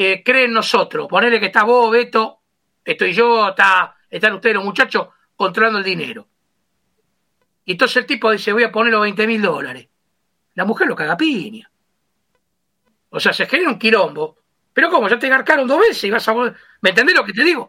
eh, 0.00 0.22
cree 0.24 0.44
en 0.44 0.52
nosotros, 0.52 1.08
ponerle 1.08 1.40
que 1.40 1.46
está 1.46 1.64
vos, 1.64 1.90
Beto, 1.90 2.42
estoy 2.84 3.12
yo, 3.12 3.48
está, 3.48 3.96
están 4.08 4.34
ustedes 4.34 4.54
los 4.54 4.64
muchachos 4.64 5.08
controlando 5.34 5.80
el 5.80 5.84
dinero. 5.84 6.28
Y 7.64 7.72
entonces 7.72 7.96
el 7.96 8.06
tipo 8.06 8.30
dice, 8.30 8.52
voy 8.52 8.62
a 8.62 8.70
poner 8.70 8.92
los 8.92 9.02
20 9.02 9.26
mil 9.26 9.42
dólares. 9.42 9.88
La 10.54 10.64
mujer 10.64 10.86
lo 10.86 10.94
caga 10.94 11.16
piña. 11.16 11.68
O 13.10 13.18
sea, 13.18 13.32
se 13.32 13.46
genera 13.46 13.70
un 13.70 13.78
quilombo. 13.80 14.38
Pero 14.72 14.88
¿cómo? 14.88 15.08
Ya 15.08 15.18
te 15.18 15.28
garcaron 15.28 15.66
dos 15.66 15.80
veces 15.80 16.04
y 16.04 16.10
vas 16.12 16.28
a... 16.28 16.34
¿Me 16.80 16.90
entendés 16.90 17.16
lo 17.16 17.24
que 17.24 17.32
te 17.32 17.42
digo? 17.42 17.68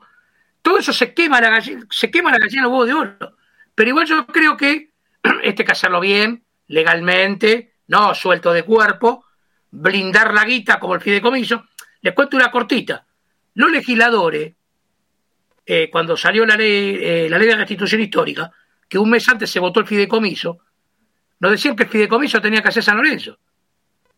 Todo 0.61 0.77
eso 0.77 0.93
se 0.93 1.15
quema 1.15 1.41
la 1.41 1.49
gallina, 1.49 1.88
se 1.89 2.11
quema 2.11 2.30
la 2.30 2.38
gallina 2.38 2.61
los 2.61 2.72
huevos 2.72 2.88
de 2.88 2.93
oro. 2.93 3.38
Pero 3.73 3.89
igual 3.89 4.06
yo 4.06 4.27
creo 4.27 4.56
que 4.56 4.91
este 5.41 5.65
hacerlo 5.68 5.99
bien, 5.99 6.45
legalmente, 6.68 7.73
no 7.88 8.14
suelto 8.14 8.53
de 8.53 8.61
cuerpo, 8.61 9.26
blindar 9.72 10.31
la 10.31 10.45
guita 10.45 10.80
como 10.80 10.93
el 10.93 11.01
fideicomiso. 11.01 11.65
Les 12.01 12.13
cuento 12.13 12.38
una 12.38 12.51
cortita. 12.51 13.05
Los 13.55 13.71
legisladores, 13.71 14.53
eh, 15.65 15.89
cuando 15.91 16.15
salió 16.15 16.45
la 16.45 16.55
ley, 16.55 16.97
eh, 17.01 17.27
la 17.30 17.38
ley 17.38 17.47
de 17.47 17.55
restitución 17.55 18.01
histórica, 18.01 18.51
que 18.88 18.97
un 18.97 19.09
mes 19.09 19.27
antes 19.30 19.49
se 19.49 19.59
votó 19.59 19.80
el 19.80 19.88
fideicomiso, 19.88 20.59
nos 21.39 21.51
decían 21.51 21.76
que 21.76 21.84
el 21.84 21.89
fideicomiso 21.89 22.41
tenía 22.41 22.61
que 22.61 22.69
hacer 22.69 22.84
San 22.84 22.97
Lorenzo. 22.97 23.38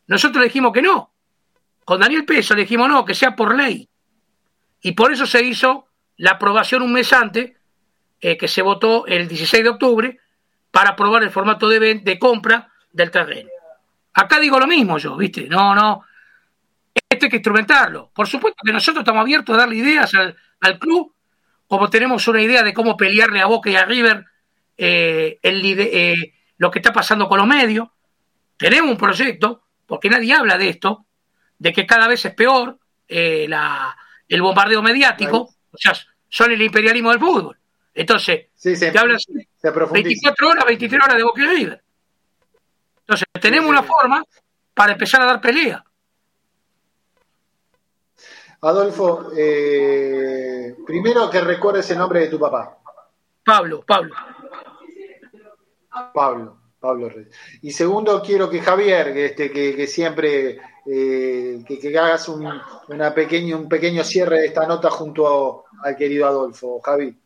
Nosotros 0.07 0.43
dijimos 0.43 0.71
que 0.73 0.81
no. 0.81 1.11
Con 1.85 1.99
Daniel 1.99 2.25
Peso 2.25 2.55
le 2.55 2.61
dijimos 2.61 2.89
no, 2.89 3.05
que 3.05 3.13
sea 3.13 3.35
por 3.35 3.55
ley. 3.55 3.87
Y 4.81 4.93
por 4.93 5.11
eso 5.11 5.25
se 5.25 5.43
hizo 5.43 5.87
la 6.17 6.31
aprobación 6.31 6.81
un 6.81 6.93
mes 6.93 7.11
antes, 7.13 7.53
eh, 8.19 8.37
que 8.37 8.47
se 8.47 8.61
votó 8.61 9.05
el 9.07 9.27
16 9.27 9.63
de 9.63 9.69
octubre, 9.69 10.19
para 10.71 10.91
aprobar 10.91 11.23
el 11.23 11.31
formato 11.31 11.67
de, 11.67 11.95
de 11.95 12.19
compra 12.19 12.71
del 12.91 13.11
terreno. 13.11 13.49
Acá 14.13 14.39
digo 14.39 14.59
lo 14.59 14.67
mismo 14.67 14.97
yo, 14.97 15.15
¿viste? 15.17 15.47
No, 15.47 15.75
no. 15.75 16.03
Esto 17.21 17.27
hay 17.27 17.29
que 17.29 17.37
instrumentarlo. 17.37 18.09
Por 18.15 18.27
supuesto 18.27 18.63
que 18.65 18.73
nosotros 18.73 19.03
estamos 19.03 19.21
abiertos 19.21 19.53
a 19.53 19.59
darle 19.59 19.75
ideas 19.75 20.11
al, 20.15 20.35
al 20.59 20.79
club, 20.79 21.13
como 21.67 21.87
tenemos 21.87 22.27
una 22.27 22.41
idea 22.41 22.63
de 22.63 22.73
cómo 22.73 22.97
pelearle 22.97 23.41
a 23.41 23.45
Boca 23.45 23.69
y 23.69 23.75
a 23.75 23.85
River 23.85 24.25
eh, 24.75 25.37
el 25.43 25.61
eh, 25.63 26.33
lo 26.57 26.71
que 26.71 26.79
está 26.79 26.91
pasando 26.91 27.29
con 27.29 27.37
los 27.37 27.45
medios. 27.45 27.89
Tenemos 28.57 28.89
un 28.89 28.97
proyecto, 28.97 29.61
porque 29.85 30.09
nadie 30.09 30.33
habla 30.33 30.57
de 30.57 30.69
esto, 30.69 31.05
de 31.59 31.71
que 31.71 31.85
cada 31.85 32.07
vez 32.07 32.25
es 32.25 32.33
peor 32.33 32.79
eh, 33.07 33.45
la, 33.47 33.95
el 34.27 34.41
bombardeo 34.41 34.81
mediático, 34.81 35.53
o 35.71 35.77
sea, 35.77 35.93
son 36.27 36.51
el 36.51 36.61
imperialismo 36.63 37.11
del 37.11 37.19
fútbol. 37.19 37.55
Entonces, 37.93 38.47
Sí, 38.55 38.75
se, 38.75 38.91
te 38.91 38.97
hablan 38.97 39.19
se 39.19 39.71
profundiza. 39.71 40.07
24 40.07 40.49
horas, 40.49 40.65
23 40.65 41.03
horas 41.03 41.17
de 41.17 41.23
Boca 41.23 41.41
y 41.43 41.45
River. 41.45 41.83
Entonces, 43.01 43.27
tenemos 43.39 43.69
una 43.69 43.83
forma 43.83 44.23
para 44.73 44.93
empezar 44.93 45.21
a 45.21 45.25
dar 45.25 45.39
pelea. 45.39 45.85
Adolfo, 48.61 49.31
eh, 49.35 50.75
primero 50.85 51.29
que 51.29 51.41
recuerdes 51.41 51.89
el 51.91 51.97
nombre 51.97 52.21
de 52.21 52.27
tu 52.27 52.39
papá. 52.39 52.77
Pablo, 53.43 53.83
Pablo. 53.85 54.13
Pablo, 56.13 56.57
Pablo 56.79 57.09
Reyes. 57.09 57.33
Y 57.61 57.71
segundo, 57.71 58.21
quiero 58.21 58.49
que 58.49 58.61
Javier, 58.61 59.13
que, 59.13 59.25
este, 59.25 59.51
que, 59.51 59.75
que 59.75 59.87
siempre 59.87 60.59
eh, 60.85 61.63
que, 61.67 61.79
que 61.79 61.97
hagas 61.97 62.29
un, 62.29 62.47
una 62.89 63.13
pequeño, 63.13 63.57
un 63.57 63.67
pequeño 63.69 64.03
cierre 64.03 64.39
de 64.41 64.45
esta 64.47 64.65
nota 64.67 64.89
junto 64.89 65.63
a- 65.83 65.87
al 65.87 65.95
querido 65.95 66.27
Adolfo. 66.27 66.79
Javi. 66.81 67.17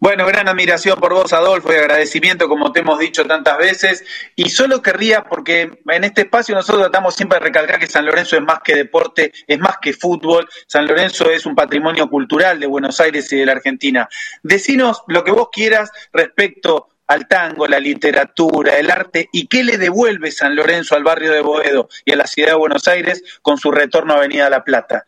Bueno, 0.00 0.26
gran 0.26 0.46
admiración 0.46 1.00
por 1.00 1.12
vos, 1.12 1.32
Adolfo, 1.32 1.72
y 1.72 1.76
agradecimiento, 1.76 2.48
como 2.48 2.70
te 2.70 2.80
hemos 2.80 3.00
dicho 3.00 3.24
tantas 3.24 3.58
veces. 3.58 4.04
Y 4.36 4.48
solo 4.50 4.80
querría, 4.80 5.24
porque 5.24 5.80
en 5.88 6.04
este 6.04 6.20
espacio 6.20 6.54
nosotros 6.54 6.82
tratamos 6.82 7.16
siempre 7.16 7.40
de 7.40 7.46
recalcar 7.46 7.80
que 7.80 7.88
San 7.88 8.06
Lorenzo 8.06 8.36
es 8.36 8.42
más 8.42 8.60
que 8.60 8.76
deporte, 8.76 9.32
es 9.48 9.58
más 9.58 9.78
que 9.78 9.92
fútbol. 9.92 10.48
San 10.68 10.86
Lorenzo 10.86 11.28
es 11.30 11.46
un 11.46 11.56
patrimonio 11.56 12.08
cultural 12.08 12.60
de 12.60 12.68
Buenos 12.68 13.00
Aires 13.00 13.32
y 13.32 13.38
de 13.38 13.46
la 13.46 13.52
Argentina. 13.52 14.08
Decinos 14.44 15.02
lo 15.08 15.24
que 15.24 15.32
vos 15.32 15.48
quieras 15.50 15.90
respecto 16.12 16.90
al 17.08 17.26
tango, 17.26 17.66
la 17.66 17.80
literatura, 17.80 18.78
el 18.78 18.92
arte, 18.92 19.28
y 19.32 19.48
qué 19.48 19.64
le 19.64 19.78
devuelve 19.78 20.30
San 20.30 20.54
Lorenzo 20.54 20.94
al 20.94 21.02
barrio 21.02 21.32
de 21.32 21.40
Boedo 21.40 21.88
y 22.04 22.12
a 22.12 22.16
la 22.16 22.26
ciudad 22.28 22.50
de 22.50 22.56
Buenos 22.56 22.86
Aires 22.86 23.24
con 23.42 23.58
su 23.58 23.72
retorno 23.72 24.12
a 24.12 24.18
Avenida 24.18 24.48
La 24.48 24.62
Plata 24.62 25.06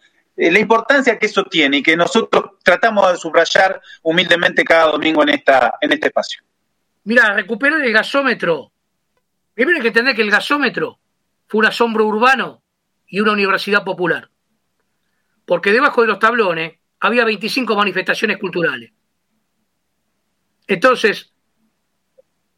la 0.48 0.58
importancia 0.58 1.18
que 1.18 1.26
eso 1.26 1.44
tiene 1.44 1.78
y 1.78 1.82
que 1.82 1.96
nosotros 1.96 2.52
tratamos 2.62 3.12
de 3.12 3.18
subrayar 3.18 3.82
humildemente 4.02 4.64
cada 4.64 4.92
domingo 4.92 5.22
en, 5.22 5.30
esta, 5.30 5.74
en 5.80 5.92
este 5.92 6.06
espacio. 6.06 6.42
Mira, 7.04 7.34
recuperar 7.34 7.82
el 7.82 7.92
gasómetro. 7.92 8.72
Primero 9.52 9.76
hay 9.76 9.82
que 9.82 9.88
entender 9.88 10.14
que 10.14 10.22
el 10.22 10.30
gasómetro 10.30 10.98
fue 11.46 11.58
un 11.58 11.66
asombro 11.66 12.06
urbano 12.06 12.62
y 13.06 13.20
una 13.20 13.32
universidad 13.32 13.84
popular. 13.84 14.30
Porque 15.44 15.72
debajo 15.72 16.00
de 16.00 16.06
los 16.06 16.18
tablones 16.18 16.78
había 17.00 17.24
25 17.24 17.76
manifestaciones 17.76 18.38
culturales. 18.38 18.92
Entonces, 20.66 21.34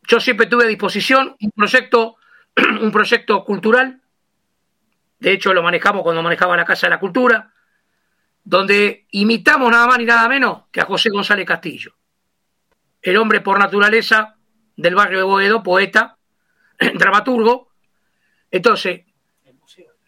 yo 0.07 0.21
siempre 0.21 0.47
tuve 0.47 0.65
a 0.65 0.69
disposición 0.69 1.35
un 1.41 1.51
proyecto, 1.51 2.17
un 2.81 2.93
proyecto 2.93 3.45
cultural. 3.45 4.01
De 5.19 5.33
hecho, 5.33 5.53
lo 5.53 5.65
manejamos 5.65 6.03
cuando 6.03 6.23
manejaba 6.23 6.57
la 6.57 6.65
Casa 6.65 6.87
de 6.87 6.91
la 6.91 7.01
Cultura, 7.01 7.53
donde 8.45 9.07
imitamos 9.11 9.71
nada 9.71 9.87
más 9.87 9.99
ni 9.99 10.05
nada 10.05 10.29
menos 10.29 10.65
que 10.71 10.81
a 10.81 10.85
José 10.85 11.11
González 11.11 11.47
Castillo 11.47 11.95
el 13.03 13.17
hombre 13.17 13.41
por 13.41 13.59
naturaleza 13.59 14.37
del 14.77 14.95
barrio 14.95 15.19
de 15.19 15.25
Boedo, 15.25 15.63
poeta, 15.63 16.17
dramaturgo. 16.95 17.73
Entonces, 18.51 19.03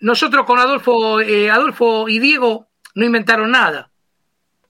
nosotros 0.01 0.47
con 0.47 0.59
Adolfo, 0.59 1.21
eh, 1.21 1.51
Adolfo 1.51 2.09
y 2.09 2.21
Diego 2.21 2.69
no 2.95 3.05
inventaron 3.05 3.51
nada. 3.51 3.91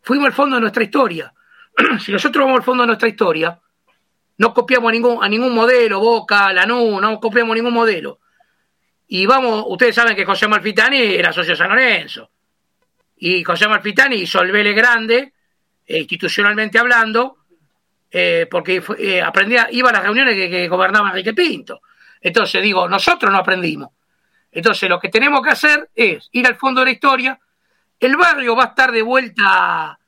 Fuimos 0.01 0.27
al 0.27 0.33
fondo 0.33 0.57
de 0.57 0.63
nuestra 0.63 0.83
historia. 0.83 1.33
si 2.01 2.13
nosotros 2.13 2.45
vamos 2.45 2.61
al 2.61 2.65
fondo 2.65 2.83
de 2.83 2.89
nuestra 2.89 3.09
historia, 3.09 3.61
no 4.39 4.55
copiamos 4.55 4.89
a 4.89 4.93
ningún, 4.93 5.23
a 5.23 5.29
ningún 5.29 5.55
modelo, 5.55 6.01
Boca, 6.01 6.53
Lanús, 6.53 7.01
no 7.01 7.21
copiamos 7.21 7.55
ningún 7.55 7.75
modelo. 7.75 8.21
Y 9.07 9.27
vamos, 9.27 9.65
ustedes 9.69 9.95
saben 9.95 10.17
que 10.17 10.25
José 10.25 10.49
Malfitani 10.49 10.99
era 10.99 11.33
socio 11.33 11.55
San 11.55 11.69
Lorenzo. 11.69 12.31
Y 13.27 13.43
José 13.43 13.67
Malfitani 13.67 14.17
hizo 14.17 14.43
el 14.43 14.53
Vélez 14.53 14.77
grande, 14.77 15.33
eh, 15.87 16.01
institucionalmente 16.01 16.79
hablando, 16.79 17.39
eh, 18.11 18.47
porque 18.51 18.83
eh, 18.99 19.23
aprendía, 19.23 19.67
iba 19.71 19.89
a 19.89 19.95
las 19.95 20.03
reuniones 20.03 20.35
que, 20.35 20.51
que 20.51 20.69
gobernaba 20.69 21.09
Enrique 21.09 21.33
Pinto. 21.33 21.81
Entonces 22.21 22.63
digo, 22.63 22.87
nosotros 22.87 23.33
no 23.33 23.39
aprendimos. 23.39 23.93
Entonces 24.53 24.91
lo 24.91 25.01
que 25.01 25.09
tenemos 25.09 25.41
que 25.41 25.49
hacer 25.49 25.89
es 25.95 26.29
ir 26.33 26.47
al 26.47 26.57
fondo 26.57 26.83
de 26.83 26.85
la 26.85 26.91
historia. 26.91 27.41
El 27.99 28.15
barrio 28.19 28.57
va 28.57 28.65
a 28.65 28.67
estar 28.67 28.93
de 28.93 29.01
vuelta 29.01 29.99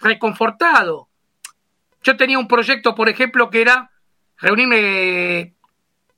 reconfortado. 0.00 1.10
Yo 2.02 2.16
tenía 2.16 2.38
un 2.38 2.48
proyecto, 2.48 2.94
por 2.94 3.10
ejemplo, 3.10 3.50
que 3.50 3.60
era 3.60 3.90
reunirme. 4.38 5.56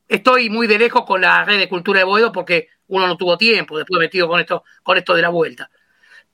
Estoy 0.06 0.51
muy 0.51 0.68
de 0.68 0.78
lejos 0.78 1.05
con 1.05 1.20
la 1.20 1.44
red 1.44 1.59
de 1.59 1.68
cultura 1.68 1.98
de 1.98 2.05
Boedo 2.05 2.31
porque 2.31 2.68
uno 2.86 3.09
no 3.09 3.16
tuvo 3.16 3.36
tiempo, 3.36 3.76
después 3.76 3.98
metido 3.98 4.28
con 4.28 4.39
esto, 4.39 4.62
con 4.85 4.97
esto 4.97 5.14
de 5.14 5.22
la 5.22 5.31
vuelta. 5.31 5.68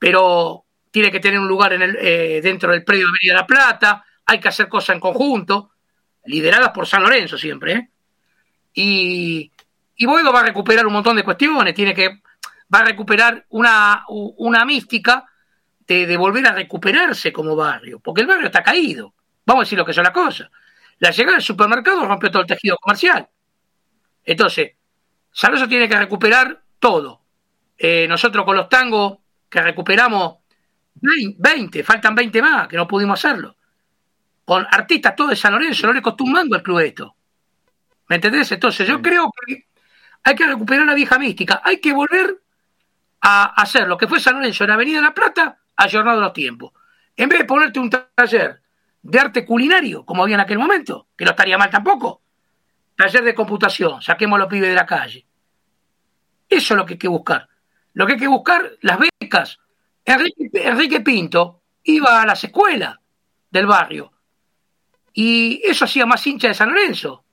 Pero 0.00 0.64
tiene 0.90 1.12
que 1.12 1.20
tener 1.20 1.38
un 1.38 1.46
lugar 1.46 1.74
en 1.74 1.82
el, 1.82 1.96
eh, 2.00 2.40
dentro 2.42 2.72
del 2.72 2.82
predio 2.82 3.04
de 3.04 3.10
Avenida 3.10 3.34
La 3.34 3.46
Plata, 3.46 4.04
hay 4.26 4.40
que 4.40 4.48
hacer 4.48 4.68
cosas 4.68 4.94
en 4.94 5.00
conjunto, 5.00 5.70
lideradas 6.24 6.70
por 6.70 6.88
San 6.88 7.02
Lorenzo 7.02 7.38
siempre, 7.38 7.72
¿eh? 7.72 7.88
Y, 8.74 9.52
y 9.96 10.06
Boedo 10.06 10.32
va 10.32 10.40
a 10.40 10.44
recuperar 10.44 10.86
un 10.86 10.92
montón 10.92 11.16
de 11.16 11.22
cuestiones, 11.22 11.74
tiene 11.74 11.94
que, 11.94 12.20
va 12.72 12.80
a 12.80 12.84
recuperar 12.84 13.46
una, 13.50 14.04
una 14.08 14.64
mística 14.64 15.24
de, 15.86 16.06
de 16.06 16.16
volver 16.16 16.46
a 16.46 16.52
recuperarse 16.52 17.32
como 17.32 17.54
barrio, 17.54 18.00
porque 18.00 18.22
el 18.22 18.26
barrio 18.26 18.46
está 18.46 18.62
caído, 18.62 19.14
vamos 19.44 19.62
a 19.62 19.64
decir 19.66 19.78
lo 19.78 19.84
que 19.84 19.92
son 19.92 20.04
las 20.04 20.12
cosas. 20.12 20.50
La 20.98 21.10
llegada 21.10 21.36
del 21.36 21.44
supermercado 21.44 22.06
rompió 22.06 22.30
todo 22.30 22.42
el 22.42 22.48
tejido 22.48 22.76
comercial. 22.76 23.28
Entonces, 24.24 24.72
San 25.32 25.50
Lorenzo 25.50 25.68
tiene 25.68 25.88
que 25.88 25.96
recuperar 25.96 26.62
todo. 26.78 27.22
Eh, 27.76 28.06
nosotros 28.06 28.44
con 28.44 28.56
los 28.56 28.68
tangos 28.68 29.18
que 29.50 29.60
recuperamos 29.60 30.36
20, 30.94 31.82
faltan 31.82 32.14
20 32.14 32.42
más, 32.42 32.68
que 32.68 32.76
no 32.76 32.86
pudimos 32.86 33.22
hacerlo. 33.22 33.56
Con 34.44 34.66
artistas 34.70 35.14
todos 35.16 35.30
de 35.30 35.36
San 35.36 35.52
Lorenzo, 35.52 35.86
no 35.86 35.92
le 35.92 36.02
costó 36.02 36.24
un 36.24 36.32
mango 36.32 36.56
el 36.56 36.62
club 36.62 36.78
esto. 36.80 37.16
¿Me 38.08 38.16
entendés? 38.16 38.50
Entonces 38.52 38.86
yo 38.86 39.02
creo 39.02 39.30
que 39.46 39.66
hay 40.22 40.34
que 40.34 40.46
recuperar 40.46 40.86
la 40.86 40.94
vieja 40.94 41.18
mística, 41.18 41.60
hay 41.64 41.78
que 41.78 41.92
volver 41.92 42.40
a 43.20 43.44
hacer 43.60 43.86
lo 43.86 43.96
que 43.96 44.08
fue 44.08 44.20
San 44.20 44.34
Lorenzo 44.34 44.64
en 44.64 44.70
Avenida 44.70 45.00
La 45.00 45.14
Plata, 45.14 45.58
ayornado 45.76 46.20
los 46.20 46.32
tiempos. 46.32 46.72
En 47.16 47.28
vez 47.28 47.40
de 47.40 47.44
ponerte 47.44 47.78
un 47.78 47.90
taller 47.90 48.62
de 49.02 49.18
arte 49.18 49.44
culinario, 49.44 50.04
como 50.04 50.22
había 50.22 50.36
en 50.36 50.40
aquel 50.40 50.58
momento, 50.58 51.08
que 51.16 51.24
no 51.24 51.30
estaría 51.32 51.58
mal 51.58 51.70
tampoco, 51.70 52.22
taller 52.96 53.24
de 53.24 53.34
computación, 53.34 54.02
saquemos 54.02 54.36
a 54.36 54.40
los 54.40 54.48
pibes 54.48 54.68
de 54.68 54.74
la 54.74 54.86
calle. 54.86 55.26
Eso 56.48 56.74
es 56.74 56.78
lo 56.78 56.84
que 56.84 56.94
hay 56.94 56.98
que 56.98 57.08
buscar. 57.08 57.49
Lo 57.94 58.06
que 58.06 58.14
hay 58.14 58.18
que 58.18 58.28
buscar, 58.28 58.72
las 58.80 58.98
becas. 58.98 59.58
Enrique, 60.04 61.00
Pinto 61.00 61.62
iba 61.84 62.22
a 62.22 62.26
las 62.26 62.42
escuelas 62.44 62.98
del 63.50 63.66
barrio 63.66 64.12
y 65.12 65.60
eso 65.64 65.84
hacía 65.84 66.06
más 66.06 66.26
hincha 66.26 66.48
de 66.48 66.54
San 66.54 66.70
Lorenzo. 66.70 67.24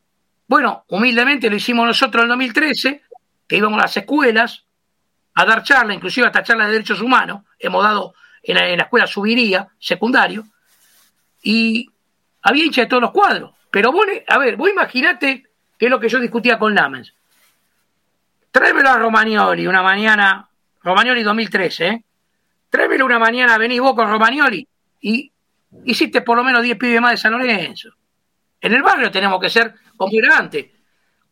Bueno, 0.48 0.86
humildemente 0.90 1.50
lo 1.50 1.56
hicimos 1.56 1.86
nosotros 1.86 2.22
en 2.22 2.26
el 2.26 2.30
2013, 2.30 3.04
que 3.48 3.58
íbamos 3.58 3.80
a 3.80 3.84
las 3.84 3.98
escuelas 3.98 4.64
a 5.36 5.46
dar 5.46 5.64
charla, 5.64 5.94
inclusive 5.94 6.28
hasta 6.28 6.44
charla 6.44 6.66
de 6.66 6.74
derechos 6.74 7.02
humanos, 7.02 7.44
hemos 7.60 7.84
dado 7.84 8.14
en 8.42 8.56
la, 8.56 8.68
en 8.68 8.78
la 8.78 8.84
escuela 8.84 9.06
Subiría, 9.06 9.68
secundario, 9.80 10.46
y 11.44 11.90
había 12.42 12.66
hincha 12.66 12.82
de 12.82 12.88
todos 12.88 13.02
los 13.02 13.12
cuadros. 13.12 13.52
Pero 13.70 13.92
vos, 13.92 14.06
a 14.28 14.38
ver, 14.38 14.56
vos 14.56 14.70
imaginate 14.70 15.46
que 15.78 15.86
es 15.86 15.92
lo 15.92 16.00
que 16.00 16.10
yo 16.10 16.20
discutía 16.20 16.58
con 16.58 16.74
Lamens. 16.74 17.14
Tráemelo 18.52 18.90
a 18.90 18.98
Romagnoli 18.98 19.68
una 19.68 19.84
mañana, 19.84 20.47
Romagnoli 20.88 21.22
2013, 21.22 21.88
¿eh? 21.88 22.04
Tráemelo 22.70 23.06
una 23.06 23.20
mañana, 23.20 23.58
venís 23.58 23.82
vos 23.82 23.94
con 23.94 24.10
Romagnoli 24.10 24.66
y 25.02 25.30
hiciste 25.84 26.22
por 26.22 26.38
lo 26.38 26.46
menos 26.46 26.64
10 26.64 26.78
pibes 26.78 27.02
más 27.02 27.12
de 27.12 27.18
San 27.18 27.34
Lorenzo. 27.34 27.90
En 28.62 28.74
el 28.74 28.82
barrio 28.82 29.12
tenemos 29.12 29.38
que 29.42 29.50
ser 29.50 29.74
como 29.98 30.18
era 30.18 30.38
antes. 30.38 30.66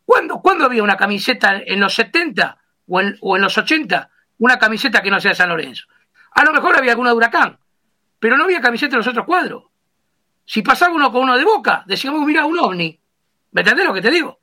¿Cuándo, 0.04 0.42
¿Cuándo 0.42 0.66
había 0.66 0.82
una 0.82 0.98
camiseta 0.98 1.56
en 1.64 1.80
los 1.80 1.94
70 1.94 2.58
o 2.86 3.00
en, 3.00 3.16
o 3.22 3.36
en 3.36 3.42
los 3.42 3.56
80? 3.56 4.10
Una 4.38 4.58
camiseta 4.58 5.00
que 5.00 5.10
no 5.10 5.18
sea 5.20 5.30
de 5.30 5.36
San 5.36 5.48
Lorenzo. 5.48 5.86
A 6.32 6.44
lo 6.44 6.52
mejor 6.52 6.76
había 6.76 6.90
alguna 6.90 7.10
de 7.10 7.16
Huracán, 7.16 7.58
pero 8.18 8.36
no 8.36 8.44
había 8.44 8.60
camiseta 8.60 8.96
en 8.96 8.98
los 8.98 9.08
otros 9.08 9.24
cuadros. 9.24 9.64
Si 10.44 10.60
pasaba 10.60 10.94
uno 10.94 11.10
con 11.10 11.22
uno 11.22 11.38
de 11.38 11.44
boca, 11.44 11.82
decíamos, 11.86 12.26
mira, 12.26 12.44
un 12.44 12.58
ovni. 12.58 13.00
¿Me 13.52 13.62
entendés 13.62 13.86
lo 13.86 13.94
que 13.94 14.02
te 14.02 14.10
digo? 14.10 14.38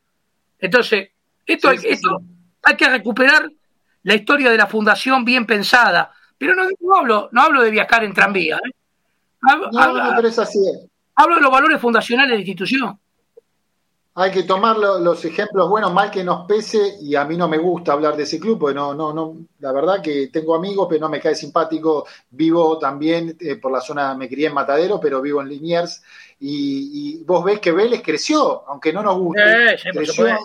Entonces, 0.58 1.12
esto, 1.46 1.70
Sí, 1.70 1.76
hay, 1.76 1.82
sí, 1.82 1.88
esto 1.90 2.20
hay 2.64 2.76
que 2.76 2.90
recuperar 2.90 3.52
la 4.04 4.16
historia 4.16 4.52
de 4.52 4.58
la 4.58 4.68
fundación 4.68 5.24
bien 5.26 5.46
pensada. 5.46 6.12
Pero 6.38 6.56
no, 6.56 6.64
no 6.80 6.96
hablo, 6.96 7.30
no 7.32 7.42
hablo 7.42 7.62
de 7.62 7.72
viajar 7.72 8.04
en 8.04 8.14
tranvía. 8.14 8.58
¿eh? 8.58 8.72
Hablo, 9.42 9.70
No, 9.72 9.80
hablo- 9.80 10.04
no, 10.04 10.14
pero 10.16 10.28
es 10.28 10.40
así. 10.40 10.60
es. 10.60 10.90
hablo 11.16 11.36
de 11.36 11.42
los 11.42 11.52
valores 11.52 11.80
fundacionales 11.80 12.32
de 12.32 12.36
la 12.36 12.42
institución. 12.42 13.00
Hay 14.16 14.30
que 14.30 14.44
tomar 14.44 14.78
lo- 14.78 15.00
los 15.00 15.26
ejemplos 15.26 15.68
buenos, 15.68 15.92
mal 15.92 16.12
que 16.12 16.24
nos 16.24 16.46
pese, 16.46 16.98
y 17.02 17.16
a 17.16 17.26
mí 17.26 17.36
no 17.36 17.48
me 17.48 17.58
gusta 17.58 17.94
hablar 17.94 18.16
de 18.16 18.24
ese 18.24 18.40
club, 18.40 18.60
porque 18.60 18.76
no, 18.76 18.94
no, 18.94 19.12
no, 19.12 19.38
la 19.60 19.72
verdad 19.72 20.04
que 20.04 20.28
tengo 20.28 20.54
amigos, 20.54 20.86
pero 20.88 21.02
no 21.02 21.10
me 21.10 21.20
cae 21.20 21.34
simpático. 21.34 22.06
Vivo 22.30 22.78
también 22.78 23.36
eh, 23.40 23.56
por 23.56 23.72
la 23.72 23.82
zona, 23.82 24.14
me 24.14 24.30
crié 24.30 24.48
en 24.48 24.54
Matadero, 24.54 25.00
pero 25.00 25.20
vivo 25.20 25.42
en 25.42 25.50
Liniers, 25.50 26.04
y, 26.40 27.18
y 27.20 27.24
vos 27.24 27.44
ves 27.44 27.60
que 27.60 27.72
Vélez 27.72 28.04
creció, 28.04 28.64
aunque 28.70 28.94
no 28.94 29.02
nos 29.02 29.18
guste, 29.18 29.74
Eh, 29.74 29.78
sí, 29.82 29.90
creció 29.92 30.28
a 30.28 30.38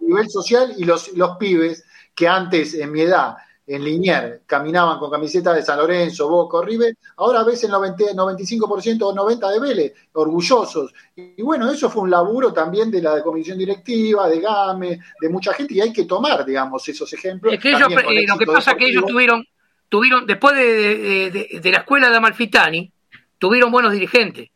nivel 0.00 0.28
social, 0.28 0.74
y 0.76 0.84
los, 0.84 1.12
los 1.12 1.36
pibes 1.36 1.84
que 2.14 2.28
antes, 2.28 2.74
en 2.74 2.92
mi 2.92 3.00
edad, 3.02 3.36
en 3.66 3.84
Liniers, 3.84 4.40
caminaban 4.44 4.98
con 4.98 5.10
camisetas 5.10 5.54
de 5.54 5.62
San 5.62 5.78
Lorenzo, 5.78 6.28
Boca, 6.28 6.58
River, 6.66 6.96
ahora 7.16 7.44
ves 7.44 7.62
el 7.64 7.70
90, 7.70 8.12
95% 8.12 9.02
o 9.02 9.14
90% 9.14 9.50
de 9.52 9.60
Vélez, 9.60 9.92
orgullosos. 10.12 10.92
Y, 11.16 11.40
bueno, 11.42 11.70
eso 11.70 11.88
fue 11.88 12.02
un 12.02 12.10
laburo 12.10 12.52
también 12.52 12.90
de 12.90 13.00
la 13.00 13.22
comisión 13.22 13.56
directiva, 13.56 14.28
de 14.28 14.40
GAME, 14.40 15.00
de 15.20 15.28
mucha 15.28 15.52
gente, 15.54 15.74
y 15.74 15.80
hay 15.80 15.92
que 15.92 16.04
tomar, 16.04 16.44
digamos, 16.44 16.86
esos 16.88 17.12
ejemplos. 17.12 17.54
Es 17.54 17.60
que 17.60 17.70
ellos, 17.70 17.88
eh, 18.10 18.26
lo 18.26 18.38
que 18.38 18.46
pasa 18.46 18.70
es 18.72 18.76
que 18.78 18.84
ellos 18.86 19.02
tuvieron, 19.12 19.46
tuvieron 19.88 20.26
después 20.26 20.54
de, 20.56 20.64
de- 20.66 21.30
de- 21.30 21.60
de 21.60 21.70
la 21.70 21.78
escuela 21.78 22.10
de 22.10 22.16
Amalfitani, 22.16 22.92
tuvieron 23.38 23.70
buenos 23.70 23.92
dirigentes. 23.92 24.50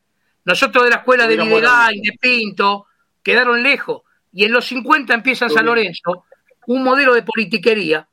Nosotros 0.44 0.84
de 0.84 0.90
la 0.90 0.96
escuela 0.96 1.26
de 1.28 1.36
Videgain, 1.60 2.02
de 2.02 2.12
Pinto, 2.20 2.86
quedaron 3.22 3.62
lejos. 3.62 4.02
Y 4.32 4.44
en 4.44 4.52
los 4.52 4.64
50 4.66 5.14
empieza 5.14 5.46
en 5.46 5.50
San 5.50 5.64
Lorenzo 5.66 6.24
un 6.66 6.82
modelo 6.82 7.14
de 7.14 7.22
politiquería 7.22 8.08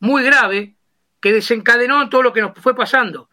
muy 0.00 0.22
grave 0.22 0.74
que 1.20 1.32
desencadenó 1.32 2.08
todo 2.08 2.22
lo 2.22 2.32
que 2.32 2.40
nos 2.40 2.52
fue 2.58 2.74
pasando. 2.74 3.28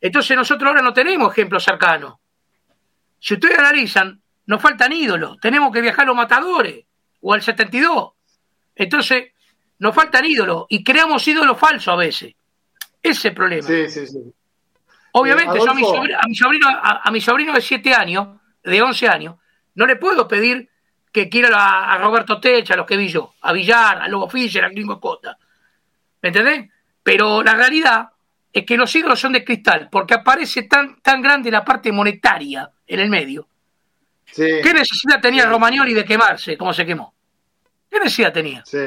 Entonces 0.00 0.36
nosotros 0.36 0.68
ahora 0.68 0.82
no 0.82 0.92
tenemos 0.92 1.32
ejemplos 1.32 1.64
cercanos. 1.64 2.14
Si 3.18 3.34
ustedes 3.34 3.58
analizan, 3.58 4.20
nos 4.46 4.60
faltan 4.60 4.92
ídolos. 4.92 5.38
Tenemos 5.40 5.72
que 5.72 5.80
viajar 5.80 6.04
a 6.04 6.08
los 6.08 6.16
matadores 6.16 6.84
o 7.20 7.32
al 7.32 7.42
72. 7.42 8.12
Entonces, 8.76 9.32
nos 9.78 9.94
faltan 9.94 10.24
ídolos 10.24 10.66
y 10.68 10.84
creamos 10.84 11.26
ídolos 11.26 11.58
falsos 11.58 11.92
a 11.92 11.96
veces. 11.96 12.34
Ese 13.02 13.18
es 13.18 13.24
el 13.26 13.34
problema. 13.34 13.66
Sí, 13.66 13.88
sí, 13.88 14.06
sí. 14.06 14.18
Obviamente, 15.12 15.58
yo 15.58 15.70
a 15.70 15.74
mi, 15.74 15.84
sobrino, 16.34 16.66
a, 16.68 17.10
mi 17.10 17.20
sobrino, 17.20 17.52
de 17.52 17.60
7 17.60 17.94
años, 17.94 18.40
de 18.64 18.82
11 18.82 19.08
años, 19.08 19.36
no 19.74 19.86
le 19.86 19.96
puedo 19.96 20.26
pedir 20.26 20.68
que 21.14 21.28
quiera 21.28 21.92
a, 21.92 21.96
Roberto 21.98 22.40
Techa, 22.40 22.74
a 22.74 22.76
los 22.76 22.86
que 22.86 22.96
vi 22.96 23.06
yo, 23.06 23.34
a 23.42 23.52
Villar, 23.52 24.02
a 24.02 24.08
Lobo 24.08 24.28
Fischer, 24.28 24.64
a 24.64 24.68
Gringo 24.68 24.98
Cota. 24.98 25.38
¿Me 26.20 26.30
entendés? 26.30 26.68
Pero 27.04 27.40
la 27.40 27.54
realidad 27.54 28.08
es 28.52 28.66
que 28.66 28.76
los 28.76 28.92
ídolos 28.96 29.20
son 29.20 29.32
de 29.32 29.44
cristal, 29.44 29.88
porque 29.92 30.14
aparece 30.14 30.64
tan, 30.64 31.00
tan 31.00 31.22
grande 31.22 31.52
la 31.52 31.64
parte 31.64 31.92
monetaria 31.92 32.68
en 32.84 32.98
el 32.98 33.10
medio. 33.10 33.46
¿Qué 34.34 34.74
necesidad 34.74 35.20
tenía 35.20 35.46
Romagnoli 35.46 35.94
de 35.94 36.04
quemarse 36.04 36.58
como 36.58 36.72
se 36.72 36.84
quemó? 36.84 37.14
¿Qué 37.88 38.00
necesidad 38.00 38.32
tenía? 38.32 38.64
Sí. 38.66 38.78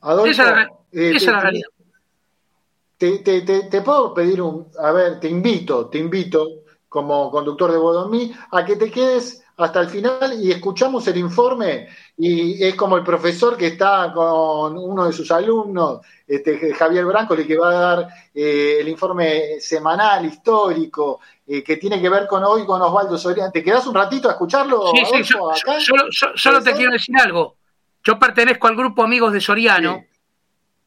Adolfo, 0.00 0.30
esa 0.30 0.70
es 0.90 1.26
la, 1.26 1.38
eh, 1.38 1.40
realidad. 1.42 1.68
Te, 2.96 3.18
te, 3.18 3.42
te, 3.42 3.82
puedo 3.82 4.14
pedir 4.14 4.40
un. 4.40 4.68
A 4.78 4.90
ver, 4.92 5.20
te 5.20 5.28
invito, 5.28 5.90
te 5.90 5.98
invito, 5.98 6.62
como 6.88 7.30
conductor 7.30 7.70
de 7.70 7.76
Bodomí, 7.76 8.34
a 8.52 8.64
que 8.64 8.76
te 8.76 8.90
quedes 8.90 9.45
hasta 9.56 9.80
el 9.80 9.88
final 9.88 10.38
y 10.38 10.52
escuchamos 10.52 11.06
el 11.08 11.16
informe 11.16 11.88
y 12.18 12.62
es 12.62 12.74
como 12.74 12.96
el 12.96 13.02
profesor 13.02 13.56
que 13.56 13.68
está 13.68 14.12
con 14.12 14.76
uno 14.76 15.06
de 15.06 15.12
sus 15.12 15.30
alumnos, 15.30 16.00
este, 16.26 16.74
Javier 16.74 17.06
Branco, 17.06 17.34
el 17.34 17.46
que 17.46 17.56
va 17.56 17.70
a 17.70 17.96
dar 17.96 18.08
eh, 18.34 18.78
el 18.80 18.88
informe 18.88 19.58
semanal, 19.60 20.26
histórico, 20.26 21.20
eh, 21.46 21.62
que 21.62 21.76
tiene 21.76 22.00
que 22.00 22.08
ver 22.08 22.26
con 22.26 22.44
hoy 22.44 22.66
con 22.66 22.82
Osvaldo 22.82 23.16
Soriano. 23.16 23.50
¿Te 23.50 23.62
quedas 23.62 23.86
un 23.86 23.94
ratito 23.94 24.28
a 24.28 24.32
escucharlo? 24.32 24.92
Sí, 24.94 25.04
sí, 25.04 25.22
yo, 25.22 25.50
solo 26.34 26.62
te 26.62 26.74
quiero 26.74 26.92
decir 26.92 27.14
algo. 27.18 27.56
Yo 28.04 28.18
pertenezco 28.18 28.68
al 28.68 28.76
grupo 28.76 29.02
Amigos 29.02 29.32
de 29.32 29.40
Soriano, 29.40 30.04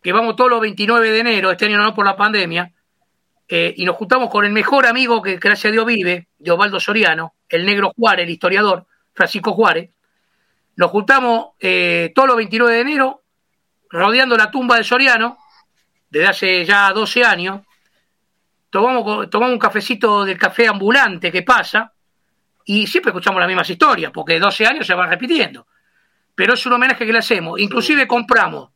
que 0.01 0.13
vamos 0.13 0.35
todos 0.35 0.51
los 0.51 0.61
29 0.61 1.11
de 1.11 1.19
enero, 1.19 1.51
este 1.51 1.65
año 1.65 1.77
no 1.77 1.93
por 1.93 2.05
la 2.05 2.15
pandemia, 2.15 2.71
eh, 3.51 3.73
y 3.77 3.84
nos 3.84 3.95
juntamos 3.95 4.30
con 4.30 4.45
el 4.45 4.51
mejor 4.51 4.85
amigo 4.85 5.23
que 5.23 5.38
gracias 5.38 5.71
a 5.71 5.73
Dios 5.73 5.84
vive, 5.84 6.27
de 6.38 6.51
Osvaldo 6.51 6.80
Soriano, 6.80 7.34
el 7.49 7.65
negro 7.65 7.91
Juárez, 7.97 8.26
el 8.26 8.30
historiador, 8.30 8.85
Francisco 9.11 9.53
Juárez. 9.53 9.89
Nos 10.76 10.91
juntamos 10.91 11.47
eh, 11.59 12.11
todos 12.13 12.27
los 12.27 12.38
29 12.38 12.71
de 12.76 12.81
enero, 12.81 13.23
rodeando 13.89 14.38
la 14.38 14.51
tumba 14.51 14.77
de 14.77 14.84
Soriano, 14.84 15.39
desde 16.11 16.27
hace 16.27 16.63
ya 16.63 16.91
12 16.91 17.23
años. 17.23 17.61
Tomamos, 18.69 19.31
tomamos 19.31 19.53
un 19.53 19.59
cafecito 19.59 20.23
del 20.26 20.38
café 20.38 20.67
ambulante 20.67 21.31
que 21.31 21.41
pasa, 21.41 21.91
y 22.65 22.85
siempre 22.85 23.09
escuchamos 23.09 23.39
las 23.39 23.47
mismas 23.47 23.67
historias, 23.67 24.11
porque 24.11 24.39
12 24.39 24.67
años 24.67 24.85
se 24.85 24.93
van 24.93 25.09
repitiendo. 25.09 25.65
Pero 26.35 26.53
es 26.53 26.63
un 26.67 26.73
homenaje 26.73 27.03
que 27.03 27.11
le 27.11 27.17
hacemos. 27.17 27.59
Inclusive 27.59 28.07
compramos 28.07 28.69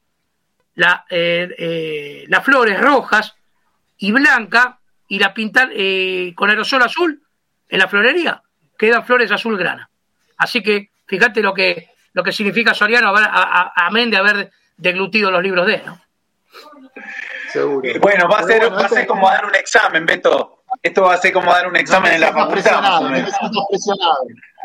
la, 0.74 1.06
eh, 1.12 2.26
las 2.28 2.44
flores 2.44 2.82
rojas 2.82 3.36
y 4.04 4.12
blanca 4.12 4.80
y 5.08 5.18
la 5.18 5.34
pintar 5.34 5.70
eh, 5.74 6.34
con 6.36 6.50
aerosol 6.50 6.82
azul 6.82 7.24
en 7.70 7.80
la 7.80 7.88
florería. 7.88 8.44
Quedan 8.78 9.06
flores 9.06 9.32
azul 9.32 9.58
grana. 9.58 9.90
Así 10.38 10.62
que 10.62 10.90
fíjate 11.06 11.42
lo 11.42 11.54
que, 11.54 11.90
lo 12.12 12.22
que 12.22 12.34
significa 12.34 12.74
Soriano, 12.74 13.14
amén 13.16 14.12
de 14.12 14.18
haber 14.18 14.52
deglutido 14.76 15.32
los 15.32 15.42
libros 15.42 15.66
de 15.68 15.76
él. 15.76 15.84
¿no? 15.86 16.02
Seguro. 17.50 17.88
Bueno, 18.02 18.28
va 18.28 18.40
a 18.40 18.44
ser, 18.44 18.74
va 18.74 18.86
a 18.86 18.90
ser 18.90 19.08
como 19.08 19.30
dar 19.30 19.46
un 19.46 19.56
examen, 19.56 20.06
Beto. 20.06 20.66
Esto 20.82 21.04
va 21.04 21.14
a 21.14 21.18
ser 21.18 21.32
como 21.32 21.54
dar 21.54 21.66
un 21.68 21.78
examen 21.78 22.12
en 22.12 22.22
la 22.22 22.34
facultad. 22.34 22.82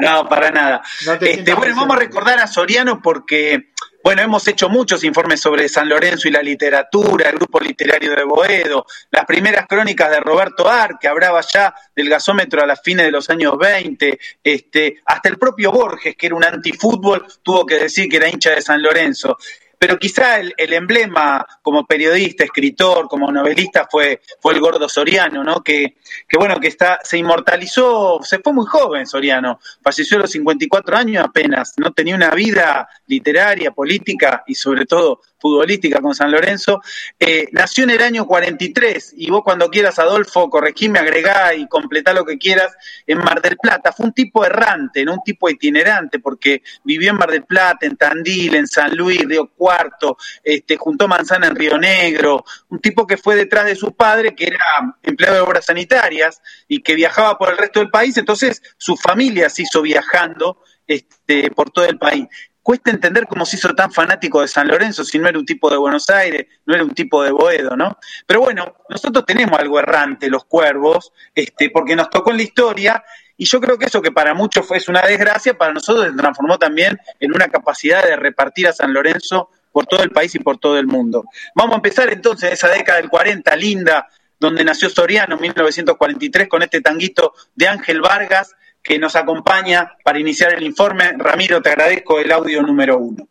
No, 0.00 0.28
para 0.28 0.50
nada. 0.50 0.82
este, 1.20 1.54
bueno, 1.54 1.76
vamos 1.76 1.96
a 1.96 2.00
recordar 2.00 2.40
a 2.40 2.48
Soriano 2.48 3.00
porque 3.00 3.72
bueno, 4.08 4.22
hemos 4.22 4.48
hecho 4.48 4.70
muchos 4.70 5.04
informes 5.04 5.38
sobre 5.38 5.68
San 5.68 5.86
Lorenzo 5.86 6.28
y 6.28 6.30
la 6.30 6.40
literatura, 6.40 7.28
el 7.28 7.36
grupo 7.36 7.60
literario 7.60 8.16
de 8.16 8.24
Boedo, 8.24 8.86
las 9.10 9.26
primeras 9.26 9.66
crónicas 9.66 10.08
de 10.08 10.18
Roberto 10.18 10.66
Ar, 10.66 10.98
que 10.98 11.08
hablaba 11.08 11.42
ya 11.42 11.74
del 11.94 12.08
gasómetro 12.08 12.62
a 12.62 12.66
las 12.66 12.80
fines 12.82 13.04
de 13.04 13.12
los 13.12 13.28
años 13.28 13.58
20, 13.58 14.18
este, 14.42 15.02
hasta 15.04 15.28
el 15.28 15.36
propio 15.36 15.72
Borges, 15.72 16.16
que 16.16 16.24
era 16.24 16.36
un 16.36 16.42
antifútbol, 16.42 17.26
tuvo 17.42 17.66
que 17.66 17.80
decir 17.80 18.08
que 18.08 18.16
era 18.16 18.30
hincha 18.30 18.52
de 18.52 18.62
San 18.62 18.80
Lorenzo 18.80 19.36
pero 19.78 19.98
quizá 19.98 20.40
el, 20.40 20.54
emblema 20.58 21.46
como 21.62 21.86
periodista, 21.86 22.44
escritor, 22.44 23.08
como 23.08 23.30
novelista 23.30 23.86
fue, 23.90 24.20
fue 24.40 24.54
el 24.54 24.60
gordo 24.60 24.88
Soriano, 24.88 25.44
¿no? 25.44 25.62
Que, 25.62 25.96
que 26.28 26.36
bueno, 26.36 26.58
que 26.60 26.68
está, 26.68 26.98
se 27.02 27.18
inmortalizó, 27.18 28.20
se 28.22 28.38
fue 28.40 28.52
muy 28.52 28.66
joven 28.66 29.06
Soriano, 29.06 29.60
falleció 29.82 30.18
a 30.18 30.22
los 30.22 30.30
54 30.30 30.96
años 30.96 31.24
apenas, 31.24 31.74
no 31.76 31.92
tenía 31.92 32.14
una 32.14 32.30
vida 32.30 32.88
literaria, 33.06 33.70
política 33.70 34.42
y 34.46 34.54
sobre 34.54 34.86
todo 34.86 35.20
futbolística 35.38 36.00
con 36.00 36.14
San 36.14 36.30
Lorenzo. 36.30 36.80
Eh, 37.18 37.48
nació 37.52 37.84
en 37.84 37.90
el 37.90 38.02
año 38.02 38.26
43 38.26 39.14
y 39.16 39.30
vos 39.30 39.42
cuando 39.42 39.68
quieras, 39.68 39.98
Adolfo, 39.98 40.50
corregime, 40.50 40.98
agregá 40.98 41.54
y 41.54 41.66
completá 41.68 42.12
lo 42.12 42.24
que 42.24 42.38
quieras, 42.38 42.76
en 43.06 43.18
Mar 43.18 43.40
del 43.40 43.56
Plata. 43.56 43.92
Fue 43.92 44.06
un 44.06 44.12
tipo 44.12 44.44
errante, 44.44 45.04
no 45.04 45.14
un 45.14 45.22
tipo 45.22 45.48
itinerante, 45.48 46.18
porque 46.18 46.62
vivió 46.84 47.10
en 47.10 47.16
Mar 47.16 47.30
del 47.30 47.44
Plata, 47.44 47.86
en 47.86 47.96
Tandil, 47.96 48.54
en 48.54 48.66
San 48.66 48.96
Luis, 48.96 49.24
Río 49.24 49.50
Cuarto, 49.54 50.16
este, 50.42 50.76
juntó 50.76 51.08
manzana 51.08 51.48
en 51.48 51.56
Río 51.56 51.78
Negro, 51.78 52.44
un 52.68 52.80
tipo 52.80 53.06
que 53.06 53.16
fue 53.16 53.36
detrás 53.36 53.66
de 53.66 53.76
su 53.76 53.94
padre, 53.94 54.34
que 54.34 54.46
era 54.46 54.58
empleado 55.02 55.36
de 55.36 55.42
obras 55.42 55.66
sanitarias 55.66 56.40
y 56.66 56.82
que 56.82 56.94
viajaba 56.94 57.38
por 57.38 57.50
el 57.50 57.58
resto 57.58 57.80
del 57.80 57.90
país, 57.90 58.16
entonces 58.16 58.62
su 58.76 58.96
familia 58.96 59.48
se 59.50 59.62
hizo 59.62 59.82
viajando 59.82 60.62
este, 60.86 61.50
por 61.50 61.70
todo 61.70 61.84
el 61.84 61.98
país 61.98 62.26
cuesta 62.68 62.90
entender 62.90 63.26
cómo 63.26 63.46
se 63.46 63.56
hizo 63.56 63.74
tan 63.74 63.90
fanático 63.90 64.42
de 64.42 64.46
San 64.46 64.68
Lorenzo 64.68 65.02
si 65.02 65.18
no 65.18 65.26
era 65.26 65.38
un 65.38 65.46
tipo 65.46 65.70
de 65.70 65.78
Buenos 65.78 66.10
Aires, 66.10 66.48
no 66.66 66.74
era 66.74 66.84
un 66.84 66.90
tipo 66.90 67.22
de 67.22 67.30
Boedo, 67.30 67.74
¿no? 67.78 67.96
Pero 68.26 68.42
bueno, 68.42 68.76
nosotros 68.90 69.24
tenemos 69.24 69.58
algo 69.58 69.78
errante, 69.78 70.28
los 70.28 70.44
cuervos, 70.44 71.10
este, 71.34 71.70
porque 71.70 71.96
nos 71.96 72.10
tocó 72.10 72.30
en 72.30 72.36
la 72.36 72.42
historia 72.42 73.02
y 73.38 73.46
yo 73.46 73.58
creo 73.58 73.78
que 73.78 73.86
eso 73.86 74.02
que 74.02 74.12
para 74.12 74.34
muchos 74.34 74.66
fue 74.66 74.78
una 74.88 75.00
desgracia, 75.00 75.56
para 75.56 75.72
nosotros 75.72 76.08
se 76.10 76.12
transformó 76.12 76.58
también 76.58 76.98
en 77.18 77.34
una 77.34 77.48
capacidad 77.48 78.04
de 78.04 78.16
repartir 78.16 78.68
a 78.68 78.74
San 78.74 78.92
Lorenzo 78.92 79.48
por 79.72 79.86
todo 79.86 80.02
el 80.02 80.10
país 80.10 80.34
y 80.34 80.38
por 80.38 80.58
todo 80.58 80.78
el 80.78 80.86
mundo. 80.86 81.24
Vamos 81.54 81.72
a 81.72 81.76
empezar 81.76 82.12
entonces 82.12 82.52
esa 82.52 82.68
década 82.68 82.98
del 82.98 83.08
40, 83.08 83.56
linda, 83.56 84.06
donde 84.38 84.62
nació 84.62 84.90
Soriano 84.90 85.36
en 85.36 85.40
1943 85.40 86.46
con 86.48 86.62
este 86.62 86.82
tanguito 86.82 87.32
de 87.54 87.66
Ángel 87.66 88.02
Vargas, 88.02 88.54
que 88.88 88.98
nos 88.98 89.14
acompaña 89.16 89.92
para 90.02 90.18
iniciar 90.18 90.54
el 90.54 90.62
informe. 90.62 91.12
Ramiro, 91.18 91.60
te 91.60 91.68
agradezco 91.68 92.18
el 92.18 92.32
audio 92.32 92.62
número 92.62 92.96
uno. 92.96 93.28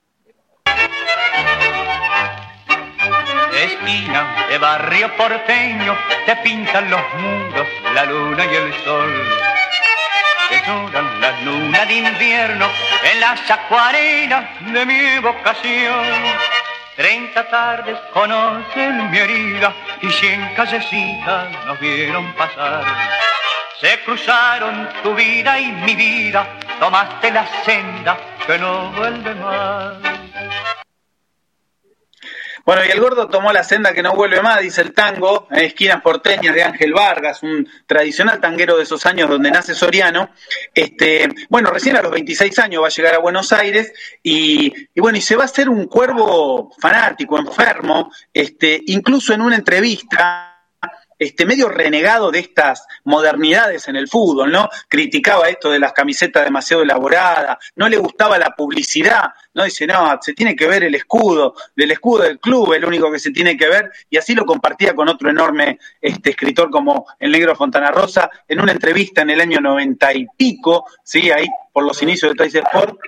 Esquina 3.52 4.46
de 4.50 4.58
barrio 4.60 5.10
porteño, 5.18 5.98
te 6.28 6.36
pintan 6.38 6.92
los 6.92 7.02
muros, 7.16 7.68
la 7.96 8.06
luna 8.06 8.46
y 8.46 8.56
el 8.56 8.74
sol. 8.84 9.12
Te 10.50 10.62
lloran 10.68 11.22
la 11.22 11.42
luna 11.42 11.86
de 11.88 11.94
invierno 11.96 12.68
en 13.12 13.20
las 13.20 13.50
acuarenas 13.50 14.46
de 14.62 14.86
mi 14.86 15.20
vocación. 15.20 16.06
Treinta 16.96 17.50
tardes 17.50 17.98
conocen 18.14 19.10
mi 19.10 19.18
herida 19.18 19.74
y 20.04 20.10
cien 20.12 20.54
callecitas 20.56 21.66
nos 21.66 21.80
vieron 21.80 22.32
pasar 22.34 22.86
se 23.82 23.99
cruzaron 24.04 24.90
tu 25.04 25.14
vida 25.14 25.60
y 25.60 25.72
mi 25.72 25.95
vida, 25.95 26.60
tomaste 26.80 27.32
la 27.32 27.48
senda 27.64 28.18
que 28.45 28.58
no 28.58 28.91
vuelve 28.91 29.36
más. 29.36 29.98
Bueno, 32.66 32.82
y 32.86 32.90
el 32.90 32.99
gordo 32.99 33.30
tomó 33.30 33.54
la 33.54 33.64
senda 33.64 33.94
que 33.94 34.04
no 34.04 34.14
vuelve 34.14 34.41
más, 34.41 34.60
dice 34.60 34.82
el 34.82 34.94
tango, 34.94 35.48
esquinas 35.52 36.02
porteñas 36.02 36.54
de 36.54 36.64
Ángel 36.64 36.91
Vargas, 36.91 37.41
un 37.41 37.66
tradicional 37.86 38.41
tanguero 38.41 38.76
de 38.76 38.84
esos 38.84 39.06
años 39.06 39.30
donde 39.30 39.52
nace 39.52 39.74
Soriano. 39.74 40.32
Este, 40.74 41.30
bueno, 41.48 41.70
recién 41.70 41.95
a 41.95 42.02
los 42.02 42.12
26 42.12 42.60
años 42.60 42.84
va 42.84 42.88
a 42.88 42.90
llegar 42.90 43.16
a 43.16 43.20
Buenos 43.20 43.54
Aires 43.54 43.94
y, 44.22 44.74
y 44.94 44.99
bueno, 44.99 45.18
y 45.18 45.22
se 45.22 45.38
va 45.38 45.44
a 45.44 45.45
hacer 45.45 45.70
un 45.70 45.88
cuervo 45.88 46.74
fanático, 46.78 47.40
enfermo, 47.40 48.12
este, 48.34 48.82
incluso 48.88 49.34
en 49.34 49.44
una 49.44 49.56
entrevista 49.56 50.47
este, 51.19 51.45
medio 51.45 51.69
renegado 51.69 52.31
de 52.31 52.39
estas 52.39 52.85
modernidades 53.03 53.88
en 53.88 53.95
el 53.95 54.07
fútbol, 54.07 54.52
¿no? 54.52 54.69
Criticaba 54.88 55.49
esto 55.49 55.72
de 55.72 55.80
las 55.80 55.94
camisetas 55.94 56.45
demasiado 56.45 56.84
elaboradas, 56.84 57.57
no 57.76 57.89
le 57.89 57.98
gustaba 57.98 58.38
la 58.38 58.52
publicidad, 58.52 59.30
¿no? 59.53 59.64
Dice, 59.64 59.88
no, 59.88 60.18
se 60.22 60.34
tiene 60.34 60.56
que 60.56 60.68
ver 60.68 60.84
el 60.84 60.95
escudo, 60.95 61.56
del 61.76 61.91
escudo 61.91 62.23
del 62.23 62.39
club, 62.39 62.73
es 62.73 62.81
lo 62.81 62.88
único 62.88 63.11
que 63.11 63.19
se 63.19 63.31
tiene 63.31 63.57
que 63.57 63.68
ver, 63.68 63.91
y 64.10 64.18
así 64.18 64.35
lo 64.35 64.45
compartía 64.45 64.94
con 64.94 65.10
otro 65.10 65.30
enorme 65.30 65.80
este, 66.02 66.31
escritor 66.31 66.69
como 66.69 67.07
el 67.19 67.31
negro 67.31 67.56
Fontana 67.56 67.91
Rosa, 67.91 68.30
en 68.48 68.61
una 68.61 68.72
entrevista 68.72 69.22
en 69.22 69.31
el 69.31 69.41
año 69.41 69.60
noventa 69.60 70.14
y 70.14 70.27
pico, 70.38 70.85
¿sí? 71.03 71.31
Ahí 71.31 71.48
por 71.72 71.84
los 71.84 72.02
inicios 72.02 72.31
de 72.31 72.35
Trace 72.35 72.60
Sport, 72.60 72.99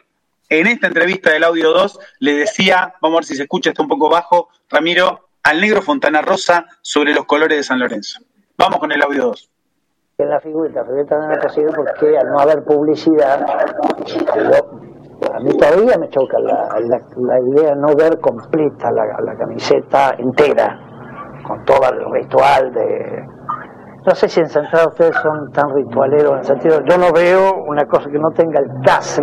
en 0.49 0.65
esta 0.65 0.87
entrevista 0.87 1.31
del 1.31 1.43
audio 1.43 1.71
2 1.71 1.99
le 2.19 2.33
decía, 2.33 2.95
vamos 3.01 3.17
a 3.17 3.19
ver 3.19 3.25
si 3.25 3.35
se 3.35 3.43
escucha, 3.43 3.69
está 3.69 3.83
un 3.83 3.87
poco 3.87 4.09
bajo, 4.09 4.49
Ramiro, 4.67 5.28
al 5.43 5.61
negro 5.61 5.81
Fontana 5.81 6.21
Rosa 6.21 6.65
sobre 6.81 7.13
los 7.13 7.25
colores 7.25 7.57
de 7.57 7.63
San 7.63 7.79
Lorenzo. 7.79 8.21
Vamos 8.57 8.79
con 8.79 8.91
el 8.91 9.01
audio 9.01 9.25
2. 9.27 9.51
En 10.17 10.29
la 10.29 10.39
figurita, 10.41 10.83
figurita 10.83 11.17
no 11.17 11.27
ha 11.27 11.73
porque 11.73 12.17
al 12.17 12.29
no 12.29 12.39
haber 12.39 12.63
publicidad, 12.65 13.41
a 13.41 15.39
mí 15.39 15.51
todavía 15.57 15.97
me 15.97 16.09
choca 16.09 16.39
la, 16.39 17.39
idea 17.39 17.69
de 17.69 17.75
no 17.77 17.95
ver 17.95 18.19
completa 18.19 18.91
la, 18.91 19.37
camiseta 19.37 20.15
entera, 20.17 20.77
con 21.47 21.63
todo 21.63 21.89
el 21.89 22.11
ritual 22.11 22.73
de, 22.73 23.25
no 24.05 24.13
sé 24.13 24.27
si 24.27 24.41
en 24.41 24.49
Central 24.49 24.87
ustedes 24.89 25.15
son 25.21 25.51
tan 25.53 25.73
ritualeros 25.73 26.33
en 26.33 26.37
el 26.39 26.43
sentido, 26.43 26.81
yo 26.83 26.97
no 26.97 27.13
veo 27.13 27.63
una 27.65 27.85
cosa 27.85 28.09
que 28.09 28.19
no 28.19 28.29
tenga 28.31 28.59
el 28.59 28.67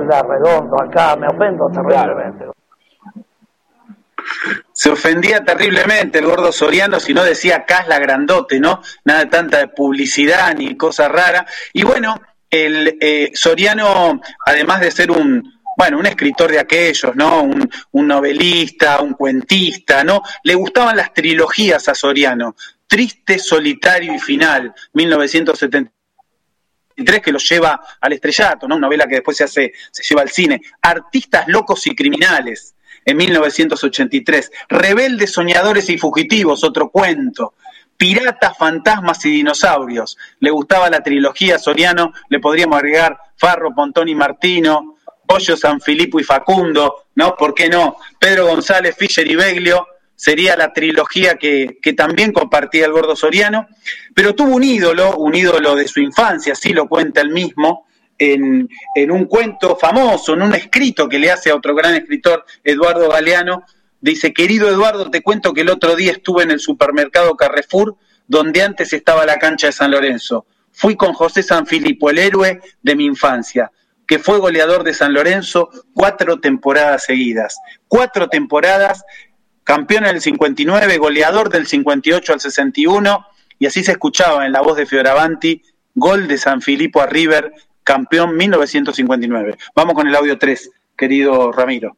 la 0.08 0.22
redondo 0.22 0.76
acá, 0.82 1.14
me 1.16 1.26
ofendo 1.26 1.66
terriblemente 1.74 2.45
se 4.72 4.90
ofendía 4.90 5.44
terriblemente 5.44 6.18
el 6.18 6.26
gordo 6.26 6.52
Soriano 6.52 7.00
si 7.00 7.14
no 7.14 7.24
decía 7.24 7.64
Casla 7.64 7.98
grandote, 7.98 8.60
¿no? 8.60 8.82
Nada 9.04 9.28
tanta 9.28 9.58
de 9.58 9.68
publicidad 9.68 10.54
ni 10.54 10.76
cosa 10.76 11.08
rara. 11.08 11.46
Y 11.72 11.82
bueno, 11.82 12.20
el 12.50 12.98
eh, 13.00 13.30
Soriano, 13.34 14.20
además 14.44 14.80
de 14.80 14.90
ser 14.90 15.10
un, 15.10 15.60
bueno, 15.76 15.98
un 15.98 16.06
escritor 16.06 16.50
de 16.50 16.58
aquellos, 16.58 17.14
¿no? 17.14 17.42
Un, 17.42 17.68
un, 17.92 18.06
novelista, 18.06 19.00
un 19.00 19.14
cuentista, 19.14 20.04
¿no? 20.04 20.22
Le 20.42 20.54
gustaban 20.54 20.96
las 20.96 21.12
trilogías 21.12 21.88
a 21.88 21.94
Soriano. 21.94 22.56
Triste, 22.86 23.38
solitario 23.38 24.14
y 24.14 24.18
final, 24.18 24.72
1973, 24.92 27.20
que 27.20 27.32
lo 27.32 27.38
lleva 27.38 27.80
al 28.00 28.12
estrellato, 28.12 28.68
¿no? 28.68 28.76
Una 28.76 28.86
novela 28.86 29.06
que 29.06 29.16
después 29.16 29.36
se 29.36 29.44
hace, 29.44 29.72
se 29.90 30.02
lleva 30.02 30.22
al 30.22 30.30
cine. 30.30 30.62
Artistas 30.80 31.48
locos 31.48 31.86
y 31.86 31.96
criminales, 31.96 32.75
en 33.06 33.16
1983. 33.16 34.50
Rebeldes, 34.68 35.32
soñadores 35.32 35.88
y 35.88 35.96
fugitivos, 35.96 36.64
otro 36.64 36.90
cuento. 36.90 37.54
Piratas, 37.96 38.58
fantasmas 38.58 39.24
y 39.24 39.30
dinosaurios. 39.30 40.18
Le 40.40 40.50
gustaba 40.50 40.90
la 40.90 41.00
trilogía 41.00 41.58
Soriano, 41.58 42.12
le 42.28 42.40
podríamos 42.40 42.76
agregar 42.76 43.16
Farro, 43.36 43.74
Pontón 43.74 44.08
y 44.08 44.14
Martino, 44.14 44.96
Pollo, 45.26 45.56
San 45.56 45.80
Filipo 45.80 46.20
y 46.20 46.24
Facundo, 46.24 47.06
¿no? 47.14 47.34
¿Por 47.36 47.54
qué 47.54 47.68
no? 47.68 47.96
Pedro 48.18 48.48
González, 48.48 48.94
Fischer 48.98 49.26
y 49.26 49.34
Beglio, 49.34 49.86
sería 50.14 50.56
la 50.56 50.72
trilogía 50.72 51.36
que, 51.36 51.78
que, 51.80 51.92
también 51.92 52.32
compartía 52.32 52.86
el 52.86 52.92
gordo 52.92 53.16
Soriano, 53.16 53.68
pero 54.14 54.34
tuvo 54.34 54.54
un 54.54 54.64
ídolo, 54.64 55.16
un 55.16 55.34
ídolo 55.34 55.74
de 55.74 55.88
su 55.88 56.00
infancia, 56.00 56.52
así 56.52 56.72
lo 56.72 56.88
cuenta 56.88 57.20
él 57.20 57.30
mismo, 57.30 57.85
en, 58.18 58.68
un 59.10 59.24
cuento 59.26 59.76
famoso, 59.76 60.34
en 60.34 60.42
un 60.42 60.54
escrito 60.54 61.08
que 61.08 61.18
le 61.18 61.30
hace 61.30 61.50
a 61.50 61.56
otro 61.56 61.74
gran 61.74 61.94
escritor, 61.94 62.44
Eduardo 62.64 63.08
Galeano, 63.08 63.64
dice, 64.00 64.32
querido 64.32 64.68
Eduardo, 64.68 65.10
te 65.10 65.22
cuento 65.22 65.52
que 65.52 65.62
el 65.62 65.70
otro 65.70 65.96
día 65.96 66.12
estuve 66.12 66.42
en 66.42 66.50
el 66.50 66.60
supermercado 66.60 67.36
Carrefour, 67.36 67.96
donde 68.26 68.62
antes 68.62 68.92
estaba 68.92 69.26
la 69.26 69.38
cancha 69.38 69.68
de 69.68 69.72
San 69.72 69.90
Lorenzo. 69.90 70.46
Fui 70.72 70.96
con 70.96 71.12
José 71.12 71.42
Sanfilippo, 71.42 72.10
el 72.10 72.18
héroe 72.18 72.60
de 72.82 72.96
mi 72.96 73.06
infancia, 73.06 73.70
que 74.06 74.18
fue 74.18 74.38
goleador 74.38 74.84
de 74.84 74.94
San 74.94 75.12
Lorenzo 75.12 75.70
cuatro 75.94 76.38
temporadas 76.38 77.04
seguidas. 77.04 77.58
Cuatro 77.88 78.28
temporadas, 78.28 79.04
campeón 79.64 80.04
en 80.04 80.16
el 80.16 80.20
59, 80.20 80.98
goleador 80.98 81.50
del 81.50 81.66
58 81.66 82.32
al 82.32 82.40
61, 82.40 83.26
y 83.58 83.66
así 83.66 83.82
se 83.82 83.92
escuchaba 83.92 84.44
en 84.46 84.52
la 84.52 84.60
voz 84.60 84.76
de 84.76 84.86
Fioravanti, 84.86 85.62
gol 85.94 86.28
de 86.28 86.36
San 86.36 86.60
Filipo 86.60 87.00
a 87.00 87.06
River 87.06 87.52
campeón 87.86 88.36
1959. 88.36 89.56
Vamos 89.76 89.94
con 89.94 90.08
el 90.08 90.16
audio 90.16 90.36
3, 90.36 90.70
querido 90.96 91.52
Ramiro. 91.52 91.96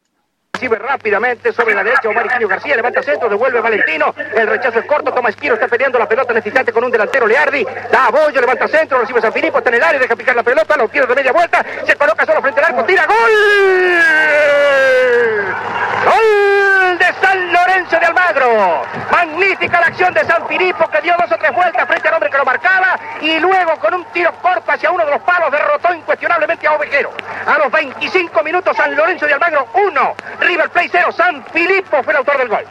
Recibe 0.59 0.77
rápidamente 0.77 1.53
sobre 1.53 1.73
la 1.73 1.85
derecha 1.85 2.09
Omar 2.09 2.27
Iquillo 2.27 2.49
García, 2.49 2.75
levanta 2.75 3.01
centro, 3.01 3.29
devuelve 3.29 3.61
Valentino, 3.61 4.13
el 4.35 4.49
rechazo 4.49 4.81
es 4.81 4.87
corto, 4.87 5.13
toma 5.13 5.29
Esquiro, 5.29 5.55
está 5.55 5.69
peleando 5.69 6.01
la 6.01 6.09
pelota 6.09 6.33
el 6.33 6.73
con 6.73 6.83
un 6.83 6.91
delantero 6.91 7.29
Leardi, 7.29 7.65
da 7.93 8.07
a 8.07 8.11
Bollo, 8.11 8.41
levanta 8.41 8.67
centro, 8.67 8.99
recibe 8.99 9.21
San 9.21 9.33
Filipo, 9.33 9.59
está 9.59 9.71
en 9.71 9.77
el 9.77 9.85
área, 9.85 10.01
deja 10.01 10.17
picar 10.17 10.35
la 10.35 10.43
pelota, 10.43 10.77
lo 10.77 10.89
pierde 10.89 11.07
de 11.07 11.15
media 11.15 11.31
vuelta, 11.31 11.65
se 11.87 11.95
coloca 11.95 12.27
solo 12.27 12.43
frente 12.43 12.59
al 12.59 12.73
arco, 12.73 12.85
tira, 12.87 13.07
gol. 13.07 13.15
Gol 16.05 16.99
de 16.99 17.07
San 17.21 17.53
Lorenzo 17.53 18.01
de 18.01 18.07
Almagro. 18.07 18.83
Magnífica 19.11 19.81
la 19.81 19.87
acción 19.87 20.15
de 20.15 20.25
San 20.25 20.47
Filipo 20.47 20.89
que 20.89 21.01
dio 21.01 21.15
dos 21.19 21.31
o 21.33 21.37
tres 21.39 21.55
vueltas 21.55 21.87
frente 21.87 22.09
al 22.09 22.15
hombre 22.15 22.31
que 22.31 22.39
lo 22.39 22.45
marcaba 22.45 22.99
y 23.21 23.39
luego 23.41 23.77
con 23.79 23.95
un 23.95 24.05
tiro 24.07 24.33
corto 24.41 24.71
hacia 24.71 24.91
uno 24.91 25.05
de 25.05 25.11
los 25.11 25.21
palos 25.23 25.51
derrotó 25.51 25.93
incuestionablemente 25.95 26.67
a 26.67 26.73
Ovejero. 26.73 27.13
A 27.47 27.59
los 27.59 27.71
25 27.71 28.43
minutos 28.43 28.77
San 28.77 28.95
Lorenzo 28.95 29.27
de 29.27 29.35
Almagro 29.35 29.67
1, 29.75 30.15
River 30.49 30.71
Plate 30.71 30.91
0, 30.93 31.13
San 31.17 31.45
Filipo 31.53 32.03
fue 32.03 32.13
el 32.13 32.17
autor 32.19 32.39
del 32.39 32.49
gol. 32.49 32.65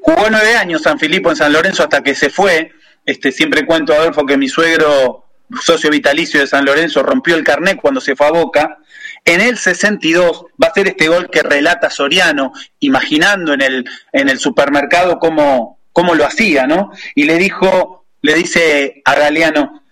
Jugó 0.00 0.26
nueve 0.30 0.56
años 0.56 0.82
San 0.82 0.98
Filipo 0.98 1.30
en 1.30 1.36
San 1.36 1.52
Lorenzo 1.52 1.82
hasta 1.82 2.02
que 2.02 2.14
se 2.14 2.30
fue. 2.30 2.72
Este, 3.06 3.30
siempre 3.30 3.64
cuento, 3.66 3.92
Adolfo, 3.92 4.26
que 4.26 4.36
mi 4.36 4.48
suegro, 4.48 5.26
socio 5.60 5.90
vitalicio 5.90 6.40
de 6.40 6.46
San 6.46 6.64
Lorenzo, 6.64 7.02
rompió 7.02 7.36
el 7.36 7.44
carnet 7.44 7.78
cuando 7.80 8.00
se 8.00 8.16
fue 8.16 8.26
a 8.26 8.30
Boca 8.32 8.78
en 9.24 9.40
el 9.40 9.56
62 9.56 10.46
va 10.62 10.68
a 10.68 10.74
ser 10.74 10.88
este 10.88 11.08
gol 11.08 11.30
que 11.30 11.42
relata 11.42 11.88
Soriano, 11.88 12.52
imaginando 12.80 13.54
en 13.54 13.62
el, 13.62 13.90
en 14.12 14.28
el 14.28 14.38
supermercado 14.38 15.18
cómo, 15.18 15.78
cómo 15.92 16.14
lo 16.14 16.26
hacía, 16.26 16.66
¿no? 16.66 16.90
Y 17.14 17.24
le 17.24 17.38
dijo, 17.38 18.04
le 18.20 18.34
dice 18.34 19.02
a 19.04 19.14
Galeano, 19.14 19.83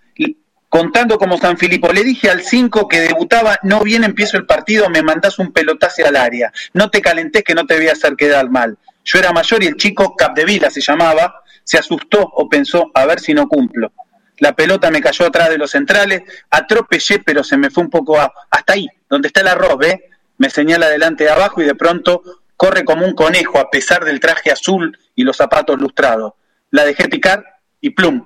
contando 0.73 1.19
como 1.19 1.37
San 1.37 1.59
Filipo, 1.59 1.93
le 1.93 2.03
dije 2.03 2.31
al 2.31 2.41
5 2.41 2.87
que 2.87 2.99
debutaba, 2.99 3.59
no 3.61 3.81
bien 3.81 4.03
empiezo 4.03 4.37
el 4.37 4.47
partido, 4.47 4.89
me 4.89 5.03
mandás 5.03 5.37
un 5.37 5.51
pelotazo 5.51 6.03
al 6.03 6.15
área, 6.15 6.51
no 6.73 6.89
te 6.89 6.99
calentés 6.99 7.43
que 7.43 7.53
no 7.53 7.67
te 7.67 7.77
voy 7.77 7.89
a 7.89 7.91
hacer 7.91 8.15
quedar 8.15 8.49
mal. 8.49 8.79
Yo 9.03 9.19
era 9.19 9.31
mayor 9.31 9.63
y 9.63 9.67
el 9.67 9.75
chico 9.75 10.15
Capdevila 10.15 10.71
se 10.71 10.81
llamaba, 10.81 11.43
se 11.63 11.77
asustó 11.77 12.21
o 12.21 12.49
pensó, 12.49 12.89
a 12.95 13.05
ver 13.05 13.19
si 13.19 13.35
no 13.35 13.47
cumplo. 13.47 13.91
La 14.39 14.55
pelota 14.55 14.89
me 14.89 14.99
cayó 14.99 15.27
atrás 15.27 15.51
de 15.51 15.59
los 15.59 15.69
centrales, 15.69 16.23
atropellé, 16.49 17.19
pero 17.19 17.43
se 17.43 17.55
me 17.55 17.69
fue 17.69 17.83
un 17.83 17.91
poco 17.91 18.19
hasta 18.19 18.73
ahí, 18.73 18.87
donde 19.07 19.27
está 19.27 19.41
el 19.41 19.49
arroz, 19.49 19.77
¿ve? 19.77 20.09
Me 20.39 20.49
señala 20.49 20.89
delante 20.89 21.25
de 21.25 21.29
abajo 21.29 21.61
y 21.61 21.65
de 21.65 21.75
pronto 21.75 22.23
corre 22.57 22.83
como 22.83 23.05
un 23.05 23.13
conejo 23.13 23.59
a 23.59 23.69
pesar 23.69 24.03
del 24.05 24.19
traje 24.19 24.49
azul 24.49 24.97
y 25.13 25.23
los 25.23 25.37
zapatos 25.37 25.79
lustrados. 25.79 26.33
La 26.71 26.83
dejé 26.83 27.09
picar 27.09 27.59
y 27.79 27.91
plum, 27.91 28.25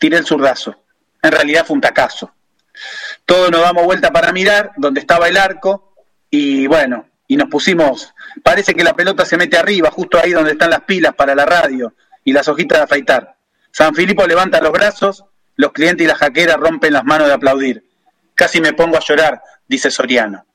tiré 0.00 0.16
el 0.16 0.24
zurdazo. 0.24 0.81
En 1.22 1.32
realidad 1.32 1.64
fue 1.64 1.74
un 1.74 1.80
tacazo. 1.80 2.32
Todos 3.24 3.50
nos 3.50 3.60
damos 3.60 3.84
vuelta 3.84 4.10
para 4.10 4.32
mirar 4.32 4.72
dónde 4.76 5.00
estaba 5.00 5.28
el 5.28 5.36
arco 5.36 5.94
y 6.30 6.66
bueno, 6.66 7.06
y 7.28 7.36
nos 7.36 7.48
pusimos, 7.48 8.12
parece 8.42 8.74
que 8.74 8.82
la 8.82 8.94
pelota 8.94 9.24
se 9.24 9.36
mete 9.36 9.56
arriba, 9.56 9.90
justo 9.90 10.18
ahí 10.18 10.32
donde 10.32 10.52
están 10.52 10.70
las 10.70 10.82
pilas 10.82 11.14
para 11.14 11.34
la 11.34 11.44
radio 11.44 11.94
y 12.24 12.32
las 12.32 12.48
hojitas 12.48 12.78
de 12.78 12.84
afeitar. 12.84 13.36
San 13.70 13.94
Filipo 13.94 14.26
levanta 14.26 14.60
los 14.60 14.72
brazos 14.72 15.24
los 15.56 15.72
clientes 15.72 16.04
y 16.04 16.08
las 16.08 16.18
jaqueras 16.18 16.56
rompen 16.56 16.92
las 16.92 17.04
manos 17.04 17.28
de 17.28 17.34
aplaudir. 17.34 17.84
Casi 18.34 18.60
me 18.60 18.72
pongo 18.72 18.96
a 18.96 19.00
llorar, 19.00 19.40
dice 19.68 19.90
Soriano. 19.90 20.46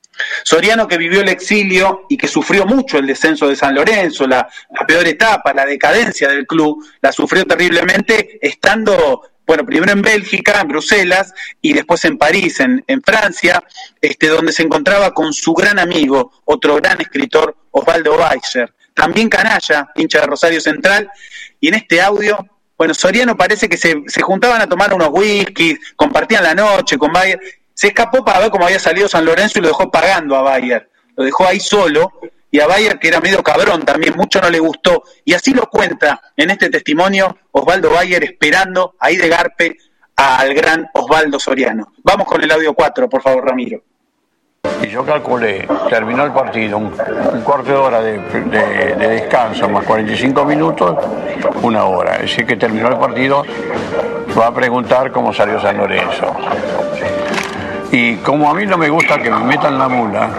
Soriano 0.44 0.88
que 0.88 0.98
vivió 0.98 1.22
el 1.22 1.30
exilio 1.30 2.06
y 2.10 2.18
que 2.18 2.28
sufrió 2.28 2.66
mucho 2.66 2.98
el 2.98 3.06
descenso 3.06 3.48
de 3.48 3.56
San 3.56 3.76
Lorenzo, 3.76 4.26
la, 4.26 4.50
peor 4.88 5.08
etapa, 5.08 5.54
la 5.54 5.66
decadencia 5.66 6.28
del 6.30 6.48
club, 6.48 6.84
la 7.02 7.12
sufrió 7.12 7.46
terriblemente 7.46 8.40
estando, 8.42 9.22
bueno, 9.48 9.66
primero 9.66 9.92
en 9.92 10.02
Bélgica, 10.02 10.62
en 10.62 10.68
Bruselas, 10.68 11.34
y 11.62 11.74
después 11.74 12.04
en 12.06 12.18
París, 12.18 12.60
en, 12.60 12.84
en 12.86 13.02
Francia, 13.02 13.64
este, 14.02 14.28
donde 14.28 14.52
se 14.52 14.64
encontraba 14.64 15.14
con 15.14 15.34
su 15.34 15.54
gran 15.54 15.80
amigo, 15.80 16.34
otro 16.46 16.76
gran 16.76 17.00
escritor, 17.02 17.56
Osvaldo 17.72 18.18
Weiser, 18.18 18.74
también 18.94 19.30
canalla, 19.30 19.90
hincha 19.96 20.22
de 20.22 20.28
Rosario 20.28 20.62
Central, 20.62 21.10
y 21.60 21.70
en 21.70 21.76
este 21.76 22.02
audio 22.02 22.46
bueno, 22.78 22.94
Soriano 22.94 23.36
parece 23.36 23.68
que 23.68 23.78
se, 23.78 24.04
juntaban 24.22 24.62
a 24.62 24.70
tomar 24.70 24.94
unos 24.94 25.10
whiskies, 25.12 25.80
compartían 25.96 26.44
la 26.44 26.54
noche 26.54 26.98
con 26.98 27.12
Bayer. 27.12 27.40
Se 27.74 27.88
escapó 27.88 28.24
para 28.24 28.40
ver 28.40 28.52
cómo 28.52 28.66
había 28.66 28.80
salido 28.80 29.08
San 29.08 29.26
Lorenzo 29.26 29.58
y 29.58 29.64
lo 29.64 29.70
dejó 29.70 29.90
pagando 29.90 30.36
a 30.36 30.44
Bayer. 30.44 30.90
Lo 31.16 31.24
dejó 31.24 31.48
ahí 31.48 31.60
solo 31.60 32.14
y 32.50 32.60
a 32.60 32.68
Bayer, 32.68 32.98
que 33.00 33.10
era 33.10 33.20
medio 33.20 33.44
cabrón 33.44 33.84
también, 33.84 34.16
mucho 34.16 34.40
no 34.42 34.50
le 34.50 34.60
gustó. 34.60 35.04
Y 35.26 35.34
así 35.34 35.54
lo 35.54 35.64
cuenta 35.70 36.22
en 36.36 36.50
este 36.52 36.70
testimonio 36.70 37.38
Osvaldo 37.52 37.90
Bayer 37.90 38.24
esperando 38.24 38.96
ahí 39.00 39.18
de 39.18 39.28
Garpe 39.28 39.76
al 40.16 40.54
gran 40.54 40.88
Osvaldo 40.94 41.40
Soriano. 41.40 41.92
Vamos 42.04 42.28
con 42.28 42.42
el 42.44 42.52
audio 42.52 42.74
4, 42.74 43.10
por 43.10 43.22
favor, 43.22 43.46
Ramiro. 43.46 43.82
Y 44.82 44.88
yo 44.88 45.06
calculé, 45.06 45.68
terminó 45.90 46.26
el 46.26 46.32
partido, 46.34 46.78
un, 46.78 46.90
cuarto 47.44 47.72
de 47.72 47.76
hora 47.76 48.02
de, 48.02 48.18
de- 48.20 48.96
de 48.96 49.08
descanso 49.08 49.70
más 49.70 49.86
45 49.86 50.44
minutos, 50.46 50.96
una 51.62 51.86
hora. 51.86 52.16
Es 52.16 52.22
decir, 52.24 52.46
que 52.46 52.56
terminó 52.58 52.90
el 52.90 52.98
partido, 52.98 53.44
va 54.38 54.48
a 54.48 54.54
preguntar 54.54 55.12
cómo 55.12 55.34
salió 55.34 55.60
San 55.62 55.78
Lorenzo. 55.78 56.36
Y 57.92 58.16
como 58.18 58.50
a 58.50 58.54
mí 58.54 58.66
no 58.66 58.78
me 58.78 58.90
gusta 58.90 59.18
que 59.18 59.30
me 59.32 59.40
metan 59.40 59.78
la 59.78 59.88
mula, 59.88 60.30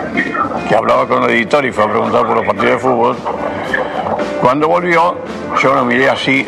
que 0.68 0.74
hablaba 0.74 1.06
con 1.06 1.24
el 1.24 1.30
editor 1.30 1.64
y 1.64 1.72
fue 1.72 1.84
a 1.84 1.88
preguntar 1.88 2.26
por 2.26 2.36
los 2.36 2.46
partidos 2.46 2.72
de 2.72 2.78
fútbol, 2.78 3.16
cuando 4.40 4.68
volvió 4.68 5.16
yo 5.60 5.74
lo 5.74 5.84
miré 5.84 6.08
así 6.08 6.46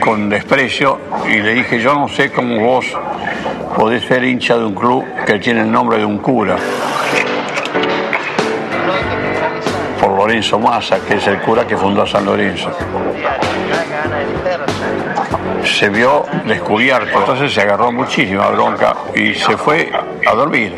con 0.00 0.28
desprecio 0.28 0.98
y 1.28 1.40
le 1.40 1.54
dije, 1.54 1.80
yo 1.80 1.94
no 1.94 2.08
sé 2.08 2.30
cómo 2.30 2.58
vos 2.60 2.86
podés 3.76 4.04
ser 4.04 4.24
hincha 4.24 4.56
de 4.56 4.64
un 4.64 4.74
club 4.74 5.04
que 5.26 5.38
tiene 5.38 5.62
el 5.62 5.70
nombre 5.70 5.98
de 5.98 6.04
un 6.04 6.18
cura. 6.18 6.56
Por 10.00 10.10
Lorenzo 10.16 10.58
Massa, 10.58 11.00
que 11.00 11.14
es 11.16 11.26
el 11.26 11.40
cura 11.40 11.66
que 11.66 11.76
fundó 11.76 12.02
a 12.02 12.06
San 12.06 12.24
Lorenzo. 12.24 12.70
Se 15.64 15.88
vio 15.88 16.24
descubierto, 16.46 17.18
entonces 17.18 17.52
se 17.52 17.62
agarró 17.62 17.90
muchísima 17.90 18.48
bronca 18.48 18.94
y 19.14 19.34
se 19.34 19.56
fue 19.56 19.90
a 20.26 20.34
dormir. 20.34 20.72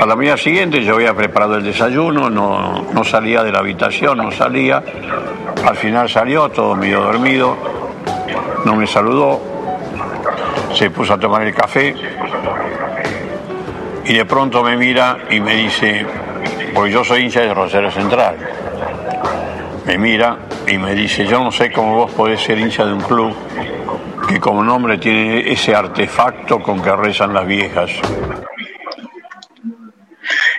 A 0.00 0.04
la 0.04 0.16
mañana 0.16 0.36
siguiente 0.36 0.82
yo 0.82 0.96
había 0.96 1.14
preparado 1.14 1.56
el 1.56 1.64
desayuno, 1.64 2.28
no, 2.28 2.86
no 2.92 3.04
salía 3.04 3.42
de 3.42 3.52
la 3.52 3.60
habitación, 3.60 4.18
no 4.18 4.30
salía. 4.30 4.82
Al 5.64 5.76
final 5.76 6.08
salió, 6.08 6.48
todo 6.50 6.74
medio 6.74 7.00
dormido, 7.00 7.56
no 8.64 8.76
me 8.76 8.86
saludó, 8.86 9.40
se 10.74 10.90
puso 10.90 11.14
a 11.14 11.18
tomar 11.18 11.42
el 11.42 11.54
café 11.54 11.94
y 14.04 14.14
de 14.14 14.24
pronto 14.24 14.62
me 14.62 14.76
mira 14.76 15.18
y 15.30 15.40
me 15.40 15.54
dice, 15.54 16.04
porque 16.74 16.90
yo 16.90 17.04
soy 17.04 17.22
hincha 17.22 17.40
de 17.40 17.54
Rosario 17.54 17.90
Central, 17.90 18.36
me 19.86 19.96
mira 19.96 20.36
y 20.66 20.76
me 20.76 20.94
dice, 20.94 21.24
yo 21.26 21.42
no 21.42 21.52
sé 21.52 21.70
cómo 21.70 21.94
vos 21.94 22.12
podés 22.12 22.40
ser 22.40 22.58
hincha 22.58 22.84
de 22.84 22.92
un 22.92 23.00
club 23.00 23.34
que 24.32 24.40
como 24.40 24.64
nombre 24.64 24.96
tiene 24.98 25.52
ese 25.52 25.74
artefacto 25.74 26.62
con 26.62 26.82
que 26.82 26.94
rezan 26.96 27.34
las 27.34 27.46
viejas. 27.46 27.90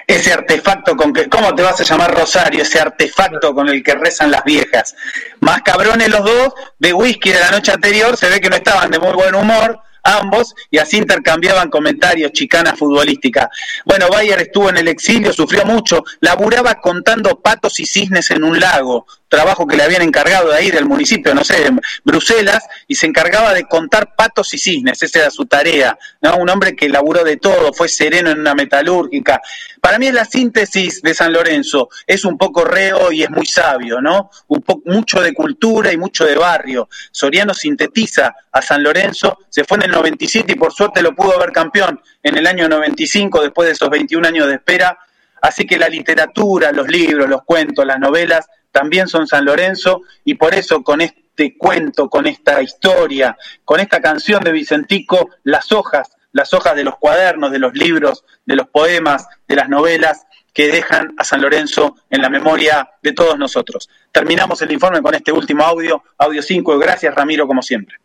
Ese 0.05 0.33
artefacto 0.33 0.95
con 0.95 1.11
que, 1.11 1.27
¿cómo 1.27 1.55
te 1.55 1.63
vas 1.63 1.79
a 1.79 1.83
llamar 1.83 2.13
Rosario? 2.13 2.61
Ese 2.61 2.79
artefacto 2.79 3.55
con 3.55 3.69
el 3.69 3.81
que 3.81 3.95
rezan 3.95 4.29
las 4.29 4.43
viejas. 4.43 4.95
Más 5.39 5.61
cabrones 5.63 6.09
los 6.09 6.23
dos, 6.23 6.53
de 6.77 6.93
whisky 6.93 7.31
de 7.31 7.39
la 7.39 7.51
noche 7.51 7.71
anterior, 7.71 8.15
se 8.15 8.29
ve 8.29 8.39
que 8.39 8.49
no 8.49 8.57
estaban 8.57 8.91
de 8.91 8.99
muy 8.99 9.13
buen 9.13 9.33
humor, 9.33 9.79
ambos, 10.03 10.53
y 10.69 10.77
así 10.77 10.97
intercambiaban 10.97 11.69
comentarios, 11.69 12.31
chicana 12.33 12.75
futbolística. 12.75 13.49
Bueno, 13.85 14.07
Bayer 14.09 14.41
estuvo 14.41 14.69
en 14.69 14.77
el 14.77 14.87
exilio, 14.87 15.33
sufrió 15.33 15.65
mucho, 15.65 16.03
laburaba 16.19 16.75
contando 16.75 17.39
patos 17.39 17.79
y 17.79 17.85
cisnes 17.85 18.29
en 18.31 18.43
un 18.43 18.59
lago, 18.59 19.07
trabajo 19.29 19.65
que 19.65 19.77
le 19.77 19.83
habían 19.83 20.03
encargado 20.03 20.49
de 20.49 20.57
ahí 20.57 20.71
del 20.71 20.85
municipio, 20.85 21.33
no 21.33 21.43
sé, 21.43 21.65
en 21.65 21.79
Bruselas, 22.03 22.63
y 22.87 22.95
se 22.95 23.07
encargaba 23.07 23.53
de 23.53 23.63
contar 23.63 24.15
patos 24.15 24.53
y 24.53 24.59
cisnes, 24.59 25.01
esa 25.01 25.19
era 25.19 25.31
su 25.31 25.45
tarea, 25.45 25.97
¿no? 26.21 26.35
Un 26.37 26.49
hombre 26.49 26.75
que 26.75 26.89
laburó 26.89 27.23
de 27.23 27.37
todo, 27.37 27.73
fue 27.73 27.87
sereno 27.87 28.29
en 28.29 28.39
una 28.39 28.53
metalúrgica. 28.53 29.41
Para 29.83 29.99
mí 29.99 30.07
es 30.07 30.13
la 30.13 30.23
síntesis 30.23 31.01
de 31.01 31.13
San 31.13 31.33
Lorenzo, 31.33 31.89
es 32.07 32.23
un 32.23 32.37
poco 32.37 32.63
reo 32.63 33.11
y 33.11 33.21
es 33.21 33.29
muy 33.29 33.45
sabio, 33.45 33.99
¿no? 33.99 34.29
Un 34.47 34.61
po 34.61 34.81
mucho 34.85 35.21
de 35.21 35.33
cultura 35.33 35.91
y 35.91 35.97
mucho 35.97 36.23
de 36.23 36.37
barrio. 36.37 36.87
Soriano 37.11 37.53
sintetiza 37.53 38.33
a 38.49 38.61
San 38.61 38.81
Lorenzo, 38.81 39.39
se 39.49 39.65
fue 39.65 39.75
en 39.79 39.83
el 39.83 39.91
97 39.91 40.53
y 40.53 40.55
por 40.55 40.71
suerte 40.71 41.01
lo 41.01 41.13
pudo 41.13 41.37
ver 41.37 41.51
campeón 41.51 41.99
en 42.23 42.37
el 42.37 42.47
año 42.47 42.69
95 42.69 43.41
después 43.41 43.67
de 43.67 43.73
esos 43.73 43.89
21 43.89 44.25
años 44.25 44.47
de 44.47 44.53
espera. 44.53 44.97
Así 45.41 45.67
que 45.67 45.77
la 45.77 45.89
literatura, 45.89 46.71
los 46.71 46.87
libros, 46.87 47.27
los 47.27 47.43
cuentos, 47.43 47.85
las 47.85 47.99
novelas 47.99 48.47
también 48.71 49.09
son 49.09 49.27
San 49.27 49.43
Lorenzo 49.43 50.03
y 50.23 50.35
por 50.35 50.55
eso 50.55 50.81
con 50.81 51.01
este 51.01 51.57
cuento, 51.57 52.09
con 52.09 52.25
esta 52.25 52.61
historia, 52.61 53.35
con 53.65 53.81
esta 53.81 53.99
canción 53.99 54.45
de 54.45 54.53
Vicentico, 54.53 55.29
las 55.43 55.73
hojas, 55.73 56.12
las 56.33 56.53
hojas 56.53 56.75
de 56.75 56.83
los 56.83 56.97
cuadernos, 56.97 57.51
de 57.51 57.59
los 57.59 57.73
libros, 57.73 58.25
de 58.45 58.57
los 58.57 58.67
poemas, 58.67 59.27
de 59.47 59.55
las 59.55 59.69
novelas 59.69 60.25
que 60.53 60.67
dejan 60.67 61.13
a 61.17 61.23
San 61.23 61.41
Lorenzo 61.41 61.95
en 62.09 62.21
la 62.21 62.29
memoria 62.29 62.89
de 63.01 63.13
todos 63.13 63.37
nosotros. 63.37 63.89
Terminamos 64.11 64.61
el 64.61 64.71
informe 64.71 65.01
con 65.01 65.15
este 65.15 65.31
último 65.31 65.63
audio, 65.63 66.03
audio 66.17 66.41
5. 66.41 66.77
Gracias 66.77 67.15
Ramiro 67.15 67.47
como 67.47 67.61
siempre. 67.61 67.97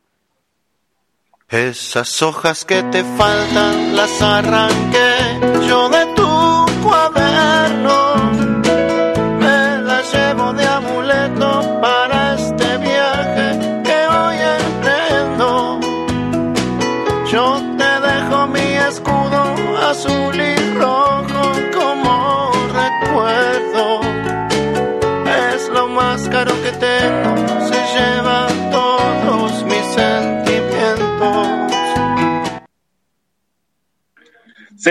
Esas 1.48 2.22
hojas 2.22 2.64
que 2.64 2.82
te 2.84 3.02
faltan 3.02 3.96
las 3.96 4.20
arranqué 4.20 5.07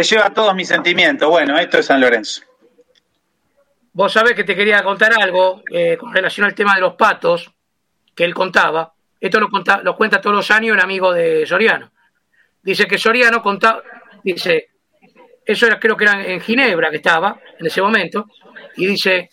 lleva 0.09 0.29
todos 0.31 0.53
mis 0.55 0.67
sentimientos. 0.67 1.29
Bueno, 1.29 1.57
esto 1.57 1.77
es 1.79 1.85
San 1.85 1.99
Lorenzo. 2.01 2.41
Vos 3.93 4.13
sabés 4.13 4.33
que 4.35 4.43
te 4.43 4.55
quería 4.55 4.83
contar 4.83 5.13
algo 5.19 5.63
eh, 5.71 5.97
con 5.97 6.13
relación 6.13 6.45
al 6.45 6.53
tema 6.53 6.75
de 6.75 6.81
los 6.81 6.93
patos 6.95 7.51
que 8.15 8.23
él 8.23 8.33
contaba. 8.33 8.93
Esto 9.19 9.39
lo, 9.39 9.49
conta- 9.49 9.81
lo 9.83 9.95
cuenta 9.95 10.21
todos 10.21 10.35
los 10.35 10.51
años 10.51 10.75
el 10.77 10.83
amigo 10.83 11.11
de 11.11 11.45
Soriano. 11.47 11.91
Dice 12.61 12.85
que 12.85 12.97
Soriano 12.99 13.41
contaba, 13.41 13.81
dice, 14.23 14.69
eso 15.45 15.65
era, 15.65 15.79
creo 15.79 15.97
que 15.97 16.03
era 16.03 16.23
en 16.23 16.39
Ginebra 16.41 16.89
que 16.91 16.97
estaba 16.97 17.39
en 17.57 17.65
ese 17.65 17.81
momento, 17.81 18.27
y 18.75 18.85
dice, 18.85 19.29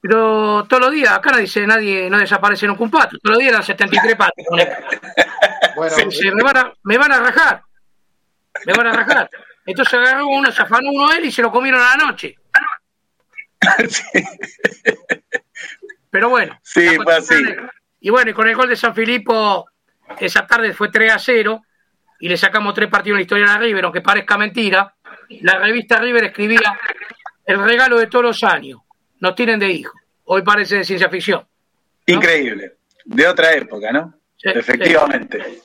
pero 0.00 0.64
todos 0.68 0.82
los 0.84 0.92
días, 0.92 1.10
acá 1.12 1.36
dice 1.36 1.66
nadie, 1.66 2.08
no 2.10 2.18
desaparece 2.18 2.66
nunca 2.66 2.84
un 2.84 2.90
pato, 2.90 3.16
todos 3.18 3.34
los 3.36 3.38
días 3.38 3.52
eran 3.52 3.62
73 3.64 4.16
patos. 4.16 4.44
Dice, 6.06 6.30
me 6.34 6.42
van, 6.44 6.56
a, 6.58 6.72
me 6.84 6.98
van 6.98 7.12
a 7.12 7.18
rajar, 7.20 7.62
me 8.66 8.72
van 8.74 8.86
a 8.88 8.92
rajar. 8.92 9.30
Entonces 9.66 9.94
agarró 9.94 10.28
uno, 10.28 10.50
se 10.50 10.62
afanó 10.62 10.90
uno 10.90 11.12
él 11.12 11.24
y 11.24 11.32
se 11.32 11.42
lo 11.42 11.50
comieron 11.50 11.80
a 11.80 11.96
la 11.96 12.06
noche. 12.06 12.36
Pero 16.10 16.28
bueno. 16.28 16.58
Sí, 16.62 16.96
la 16.96 17.02
fue 17.04 17.14
así. 17.14 17.34
Y 18.00 18.10
bueno, 18.10 18.30
y 18.30 18.34
con 18.34 18.48
el 18.48 18.56
gol 18.56 18.68
de 18.68 18.76
San 18.76 18.94
Filipo, 18.94 19.66
esa 20.18 20.46
tarde 20.46 20.74
fue 20.74 20.90
3 20.90 21.12
a 21.12 21.18
0 21.18 21.62
y 22.20 22.28
le 22.28 22.36
sacamos 22.36 22.74
tres 22.74 22.88
partidos 22.88 23.14
en 23.14 23.18
la 23.18 23.22
historia 23.22 23.54
a 23.54 23.58
River, 23.58 23.84
aunque 23.84 24.00
parezca 24.00 24.36
mentira. 24.36 24.94
La 25.40 25.58
revista 25.58 25.98
River 25.98 26.24
escribía 26.24 26.78
el 27.44 27.62
regalo 27.62 27.98
de 27.98 28.06
todos 28.06 28.24
los 28.24 28.44
años. 28.44 28.80
Nos 29.20 29.34
tienen 29.34 29.58
de 29.58 29.70
hijo. 29.70 29.92
Hoy 30.24 30.42
parece 30.42 30.76
de 30.76 30.84
ciencia 30.84 31.08
ficción. 31.08 31.46
Increíble. 32.06 32.74
De 33.04 33.26
otra 33.26 33.52
época, 33.54 33.90
¿no? 33.92 34.14
Sí, 34.36 34.50
Efectivamente. 34.54 35.62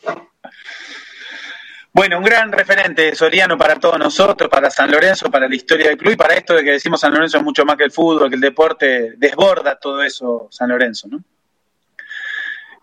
Bueno, 1.98 2.20
un 2.20 2.24
gran 2.24 2.52
referente 2.52 3.16
Soriano 3.16 3.58
para 3.58 3.76
todos 3.80 3.98
nosotros, 3.98 4.48
para 4.52 4.70
San 4.70 4.92
Lorenzo, 4.92 5.32
para 5.32 5.50
la 5.50 5.56
historia 5.56 5.88
del 5.88 5.98
club 5.98 6.12
y 6.14 6.16
para 6.16 6.36
esto 6.36 6.54
de 6.54 6.64
que 6.64 6.74
decimos 6.74 7.00
San 7.00 7.12
Lorenzo 7.12 7.40
es 7.40 7.44
mucho 7.44 7.66
más 7.66 7.76
que 7.76 7.86
el 7.86 7.92
fútbol, 7.92 8.30
que 8.30 8.36
el 8.36 8.42
deporte, 8.42 9.14
desborda 9.18 9.80
todo 9.80 10.04
eso 10.04 10.48
San 10.52 10.70
Lorenzo, 10.70 11.08
¿no? 11.08 11.24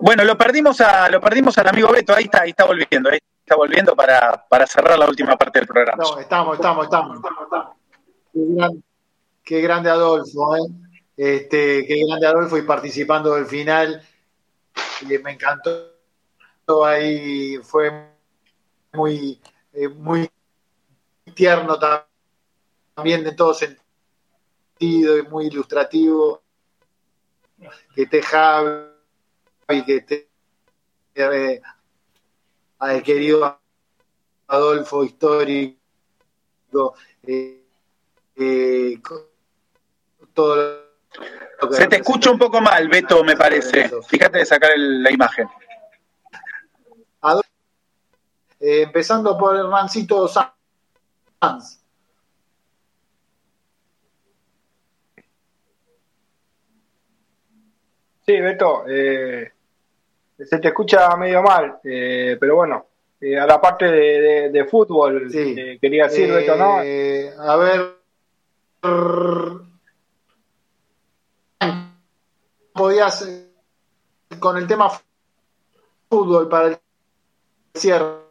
Bueno, 0.01 0.25
lo 0.25 0.37
perdimos 0.37 0.81
a, 0.81 1.09
lo 1.11 1.21
perdimos 1.21 1.57
al 1.59 1.69
amigo 1.69 1.93
Beto, 1.93 2.13
ahí 2.13 2.25
está, 2.25 2.43
ahí 2.43 2.51
está 2.51 2.65
volviendo, 2.65 3.09
ahí 3.09 3.21
está 3.39 3.55
volviendo 3.55 3.95
para, 3.95 4.33
para 4.49 4.67
cerrar 4.67 4.99
la 4.99 5.07
última 5.07 5.37
parte 5.37 5.61
del 5.61 5.69
programa. 5.69 6.03
No, 6.03 6.19
estamos, 6.19 6.57
estamos, 6.57 6.85
estamos. 6.87 7.21
Qué, 8.33 8.41
gran- 8.49 8.83
qué 9.45 9.61
grande 9.61 9.91
Adolfo, 9.91 10.57
¿eh? 10.57 10.61
Este, 11.17 11.87
qué 11.87 12.05
grande 12.05 12.27
Adolfo 12.27 12.59
y 12.59 12.63
participando 12.63 13.37
del 13.37 13.47
final. 13.47 14.03
Eh, 15.09 15.19
me 15.21 15.31
encantó 15.31 16.85
ahí, 16.85 17.59
fue 17.63 18.13
muy, 18.95 19.41
eh, 19.73 19.89
muy 19.89 20.31
tierno 21.35 21.79
tam- 21.79 22.05
también 22.95 23.27
en 23.27 23.35
todo 23.37 23.55
sentido 23.55 25.19
y 25.19 25.23
muy 25.29 25.47
ilustrativo. 25.47 26.43
Que 27.95 28.03
esté 28.03 28.23
Javi, 28.23 29.85
que 29.87 29.97
esté 29.97 30.29
eh, 31.15 31.61
al 32.79 33.03
querido 33.03 33.61
Adolfo 34.49 35.05
histórico, 35.05 35.79
eh, 37.23 37.65
eh, 38.37 39.01
todo 40.35 40.83
lo 41.61 41.69
que 41.71 41.77
Se 41.77 41.87
te 41.87 41.97
escucha 41.97 42.31
un 42.31 42.39
poco 42.39 42.61
mal, 42.61 42.89
Beto, 42.89 43.23
me 43.25 43.37
parece. 43.37 43.91
Fíjate 44.09 44.39
de 44.39 44.47
sacar 44.47 44.73
el- 44.73 45.03
la 45.03 45.11
imagen. 45.13 45.49
Eh, 48.67 48.81
empezando 48.85 49.37
por 49.37 49.55
Hernancito 49.55 50.27
Sanz. 50.27 51.85
Sí, 58.25 58.41
Beto, 58.41 58.85
eh, 58.89 59.53
se 60.39 60.59
te 60.61 60.69
escucha 60.69 61.15
medio 61.19 61.43
mal, 61.43 61.79
eh, 61.85 62.39
pero 62.41 62.57
bueno, 62.57 62.87
eh, 63.21 63.39
a 63.39 63.45
la 63.45 63.61
parte 63.61 63.85
de, 63.85 64.65
fútbol, 64.65 65.31
eh, 65.35 65.79
quería 65.79 66.05
decir, 66.05 66.33
Beto, 66.33 66.57
¿no? 66.57 66.79
a 66.79 67.57
ver. 67.57 67.97
Podías, 72.73 73.29
con 74.41 74.57
el 74.57 74.67
tema 74.67 74.91
fútbol 76.09 76.49
para 76.49 76.69
el 76.69 76.79
cierre. 77.75 78.24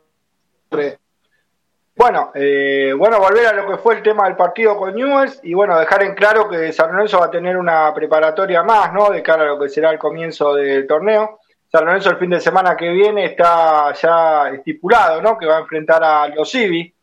Bueno, 1.95 2.31
eh, 2.33 2.91
bueno, 2.97 3.19
volver 3.19 3.45
a 3.45 3.53
lo 3.53 3.67
que 3.67 3.77
fue 3.77 3.95
el 3.95 4.03
tema 4.03 4.25
del 4.25 4.35
partido 4.35 4.75
con 4.75 4.95
Newell's 4.95 5.39
y 5.43 5.53
bueno, 5.53 5.77
dejar 5.79 6.01
en 6.01 6.15
claro 6.15 6.49
que 6.49 6.73
San 6.73 6.91
Lorenzo 6.91 7.19
va 7.19 7.27
a 7.27 7.31
tener 7.31 7.55
una 7.55 7.93
preparatoria 7.93 8.63
más, 8.63 8.91
¿no? 8.91 9.11
De 9.11 9.21
cara 9.21 9.43
a 9.43 9.47
lo 9.47 9.59
que 9.59 9.69
será 9.69 9.91
el 9.91 9.99
comienzo 9.99 10.55
del 10.55 10.87
torneo. 10.87 11.39
San 11.71 11.85
Lorenzo 11.85 12.09
el 12.09 12.17
fin 12.17 12.31
de 12.31 12.39
semana 12.39 12.75
que 12.75 12.89
viene 12.89 13.25
está 13.25 13.93
ya 13.93 14.49
estipulado, 14.49 15.21
¿no? 15.21 15.37
Que 15.37 15.45
va 15.45 15.57
a 15.57 15.61
enfrentar 15.61 16.03
a 16.03 16.27
los 16.29 16.53
Ibi, 16.55 16.93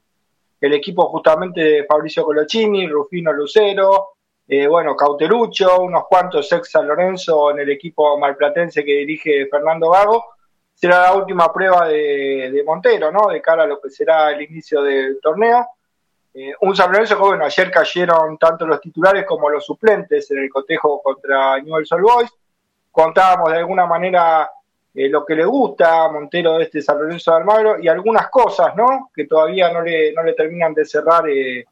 el 0.61 0.73
equipo 0.73 1.09
justamente 1.09 1.61
de 1.61 1.85
Fabricio 1.85 2.25
Colocini, 2.25 2.89
Rufino 2.89 3.33
Lucero, 3.33 4.15
eh, 4.49 4.67
bueno, 4.67 4.97
Cauterucho, 4.97 5.83
unos 5.83 6.05
cuantos 6.09 6.53
ex 6.53 6.69
San 6.69 6.89
Lorenzo 6.89 7.53
en 7.53 7.61
el 7.61 7.71
equipo 7.71 8.19
malplatense 8.19 8.85
que 8.85 8.93
dirige 8.93 9.47
Fernando 9.47 9.91
Gago 9.91 10.25
será 10.81 11.03
la 11.03 11.15
última 11.15 11.53
prueba 11.53 11.87
de, 11.89 12.63
Montero, 12.65 13.13
¿no? 13.13 13.29
De 13.29 13.43
cara 13.43 13.65
a 13.65 13.67
lo 13.67 13.79
que 13.79 13.91
será 13.91 14.31
el 14.31 14.41
inicio 14.41 14.83
del 14.83 15.21
torneo. 15.21 15.69
Eh, 16.33 16.55
un 16.63 16.75
San 16.75 16.91
Lorenzo 16.91 17.17
que, 17.17 17.23
bueno, 17.23 17.45
ayer 17.45 17.71
cayeron 17.71 18.39
tanto 18.39 18.67
los 18.67 18.81
titulares 18.81 19.27
como 19.27 19.51
los 19.51 19.63
suplentes 19.63 20.31
en 20.31 20.39
el 20.39 20.49
cotejo 20.49 21.03
contra 21.03 21.61
Newell's 21.61 21.93
Old 21.93 22.03
Boys. 22.03 22.31
Contábamos 22.91 23.53
de 23.53 23.59
alguna 23.59 23.85
manera 23.85 24.51
eh, 24.95 25.11
lo 25.11 25.27
que 25.27 25.35
le 25.35 25.45
gusta 25.45 26.05
a 26.05 26.13
Montero 26.13 26.57
de 26.57 26.65
este 26.65 26.81
San 26.81 26.99
Lorenzo 26.99 27.31
de 27.31 27.37
Almagro 27.37 27.79
y 27.79 27.87
algunas 27.87 28.31
cosas, 28.31 28.75
¿no? 28.75 29.11
Que 29.15 29.27
todavía 29.27 29.71
no 29.71 29.83
le, 29.83 30.15
no 30.15 30.23
le 30.23 30.33
terminan 30.33 30.73
de 30.73 30.87
cerrar 30.87 31.29
eh, 31.29 31.67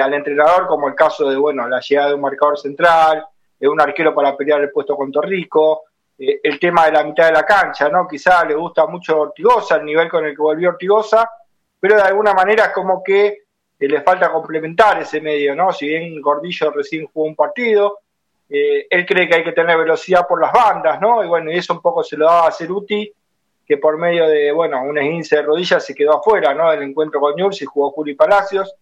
al 0.00 0.14
entrenador, 0.14 0.66
como 0.66 0.88
el 0.88 0.94
caso 0.94 1.28
de, 1.28 1.36
bueno, 1.36 1.68
la 1.68 1.80
llegada 1.80 2.08
de 2.08 2.14
un 2.14 2.22
marcador 2.22 2.58
central, 2.58 3.22
de 3.58 3.68
un 3.68 3.78
arquero 3.78 4.14
para 4.14 4.34
pelear 4.34 4.62
el 4.62 4.70
puesto 4.70 4.96
con 4.96 5.12
Torrico, 5.12 5.82
eh, 6.22 6.38
el 6.42 6.60
tema 6.60 6.84
de 6.84 6.92
la 6.92 7.02
mitad 7.02 7.26
de 7.26 7.32
la 7.32 7.46
cancha, 7.46 7.88
¿no? 7.88 8.06
Quizá 8.06 8.44
le 8.44 8.54
gusta 8.54 8.86
mucho 8.86 9.20
Ortigosa, 9.20 9.76
el 9.76 9.86
nivel 9.86 10.10
con 10.10 10.26
el 10.26 10.36
que 10.36 10.42
volvió 10.42 10.68
Ortigosa, 10.68 11.26
pero 11.80 11.96
de 11.96 12.02
alguna 12.02 12.34
manera 12.34 12.66
es 12.66 12.70
como 12.72 13.02
que 13.02 13.26
eh, 13.26 13.88
le 13.88 14.02
falta 14.02 14.30
complementar 14.30 15.00
ese 15.00 15.22
medio, 15.22 15.54
¿no? 15.54 15.72
Si 15.72 15.88
bien 15.88 16.20
Gordillo 16.20 16.72
recién 16.72 17.06
jugó 17.06 17.26
un 17.26 17.34
partido, 17.34 18.00
eh, 18.50 18.86
él 18.90 19.06
cree 19.06 19.26
que 19.26 19.36
hay 19.36 19.44
que 19.44 19.52
tener 19.52 19.78
velocidad 19.78 20.26
por 20.28 20.42
las 20.42 20.52
bandas, 20.52 21.00
¿no? 21.00 21.24
Y 21.24 21.26
bueno, 21.26 21.50
y 21.50 21.56
eso 21.56 21.72
un 21.72 21.80
poco 21.80 22.02
se 22.02 22.18
lo 22.18 22.26
daba 22.26 22.48
a 22.48 22.52
Ceruti, 22.52 23.10
que 23.66 23.78
por 23.78 23.96
medio 23.96 24.28
de, 24.28 24.52
bueno, 24.52 24.82
un 24.82 24.98
esguince 24.98 25.36
de 25.36 25.42
rodillas 25.42 25.86
se 25.86 25.94
quedó 25.94 26.18
afuera, 26.18 26.52
¿no? 26.52 26.70
Del 26.70 26.82
encuentro 26.82 27.18
con 27.18 27.34
Newell's 27.34 27.62
y 27.62 27.64
jugó 27.64 27.92
Juli 27.92 28.14
Palacios. 28.14 28.74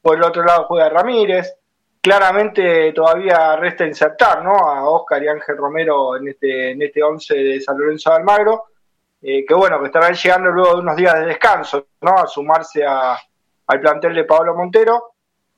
Por 0.00 0.16
el 0.16 0.22
otro 0.22 0.42
lado 0.42 0.64
juega 0.64 0.88
Ramírez. 0.88 1.54
Claramente 2.00 2.92
todavía 2.92 3.56
resta 3.56 3.84
insertar, 3.84 4.42
¿no? 4.44 4.54
A 4.56 4.88
Oscar 4.88 5.22
y 5.22 5.28
Ángel 5.28 5.56
Romero 5.56 6.16
en 6.16 6.28
este, 6.28 6.70
en 6.70 6.82
este 6.82 7.02
11 7.02 7.34
de 7.34 7.60
San 7.60 7.76
Lorenzo 7.76 8.10
de 8.10 8.16
Almagro, 8.16 8.64
eh, 9.20 9.44
que 9.44 9.54
bueno, 9.54 9.80
que 9.80 9.86
estarán 9.86 10.14
llegando 10.14 10.50
luego 10.50 10.74
de 10.76 10.80
unos 10.80 10.96
días 10.96 11.14
de 11.14 11.26
descanso, 11.26 11.88
¿no? 12.00 12.12
A 12.12 12.26
sumarse 12.26 12.84
a- 12.86 13.18
al 13.66 13.80
plantel 13.80 14.14
de 14.14 14.24
Pablo 14.24 14.54
Montero, 14.54 15.12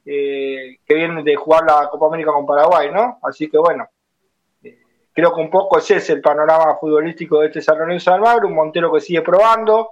eh, 0.05 0.79
que 0.85 0.95
viene 0.95 1.23
de 1.23 1.37
jugar 1.37 1.65
la 1.65 1.89
Copa 1.91 2.07
América 2.07 2.33
con 2.33 2.47
Paraguay, 2.47 2.91
¿no? 2.91 3.19
Así 3.23 3.49
que 3.51 3.59
bueno, 3.59 3.87
eh, 4.65 4.79
creo 5.13 5.35
que 5.35 5.41
un 5.43 5.51
poco 5.51 5.79
ese 5.79 5.97
es 5.97 6.09
el 6.11 6.23
panorama 6.23 6.77
futbolístico 6.81 7.41
de 7.41 7.49
este 7.49 7.61
San 7.61 7.79
Lorenzo 7.79 8.11
de 8.11 8.17
Almagro, 8.17 8.49
un 8.49 8.55
Montero 8.55 8.91
que 8.93 9.01
sigue 9.01 9.21
probando, 9.21 9.91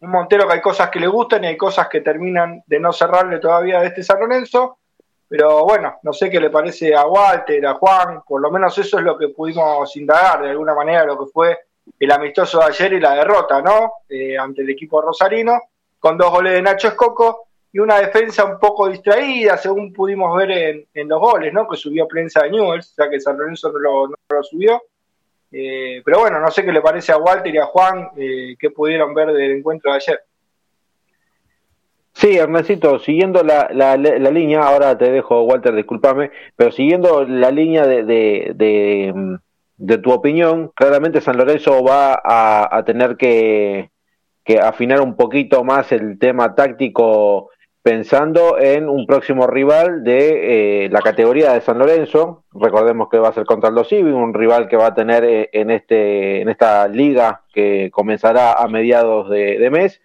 un 0.00 0.10
Montero 0.10 0.46
que 0.46 0.52
hay 0.54 0.60
cosas 0.60 0.90
que 0.90 1.00
le 1.00 1.06
gustan 1.08 1.42
y 1.44 1.46
hay 1.48 1.56
cosas 1.56 1.88
que 1.88 2.02
terminan 2.02 2.62
de 2.66 2.78
no 2.78 2.92
cerrarle 2.92 3.38
todavía 3.38 3.80
de 3.80 3.86
este 3.86 4.02
San 4.02 4.20
Lorenzo, 4.20 4.78
pero 5.28 5.64
bueno, 5.64 5.96
no 6.02 6.12
sé 6.12 6.30
qué 6.30 6.40
le 6.40 6.50
parece 6.50 6.94
a 6.94 7.06
Walter, 7.06 7.66
a 7.66 7.74
Juan, 7.74 8.22
por 8.26 8.40
lo 8.40 8.50
menos 8.50 8.76
eso 8.78 8.98
es 8.98 9.04
lo 9.04 9.18
que 9.18 9.28
pudimos 9.28 9.94
indagar 9.96 10.42
de 10.42 10.50
alguna 10.50 10.74
manera 10.74 11.04
lo 11.04 11.18
que 11.18 11.30
fue 11.32 11.58
el 11.98 12.10
amistoso 12.10 12.58
de 12.58 12.66
ayer 12.66 12.92
y 12.94 13.00
la 13.00 13.14
derrota, 13.14 13.60
¿no? 13.62 13.92
Eh, 14.08 14.36
ante 14.38 14.62
el 14.62 14.70
equipo 14.70 15.00
rosarino, 15.00 15.60
con 15.98 16.16
dos 16.16 16.30
goles 16.30 16.54
de 16.54 16.62
Nacho 16.62 16.88
Escoco 16.88 17.46
y 17.72 17.78
una 17.78 17.98
defensa 17.98 18.44
un 18.44 18.58
poco 18.58 18.88
distraída, 18.88 19.56
según 19.56 19.92
pudimos 19.92 20.36
ver 20.36 20.50
en, 20.50 20.86
en 20.94 21.08
los 21.08 21.20
goles, 21.20 21.52
¿no? 21.52 21.68
Que 21.68 21.76
subió 21.76 22.06
prensa 22.06 22.42
de 22.42 22.50
Newell's, 22.50 22.94
ya 22.96 23.08
que 23.10 23.20
San 23.20 23.36
Lorenzo 23.36 23.72
no 23.72 24.06
lo, 24.28 24.42
subió. 24.42 24.82
Eh, 25.52 26.02
pero 26.04 26.20
bueno, 26.20 26.40
no 26.40 26.50
sé 26.50 26.64
qué 26.64 26.72
le 26.72 26.80
parece 26.80 27.12
a 27.12 27.18
Walter 27.18 27.54
y 27.54 27.58
a 27.58 27.66
Juan, 27.66 28.10
eh, 28.16 28.56
qué 28.58 28.70
pudieron 28.70 29.14
ver 29.14 29.32
del 29.32 29.58
encuentro 29.58 29.90
de 29.90 29.96
ayer. 29.96 30.20
Sí, 32.18 32.38
Ernestito, 32.38 32.98
siguiendo 32.98 33.42
la, 33.42 33.68
la, 33.74 33.98
la 33.98 34.30
línea, 34.30 34.62
ahora 34.62 34.96
te 34.96 35.12
dejo, 35.12 35.42
Walter, 35.42 35.74
discúlpame, 35.74 36.30
pero 36.56 36.72
siguiendo 36.72 37.24
la 37.26 37.50
línea 37.50 37.86
de, 37.86 38.04
de, 38.04 39.38
de, 39.76 39.98
tu 39.98 40.12
opinión, 40.12 40.72
claramente 40.74 41.20
San 41.20 41.36
Lorenzo 41.36 41.84
va 41.84 42.14
a, 42.24 42.74
a 42.74 42.84
tener 42.86 43.18
que, 43.18 43.90
que 44.44 44.58
afinar 44.60 45.02
un 45.02 45.14
poquito 45.14 45.62
más 45.62 45.92
el 45.92 46.18
tema 46.18 46.54
táctico 46.54 47.50
pensando 47.82 48.58
en 48.58 48.88
un 48.88 49.04
próximo 49.06 49.46
rival 49.46 50.02
de 50.02 50.84
eh, 50.86 50.88
la 50.88 51.02
categoría 51.02 51.52
de 51.52 51.60
San 51.60 51.78
Lorenzo. 51.78 52.44
Recordemos 52.50 53.10
que 53.10 53.18
va 53.18 53.28
a 53.28 53.34
ser 53.34 53.44
contra 53.44 53.68
los 53.70 53.90
Civi, 53.90 54.10
un 54.10 54.32
rival 54.32 54.68
que 54.68 54.78
va 54.78 54.86
a 54.86 54.94
tener 54.94 55.22
eh, 55.22 55.50
en, 55.52 55.70
este, 55.70 56.40
en 56.40 56.48
esta 56.48 56.88
liga 56.88 57.42
que 57.52 57.90
comenzará 57.92 58.54
a 58.54 58.66
mediados 58.68 59.28
de 59.28 59.68
mes 59.70 60.00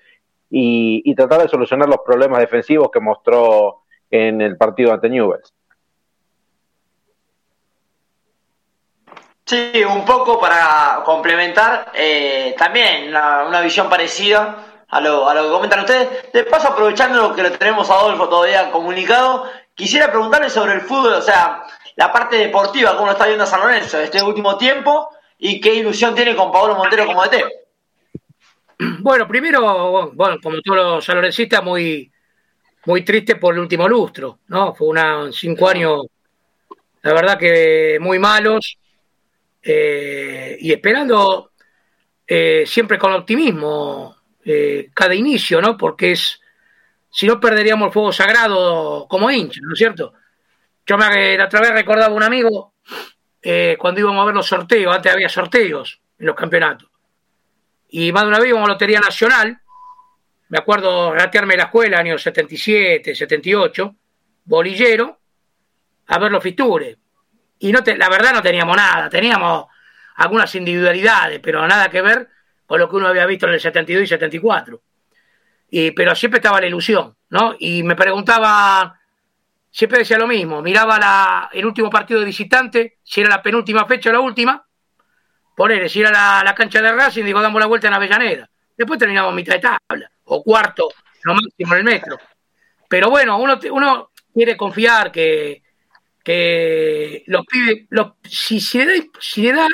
y, 0.52 1.02
y 1.04 1.16
tratar 1.16 1.42
de 1.42 1.48
solucionar 1.48 1.90
los 1.90 2.02
problemas 2.06 2.40
defensivos 2.40 2.92
que 2.92 3.00
mostró 3.00 3.84
en 4.12 4.42
el 4.42 4.58
partido 4.58 4.94
ante 4.94 5.10
Newell's. 5.10 5.54
Sí, 9.46 9.84
un 9.84 10.06
poco 10.06 10.40
para 10.40 11.02
complementar, 11.04 11.92
eh, 11.94 12.56
también 12.58 13.10
una, 13.10 13.60
visión 13.62 13.90
parecida 13.90 14.84
a 14.88 15.02
lo, 15.02 15.28
a 15.28 15.34
lo 15.34 15.44
que 15.44 15.50
comentan 15.50 15.80
ustedes. 15.82 16.32
De 16.32 16.44
paso, 16.46 16.70
aprovechando 16.70 17.34
que 17.34 17.44
lo 17.44 17.52
tenemos 17.52 17.90
a 17.90 17.96
Adolfo 17.96 18.30
todavía 18.30 18.72
comunicado, 18.72 19.50
quisiera 19.76 20.10
preguntarle 20.10 20.50
sobre 20.50 20.74
el 20.74 20.82
fútbol, 20.82 21.14
o 21.14 21.22
sea, 21.22 21.64
la 21.96 22.12
parte 22.12 22.38
deportiva, 22.38 22.94
cómo 22.94 23.08
lo 23.08 23.12
está 23.12 23.26
viendo 23.26 23.46
San 23.46 23.62
Lorenzo 23.62 24.00
este 24.00 24.24
último 24.24 24.58
tiempo 24.58 25.10
y 25.38 25.60
qué 25.60 25.74
ilusión 25.74 26.16
tiene 26.16 26.36
con 26.36 26.52
Pablo 26.52 26.76
Montero 26.76 27.06
como 27.06 27.24
DT. 27.24 27.61
Bueno, 29.00 29.28
primero, 29.28 30.12
bueno, 30.14 30.38
como 30.42 30.62
todos 30.62 30.78
los 30.78 31.06
salorencistas, 31.06 31.64
muy, 31.64 32.12
muy 32.86 33.04
triste 33.04 33.36
por 33.36 33.54
el 33.54 33.60
último 33.62 33.88
lustro, 33.88 34.40
¿no? 34.48 34.74
Fue 34.74 34.88
una 34.88 35.32
cinco 35.32 35.70
años, 35.70 36.06
la 37.04 37.14
verdad 37.14 37.38
que 37.38 37.98
muy 38.02 38.18
malos, 38.20 38.78
eh, 39.62 40.58
y 40.60 40.72
esperando 40.72 41.52
eh, 42.26 42.64
siempre 42.66 42.98
con 42.98 43.14
optimismo 43.14 44.16
eh, 44.44 44.90
cada 44.94 45.14
inicio, 45.14 45.62
¿no? 45.62 45.78
Porque 45.78 46.14
es, 46.14 46.42
si 47.10 47.28
no 47.28 47.40
perderíamos 47.40 47.88
el 47.88 47.94
fuego 47.94 48.12
sagrado 48.12 49.06
como 49.08 49.30
hincha, 49.30 49.60
¿no 49.64 49.74
es 49.74 49.80
cierto? 49.80 50.14
Yo 50.86 50.98
me, 50.98 51.38
la 51.38 51.46
otra 51.46 51.62
vez 51.62 51.72
recordaba 51.72 52.14
un 52.14 52.24
amigo 52.24 52.74
eh, 53.42 53.78
cuando 53.80 54.02
íbamos 54.02 54.24
a 54.24 54.26
ver 54.26 54.36
los 54.36 54.48
sorteos, 54.48 54.96
antes 54.96 55.14
había 55.14 55.30
sorteos 55.30 56.02
en 56.18 56.26
los 56.26 56.36
campeonatos. 56.36 56.91
Y 57.92 58.12
más 58.14 58.24
de 58.24 58.30
una 58.30 58.40
vez 58.40 58.50
íbamos 58.50 58.70
a 58.70 58.72
Lotería 58.72 59.02
Nacional, 59.02 59.60
me 60.48 60.58
acuerdo 60.58 61.14
ratearme 61.14 61.58
la 61.58 61.64
escuela, 61.64 62.00
años 62.00 62.24
77, 62.24 63.14
78, 63.14 63.96
bolillero, 64.46 65.20
a 66.08 66.18
ver 66.18 66.32
los 66.32 66.42
fitures. 66.42 66.98
Y 67.60 67.72
no 67.72 67.84
te, 67.84 67.98
la 67.98 68.08
verdad 68.08 68.34
no 68.34 68.42
teníamos 68.42 68.78
nada, 68.78 69.10
teníamos 69.10 69.66
algunas 70.16 70.54
individualidades, 70.56 71.42
pero 71.44 71.68
nada 71.68 71.90
que 71.90 72.02
ver 72.02 72.30
con 72.66 72.80
lo 72.80 72.90
que 72.90 72.96
uno 72.96 73.08
había 73.08 73.26
visto 73.26 73.46
en 73.48 73.54
el 73.54 73.60
72 73.60 74.04
y 74.04 74.08
74. 74.08 74.82
Y, 75.70 75.92
pero 75.92 76.16
siempre 76.16 76.38
estaba 76.38 76.62
la 76.62 76.68
ilusión, 76.68 77.16
¿no? 77.30 77.56
Y 77.60 77.84
me 77.84 77.98
preguntaba, 77.98 79.00
siempre 79.70 80.00
decía 80.00 80.18
lo 80.18 80.28
mismo, 80.28 80.62
miraba 80.62 80.98
la, 80.98 81.50
el 81.52 81.66
último 81.66 81.90
partido 81.90 82.22
de 82.22 82.26
visitante, 82.26 83.00
si 83.04 83.20
era 83.20 83.30
la 83.30 83.44
penúltima 83.44 83.86
fecha 83.86 84.10
o 84.10 84.14
la 84.14 84.22
última, 84.22 84.66
poner, 85.56 85.90
si 85.90 86.02
era 86.02 86.12
la, 86.12 86.42
la 86.44 86.56
cancha 86.56 86.82
de 86.82 86.92
Racing, 86.92 87.24
digo, 87.24 87.42
damos 87.42 87.60
la 87.60 87.68
vuelta 87.68 87.88
en 87.88 87.94
Avellaneda. 87.94 88.50
Después 88.78 88.98
terminamos 88.98 89.34
mitad 89.34 89.56
de 89.56 89.60
tabla, 89.60 90.12
o 90.26 90.44
cuarto, 90.44 90.90
lo 91.24 91.36
máximo 91.36 91.74
en 91.74 91.80
el 91.80 91.84
metro. 91.84 92.18
Pero 92.90 93.10
bueno, 93.10 93.38
uno, 93.38 93.60
uno 93.72 94.12
quiere 94.34 94.58
confiar 94.58 95.12
que, 95.12 95.62
que 96.24 97.24
los 97.28 97.46
pibes, 97.46 97.86
los, 97.90 98.14
si, 98.24 98.60
si, 98.60 98.80
le 98.80 98.86
da, 98.86 99.04
si 99.20 99.42
le 99.44 99.54
da 99.54 99.68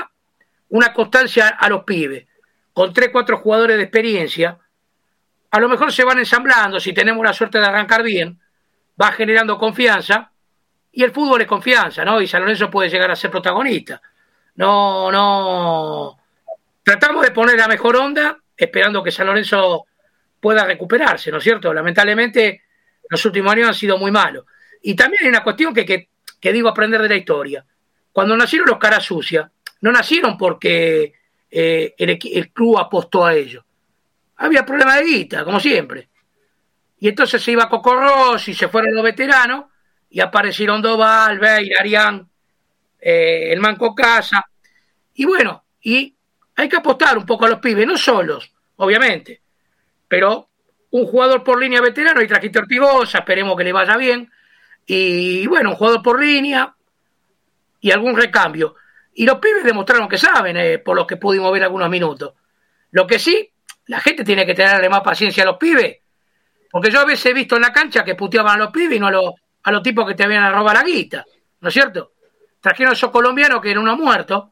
una 0.70 0.94
constancia 0.94 1.50
a 1.50 1.70
los 1.70 1.84
pibes, 1.84 2.26
con 2.74 2.94
tres, 2.94 3.10
cuatro 3.12 3.38
jugadores 3.38 3.78
de 3.78 3.84
experiencia, 3.84 4.58
a 5.50 5.60
lo 5.60 5.70
mejor 5.70 5.92
se 5.92 6.04
van 6.04 6.20
ensamblando, 6.20 6.80
si 6.80 6.94
tenemos 6.94 7.26
la 7.26 7.34
suerte 7.34 7.60
de 7.60 7.66
arrancar 7.66 8.04
bien, 8.04 8.40
va 9.02 9.12
generando 9.12 9.58
confianza, 9.58 10.32
y 10.92 11.04
el 11.04 11.12
fútbol 11.12 11.42
es 11.42 11.48
confianza, 11.48 12.04
¿no? 12.04 12.20
Y 12.22 12.28
San 12.28 12.42
Lorenzo 12.42 12.70
puede 12.70 12.90
llegar 12.90 13.10
a 13.12 13.16
ser 13.16 13.30
protagonista. 13.30 14.02
No, 14.58 15.12
no. 15.12 16.18
Tratamos 16.84 17.24
de 17.24 17.32
poner 17.32 17.58
la 17.58 17.68
mejor 17.68 17.96
onda, 17.96 18.38
esperando 18.56 19.04
que 19.04 19.12
San 19.12 19.28
Lorenzo 19.28 19.86
pueda 20.40 20.66
recuperarse, 20.66 21.32
¿no 21.32 21.38
es 21.38 21.44
cierto? 21.44 21.74
Lamentablemente, 21.74 22.64
los 23.10 23.24
últimos 23.26 23.54
años 23.54 23.70
han 23.70 23.74
sido 23.74 23.98
muy 23.98 24.12
malos. 24.12 24.46
Y 24.82 24.96
también 24.96 25.24
hay 25.24 25.30
una 25.30 25.44
cuestión 25.44 25.74
que, 25.74 25.86
que, 25.86 26.10
que 26.40 26.54
digo 26.54 26.70
aprender 26.70 27.02
de 27.02 27.10
la 27.10 27.16
historia. 27.16 27.66
Cuando 28.12 28.36
nacieron 28.36 28.68
los 28.68 28.78
caras 28.78 29.04
sucias, 29.04 29.50
no 29.82 29.92
nacieron 29.92 30.38
porque 30.38 31.14
eh, 31.52 31.94
el, 31.98 32.20
el 32.34 32.52
club 32.52 32.78
apostó 32.78 33.26
a 33.26 33.34
ellos. 33.34 33.64
Había 34.38 34.66
problema 34.66 34.98
de 34.98 35.06
guita, 35.06 35.44
como 35.44 35.60
siempre. 35.60 36.10
Y 37.00 37.10
entonces 37.10 37.42
se 37.42 37.52
iba 37.52 37.70
Cocorros 37.70 38.48
y 38.48 38.54
se 38.54 38.68
fueron 38.68 38.94
los 38.96 39.04
veteranos 39.04 39.66
y 40.10 40.20
aparecieron 40.20 40.82
Doval, 40.82 41.38
Bey, 41.38 41.72
Arián, 41.80 42.28
eh, 43.10 43.54
el 43.54 43.62
Manco 43.62 43.96
Casa. 43.96 44.50
Y 45.14 45.24
bueno, 45.24 45.64
y 45.82 46.14
hay 46.58 46.68
que 46.68 46.76
apostar 46.76 47.18
un 47.18 47.26
poco 47.26 47.46
a 47.46 47.50
los 47.50 47.60
pibes, 47.60 47.88
no 47.88 47.96
solos, 47.96 48.52
obviamente, 48.76 49.42
pero 50.10 50.50
un 50.92 51.06
jugador 51.06 51.42
por 51.42 51.58
línea 51.58 51.80
veterano 51.80 52.22
y 52.22 52.28
trajiste 52.28 52.60
Ortigosa, 52.60 53.20
esperemos 53.20 53.56
que 53.56 53.64
le 53.64 53.72
vaya 53.72 53.96
bien. 53.96 54.30
Y 54.86 55.48
bueno, 55.48 55.70
un 55.70 55.76
jugador 55.78 56.04
por 56.04 56.22
línea 56.22 56.76
y 57.80 57.92
algún 57.92 58.18
recambio. 58.18 58.76
Y 59.14 59.26
los 59.26 59.40
pibes 59.40 59.64
demostraron 59.64 60.10
que 60.10 60.18
saben, 60.18 60.58
eh, 60.58 60.80
por 60.80 60.98
lo 60.98 61.08
que 61.08 61.16
pudimos 61.16 61.54
ver 61.54 61.64
algunos 61.64 61.90
minutos. 61.90 62.34
Lo 62.92 63.08
que 63.08 63.20
sí, 63.20 63.50
la 63.86 64.02
gente 64.02 64.26
tiene 64.26 64.46
que 64.46 64.54
tenerle 64.54 64.90
más 64.90 65.02
paciencia 65.02 65.44
a 65.44 65.46
los 65.46 65.58
pibes, 65.58 66.00
porque 66.70 66.92
yo 66.92 67.00
a 67.00 67.06
veces 67.06 67.28
he 67.28 67.34
visto 67.34 67.56
en 67.56 67.62
la 67.62 67.72
cancha 67.72 68.04
que 68.04 68.16
puteaban 68.16 68.56
a 68.56 68.66
los 68.66 68.72
pibes 68.72 68.98
y 68.98 69.00
no 69.00 69.08
a 69.08 69.12
los, 69.12 69.34
a 69.64 69.72
los 69.72 69.82
tipos 69.82 70.06
que 70.06 70.14
te 70.14 70.26
habían 70.26 70.44
a 70.44 70.52
robar 70.52 70.76
la 70.76 70.84
guita, 70.84 71.26
¿no 71.62 71.70
es 71.70 71.74
cierto? 71.74 72.12
Trajeron 72.68 72.92
esos 72.92 73.12
colombianos 73.12 73.62
que 73.62 73.72
eran 73.72 73.84
unos 73.84 73.98
muertos, 73.98 74.50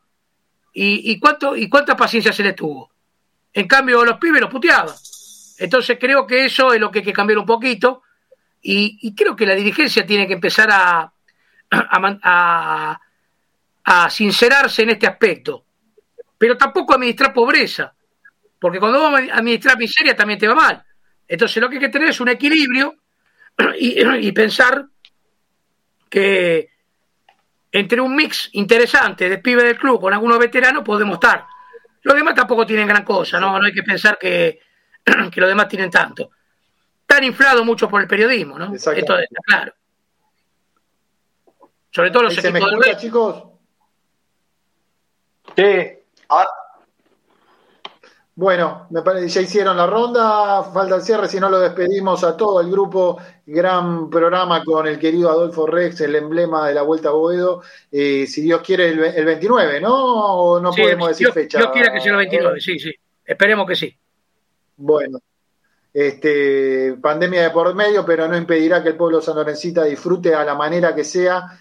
y, 0.72 1.12
y, 1.12 1.20
cuánto, 1.20 1.54
y 1.58 1.68
cuánta 1.68 1.98
paciencia 1.98 2.32
se 2.32 2.44
les 2.44 2.56
tuvo. 2.56 2.90
En 3.52 3.68
cambio, 3.68 4.06
los 4.06 4.18
pibes 4.20 4.40
los 4.40 4.50
puteaban. 4.50 4.96
Entonces 5.58 5.98
creo 6.00 6.26
que 6.26 6.46
eso 6.46 6.74
es 6.74 6.80
lo 6.80 6.90
que 6.90 7.00
hay 7.00 7.06
que 7.06 7.12
cambiar 7.12 7.40
un 7.40 7.46
poquito, 7.46 8.04
y, 8.62 9.14
creo 9.14 9.36
que 9.36 9.46
la 9.46 9.54
dirigencia 9.54 10.06
tiene 10.06 10.28
que 10.28 10.34
empezar 10.34 10.70
a, 10.72 11.12
a, 11.72 13.00
a- 13.84 14.10
sincerarse 14.10 14.84
en 14.84 14.92
este 14.92 15.08
aspecto, 15.08 15.66
pero 16.38 16.58
tampoco 16.58 16.94
administrar 16.94 17.34
pobreza, 17.34 17.94
porque 18.58 18.80
cuando 18.80 19.00
vos 19.00 19.20
administrar 19.30 19.78
miseria 19.78 20.16
también 20.16 20.40
te 20.40 20.48
va 20.48 20.56
mal. 20.56 20.86
Entonces 21.28 21.62
lo 21.62 21.68
que 21.68 21.76
hay 21.76 21.82
que 21.82 21.90
tener 21.90 22.08
es 22.10 22.20
un 22.22 22.30
equilibrio 22.30 22.96
y 23.78 24.32
pensar 24.32 24.86
que 26.10 26.75
entre 27.80 28.00
un 28.00 28.16
mix 28.16 28.50
interesante 28.54 29.28
de 29.30 29.38
pibe 29.40 29.62
del 29.62 29.78
club 29.78 30.00
con 30.00 30.14
algunos 30.14 30.40
veteranos 30.40 30.82
podemos 30.82 31.16
estar. 31.16 31.46
Los 32.04 32.16
demás 32.16 32.34
tampoco 32.34 32.66
tienen 32.66 32.88
gran 32.88 33.04
cosa, 33.04 33.38
¿no? 33.38 33.60
No 33.60 33.66
hay 33.66 33.74
que 33.74 33.84
pensar 33.84 34.18
que, 34.18 34.62
que 35.32 35.42
los 35.42 35.50
demás 35.50 35.68
tienen 35.68 35.92
tanto. 35.92 36.30
Están 37.02 37.26
inflados 37.26 37.66
mucho 37.66 37.90
por 37.90 38.02
el 38.02 38.08
periodismo, 38.08 38.58
¿no? 38.58 38.74
Esto 38.74 38.94
está 38.94 39.18
claro. 39.46 39.74
Sobre 41.92 42.12
todo 42.12 42.24
los 42.24 42.36
¿Se 42.36 42.50
me 42.50 42.60
equipos 42.60 42.72
escucha, 42.72 42.98
chicos? 42.98 43.44
Sí. 45.56 46.00
Bueno, 48.38 48.88
me 48.90 49.02
parece 49.02 49.30
ya 49.30 49.42
hicieron 49.42 49.78
la 49.78 49.88
ronda, 49.88 50.62
falta 50.64 50.96
el 50.96 51.02
cierre, 51.02 51.30
si 51.30 51.40
no 51.40 51.50
lo 51.50 51.58
despedimos 51.58 52.22
a 52.26 52.36
todo 52.36 52.60
el 52.60 52.70
grupo, 52.70 53.18
gran 53.46 54.10
programa 54.10 54.62
con 54.62 54.88
el 54.88 55.00
querido 55.00 55.30
Adolfo 55.30 55.66
Rex, 55.66 56.02
el 56.02 56.16
emblema 56.16 56.68
de 56.68 56.74
la 56.74 56.82
Vuelta 56.82 57.10
a 57.10 57.12
Boedo, 57.14 57.62
eh, 57.90 58.28
si 58.28 58.42
Dios 58.42 58.62
quiere 58.62 58.90
el, 58.90 59.00
ve- 59.00 59.14
el 59.16 59.24
29, 59.24 59.80
¿no? 59.80 59.94
O 59.96 60.60
no 60.60 60.74
Sí, 60.74 60.82
podemos 60.82 61.08
decir 61.08 61.28
Dios- 61.28 61.34
fecha. 61.34 61.60
Dios 61.60 61.70
quiera 61.72 61.94
que 61.94 62.02
sea 62.02 62.12
el 62.12 62.18
29, 62.18 62.60
sí, 62.60 62.78
sí. 62.78 62.94
Esperemos 63.24 63.66
que 63.68 63.76
sí. 63.78 63.98
Bueno, 64.76 65.20
este, 65.98 66.98
pandemia 67.02 67.44
de 67.44 67.52
por 67.52 67.74
medio, 67.74 68.06
pero 68.06 68.28
no 68.28 68.36
impedirá 68.36 68.84
que 68.84 68.90
el 68.90 68.98
pueblo 68.98 69.22
sanlorencita 69.22 69.86
disfrute 69.86 70.36
a 70.36 70.44
la 70.44 70.54
manera 70.54 70.94
que 70.94 71.06
sea, 71.06 71.58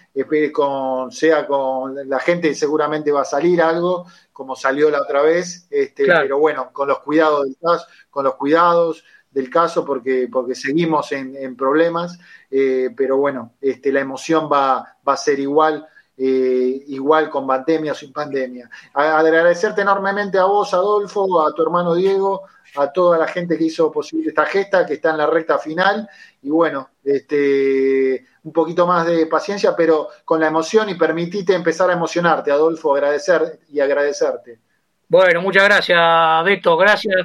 con, 0.51 1.09
sea 1.09 1.47
con 1.47 2.09
la 2.09 2.19
gente 2.19 2.53
seguramente 2.53 3.13
va 3.13 3.21
a 3.21 3.25
salir 3.25 3.61
algo, 3.61 4.05
como 4.33 4.53
salió 4.57 4.89
la 4.89 5.03
otra 5.03 5.21
vez, 5.21 5.67
este, 5.69 6.03
Claro. 6.03 6.23
pero 6.23 6.39
bueno, 6.39 6.69
con 6.73 6.89
los 6.89 6.99
cuidados 6.99 7.45
del 7.45 7.55
caso, 7.61 7.85
con 8.09 8.25
los 8.25 8.35
cuidados 8.35 9.05
del 9.31 9.49
caso, 9.49 9.85
porque, 9.85 10.27
porque 10.29 10.53
seguimos 10.53 11.13
en, 11.13 11.37
en 11.37 11.55
problemas, 11.55 12.19
eh, 12.51 12.89
pero 12.93 13.15
bueno, 13.15 13.53
este, 13.61 13.89
la 13.93 14.01
emoción 14.01 14.49
va, 14.51 14.97
va 15.07 15.13
a 15.13 15.17
ser 15.17 15.39
igual. 15.39 15.87
Eh, 16.17 16.83
igual 16.87 17.29
con 17.29 17.45
pandemia 17.45 17.91
o 17.91 17.95
sin 17.95 18.13
pandemia. 18.13 18.69
Agradecerte 18.93 19.81
enormemente 19.81 20.37
a 20.37 20.45
vos, 20.45 20.73
Adolfo, 20.73 21.45
a 21.45 21.53
tu 21.53 21.61
hermano 21.61 21.93
Diego, 21.95 22.43
a 22.77 22.91
toda 22.91 23.17
la 23.17 23.27
gente 23.27 23.57
que 23.57 23.65
hizo 23.65 23.91
posible 23.91 24.29
esta 24.29 24.45
gesta, 24.45 24.85
que 24.85 24.95
está 24.95 25.11
en 25.11 25.17
la 25.17 25.27
recta 25.27 25.57
final. 25.57 26.07
Y 26.41 26.49
bueno, 26.49 26.89
este, 27.03 28.25
un 28.43 28.53
poquito 28.53 28.85
más 28.87 29.05
de 29.05 29.25
paciencia, 29.27 29.75
pero 29.75 30.09
con 30.23 30.39
la 30.39 30.47
emoción 30.47 30.89
y 30.89 30.95
permitite 30.95 31.53
empezar 31.53 31.89
a 31.89 31.93
emocionarte, 31.93 32.51
Adolfo, 32.51 32.93
agradecer 32.93 33.59
y 33.69 33.79
agradecerte. 33.79 34.59
Bueno, 35.07 35.41
muchas 35.41 35.63
gracias, 35.65 36.43
Beto. 36.43 36.77
Gracias. 36.77 37.15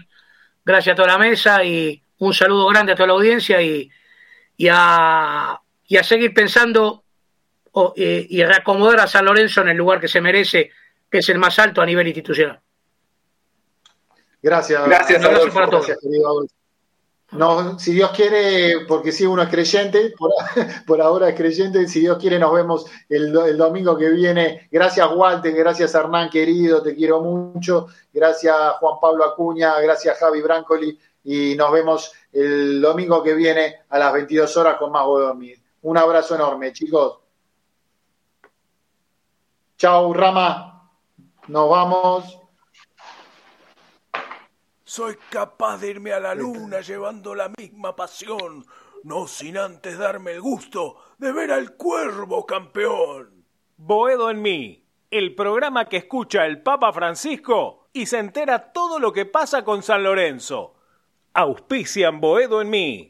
Gracias 0.64 0.92
a 0.92 0.96
toda 0.96 1.08
la 1.08 1.18
mesa 1.18 1.64
y 1.64 2.02
un 2.18 2.34
saludo 2.34 2.66
grande 2.66 2.92
a 2.92 2.94
toda 2.94 3.08
la 3.08 3.14
audiencia 3.14 3.62
y, 3.62 3.90
y, 4.56 4.68
a, 4.70 5.58
y 5.86 5.96
a 5.96 6.04
seguir 6.04 6.34
pensando 6.34 7.04
o- 7.72 7.92
eh, 7.96 8.26
y 8.28 8.42
reacomodar 8.44 9.00
a 9.00 9.06
San 9.06 9.24
Lorenzo 9.24 9.60
en 9.62 9.68
el 9.68 9.76
lugar 9.76 10.00
que 10.00 10.08
se 10.08 10.20
merece, 10.20 10.70
que 11.10 11.18
es 11.18 11.28
el 11.28 11.38
más 11.38 11.58
alto 11.58 11.80
a 11.82 11.86
nivel 11.86 12.06
institucional. 12.06 12.60
Gracias. 14.42 14.84
Gracias, 14.86 15.18
Un 15.20 15.24
abrazo 15.26 15.40
Adolfo. 15.42 15.54
para 15.54 15.66
todos. 15.70 15.86
Gracias, 15.86 16.02
querido 16.02 16.26
Adolfo. 16.28 16.54
No, 17.32 17.78
si 17.78 17.92
Dios 17.92 18.10
quiere, 18.10 18.86
porque 18.88 19.12
si 19.12 19.24
uno 19.24 19.42
es 19.42 19.48
creyente, 19.48 20.12
por, 20.18 20.32
por 20.86 21.00
ahora 21.00 21.28
es 21.28 21.36
creyente, 21.36 21.86
si 21.86 22.00
Dios 22.00 22.18
quiere 22.18 22.40
nos 22.40 22.52
vemos 22.52 22.86
el, 23.08 23.36
el 23.46 23.56
domingo 23.56 23.96
que 23.96 24.08
viene. 24.10 24.68
Gracias 24.72 25.08
Walter, 25.14 25.54
gracias 25.54 25.94
Hernán 25.94 26.28
querido, 26.28 26.82
te 26.82 26.94
quiero 26.96 27.20
mucho. 27.20 27.86
Gracias 28.12 28.56
Juan 28.80 28.96
Pablo 29.00 29.24
Acuña, 29.24 29.78
gracias 29.80 30.18
Javi 30.18 30.42
Brancoli 30.42 30.98
y 31.22 31.54
nos 31.54 31.70
vemos 31.70 32.12
el 32.32 32.80
domingo 32.80 33.22
que 33.22 33.34
viene 33.34 33.76
a 33.90 33.98
las 34.00 34.12
22 34.12 34.56
horas 34.56 34.76
con 34.76 34.90
más 34.90 35.04
Dormir. 35.04 35.56
Un 35.82 35.98
abrazo 35.98 36.34
enorme, 36.34 36.72
chicos. 36.72 37.18
Chau, 39.80 40.12
Rama. 40.12 40.90
Nos 41.48 41.70
vamos. 41.70 42.38
Soy 44.84 45.16
capaz 45.30 45.78
de 45.78 45.88
irme 45.88 46.12
a 46.12 46.20
la 46.20 46.34
luna 46.34 46.82
llevando 46.82 47.34
la 47.34 47.50
misma 47.56 47.96
pasión, 47.96 48.66
no 49.04 49.26
sin 49.26 49.56
antes 49.56 49.96
darme 49.96 50.32
el 50.32 50.42
gusto 50.42 50.98
de 51.16 51.32
ver 51.32 51.50
al 51.50 51.78
cuervo 51.78 52.44
campeón. 52.44 53.46
Boedo 53.78 54.28
en 54.28 54.42
mí, 54.42 54.84
el 55.10 55.34
programa 55.34 55.86
que 55.86 55.96
escucha 55.96 56.44
el 56.44 56.62
Papa 56.62 56.92
Francisco 56.92 57.88
y 57.94 58.04
se 58.04 58.18
entera 58.18 58.74
todo 58.74 58.98
lo 58.98 59.14
que 59.14 59.24
pasa 59.24 59.64
con 59.64 59.82
San 59.82 60.02
Lorenzo. 60.02 60.74
Auspician 61.32 62.20
Boedo 62.20 62.60
en 62.60 62.68
mí. 62.68 63.09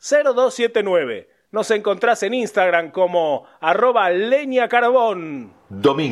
115-332-0279. 0.00 1.28
Nos 1.50 1.70
encontrás 1.70 2.22
en 2.22 2.34
Instagram 2.34 2.90
como 2.90 3.46
arroba 3.60 4.10
leña 4.10 4.68
carbón. 4.68 5.54
Domingo. 5.70 6.06